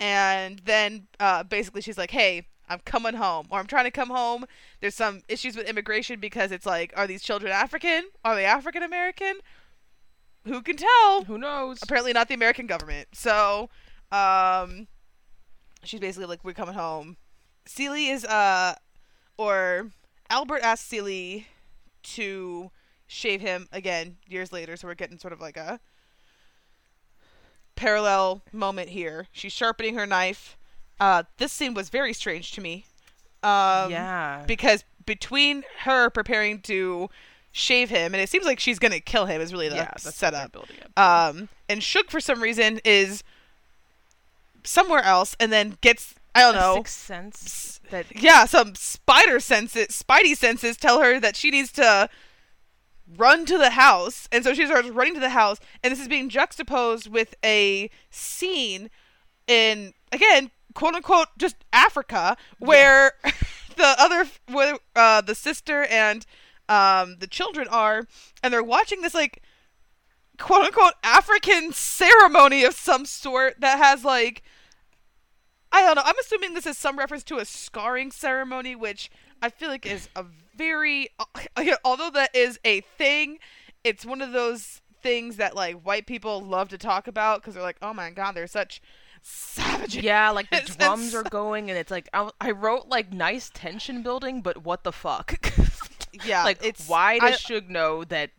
and 0.00 0.60
then 0.64 1.06
uh, 1.20 1.42
basically 1.44 1.82
she's 1.82 1.98
like, 1.98 2.10
"Hey, 2.10 2.46
I'm 2.68 2.80
coming 2.80 3.14
home, 3.14 3.46
or 3.50 3.58
I'm 3.58 3.66
trying 3.66 3.84
to 3.84 3.90
come 3.90 4.10
home." 4.10 4.44
There's 4.80 4.94
some 4.94 5.22
issues 5.28 5.56
with 5.56 5.68
immigration 5.68 6.20
because 6.20 6.52
it's 6.52 6.66
like, 6.66 6.92
are 6.96 7.06
these 7.06 7.22
children 7.22 7.52
African? 7.52 8.08
Are 8.24 8.34
they 8.34 8.44
African 8.44 8.82
American? 8.82 9.34
Who 10.44 10.62
can 10.62 10.76
tell? 10.76 11.24
Who 11.24 11.38
knows? 11.38 11.82
apparently 11.82 12.12
not 12.12 12.28
the 12.28 12.34
American 12.34 12.66
government. 12.66 13.08
So, 13.12 13.68
um, 14.10 14.86
she's 15.84 16.00
basically 16.00 16.26
like, 16.26 16.44
"We're 16.44 16.54
coming 16.54 16.74
home." 16.74 17.16
Celie 17.66 18.08
is 18.08 18.24
uh, 18.24 18.74
or 19.36 19.90
Albert 20.30 20.60
asks 20.62 20.86
Celie 20.86 21.46
to 22.02 22.70
shave 23.08 23.40
him 23.40 23.66
again 23.72 24.18
years 24.28 24.52
later. 24.52 24.76
So 24.76 24.86
we're 24.86 24.94
getting 24.94 25.18
sort 25.18 25.32
of 25.32 25.40
like 25.40 25.56
a 25.56 25.80
parallel 27.74 28.42
moment 28.52 28.90
here. 28.90 29.26
She's 29.32 29.52
sharpening 29.52 29.96
her 29.96 30.06
knife. 30.06 30.56
Uh, 31.00 31.24
this 31.38 31.52
scene 31.52 31.74
was 31.74 31.88
very 31.88 32.12
strange 32.12 32.52
to 32.52 32.60
me. 32.60 32.84
Um, 33.42 33.90
yeah. 33.90 34.44
because 34.46 34.84
between 35.06 35.64
her 35.80 36.10
preparing 36.10 36.60
to 36.62 37.08
shave 37.52 37.88
him, 37.88 38.14
and 38.14 38.20
it 38.20 38.28
seems 38.28 38.44
like 38.44 38.60
she's 38.60 38.78
gonna 38.78 39.00
kill 39.00 39.26
him, 39.26 39.40
is 39.40 39.52
really 39.52 39.68
the 39.68 39.76
yeah, 39.76 39.96
setup. 39.96 40.52
building 40.52 40.76
up. 40.96 40.98
Um, 41.34 41.48
and 41.68 41.82
Shug 41.82 42.10
for 42.10 42.20
some 42.20 42.42
reason 42.42 42.80
is 42.84 43.22
somewhere 44.64 45.02
else, 45.02 45.36
and 45.40 45.52
then 45.52 45.78
gets 45.80 46.14
I 46.34 46.42
don't 46.42 46.56
know. 46.56 46.74
sixth 46.76 46.98
sense 46.98 47.80
that 47.90 48.06
Yeah, 48.14 48.44
some 48.44 48.74
spider 48.74 49.40
senses, 49.40 49.86
Spidey 49.88 50.36
senses 50.36 50.76
tell 50.76 51.00
her 51.00 51.18
that 51.20 51.36
she 51.36 51.50
needs 51.50 51.72
to 51.72 52.08
run 53.16 53.46
to 53.46 53.58
the 53.58 53.70
house, 53.70 54.28
and 54.30 54.44
so 54.44 54.54
she 54.54 54.66
starts 54.66 54.88
running 54.88 55.14
to 55.14 55.20
the 55.20 55.30
house, 55.30 55.58
and 55.82 55.92
this 55.92 56.00
is 56.00 56.08
being 56.08 56.28
juxtaposed 56.28 57.08
with 57.08 57.34
a 57.44 57.90
scene 58.10 58.90
in 59.46 59.94
again 60.12 60.50
quote 60.74 60.94
unquote 60.94 61.28
just 61.38 61.56
Africa 61.72 62.36
where 62.58 63.12
the 63.76 63.94
other 63.98 64.26
where 64.50 64.78
uh, 64.94 65.20
the 65.20 65.34
sister 65.34 65.84
and 65.84 66.26
um, 66.68 67.16
the 67.18 67.26
children 67.26 67.66
are, 67.68 68.06
and 68.42 68.52
they're 68.52 68.62
watching 68.62 69.00
this 69.00 69.14
like 69.14 69.42
quote 70.38 70.66
unquote 70.66 70.94
African 71.02 71.72
ceremony 71.72 72.64
of 72.64 72.74
some 72.74 73.04
sort 73.04 73.60
that 73.60 73.78
has 73.78 74.04
like 74.04 74.42
I 75.70 75.82
don't 75.82 75.96
know. 75.96 76.02
I'm 76.04 76.18
assuming 76.18 76.54
this 76.54 76.66
is 76.66 76.78
some 76.78 76.98
reference 76.98 77.24
to 77.24 77.38
a 77.38 77.44
scarring 77.44 78.10
ceremony, 78.10 78.74
which 78.74 79.10
I 79.42 79.50
feel 79.50 79.68
like 79.68 79.84
is 79.84 80.08
a 80.16 80.24
very 80.58 81.08
although 81.84 82.10
that 82.10 82.34
is 82.34 82.58
a 82.64 82.80
thing, 82.80 83.38
it's 83.84 84.04
one 84.04 84.20
of 84.20 84.32
those 84.32 84.82
things 85.02 85.36
that 85.36 85.54
like 85.54 85.80
white 85.82 86.06
people 86.06 86.40
love 86.40 86.68
to 86.68 86.78
talk 86.78 87.06
about 87.06 87.40
because 87.40 87.54
they're 87.54 87.62
like, 87.62 87.78
oh 87.80 87.94
my 87.94 88.10
god, 88.10 88.32
they're 88.32 88.46
such 88.46 88.82
savages. 89.22 90.02
Yeah, 90.02 90.30
like 90.30 90.50
the 90.50 90.60
drums 90.78 91.14
are 91.14 91.22
going, 91.22 91.70
and 91.70 91.78
it's 91.78 91.90
like 91.90 92.08
I, 92.12 92.30
I 92.40 92.50
wrote 92.50 92.88
like 92.88 93.12
nice 93.12 93.50
tension 93.52 94.02
building, 94.02 94.42
but 94.42 94.64
what 94.64 94.84
the 94.84 94.92
fuck? 94.92 95.50
yeah. 96.24 96.44
like, 96.44 96.64
it's 96.64 96.88
why 96.88 97.18
I- 97.20 97.30
does 97.30 97.40
Shug 97.40 97.70
know 97.70 98.04
that 98.04 98.30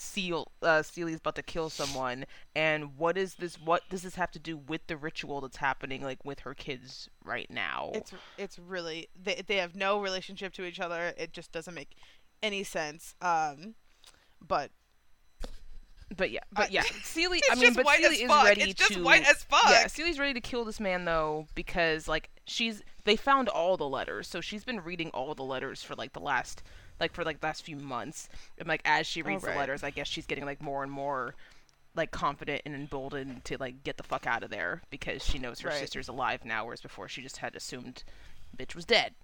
Seal 0.00 0.50
uh, 0.62 0.82
Celie's 0.82 1.18
about 1.18 1.34
to 1.36 1.42
kill 1.42 1.70
someone, 1.70 2.24
and 2.54 2.96
what 2.96 3.16
is 3.18 3.34
this? 3.34 3.56
What 3.60 3.82
does 3.90 4.02
this 4.02 4.14
have 4.16 4.30
to 4.32 4.38
do 4.38 4.56
with 4.56 4.86
the 4.86 4.96
ritual 4.96 5.40
that's 5.40 5.56
happening, 5.58 6.02
like 6.02 6.24
with 6.24 6.40
her 6.40 6.54
kids 6.54 7.08
right 7.24 7.50
now? 7.50 7.90
It's 7.94 8.12
it's 8.36 8.58
really 8.58 9.08
they 9.20 9.42
they 9.46 9.56
have 9.56 9.74
no 9.74 10.00
relationship 10.00 10.52
to 10.54 10.64
each 10.64 10.80
other. 10.80 11.12
It 11.16 11.32
just 11.32 11.52
doesn't 11.52 11.74
make 11.74 11.90
any 12.42 12.62
sense. 12.64 13.14
Um, 13.20 13.74
but 14.46 14.70
but 16.16 16.30
yeah, 16.30 16.40
but 16.52 16.70
yeah, 16.72 16.82
Celie. 17.02 17.38
it's 17.38 17.50
I 17.50 17.54
mean, 17.54 17.64
just 17.64 17.76
but 17.76 17.84
white 17.84 18.00
Celie 18.02 18.14
as 18.16 18.20
is 18.22 18.28
fuck. 18.28 18.44
ready 18.44 18.62
It's 18.62 18.74
just 18.74 18.94
to. 18.94 19.02
white 19.02 19.28
as 19.28 19.42
fuck. 19.44 19.60
Yeah, 19.68 19.86
Celie's 19.88 20.18
ready 20.18 20.34
to 20.34 20.40
kill 20.40 20.64
this 20.64 20.80
man 20.80 21.04
though 21.04 21.46
because 21.54 22.08
like 22.08 22.30
she's 22.46 22.82
they 23.04 23.16
found 23.16 23.48
all 23.48 23.76
the 23.76 23.88
letters, 23.88 24.26
so 24.28 24.40
she's 24.40 24.64
been 24.64 24.80
reading 24.80 25.10
all 25.10 25.34
the 25.34 25.44
letters 25.44 25.82
for 25.82 25.94
like 25.94 26.12
the 26.14 26.20
last 26.20 26.62
like 27.00 27.12
for 27.12 27.24
like 27.24 27.40
the 27.40 27.46
last 27.46 27.64
few 27.64 27.76
months, 27.76 28.28
and 28.58 28.66
like 28.68 28.82
as 28.84 29.06
she 29.06 29.22
reads 29.22 29.42
right. 29.44 29.52
the 29.52 29.58
letters, 29.58 29.82
I 29.82 29.90
guess 29.90 30.06
she's 30.08 30.26
getting 30.26 30.44
like 30.44 30.60
more 30.62 30.82
and 30.82 30.90
more 30.92 31.34
like 31.94 32.10
confident 32.10 32.62
and 32.64 32.74
emboldened 32.74 33.44
to 33.46 33.56
like 33.58 33.82
get 33.82 33.96
the 33.96 34.02
fuck 34.02 34.26
out 34.26 34.42
of 34.42 34.50
there 34.50 34.82
because 34.90 35.24
she 35.24 35.38
knows 35.38 35.60
her 35.60 35.68
Right. 35.70 35.78
sister's 35.78 36.08
alive 36.08 36.44
now, 36.44 36.64
whereas 36.64 36.80
before 36.80 37.08
she 37.08 37.22
just 37.22 37.38
had 37.38 37.56
assumed 37.56 38.04
bitch 38.56 38.74
was 38.74 38.84
dead. 38.84 39.14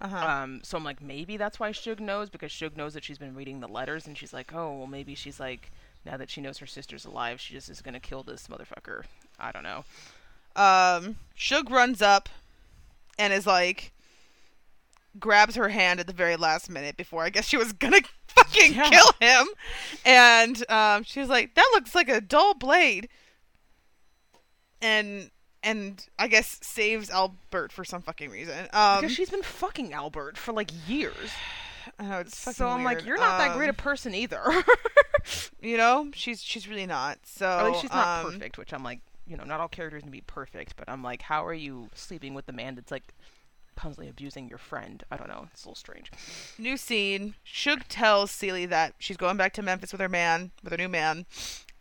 uh-huh. 0.00 0.16
Um, 0.16 0.60
so 0.62 0.76
I'm 0.76 0.84
like, 0.84 1.00
maybe 1.02 1.36
that's 1.36 1.58
why 1.60 1.72
Shug 1.72 2.00
knows 2.00 2.28
because 2.30 2.50
Shug 2.52 2.76
knows 2.76 2.94
that 2.94 3.04
she's 3.04 3.18
been 3.18 3.34
reading 3.34 3.60
the 3.60 3.68
letters, 3.68 4.06
and 4.06 4.16
she's 4.16 4.32
like, 4.32 4.52
oh, 4.54 4.72
well, 4.78 4.86
maybe 4.86 5.14
she's 5.14 5.38
like, 5.40 5.70
now 6.04 6.16
that 6.16 6.30
she 6.30 6.40
knows 6.40 6.58
her 6.58 6.66
sister's 6.66 7.04
alive, 7.04 7.40
she 7.40 7.54
just 7.54 7.68
is 7.70 7.80
gonna 7.82 8.00
kill 8.00 8.22
this 8.22 8.48
motherfucker. 8.48 9.04
I 9.38 9.52
don't 9.52 9.62
know. 9.62 9.84
um, 10.56 11.16
Shug 11.34 11.70
runs 11.70 12.00
up 12.02 12.28
and 13.18 13.32
is 13.32 13.46
like 13.46 13.92
grabs 15.18 15.54
her 15.56 15.68
hand 15.68 16.00
at 16.00 16.06
the 16.06 16.12
very 16.12 16.36
last 16.36 16.68
minute 16.70 16.96
before 16.96 17.22
I 17.24 17.30
guess 17.30 17.46
she 17.46 17.56
was 17.56 17.72
gonna 17.72 18.00
fucking 18.28 18.74
Yeah. 18.74 18.90
kill 18.90 19.10
him, 19.20 19.46
and 20.04 20.70
um, 20.70 21.02
she 21.04 21.20
was 21.20 21.28
like, 21.28 21.54
"That 21.54 21.68
looks 21.74 21.94
like 21.94 22.08
a 22.08 22.20
dull 22.20 22.54
blade," 22.54 23.08
and 24.82 25.30
and 25.62 26.06
I 26.18 26.28
guess 26.28 26.58
saves 26.62 27.08
Albert 27.10 27.72
for 27.72 27.84
some 27.84 28.02
fucking 28.02 28.30
reason. 28.30 28.68
Um, 28.72 29.00
Because 29.00 29.12
she's 29.12 29.30
been 29.30 29.42
fucking 29.42 29.92
Albert 29.94 30.36
for 30.36 30.52
like 30.52 30.70
years. 30.86 31.30
I 31.98 32.04
know 32.04 32.18
it's 32.20 32.38
fucking 32.40 32.56
So 32.56 32.68
I'm 32.68 32.82
like, 32.84 33.04
you're 33.04 33.18
not 33.18 33.38
that 33.38 33.56
great 33.56 33.66
a 33.68 33.70
Um, 33.70 33.76
person 33.76 34.14
either. 34.14 34.42
you 35.60 35.76
know, 35.76 36.10
she's 36.14 36.42
she's 36.42 36.68
really 36.68 36.86
not. 36.86 37.18
So 37.24 37.46
At 37.46 37.66
least 37.66 37.80
she's 37.82 37.90
not 37.92 38.24
um, 38.26 38.32
perfect, 38.32 38.58
which 38.58 38.72
I'm 38.72 38.82
like, 38.82 39.00
you 39.26 39.36
know, 39.36 39.44
not 39.44 39.60
all 39.60 39.68
characters 39.68 40.02
can 40.02 40.10
be 40.10 40.22
perfect, 40.22 40.76
but 40.76 40.88
I'm 40.88 41.02
like, 41.02 41.22
how 41.22 41.44
are 41.46 41.54
you 41.54 41.88
sleeping 41.94 42.34
with 42.34 42.46
the 42.46 42.52
man 42.52 42.74
that's 42.74 42.90
like 42.90 43.14
constantly 43.76 44.08
abusing 44.08 44.48
your 44.48 44.58
friend? 44.58 45.02
I 45.10 45.16
don't 45.16 45.28
know. 45.28 45.48
It's 45.52 45.64
a 45.64 45.68
little 45.68 45.76
strange. 45.76 46.10
New 46.58 46.76
scene. 46.76 47.34
Shug 47.42 47.86
tells 47.88 48.30
Celie 48.30 48.66
that 48.66 48.94
she's 48.98 49.16
going 49.16 49.36
back 49.36 49.52
to 49.54 49.62
Memphis 49.62 49.92
with 49.92 50.00
her 50.00 50.08
man, 50.08 50.50
with 50.62 50.72
her 50.72 50.76
new 50.78 50.88
man, 50.88 51.26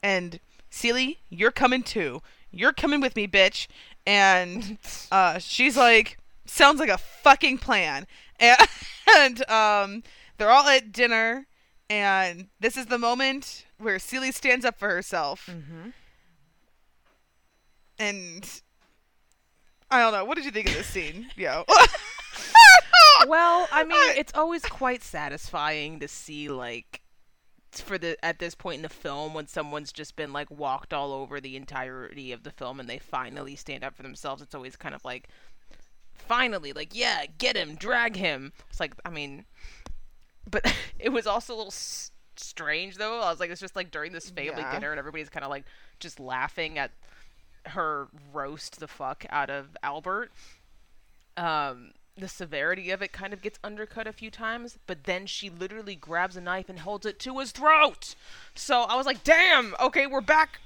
and 0.02 0.40
Celie, 0.70 1.20
you're 1.30 1.52
coming 1.52 1.84
too. 1.84 2.22
You're 2.52 2.74
coming 2.74 3.00
with 3.00 3.16
me, 3.16 3.28
bitch. 3.28 3.68
And 4.06 4.78
uh, 5.12 5.40
she's 5.40 5.78
like, 5.78 6.18
sounds 6.46 6.80
like 6.80 6.90
a 6.90 6.98
fucking 6.98 7.60
plan. 7.60 8.08
And, 8.40 8.58
and 9.18 9.50
um, 9.50 10.04
they're 10.38 10.50
all 10.50 10.68
at 10.68 10.92
dinner, 10.92 11.48
and 11.90 12.48
this 12.60 12.76
is 12.76 12.88
the 12.88 12.98
moment 12.98 13.66
where 13.78 14.00
Celie 14.00 14.32
stands 14.32 14.66
up 14.66 14.80
for 14.80 14.90
herself. 14.90 15.48
Mm-hmm. 15.52 15.90
and 18.00 18.62
I 19.94 20.00
don't 20.00 20.12
know. 20.12 20.26
What 20.26 20.36
did 20.38 20.46
you 20.46 20.52
think 20.52 20.68
of 20.70 20.74
this 20.74 20.88
scene, 20.88 21.30
yo? 21.36 21.66
well, 23.28 23.68
I 23.72 23.84
mean, 23.84 24.18
it's 24.18 24.34
always 24.34 24.64
quite 24.64 25.04
satisfying 25.04 26.00
to 26.00 26.08
see 26.08 26.50
like 26.50 27.02
for 27.72 27.98
the 28.00 28.18
at 28.26 28.40
this 28.40 28.56
point 28.56 28.78
in 28.78 28.82
the 28.82 28.90
film 28.90 29.34
when 29.36 29.46
someone's 29.48 29.92
just 29.92 30.16
been 30.16 30.34
like 30.34 30.50
walked 30.52 30.94
all 30.94 31.12
over 31.12 31.40
the 31.40 31.56
entirety 31.56 32.32
of 32.32 32.44
the 32.44 32.52
film 32.52 32.80
and 32.80 32.88
they 32.90 32.98
finally 32.98 33.56
stand 33.56 33.84
up 33.84 33.96
for 33.96 34.02
themselves. 34.04 34.42
It's 34.42 34.56
always 34.56 34.76
kind 34.76 34.96
of 34.96 35.06
like 35.06 35.30
finally 36.16 36.74
like 36.74 36.96
yeah, 36.96 37.26
get 37.38 37.56
him, 37.56 37.76
drag 37.76 38.16
him. 38.16 38.52
It's 38.72 38.80
like 38.80 38.94
I 39.06 39.10
mean, 39.12 39.46
but 40.50 40.74
it 41.00 41.10
was 41.10 41.28
also 41.28 41.54
a 41.54 41.58
little 41.58 41.72
s- 41.72 42.12
strange 42.36 42.96
though. 42.98 43.22
I 43.22 43.30
was 43.30 43.40
like 43.40 43.52
it's 43.52 43.62
just 43.62 43.76
like 43.76 43.92
during 43.92 44.12
this 44.12 44.32
family 44.32 44.62
Yeah. 44.62 44.72
dinner 44.74 44.90
and 44.90 44.98
everybody's 44.98 45.30
kind 45.30 45.44
of 45.44 45.52
like 45.52 45.66
just 46.00 46.20
laughing 46.20 46.80
at 46.80 46.90
her 47.68 48.08
roast 48.32 48.80
the 48.80 48.88
fuck 48.88 49.26
out 49.30 49.50
of 49.50 49.76
Albert 49.82 50.32
um, 51.38 51.92
the 52.18 52.28
severity 52.28 52.92
of 52.92 53.02
it 53.02 53.12
kind 53.12 53.34
of 53.34 53.42
gets 53.42 53.58
undercut 53.64 54.06
a 54.06 54.14
few 54.14 54.30
times, 54.30 54.78
but 54.86 55.06
then 55.06 55.26
she 55.26 55.50
literally 55.50 55.96
grabs 55.96 56.38
a 56.38 56.42
knife 56.42 56.70
and 56.70 56.80
holds 56.80 57.06
it 57.08 57.18
to 57.22 57.40
his 57.40 57.52
throat. 57.52 58.14
So 58.54 58.82
I 58.82 58.96
was 58.96 59.08
like, 59.08 59.24
"Damn, 59.24 59.74
okay, 59.82 60.06
we're 60.06 60.22
back. 60.22 60.60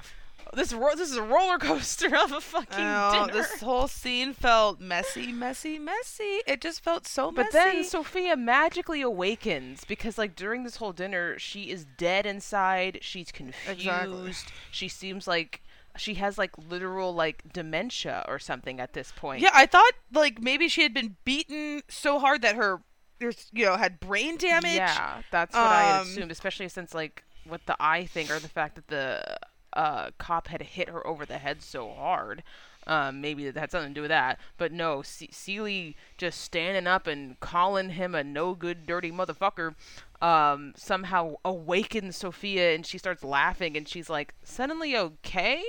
This 0.53 0.73
ro- 0.73 0.95
this 0.95 1.09
is 1.09 1.15
a 1.15 1.23
roller 1.23 1.57
coaster 1.59 2.13
of 2.17 2.33
a 2.33 2.41
fucking 2.41 2.77
Oh, 2.85 3.27
dinner." 3.27 3.33
this 3.33 3.61
whole 3.61 3.87
scene 3.87 4.33
felt 4.33 4.81
messy, 4.81 5.31
messy, 5.31 5.79
messy. 5.79 6.41
It 6.45 6.59
just 6.59 6.83
felt 6.83 7.07
so 7.07 7.31
but 7.31 7.53
messy. 7.53 7.53
then 7.53 7.83
Sofia 7.85 8.35
magically 8.35 9.01
awakens 9.01 9.85
because, 9.85 10.17
like, 10.17 10.35
during 10.35 10.65
this 10.65 10.75
whole 10.75 10.91
dinner, 10.91 11.39
she 11.39 11.69
is 11.69 11.85
dead 11.97 12.25
inside. 12.25 12.99
She's 13.01 13.31
confused. 13.31 13.79
Exactly. 13.79 14.33
She 14.71 14.89
seems 14.89 15.27
like 15.29 15.61
she 15.97 16.15
has 16.15 16.37
like 16.37 16.51
literal 16.69 17.13
like 17.13 17.43
dementia 17.51 18.23
or 18.27 18.39
something 18.39 18.79
at 18.79 18.93
this 18.93 19.11
point. 19.15 19.41
yeah, 19.41 19.51
I 19.53 19.65
thought 19.65 19.91
like 20.13 20.41
maybe 20.41 20.67
she 20.69 20.83
had 20.83 20.93
been 20.93 21.17
beaten 21.25 21.81
so 21.89 22.19
hard 22.19 22.41
that 22.43 22.55
her, 22.55 22.81
there's 23.19 23.49
you 23.51 23.65
know, 23.65 23.75
had 23.75 23.99
brain 23.99 24.37
damage. 24.37 24.75
Yeah, 24.75 25.21
that's 25.31 25.55
what 25.55 25.63
I 25.67 25.81
had 25.83 26.01
Um, 26.01 26.07
assumed, 26.07 26.31
especially 26.31 26.69
since 26.69 26.93
like 26.93 27.23
with 27.45 27.65
the 27.65 27.75
eye 27.79 28.05
thing 28.05 28.29
or 28.31 28.39
the 28.39 28.49
fact 28.49 28.75
that 28.75 28.87
the 28.87 29.37
uh, 29.73 30.11
cop 30.17 30.47
had 30.47 30.61
hit 30.61 30.89
her 30.89 31.05
over 31.05 31.25
the 31.25 31.37
head 31.37 31.61
so 31.61 31.93
hard. 31.93 32.43
Um, 32.89 33.19
maybe 33.19 33.43
that 33.49 33.59
had 33.59 33.69
something 33.69 33.89
to 33.91 33.93
do 33.95 34.01
with 34.01 34.09
that, 34.09 34.39
but 34.57 34.71
no, 34.71 35.01
C- 35.01 35.29
Celie 35.31 35.97
just 36.17 36.39
standing 36.39 36.87
up 36.87 37.05
and 37.05 37.37
calling 37.41 37.89
him 37.89 38.15
a 38.15 38.23
no 38.23 38.53
good, 38.55 38.85
dirty 38.85 39.11
motherfucker. 39.11 39.75
Um, 40.21 40.73
somehow 40.77 41.35
awakens 41.43 42.15
Sofia, 42.15 42.73
and 42.73 42.85
she 42.85 42.97
starts 42.97 43.23
laughing, 43.25 43.75
and 43.75 43.87
she's 43.87 44.09
like 44.09 44.33
suddenly 44.41 44.95
okay. 44.95 45.61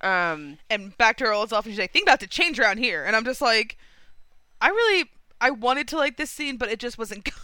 Um, 0.00 0.58
and 0.68 0.96
back 0.98 1.16
to 1.18 1.24
her 1.24 1.32
old 1.32 1.50
self, 1.50 1.64
and 1.64 1.72
she's 1.74 1.80
like, 1.80 1.92
"Think 1.92 2.04
about 2.06 2.20
to 2.20 2.26
change 2.26 2.58
around 2.60 2.78
here." 2.78 3.04
And 3.04 3.14
I'm 3.16 3.24
just 3.24 3.40
like, 3.40 3.76
I 4.60 4.68
really, 4.68 5.10
I 5.40 5.50
wanted 5.50 5.88
to 5.88 5.96
like 5.96 6.16
this 6.16 6.30
scene, 6.30 6.56
but 6.56 6.68
it 6.68 6.78
just 6.80 6.98
wasn't. 6.98 7.24
good. 7.24 7.34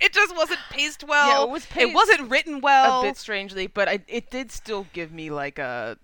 it 0.00 0.12
just 0.12 0.34
wasn't 0.36 0.60
paced 0.70 1.04
well. 1.04 1.28
Yeah, 1.28 1.42
it 1.44 1.50
was 1.50 1.64
It 1.64 1.70
paced 1.70 1.94
wasn't 1.94 2.30
written 2.30 2.60
well. 2.60 3.00
a 3.00 3.04
bit 3.04 3.16
strangely, 3.16 3.66
but 3.66 3.88
I, 3.88 4.00
it 4.08 4.30
did 4.30 4.50
still 4.50 4.86
give 4.92 5.12
me 5.12 5.30
like 5.30 5.58
a, 5.58 5.98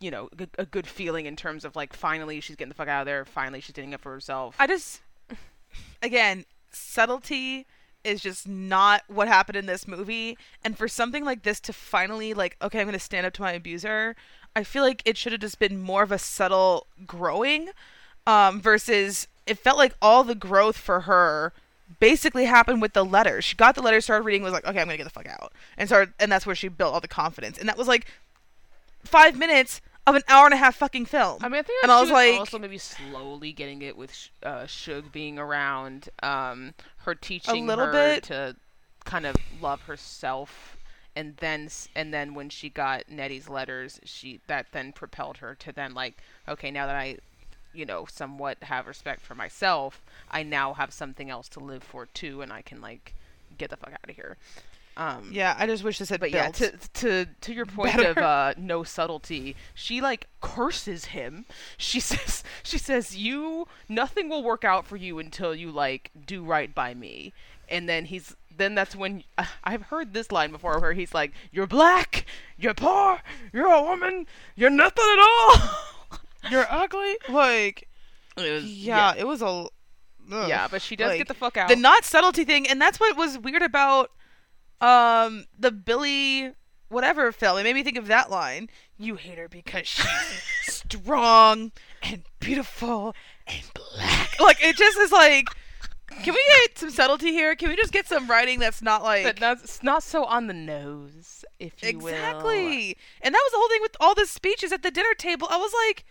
you 0.00 0.10
know, 0.10 0.28
a, 0.58 0.64
good 0.64 0.86
feeling 0.86 1.26
in 1.26 1.36
terms 1.36 1.64
of 1.64 1.74
like 1.74 1.92
finally 1.92 2.40
she's 2.40 2.56
getting 2.56 2.68
the 2.68 2.74
fuck 2.74 2.88
out 2.88 3.02
of 3.02 3.06
there. 3.06 3.24
Finally 3.24 3.60
she's 3.60 3.74
standing 3.74 3.94
up 3.94 4.00
for 4.00 4.12
herself. 4.12 4.54
I 4.58 4.66
just, 4.66 5.00
again, 6.02 6.44
subtlety 6.70 7.66
is 8.04 8.20
just 8.20 8.46
not 8.46 9.02
what 9.08 9.28
happened 9.28 9.56
in 9.56 9.66
this 9.66 9.88
movie. 9.88 10.38
And 10.64 10.76
for 10.76 10.88
something 10.88 11.24
like 11.24 11.42
this 11.42 11.60
to 11.60 11.72
finally, 11.72 12.34
like, 12.34 12.56
okay, 12.62 12.80
I'm 12.80 12.86
going 12.86 12.92
to 12.92 12.98
stand 12.98 13.26
up 13.26 13.32
to 13.34 13.42
my 13.42 13.52
abuser, 13.52 14.14
I 14.54 14.64
feel 14.64 14.82
like 14.82 15.02
it 15.04 15.16
should 15.16 15.32
have 15.32 15.40
just 15.40 15.58
been 15.58 15.80
more 15.80 16.02
of 16.02 16.12
a 16.12 16.18
subtle 16.18 16.86
growing 17.06 17.70
um, 18.26 18.60
versus 18.60 19.28
it 19.46 19.58
felt 19.58 19.78
like 19.78 19.94
all 20.00 20.24
the 20.24 20.34
growth 20.34 20.76
for 20.76 21.00
her 21.02 21.52
basically 22.00 22.44
happened 22.44 22.82
with 22.82 22.92
the 22.92 23.04
letter 23.04 23.40
She 23.40 23.56
got 23.56 23.74
the 23.74 23.82
letter 23.82 24.00
started 24.00 24.24
reading, 24.24 24.42
was 24.42 24.52
like, 24.52 24.66
okay, 24.66 24.80
I'm 24.80 24.86
going 24.86 24.98
to 24.98 24.98
get 24.98 25.04
the 25.04 25.10
fuck 25.10 25.28
out. 25.28 25.52
And 25.76 25.88
started, 25.88 26.14
and 26.20 26.30
that's 26.30 26.46
where 26.46 26.54
she 26.54 26.68
built 26.68 26.94
all 26.94 27.00
the 27.00 27.08
confidence. 27.08 27.58
And 27.58 27.68
that 27.68 27.78
was 27.78 27.88
like 27.88 28.06
five 29.04 29.36
minutes 29.36 29.80
of 30.08 30.16
an 30.16 30.22
hour 30.28 30.44
and 30.44 30.54
a 30.54 30.56
half 30.56 30.76
fucking 30.76 31.06
film. 31.06 31.38
I 31.42 31.48
mean, 31.48 31.58
I 31.58 31.62
think 31.62 31.82
and 31.82 31.92
I 31.92 32.00
was 32.00 32.10
like, 32.10 32.38
also 32.38 32.58
maybe 32.58 32.78
slowly 32.78 33.52
getting 33.52 33.82
it 33.82 33.96
with 33.96 34.12
uh, 34.42 34.66
Shug 34.66 35.12
being 35.12 35.38
around, 35.38 36.08
um, 36.22 36.74
her 36.98 37.14
teaching 37.14 37.66
little 37.66 37.86
her 37.86 37.92
bit. 37.92 38.24
to 38.24 38.56
kind 39.04 39.26
of 39.26 39.36
love 39.60 39.82
herself, 39.82 40.76
and 41.16 41.36
then 41.38 41.68
and 41.94 42.12
then 42.12 42.34
when 42.34 42.48
she 42.48 42.68
got 42.68 43.08
Nettie's 43.08 43.48
letters, 43.48 44.00
she 44.04 44.40
that 44.46 44.66
then 44.72 44.92
propelled 44.92 45.38
her 45.38 45.54
to 45.56 45.72
then 45.72 45.94
like, 45.94 46.18
okay, 46.48 46.70
now 46.70 46.86
that 46.86 46.96
I, 46.96 47.18
you 47.72 47.84
know, 47.86 48.06
somewhat 48.10 48.58
have 48.62 48.86
respect 48.86 49.20
for 49.20 49.34
myself, 49.34 50.02
I 50.30 50.42
now 50.42 50.74
have 50.74 50.92
something 50.92 51.30
else 51.30 51.48
to 51.50 51.60
live 51.60 51.82
for 51.82 52.06
too, 52.06 52.42
and 52.42 52.52
I 52.52 52.62
can 52.62 52.80
like 52.80 53.14
get 53.56 53.70
the 53.70 53.76
fuck 53.76 53.92
out 53.92 54.08
of 54.10 54.16
here. 54.16 54.36
Um, 54.98 55.30
yeah, 55.32 55.54
I 55.56 55.66
just 55.66 55.84
wish 55.84 55.98
this 55.98 56.08
had 56.10 56.18
but 56.18 56.32
yeah, 56.32 56.48
to 56.50 56.72
to 56.94 57.26
to 57.40 57.54
your 57.54 57.66
point 57.66 57.96
better. 57.96 58.10
of 58.10 58.18
uh, 58.18 58.54
no 58.58 58.82
subtlety, 58.82 59.54
she 59.72 60.00
like 60.00 60.26
curses 60.40 61.06
him. 61.06 61.46
She 61.76 62.00
says 62.10 62.42
she 62.64 62.78
says 62.78 63.16
you 63.16 63.68
nothing 63.88 64.28
will 64.28 64.42
work 64.42 64.64
out 64.64 64.84
for 64.86 64.96
you 64.96 65.18
until 65.20 65.54
you 65.54 65.70
like 65.70 66.10
do 66.26 66.42
right 66.44 66.74
by 66.74 66.94
me. 66.94 67.32
And 67.68 67.88
then 67.88 68.06
he's 68.06 68.34
then 68.56 68.74
that's 68.74 68.96
when 68.96 69.22
I've 69.62 69.82
heard 69.82 70.14
this 70.14 70.32
line 70.32 70.50
before 70.50 70.80
where 70.80 70.94
he's 70.94 71.14
like, 71.14 71.32
"You're 71.52 71.68
black, 71.68 72.26
you're 72.58 72.74
poor, 72.74 73.20
you're 73.52 73.70
a 73.72 73.82
woman, 73.82 74.26
you're 74.56 74.68
nothing 74.70 75.04
at 75.12 75.18
all." 75.20 75.54
You're 76.50 76.66
ugly. 76.70 77.16
Like, 77.28 77.88
It 78.36 78.50
was- 78.52 78.64
yeah, 78.64 79.12
it 79.18 79.26
was 79.26 79.42
a. 79.42 79.46
ugh. 79.46 79.68
yeah, 80.48 80.68
but 80.70 80.80
she 80.80 80.94
does 80.94 81.08
Like, 81.08 81.18
get 81.18 81.28
the 81.28 81.34
fuck 81.34 81.56
out. 81.56 81.68
the 81.68 81.74
not 81.76 82.04
subtlety 82.04 82.44
thing, 82.44 82.66
and 82.68 82.80
that's 82.80 82.98
what 83.00 83.16
was 83.16 83.36
weird 83.38 83.60
about 83.60 84.12
um 84.80 85.46
the 85.58 85.70
Billy 85.70 86.52
whatever 86.88 87.30
film. 87.32 87.58
It 87.58 87.64
made 87.64 87.74
me 87.74 87.82
think 87.82 87.98
of 87.98 88.06
that 88.06 88.30
line. 88.30 88.68
You 88.96 89.16
hate 89.16 89.38
her 89.38 89.48
because 89.48 89.86
she's 89.86 90.06
strong 90.62 91.72
and 92.02 92.22
beautiful 92.40 93.14
and 93.46 93.62
black. 93.74 94.38
Like 94.40 94.62
it 94.62 94.76
just 94.76 94.98
is 94.98 95.12
like. 95.12 95.48
Can 96.22 96.32
we 96.32 96.42
get 96.64 96.78
some 96.78 96.90
subtlety 96.90 97.32
here? 97.32 97.54
Can 97.54 97.68
we 97.68 97.76
just 97.76 97.92
get 97.92 98.06
some 98.06 98.28
writing 98.28 98.58
that's 98.58 98.80
not 98.80 99.02
like 99.02 99.24
but 99.24 99.40
not, 99.40 99.58
it's 99.62 99.82
not 99.82 100.02
so 100.02 100.24
on 100.24 100.46
the 100.46 100.54
nose, 100.54 101.44
if 101.60 101.82
you 101.82 101.98
will. 101.98 102.08
exactly? 102.08 102.96
And 103.20 103.34
that 103.34 103.40
was 103.44 103.52
the 103.52 103.58
whole 103.58 103.68
thing 103.68 103.82
with 103.82 103.96
all 104.00 104.14
the 104.14 104.24
speeches 104.24 104.72
at 104.72 104.82
the 104.82 104.90
dinner 104.90 105.12
table. 105.12 105.46
I 105.50 105.58
was 105.58 105.70
like, 105.86 106.06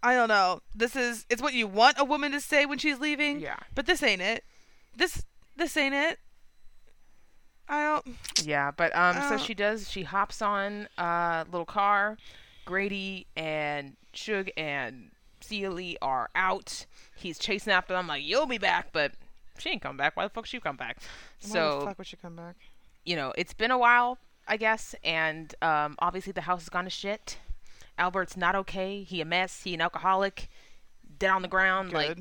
I 0.00 0.14
don't 0.14 0.28
know. 0.28 0.60
This 0.74 0.94
is 0.94 1.26
it's 1.28 1.42
what 1.42 1.54
you 1.54 1.66
want 1.66 1.98
a 1.98 2.04
woman 2.04 2.30
to 2.32 2.40
say 2.40 2.66
when 2.66 2.78
she's 2.78 3.00
leaving. 3.00 3.40
Yeah. 3.40 3.56
But 3.74 3.86
this 3.86 4.02
ain't 4.02 4.22
it. 4.22 4.44
This 4.96 5.24
this 5.56 5.76
ain't 5.76 5.94
it. 5.94 6.20
I 7.68 7.84
don't. 7.84 8.16
Yeah, 8.44 8.70
but 8.70 8.94
um, 8.96 9.14
so 9.28 9.34
Uh, 9.34 9.38
she 9.38 9.54
does. 9.54 9.90
She 9.90 10.02
hops 10.04 10.40
on 10.40 10.88
a 10.96 11.02
uh, 11.02 11.44
little 11.50 11.66
car. 11.66 12.16
Grady 12.64 13.26
and 13.36 13.96
Shug 14.12 14.50
and 14.56 15.10
Celie 15.40 15.96
are 16.02 16.28
out. 16.34 16.86
He's 17.16 17.38
chasing 17.38 17.72
after 17.72 17.94
them 17.94 18.06
like, 18.06 18.22
"You'll 18.24 18.46
be 18.46 18.58
back," 18.58 18.88
but 18.92 19.12
she 19.58 19.70
ain't 19.70 19.82
come 19.82 19.96
back. 19.96 20.16
Why 20.16 20.24
the 20.24 20.30
fuck 20.30 20.46
she 20.46 20.60
come 20.60 20.76
back? 20.76 20.98
Why 21.42 21.48
So 21.50 21.80
the 21.80 21.86
fuck 21.86 21.98
would 21.98 22.06
she 22.06 22.16
come 22.16 22.36
back? 22.36 22.56
you 23.04 23.16
know, 23.16 23.32
it's 23.38 23.54
been 23.54 23.70
a 23.70 23.78
while, 23.78 24.18
I 24.46 24.56
guess, 24.58 24.94
and 25.02 25.54
um, 25.62 25.96
obviously 25.98 26.32
the 26.32 26.42
house 26.42 26.62
has 26.62 26.68
gone 26.68 26.84
to 26.84 26.90
shit. 26.90 27.38
Albert's 27.96 28.36
not 28.36 28.54
okay. 28.54 29.02
He 29.02 29.20
a 29.20 29.24
mess. 29.24 29.62
He 29.62 29.72
an 29.74 29.80
alcoholic, 29.80 30.48
dead 31.18 31.30
on 31.30 31.42
the 31.42 31.48
ground. 31.48 31.92
Like 31.92 32.18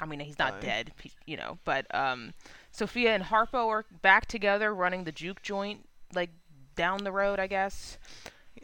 I 0.00 0.04
mean, 0.06 0.20
he's 0.20 0.38
not 0.38 0.54
Fine. 0.54 0.60
dead, 0.62 0.92
you 1.26 1.36
know, 1.36 1.58
but 1.64 1.86
um, 1.94 2.34
Sofia 2.76 3.14
and 3.14 3.24
Harpo 3.24 3.68
are 3.68 3.86
back 4.02 4.26
together 4.26 4.74
running 4.74 5.04
the 5.04 5.12
juke 5.12 5.40
joint, 5.40 5.88
like 6.14 6.28
down 6.74 7.04
the 7.04 7.12
road, 7.12 7.40
I 7.40 7.46
guess. 7.46 7.96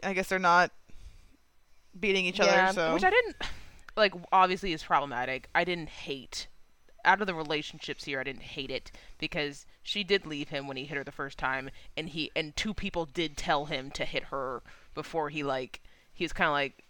I 0.03 0.13
guess 0.13 0.29
they're 0.29 0.37
not 0.37 0.71
beating 1.99 2.25
each 2.25 2.37
yeah, 2.37 2.69
other. 2.69 2.73
So 2.73 2.93
which 2.93 3.03
I 3.03 3.09
didn't 3.09 3.37
like. 3.97 4.13
Obviously, 4.31 4.71
is 4.71 4.83
problematic. 4.83 5.49
I 5.55 5.63
didn't 5.63 5.89
hate 5.89 6.47
out 7.03 7.21
of 7.21 7.27
the 7.27 7.33
relationships 7.33 8.03
here. 8.03 8.19
I 8.19 8.23
didn't 8.23 8.43
hate 8.43 8.69
it 8.69 8.91
because 9.17 9.65
she 9.81 10.03
did 10.03 10.27
leave 10.27 10.49
him 10.49 10.67
when 10.67 10.77
he 10.77 10.85
hit 10.85 10.97
her 10.97 11.03
the 11.03 11.11
first 11.11 11.39
time, 11.39 11.71
and 11.97 12.09
he 12.09 12.29
and 12.35 12.55
two 12.55 12.75
people 12.75 13.05
did 13.07 13.35
tell 13.35 13.65
him 13.65 13.89
to 13.91 14.05
hit 14.05 14.25
her 14.25 14.61
before 14.93 15.29
he 15.29 15.41
like 15.41 15.81
he 16.13 16.23
was 16.23 16.33
kind 16.33 16.47
of 16.47 16.53
like. 16.53 16.83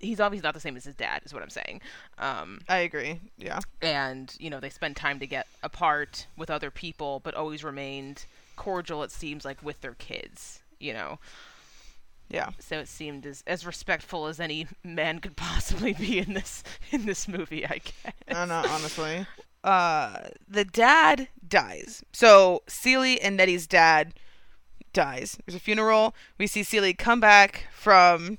He's 0.00 0.20
obviously 0.20 0.46
not 0.46 0.54
the 0.54 0.60
same 0.60 0.76
as 0.76 0.84
his 0.84 0.94
dad, 0.94 1.22
is 1.24 1.32
what 1.34 1.42
I'm 1.42 1.50
saying. 1.50 1.80
Um, 2.18 2.60
I 2.68 2.78
agree. 2.78 3.20
Yeah. 3.38 3.60
and 3.80 4.34
you 4.38 4.50
know 4.50 4.60
they 4.60 4.70
spend 4.70 4.96
time 4.96 5.18
to 5.20 5.26
get 5.26 5.46
apart 5.62 6.26
with 6.36 6.50
other 6.50 6.70
people 6.70 7.20
but 7.24 7.34
always 7.34 7.62
remained 7.64 8.24
cordial 8.56 9.02
it 9.02 9.10
seems 9.10 9.44
like 9.44 9.62
with 9.62 9.80
their 9.80 9.94
kids 9.94 10.60
you 10.78 10.92
know 10.92 11.18
Yeah. 12.28 12.50
so 12.58 12.78
it 12.78 12.88
seemed 12.88 13.26
as, 13.26 13.42
as 13.46 13.64
respectful 13.66 14.26
as 14.26 14.38
any 14.38 14.66
man 14.84 15.18
could 15.20 15.36
possibly 15.36 15.92
be 15.94 16.18
in 16.18 16.34
this 16.34 16.62
in 16.90 17.06
this 17.06 17.26
movie 17.26 17.64
i 17.66 17.78
guess 17.78 18.12
I 18.28 18.32
don't 18.34 18.48
know, 18.48 18.62
honestly. 18.68 19.26
Uh, 19.64 20.26
the 20.48 20.64
dad 20.64 21.28
dies. 21.46 22.02
So 22.12 22.64
Celie 22.66 23.20
and 23.20 23.36
Nettie's 23.36 23.68
dad 23.68 24.12
dies. 24.92 25.38
There's 25.46 25.54
a 25.54 25.60
funeral. 25.60 26.16
We 26.36 26.48
see 26.48 26.64
Celie 26.64 26.94
come 26.94 27.20
back 27.20 27.66
from 27.72 28.38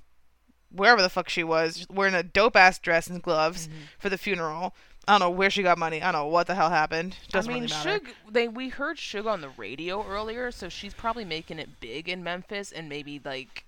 wherever 0.73 1.01
the 1.01 1.09
fuck 1.09 1.29
she 1.29 1.43
was, 1.43 1.85
wearing 1.89 2.13
a 2.15 2.23
dope 2.23 2.55
ass 2.55 2.79
dress 2.79 3.07
and 3.07 3.21
gloves 3.21 3.67
Mm-hmm. 3.67 3.77
for 3.99 4.09
the 4.09 4.17
funeral. 4.17 4.73
I 5.07 5.13
don't 5.13 5.19
know 5.19 5.29
where 5.29 5.49
she 5.49 5.63
got 5.63 5.77
money. 5.77 6.01
I 6.01 6.11
don't 6.11 6.21
know 6.21 6.27
what 6.27 6.47
the 6.47 6.55
hell 6.55 6.69
happened. 6.69 7.17
Doesn't 7.29 7.51
I 7.51 7.53
mean, 7.53 7.63
really. 7.63 7.73
Shug. 7.73 8.07
They 8.31 8.47
we 8.47 8.69
heard 8.69 8.97
Shug 8.97 9.27
on 9.27 9.41
the 9.41 9.49
radio 9.49 10.05
earlier, 10.07 10.49
so 10.51 10.69
she's 10.69 10.93
probably 10.93 11.25
making 11.25 11.59
it 11.59 11.79
big 11.81 12.07
in 12.07 12.23
Memphis, 12.23 12.71
and 12.71 12.87
maybe 12.87 13.19
like 13.23 13.65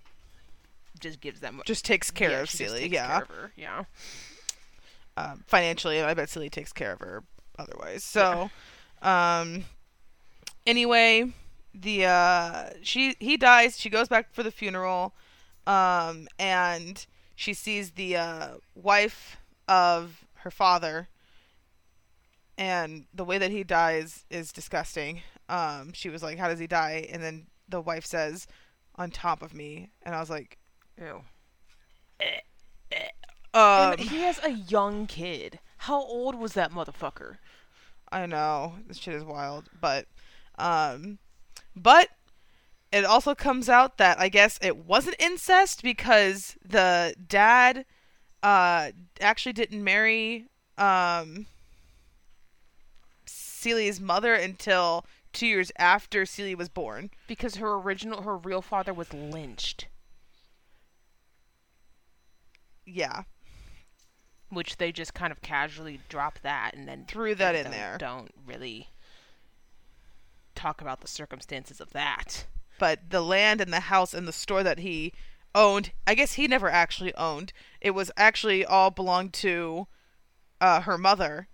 just 0.99 1.19
gives 1.19 1.41
them 1.41 1.61
just 1.65 1.83
takes 1.83 2.09
care 2.09 2.31
yeah, 2.31 2.39
of 2.41 2.49
Celie. 2.49 2.79
takes 2.81 2.93
Yeah, 2.93 3.07
care 3.07 3.21
of 3.23 3.27
her, 3.27 3.51
yeah. 3.57 3.83
um, 5.17 5.43
financially, 5.45 6.01
I 6.01 6.13
bet 6.13 6.29
Celie 6.29 6.49
takes 6.49 6.71
care 6.71 6.93
of 6.93 6.99
her 7.01 7.23
otherwise. 7.59 8.03
So, 8.05 8.49
um, 9.01 9.65
anyway, 10.65 11.33
the 11.73 12.05
uh, 12.05 12.69
she 12.81 13.15
he 13.19 13.35
dies. 13.37 13.77
She 13.77 13.89
goes 13.89 14.07
back 14.07 14.33
for 14.33 14.41
the 14.43 14.51
funeral, 14.51 15.13
um, 15.67 16.27
and 16.37 17.05
she 17.35 17.53
sees 17.53 17.91
the 17.91 18.17
uh, 18.17 18.47
wife 18.75 19.37
of 19.67 20.25
her 20.35 20.51
father, 20.51 21.09
and 22.57 23.05
the 23.13 23.25
way 23.25 23.37
that 23.37 23.51
he 23.51 23.63
dies 23.63 24.25
is 24.29 24.51
disgusting. 24.51 25.21
Um, 25.49 25.91
she 25.93 26.09
was 26.09 26.23
like, 26.23 26.37
"How 26.37 26.47
does 26.47 26.59
he 26.59 26.67
die?" 26.67 27.07
And 27.11 27.21
then 27.21 27.47
the 27.67 27.81
wife 27.81 28.05
says, 28.05 28.47
"On 28.95 29.11
top 29.11 29.41
of 29.41 29.53
me," 29.53 29.89
and 30.03 30.15
I 30.15 30.19
was 30.19 30.29
like, 30.29 30.57
Ew. 30.97 31.23
um, 33.53 33.93
and 33.93 33.99
he 33.99 34.21
has 34.21 34.39
a 34.43 34.51
young 34.51 35.07
kid. 35.07 35.59
How 35.79 36.01
old 36.01 36.35
was 36.35 36.53
that 36.53 36.71
motherfucker? 36.71 37.37
I 38.11 38.25
know 38.25 38.75
this 38.87 38.97
shit 38.97 39.13
is 39.13 39.23
wild, 39.23 39.69
but 39.81 40.05
um, 40.57 41.17
but 41.75 42.09
it 42.91 43.05
also 43.05 43.35
comes 43.35 43.69
out 43.69 43.97
that 43.97 44.19
I 44.19 44.29
guess 44.29 44.59
it 44.61 44.77
wasn't 44.77 45.15
incest 45.19 45.83
because 45.83 46.55
the 46.63 47.15
dad 47.27 47.85
uh 48.43 48.91
actually 49.19 49.53
didn't 49.53 49.83
marry 49.83 50.45
um 50.77 51.47
Celia's 53.25 53.99
mother 53.99 54.33
until 54.33 55.05
two 55.33 55.47
years 55.47 55.71
after 55.77 56.25
Celia 56.25 56.55
was 56.55 56.69
born. 56.69 57.09
Because 57.27 57.55
her 57.55 57.73
original, 57.73 58.21
her 58.21 58.37
real 58.37 58.61
father 58.61 58.93
was 58.93 59.11
lynched, 59.13 59.87
Yeah, 62.85 63.23
which 64.49 64.77
they 64.77 64.91
just 64.91 65.13
kind 65.13 65.31
of 65.31 65.41
casually 65.41 65.99
drop 66.07 66.39
that 66.43 66.75
and 66.75 66.87
then 66.87 67.05
Threw 67.07 67.33
that 67.35 67.55
in 67.55 67.71
there. 67.71 67.97
Don't 67.97 68.31
really 68.45 68.89
talk 70.53 70.81
about 70.81 71.01
the 71.01 71.07
circumstances 71.07 71.81
of 71.81 71.91
that. 71.93 72.45
But 72.79 73.09
the 73.09 73.21
land 73.21 73.61
and 73.61 73.71
the 73.73 73.81
house 73.81 74.13
and 74.13 74.27
the 74.27 74.33
store 74.33 74.63
that 74.63 74.79
he 74.79 75.13
owned, 75.53 75.91
I 76.05 76.15
guess 76.15 76.33
he 76.33 76.47
never 76.47 76.69
actually 76.69 77.13
owned. 77.15 77.53
It 77.81 77.91
was 77.91 78.11
actually 78.17 78.65
all 78.65 78.91
belonged 78.91 79.33
to 79.33 79.87
uh, 80.59 80.81
her 80.81 80.97
mother, 80.97 81.47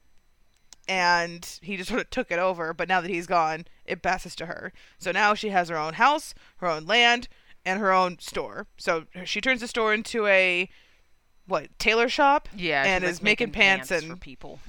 and 0.88 1.60
he 1.61 1.77
just 1.77 1.89
sort 1.89 2.02
of 2.02 2.10
took 2.10 2.31
it 2.31 2.39
over. 2.39 2.73
But 2.73 2.88
now 2.89 3.02
that 3.02 3.10
he's 3.11 3.27
gone, 3.27 3.65
it 3.85 4.02
passes 4.02 4.35
to 4.38 4.48
her. 4.48 4.73
So 4.98 5.11
now 5.11 5.34
she 5.34 5.49
has 5.49 5.69
her 5.69 5.77
own 5.77 5.93
house, 5.93 6.34
her 6.57 6.68
own 6.68 6.85
land, 6.85 7.27
and 7.65 7.80
her 7.80 7.91
own 7.91 8.18
store. 8.19 8.68
So 8.77 9.06
she 9.23 9.41
turns 9.41 9.61
the 9.61 9.68
store 9.68 9.93
into 9.93 10.26
a 10.27 10.69
what 11.48 11.68
tailor 11.80 12.10
shop, 12.10 12.48
Yeah, 12.56 12.84
and 12.84 13.03
is 13.03 13.18
like, 13.19 13.23
making, 13.23 13.52
pants, 13.52 13.89
for 13.89 13.95
and 13.95 14.19
people. 14.22 14.60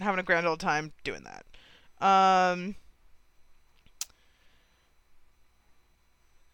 having 0.00 0.18
a 0.18 0.22
grand 0.22 0.46
old 0.46 0.60
time 0.60 0.92
doing 1.04 1.24
that. 1.24 1.44
Um, 2.04 2.76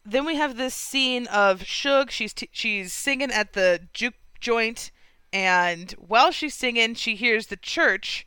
then 0.05 0.25
we 0.25 0.37
have 0.37 0.57
this 0.57 0.75
scene 0.75 1.27
of 1.29 1.65
Shug. 1.65 2.11
She's 2.11 2.33
t- 2.35 2.51
she's 2.53 2.93
singing 2.93 3.31
at 3.31 3.55
the 3.55 3.81
juke 3.93 4.15
joint, 4.41 4.91
and 5.33 5.93
while 5.93 6.31
she's 6.31 6.55
singing, 6.55 6.95
she 6.95 7.15
hears 7.15 7.47
the 7.47 7.57
church 7.57 8.27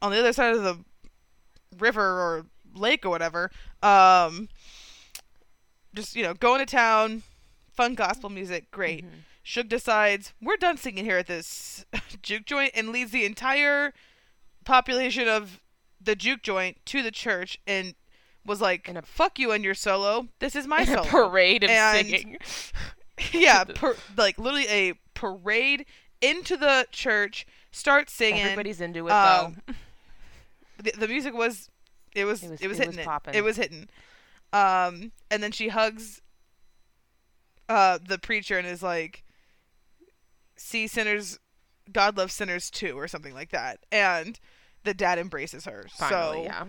on 0.00 0.12
the 0.12 0.18
other 0.18 0.32
side 0.32 0.54
of 0.54 0.62
the 0.62 0.78
river 1.78 2.02
or 2.02 2.46
lake 2.74 3.04
or 3.04 3.10
whatever. 3.10 3.50
Um, 3.82 4.48
just 5.94 6.14
you 6.14 6.22
know, 6.22 6.34
going 6.34 6.60
to 6.60 6.66
town, 6.66 7.22
fun 7.72 7.94
gospel 7.94 8.30
music, 8.30 8.70
great. 8.70 9.04
Shug 9.42 9.68
decides 9.68 10.32
we're 10.40 10.56
done 10.56 10.76
singing 10.76 11.04
here 11.04 11.18
at 11.18 11.26
this 11.26 11.84
juke 12.22 12.44
joint 12.44 12.72
and 12.74 12.90
leads 12.90 13.10
the 13.10 13.24
entire 13.24 13.92
population 14.64 15.26
of 15.26 15.60
the 16.00 16.14
juke 16.14 16.42
joint 16.42 16.78
to 16.86 17.02
the 17.02 17.10
church 17.10 17.58
and 17.66 17.94
was 18.44 18.60
like, 18.60 18.88
In 18.88 18.96
a- 18.96 19.02
"Fuck 19.02 19.38
you 19.38 19.52
and 19.52 19.62
your 19.64 19.74
solo. 19.74 20.28
This 20.38 20.56
is 20.56 20.66
my 20.66 20.84
solo." 20.84 21.04
parade 21.04 21.64
of 21.64 21.70
And- 21.70 22.06
singing. 22.06 22.38
yeah, 23.32 23.64
per, 23.64 23.96
like 24.16 24.38
literally 24.38 24.66
a 24.68 24.94
parade 25.14 25.84
into 26.22 26.56
the 26.56 26.86
church, 26.90 27.46
start 27.70 28.08
singing. 28.08 28.40
Everybody's 28.42 28.80
into 28.80 29.06
it 29.08 29.10
um, 29.10 29.56
though. 29.66 29.74
the, 30.82 30.92
the 30.92 31.08
music 31.08 31.34
was 31.34 31.68
it 32.14 32.24
was 32.24 32.42
It 32.42 32.46
it 32.46 32.50
was- 32.50 32.50
was, 32.52 32.60
it 32.62 32.68
was 32.68 32.78
hitting 32.78 32.98
it. 32.98 33.36
It 33.36 33.42
was 33.44 33.56
hitting. 33.56 33.88
Um 34.52 35.12
and 35.30 35.42
then 35.42 35.52
she 35.52 35.68
hugs 35.68 36.22
uh 37.68 37.98
the 38.04 38.18
preacher 38.18 38.58
and 38.58 38.66
is 38.66 38.82
like 38.82 39.22
see 40.56 40.86
sinners 40.86 41.38
God 41.92 42.16
loves 42.16 42.32
sinners 42.34 42.70
too 42.70 42.98
or 42.98 43.06
something 43.06 43.34
like 43.34 43.50
that. 43.50 43.80
And 43.92 44.40
the 44.84 44.94
dad 44.94 45.18
embraces 45.18 45.66
her. 45.66 45.86
Finally, 45.90 46.38
so 46.38 46.42
yeah. 46.44 46.64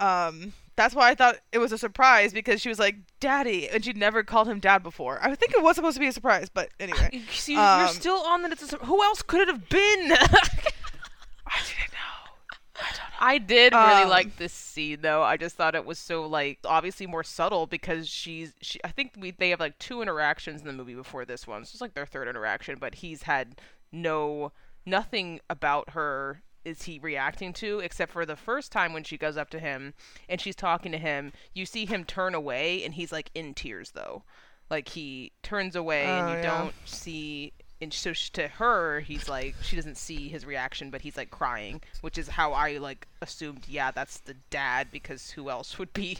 Um 0.00 0.52
that's 0.76 0.94
why 0.94 1.10
I 1.10 1.14
thought 1.16 1.36
it 1.50 1.58
was 1.58 1.72
a 1.72 1.78
surprise 1.78 2.32
because 2.32 2.60
she 2.60 2.68
was 2.68 2.78
like 2.78 2.96
daddy 3.18 3.68
and 3.68 3.84
she'd 3.84 3.96
never 3.96 4.22
called 4.22 4.46
him 4.48 4.60
dad 4.60 4.82
before. 4.84 5.18
I 5.20 5.34
think 5.34 5.52
it 5.52 5.60
was 5.62 5.74
supposed 5.74 5.96
to 5.96 6.00
be 6.00 6.06
a 6.06 6.12
surprise, 6.12 6.48
but 6.48 6.68
anyway. 6.78 7.22
See, 7.32 7.56
um, 7.56 7.80
you're 7.80 7.88
still 7.88 8.18
on 8.24 8.42
that. 8.42 8.52
It's 8.52 8.62
a, 8.62 8.68
sur- 8.68 8.78
who 8.84 9.02
else 9.02 9.20
could 9.22 9.40
it 9.40 9.48
have 9.48 9.68
been? 9.68 10.12
I 10.12 11.58
didn't 11.66 11.92
know. 11.92 12.84
I 13.20 13.38
did 13.38 13.72
really 13.72 14.02
Um, 14.04 14.08
like 14.08 14.36
this 14.36 14.52
scene 14.52 14.98
though. 15.00 15.22
I 15.24 15.36
just 15.36 15.56
thought 15.56 15.74
it 15.74 15.84
was 15.84 15.98
so 15.98 16.26
like 16.26 16.60
obviously 16.64 17.08
more 17.08 17.24
subtle 17.24 17.66
because 17.66 18.08
she's 18.08 18.52
she. 18.60 18.78
I 18.84 18.88
think 18.88 19.14
we 19.18 19.32
they 19.32 19.50
have 19.50 19.58
like 19.58 19.76
two 19.80 20.00
interactions 20.00 20.60
in 20.60 20.68
the 20.68 20.72
movie 20.72 20.94
before 20.94 21.24
this 21.24 21.44
one. 21.44 21.64
So 21.64 21.70
it's 21.74 21.80
like 21.80 21.94
their 21.94 22.06
third 22.06 22.28
interaction, 22.28 22.76
but 22.78 22.96
he's 22.96 23.22
had 23.22 23.60
no 23.90 24.52
nothing 24.86 25.40
about 25.50 25.90
her 25.90 26.42
is 26.68 26.82
he 26.82 26.98
reacting 26.98 27.52
to 27.54 27.80
except 27.80 28.12
for 28.12 28.26
the 28.26 28.36
first 28.36 28.70
time 28.72 28.92
when 28.92 29.04
she 29.04 29.16
goes 29.18 29.36
up 29.36 29.50
to 29.50 29.58
him 29.58 29.94
and 30.28 30.40
she's 30.40 30.56
talking 30.56 30.92
to 30.92 30.98
him. 30.98 31.32
You 31.54 31.66
see 31.66 31.86
him 31.86 32.04
turn 32.04 32.34
away 32.34 32.84
and 32.84 32.94
he's 32.94 33.12
like 33.12 33.30
in 33.34 33.54
tears 33.54 33.92
though. 33.92 34.22
Like 34.70 34.88
he 34.88 35.32
turns 35.42 35.74
away 35.74 36.04
and 36.04 36.26
Oh, 36.28 36.30
you 36.32 36.36
yeah. 36.38 36.42
don't 36.58 36.74
see 36.84 37.52
and 37.80 37.92
so 37.94 38.12
sh- 38.12 38.30
to 38.30 38.48
her 38.48 39.00
he's 39.00 39.28
like 39.28 39.54
she 39.62 39.76
doesn't 39.76 39.96
see 39.96 40.28
his 40.28 40.44
reaction 40.44 40.90
but 40.90 41.00
he's 41.02 41.16
like 41.16 41.30
crying 41.30 41.80
which 42.00 42.18
is 42.18 42.26
how 42.26 42.52
i 42.52 42.76
like 42.76 43.06
assumed 43.22 43.64
yeah 43.68 43.92
that's 43.92 44.18
the 44.18 44.34
dad 44.50 44.88
because 44.90 45.30
who 45.30 45.48
else 45.48 45.78
would 45.78 45.92
be 45.92 46.18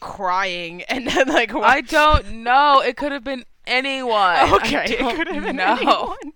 crying 0.00 0.82
and 0.88 1.06
then 1.06 1.28
like 1.28 1.54
I 1.54 1.80
don't 1.82 2.32
know. 2.42 2.80
It 2.84 2.96
could 2.96 3.12
have 3.12 3.22
been 3.24 3.44
anyone. 3.66 4.52
okay 4.54 4.96
it 4.98 5.16
could 5.16 5.28
have 5.28 5.44
been 5.44 5.56
know. 5.56 5.76
anyone. 5.76 6.16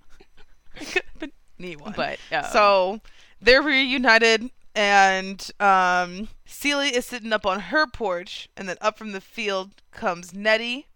It 0.80 0.86
could 0.88 1.02
have 1.04 1.18
been 1.20 1.32
anyone. 1.60 1.94
but 1.96 2.18
um, 2.32 2.44
so 2.52 3.00
they're 3.44 3.62
reunited, 3.62 4.50
and 4.74 5.50
um, 5.60 6.28
Celia 6.46 6.90
is 6.92 7.06
sitting 7.06 7.32
up 7.32 7.46
on 7.46 7.60
her 7.60 7.86
porch, 7.86 8.48
and 8.56 8.68
then 8.68 8.76
up 8.80 8.98
from 8.98 9.12
the 9.12 9.20
field 9.20 9.70
comes 9.90 10.34
Nettie, 10.34 10.86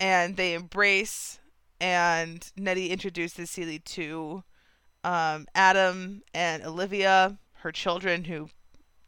and 0.00 0.36
they 0.36 0.54
embrace, 0.54 1.38
and 1.80 2.50
Nettie 2.56 2.90
introduces 2.90 3.50
Celia 3.50 3.78
to 3.80 4.44
um, 5.04 5.46
Adam 5.54 6.22
and 6.32 6.64
Olivia, 6.64 7.38
her 7.60 7.72
children, 7.72 8.24
who 8.24 8.48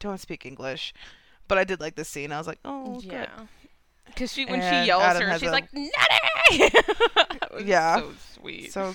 don't 0.00 0.20
speak 0.20 0.44
English. 0.44 0.92
But 1.46 1.58
I 1.58 1.64
did 1.64 1.80
like 1.80 1.94
this 1.94 2.08
scene. 2.08 2.32
I 2.32 2.38
was 2.38 2.46
like, 2.46 2.58
oh, 2.64 3.00
yeah 3.02 3.26
because 4.06 4.32
she 4.32 4.44
when 4.44 4.60
And 4.60 4.84
she 4.84 4.86
yells 4.86 5.02
Adam 5.02 5.28
her 5.28 5.38
she's 5.38 5.48
a- 5.48 5.52
like 5.52 5.72
Nettie 5.72 5.90
Yeah. 7.64 7.96
so 7.96 8.12
sweet 8.34 8.72
So, 8.72 8.94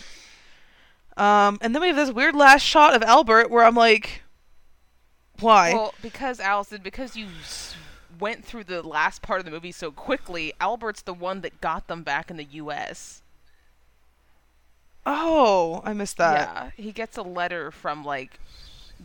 um, 1.20 1.58
and 1.62 1.76
then 1.76 1.82
we 1.82 1.88
have 1.88 1.98
this 1.98 2.12
weird 2.12 2.34
last 2.34 2.62
shot 2.62 2.96
of 2.96 3.04
Albert 3.04 3.52
where 3.52 3.64
I'm 3.64 3.76
like, 3.76 4.24
why? 5.40 5.74
Well, 5.74 5.94
because 6.02 6.40
Allison, 6.40 6.82
because 6.82 7.16
you 7.16 7.28
went 8.20 8.46
through 8.46 8.64
the 8.66 8.82
last 8.82 9.22
part 9.22 9.40
of 9.40 9.46
the 9.46 9.52
movie 9.52 9.72
so 9.72 9.92
quickly, 9.92 10.54
Albert's 10.60 11.02
the 11.02 11.14
one 11.14 11.42
that 11.42 11.62
got 11.62 11.88
them 11.88 12.04
back 12.04 12.32
in 12.32 12.38
the 12.38 12.46
U.S. 12.46 13.22
oh, 15.06 15.82
I 15.84 15.94
missed 15.94 16.18
that. 16.18 16.74
yeah, 16.78 16.84
he 16.84 16.92
gets 16.92 17.18
a 17.18 17.22
letter 17.22 17.70
from 17.70 18.04
like 18.04 18.40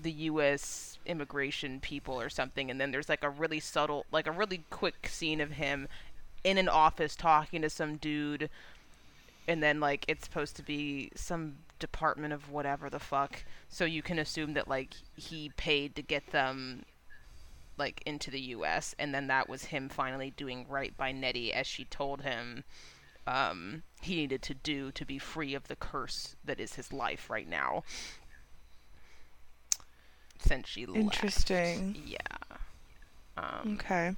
the 0.00 0.12
U.S. 0.12 0.98
immigration 1.06 1.80
people 1.80 2.20
or 2.20 2.28
something, 2.28 2.70
and 2.70 2.80
then 2.80 2.92
there's 2.92 3.08
like 3.08 3.24
a 3.24 3.30
really 3.30 3.60
subtle, 3.60 4.06
like 4.12 4.26
a 4.26 4.32
really 4.32 4.62
quick 4.70 5.08
scene 5.08 5.40
of 5.40 5.52
him 5.52 5.88
in 6.44 6.58
an 6.58 6.68
office 6.68 7.16
talking 7.16 7.62
to 7.62 7.70
some 7.70 7.96
dude, 7.96 8.50
and 9.48 9.62
then 9.62 9.80
like 9.80 10.04
it's 10.08 10.24
supposed 10.24 10.56
to 10.56 10.62
be 10.62 11.10
some 11.14 11.56
department 11.78 12.32
of 12.32 12.50
whatever 12.50 12.88
the 12.90 12.98
fuck. 13.00 13.44
So 13.68 13.84
you 13.84 14.02
can 14.02 14.18
assume 14.18 14.54
that 14.54 14.68
like 14.68 14.94
he 15.16 15.50
paid 15.56 15.94
to 15.96 16.02
get 16.02 16.30
them 16.30 16.84
like 17.76 18.02
into 18.06 18.30
the 18.30 18.40
US 18.40 18.94
and 18.98 19.12
then 19.14 19.26
that 19.26 19.48
was 19.48 19.64
him 19.66 19.88
finally 19.88 20.30
doing 20.30 20.64
right 20.68 20.96
by 20.96 21.10
Nettie 21.10 21.52
as 21.52 21.66
she 21.66 21.84
told 21.86 22.22
him 22.22 22.62
um, 23.26 23.82
he 24.00 24.14
needed 24.16 24.42
to 24.42 24.54
do 24.54 24.92
to 24.92 25.04
be 25.04 25.18
free 25.18 25.54
of 25.54 25.68
the 25.68 25.76
curse 25.76 26.36
that 26.44 26.60
is 26.60 26.74
his 26.74 26.92
life 26.92 27.30
right 27.30 27.48
now. 27.48 27.82
Since 30.38 30.68
she 30.68 30.84
left. 30.86 30.98
Interesting. 30.98 31.96
Yeah. 32.06 32.18
Um, 33.36 33.74
Okay. 33.80 34.14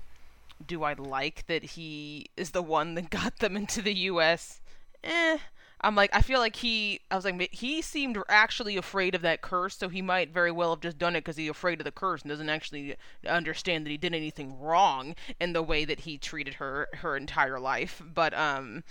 do 0.66 0.82
I 0.82 0.94
like 0.94 1.46
that 1.46 1.62
he 1.62 2.26
is 2.36 2.50
the 2.50 2.62
one 2.62 2.94
that 2.96 3.10
got 3.10 3.38
them 3.38 3.56
into 3.56 3.80
the 3.80 3.94
U.S.? 3.94 4.60
Eh. 5.04 5.38
I'm 5.80 5.94
like, 5.94 6.10
I 6.14 6.22
feel 6.22 6.40
like 6.40 6.56
he. 6.56 7.00
I 7.10 7.16
was 7.16 7.24
like, 7.24 7.52
he 7.52 7.82
seemed 7.82 8.18
actually 8.28 8.76
afraid 8.76 9.14
of 9.14 9.22
that 9.22 9.42
curse, 9.42 9.76
so 9.76 9.88
he 9.88 10.00
might 10.02 10.32
very 10.32 10.50
well 10.50 10.70
have 10.70 10.80
just 10.80 10.98
done 10.98 11.14
it 11.14 11.20
because 11.20 11.36
he's 11.36 11.50
afraid 11.50 11.80
of 11.80 11.84
the 11.84 11.92
curse 11.92 12.22
and 12.22 12.30
doesn't 12.30 12.48
actually 12.48 12.96
understand 13.28 13.84
that 13.86 13.90
he 13.90 13.96
did 13.98 14.14
anything 14.14 14.58
wrong 14.58 15.14
in 15.40 15.52
the 15.52 15.62
way 15.62 15.84
that 15.84 16.00
he 16.00 16.16
treated 16.18 16.54
her 16.54 16.88
her 16.94 17.16
entire 17.16 17.60
life. 17.60 18.02
But 18.14 18.32
um, 18.34 18.84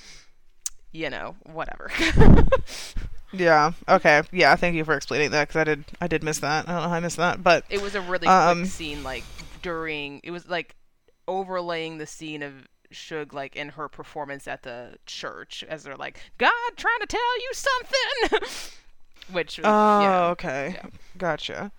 you 0.91 1.09
know, 1.09 1.35
whatever. 1.43 1.91
Yeah. 3.33 3.73
Okay. 3.89 4.21
Yeah. 4.31 4.55
Thank 4.55 4.75
you 4.75 4.85
for 4.85 4.95
explaining 4.95 5.31
that 5.31 5.47
because 5.49 5.59
I 5.59 5.63
did 5.65 5.85
I 5.99 6.07
did 6.07 6.23
miss 6.23 6.39
that. 6.39 6.69
I 6.69 6.71
don't 6.73 6.83
know 6.83 6.89
how 6.89 6.95
I 6.95 6.99
missed 6.99 7.17
that, 7.17 7.43
but 7.43 7.65
it 7.69 7.81
was 7.81 7.95
a 7.95 8.01
really 8.01 8.27
Um, 8.27 8.59
quick 8.59 8.65
scene, 8.65 9.03
like 9.03 9.25
during. 9.61 10.21
It 10.23 10.31
was 10.31 10.47
like 10.47 10.75
overlaying 11.27 11.97
the 11.97 12.05
scene 12.05 12.43
of 12.43 12.53
Shug, 12.91 13.33
like 13.33 13.55
in 13.55 13.69
her 13.69 13.87
performance 13.87 14.47
at 14.47 14.63
the 14.63 14.95
church, 15.05 15.63
as 15.67 15.83
they're 15.83 15.95
like, 15.95 16.19
"God 16.37 16.51
trying 16.75 16.99
to 17.01 17.07
tell 17.07 17.39
you 17.39 17.51
something," 17.53 18.49
which 19.31 19.57
was, 19.57 19.65
oh, 19.65 20.01
yeah, 20.01 20.27
okay. 20.27 20.75
yeah. 20.75 20.89
Gotcha. 21.17 21.71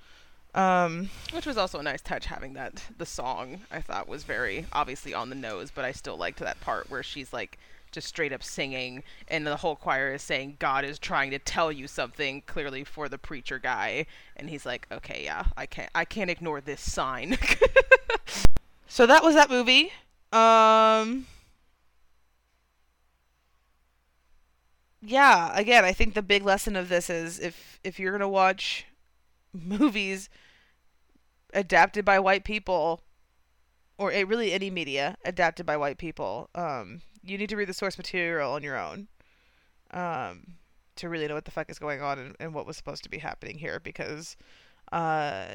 Um. 0.54 1.10
which 1.32 1.44
was 1.44 1.58
also 1.58 1.78
a 1.78 1.82
nice 1.82 2.00
touch 2.00 2.26
having 2.26 2.54
that. 2.54 2.82
The 2.96 3.04
song 3.04 3.60
I 3.70 3.80
thought 3.82 4.08
was 4.08 4.24
very 4.24 4.66
obviously 4.72 5.12
on 5.12 5.28
the 5.28 5.34
nose, 5.34 5.70
but 5.74 5.84
I 5.84 5.92
still 5.92 6.16
liked 6.16 6.38
that 6.38 6.60
part 6.60 6.90
where 6.90 7.02
she's 7.02 7.32
like 7.32 7.58
just 7.92 8.08
straight 8.08 8.32
up 8.32 8.42
singing, 8.42 9.02
and 9.28 9.46
the 9.46 9.56
whole 9.56 9.76
choir 9.76 10.14
is 10.14 10.22
saying, 10.22 10.56
"God 10.58 10.84
is 10.84 10.98
trying 10.98 11.30
to 11.30 11.38
tell 11.38 11.70
you 11.70 11.86
something," 11.86 12.42
clearly 12.46 12.84
for 12.84 13.08
the 13.08 13.18
preacher 13.18 13.58
guy, 13.58 14.06
and 14.34 14.48
he's 14.48 14.64
like, 14.64 14.86
"Okay, 14.90 15.22
yeah, 15.24 15.44
I 15.56 15.66
can't, 15.66 15.90
I 15.94 16.04
can't 16.04 16.30
ignore 16.30 16.60
this 16.60 16.80
sign." 16.80 17.36
So 18.88 19.06
that 19.06 19.22
was 19.22 19.34
that 19.34 19.50
movie. 19.50 19.92
Um. 20.32 21.26
Yeah. 25.00 25.52
Again, 25.54 25.84
I 25.84 25.92
think 25.92 26.14
the 26.14 26.22
big 26.22 26.42
lesson 26.44 26.76
of 26.76 26.88
this 26.88 27.08
is 27.10 27.38
if 27.38 27.80
if 27.84 27.98
you're 27.98 28.12
gonna 28.12 28.28
watch 28.28 28.86
movies 29.52 30.28
adapted 31.54 32.04
by 32.04 32.18
white 32.18 32.44
people, 32.44 33.02
or 33.98 34.12
a, 34.12 34.24
really 34.24 34.52
any 34.52 34.70
media 34.70 35.16
adapted 35.24 35.66
by 35.66 35.76
white 35.76 35.98
people, 35.98 36.50
um, 36.54 37.02
you 37.22 37.38
need 37.38 37.48
to 37.50 37.56
read 37.56 37.68
the 37.68 37.74
source 37.74 37.98
material 37.98 38.52
on 38.52 38.62
your 38.62 38.78
own. 38.78 39.08
Um, 39.92 40.56
to 40.96 41.08
really 41.08 41.28
know 41.28 41.34
what 41.34 41.44
the 41.44 41.50
fuck 41.50 41.70
is 41.70 41.78
going 41.78 42.02
on 42.02 42.18
and, 42.18 42.36
and 42.40 42.54
what 42.54 42.66
was 42.66 42.76
supposed 42.76 43.02
to 43.04 43.10
be 43.10 43.18
happening 43.18 43.58
here 43.58 43.80
because 43.80 44.36
uh 44.92 45.46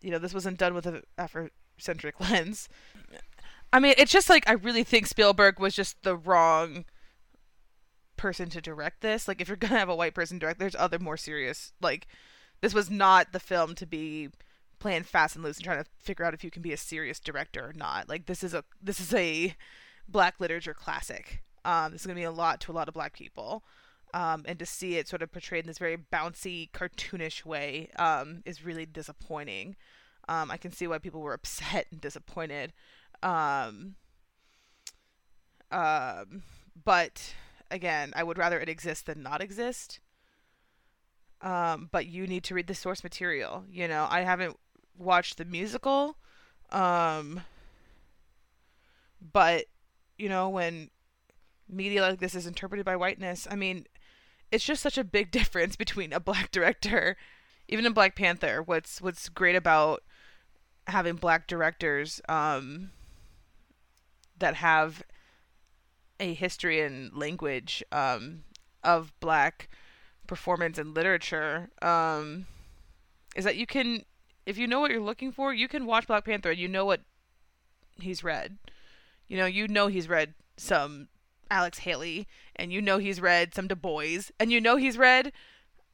you 0.00 0.10
know 0.10 0.18
this 0.18 0.34
wasn't 0.34 0.58
done 0.58 0.74
with 0.74 0.86
an 0.86 1.02
afrocentric 1.18 2.12
lens 2.30 2.68
i 3.72 3.80
mean 3.80 3.94
it's 3.98 4.12
just 4.12 4.28
like 4.28 4.48
i 4.48 4.52
really 4.52 4.84
think 4.84 5.06
spielberg 5.06 5.58
was 5.58 5.74
just 5.74 6.02
the 6.02 6.16
wrong 6.16 6.84
person 8.16 8.50
to 8.50 8.60
direct 8.60 9.00
this 9.00 9.26
like 9.26 9.40
if 9.40 9.48
you're 9.48 9.56
gonna 9.56 9.78
have 9.78 9.88
a 9.88 9.96
white 9.96 10.14
person 10.14 10.38
direct 10.38 10.58
there's 10.58 10.76
other 10.76 10.98
more 10.98 11.16
serious 11.16 11.72
like 11.80 12.06
this 12.60 12.74
was 12.74 12.90
not 12.90 13.32
the 13.32 13.40
film 13.40 13.74
to 13.74 13.86
be 13.86 14.28
playing 14.78 15.02
fast 15.02 15.34
and 15.34 15.44
loose 15.44 15.56
and 15.56 15.64
trying 15.64 15.82
to 15.82 15.90
figure 15.98 16.24
out 16.24 16.34
if 16.34 16.44
you 16.44 16.50
can 16.50 16.62
be 16.62 16.72
a 16.72 16.76
serious 16.76 17.20
director 17.20 17.66
or 17.66 17.72
not 17.74 18.08
like 18.08 18.26
this 18.26 18.42
is 18.42 18.54
a 18.54 18.64
this 18.82 19.00
is 19.00 19.14
a 19.14 19.54
black 20.08 20.40
literature 20.40 20.74
classic 20.74 21.42
um 21.64 21.92
this 21.92 22.02
is 22.02 22.06
gonna 22.06 22.14
be 22.18 22.24
a 22.24 22.30
lot 22.30 22.60
to 22.60 22.72
a 22.72 22.74
lot 22.74 22.88
of 22.88 22.94
black 22.94 23.12
people 23.12 23.62
um, 24.14 24.44
and 24.46 24.58
to 24.58 24.66
see 24.66 24.96
it 24.96 25.08
sort 25.08 25.22
of 25.22 25.32
portrayed 25.32 25.64
in 25.64 25.68
this 25.68 25.78
very 25.78 25.96
bouncy, 25.96 26.70
cartoonish 26.72 27.44
way 27.44 27.90
um, 27.96 28.42
is 28.44 28.64
really 28.64 28.86
disappointing. 28.86 29.76
Um, 30.28 30.50
I 30.50 30.56
can 30.56 30.72
see 30.72 30.86
why 30.86 30.98
people 30.98 31.20
were 31.20 31.34
upset 31.34 31.86
and 31.90 32.00
disappointed. 32.00 32.72
Um, 33.22 33.94
um, 35.70 36.42
but 36.84 37.34
again, 37.70 38.12
I 38.16 38.22
would 38.22 38.38
rather 38.38 38.60
it 38.60 38.68
exist 38.68 39.06
than 39.06 39.22
not 39.22 39.42
exist. 39.42 40.00
Um, 41.42 41.88
but 41.90 42.06
you 42.06 42.26
need 42.26 42.44
to 42.44 42.54
read 42.54 42.66
the 42.66 42.74
source 42.74 43.02
material. 43.02 43.64
You 43.70 43.88
know, 43.88 44.06
I 44.10 44.22
haven't 44.22 44.58
watched 44.98 45.38
the 45.38 45.44
musical, 45.44 46.16
um, 46.70 47.42
but 49.32 49.64
you 50.18 50.28
know 50.28 50.50
when 50.50 50.90
media 51.68 52.02
like 52.02 52.20
this 52.20 52.34
is 52.34 52.46
interpreted 52.46 52.84
by 52.84 52.96
whiteness, 52.96 53.48
I 53.50 53.56
mean, 53.56 53.86
it's 54.50 54.64
just 54.64 54.82
such 54.82 54.98
a 54.98 55.04
big 55.04 55.30
difference 55.32 55.76
between 55.76 56.12
a 56.12 56.20
black 56.20 56.50
director 56.50 57.16
even 57.68 57.86
in 57.86 57.92
black 57.92 58.16
panther 58.16 58.62
what's 58.62 59.00
what's 59.00 59.28
great 59.28 59.56
about 59.56 60.02
having 60.88 61.14
black 61.14 61.46
directors 61.46 62.20
um 62.28 62.90
that 64.40 64.56
have 64.56 65.02
a 66.18 66.34
history 66.34 66.80
and 66.80 67.14
language 67.14 67.82
um 67.92 68.44
of 68.82 69.12
black 69.20 69.68
performance 70.26 70.78
and 70.78 70.94
literature 70.94 71.70
um 71.82 72.46
is 73.36 73.44
that 73.44 73.56
you 73.56 73.66
can 73.66 74.04
if 74.46 74.58
you 74.58 74.66
know 74.66 74.80
what 74.80 74.90
you're 74.90 75.00
looking 75.00 75.32
for 75.32 75.54
you 75.54 75.68
can 75.68 75.86
watch 75.86 76.06
black 76.06 76.24
panther 76.24 76.50
and 76.50 76.58
you 76.58 76.68
know 76.68 76.84
what 76.84 77.00
he's 78.00 78.24
read 78.24 78.58
you 79.28 79.36
know 79.36 79.46
you 79.46 79.68
know 79.68 79.86
he's 79.86 80.08
read 80.08 80.34
some 80.56 81.08
Alex 81.50 81.78
Haley, 81.78 82.28
and 82.54 82.72
you 82.72 82.80
know 82.80 82.98
he's 82.98 83.20
read 83.20 83.54
some 83.54 83.66
Du 83.66 83.74
Bois, 83.74 84.30
and 84.38 84.52
you 84.52 84.60
know 84.60 84.76
he's 84.76 84.96
read, 84.96 85.32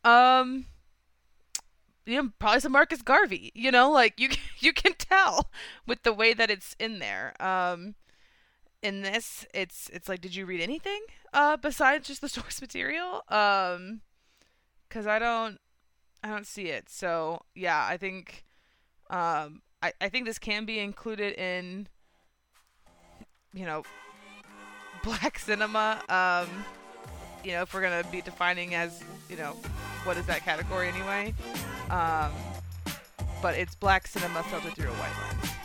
um, 0.05 0.67
you 2.05 2.23
know, 2.23 2.31
probably 2.39 2.61
some 2.61 2.73
Marcus 2.73 3.03
Garvey. 3.03 3.51
You 3.55 3.71
know, 3.71 3.91
like 3.91 4.21
you 4.21 4.29
you 4.59 4.73
can 4.73 4.93
tell 4.95 5.51
with 5.87 6.03
the 6.03 6.13
way 6.13 6.35
that 6.35 6.51
it's 6.51 6.77
in 6.79 6.99
there. 6.99 7.35
Um, 7.43 7.95
in 8.87 9.03
this, 9.03 9.45
it's 9.53 9.91
it's 9.93 10.09
like, 10.09 10.21
did 10.21 10.35
you 10.35 10.47
read 10.47 10.61
anything 10.61 11.01
uh 11.33 11.57
besides 11.57 12.07
just 12.07 12.21
the 12.21 12.29
source 12.37 12.61
material? 12.61 13.23
Um, 13.29 14.01
because 14.89 15.07
I 15.07 15.19
don't 15.19 15.59
I 16.23 16.29
don't 16.29 16.47
see 16.47 16.67
it. 16.69 16.89
So 16.89 17.43
yeah, 17.55 17.85
I 17.85 17.97
think 17.97 18.45
um 19.11 19.63
I 19.83 19.93
I 20.01 20.09
think 20.09 20.27
this 20.27 20.39
can 20.39 20.65
be 20.65 20.79
included 20.79 21.35
in 21.35 21.89
you 23.53 23.67
know 23.67 23.83
black 25.03 25.39
cinema. 25.39 26.01
Um, 26.09 26.65
you 27.45 27.53
know, 27.53 27.63
if 27.63 27.75
we're 27.75 27.83
gonna 27.83 28.05
be 28.11 28.21
defining 28.21 28.75
as, 28.75 29.03
you 29.29 29.37
know, 29.37 29.57
what 30.05 30.17
is 30.17 30.27
that 30.27 30.43
category 30.43 30.89
anyway? 30.89 31.35
Um, 31.91 32.33
but 33.43 33.55
it's 33.57 33.75
black 33.75 34.07
cinema 34.07 34.43
filtered 34.45 34.75
through 34.75 34.91
a 34.91 34.95
white 34.95 35.13
lens. 35.23 35.56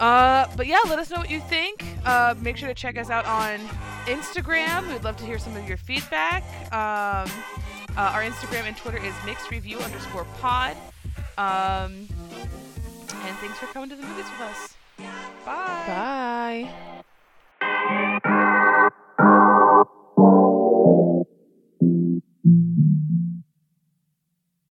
Uh, 0.00 0.46
but 0.56 0.66
yeah, 0.66 0.78
let 0.86 0.98
us 0.98 1.10
know 1.10 1.18
what 1.18 1.30
you 1.30 1.40
think. 1.40 1.84
Uh, 2.04 2.34
make 2.40 2.56
sure 2.56 2.68
to 2.68 2.74
check 2.74 2.98
us 2.98 3.10
out 3.10 3.24
on 3.26 3.58
Instagram. 4.06 4.88
We'd 4.88 5.04
love 5.04 5.16
to 5.16 5.24
hear 5.24 5.38
some 5.38 5.56
of 5.56 5.66
your 5.68 5.78
feedback. 5.78 6.42
Um, 6.72 7.30
uh, 7.96 8.12
our 8.12 8.22
Instagram 8.22 8.64
and 8.64 8.76
Twitter 8.76 8.98
is 8.98 9.14
mixed 9.24 9.50
review 9.50 9.78
underscore 9.78 10.26
pod. 10.40 10.76
Um, 11.38 12.08
and 13.24 13.36
thanks 13.38 13.58
for 13.58 13.66
coming 13.66 13.88
to 13.90 13.96
the 13.96 14.02
movies 14.02 14.26
with 14.30 14.40
us. 14.40 14.76
Bye. 15.44 15.84
Bye. 15.86 17.02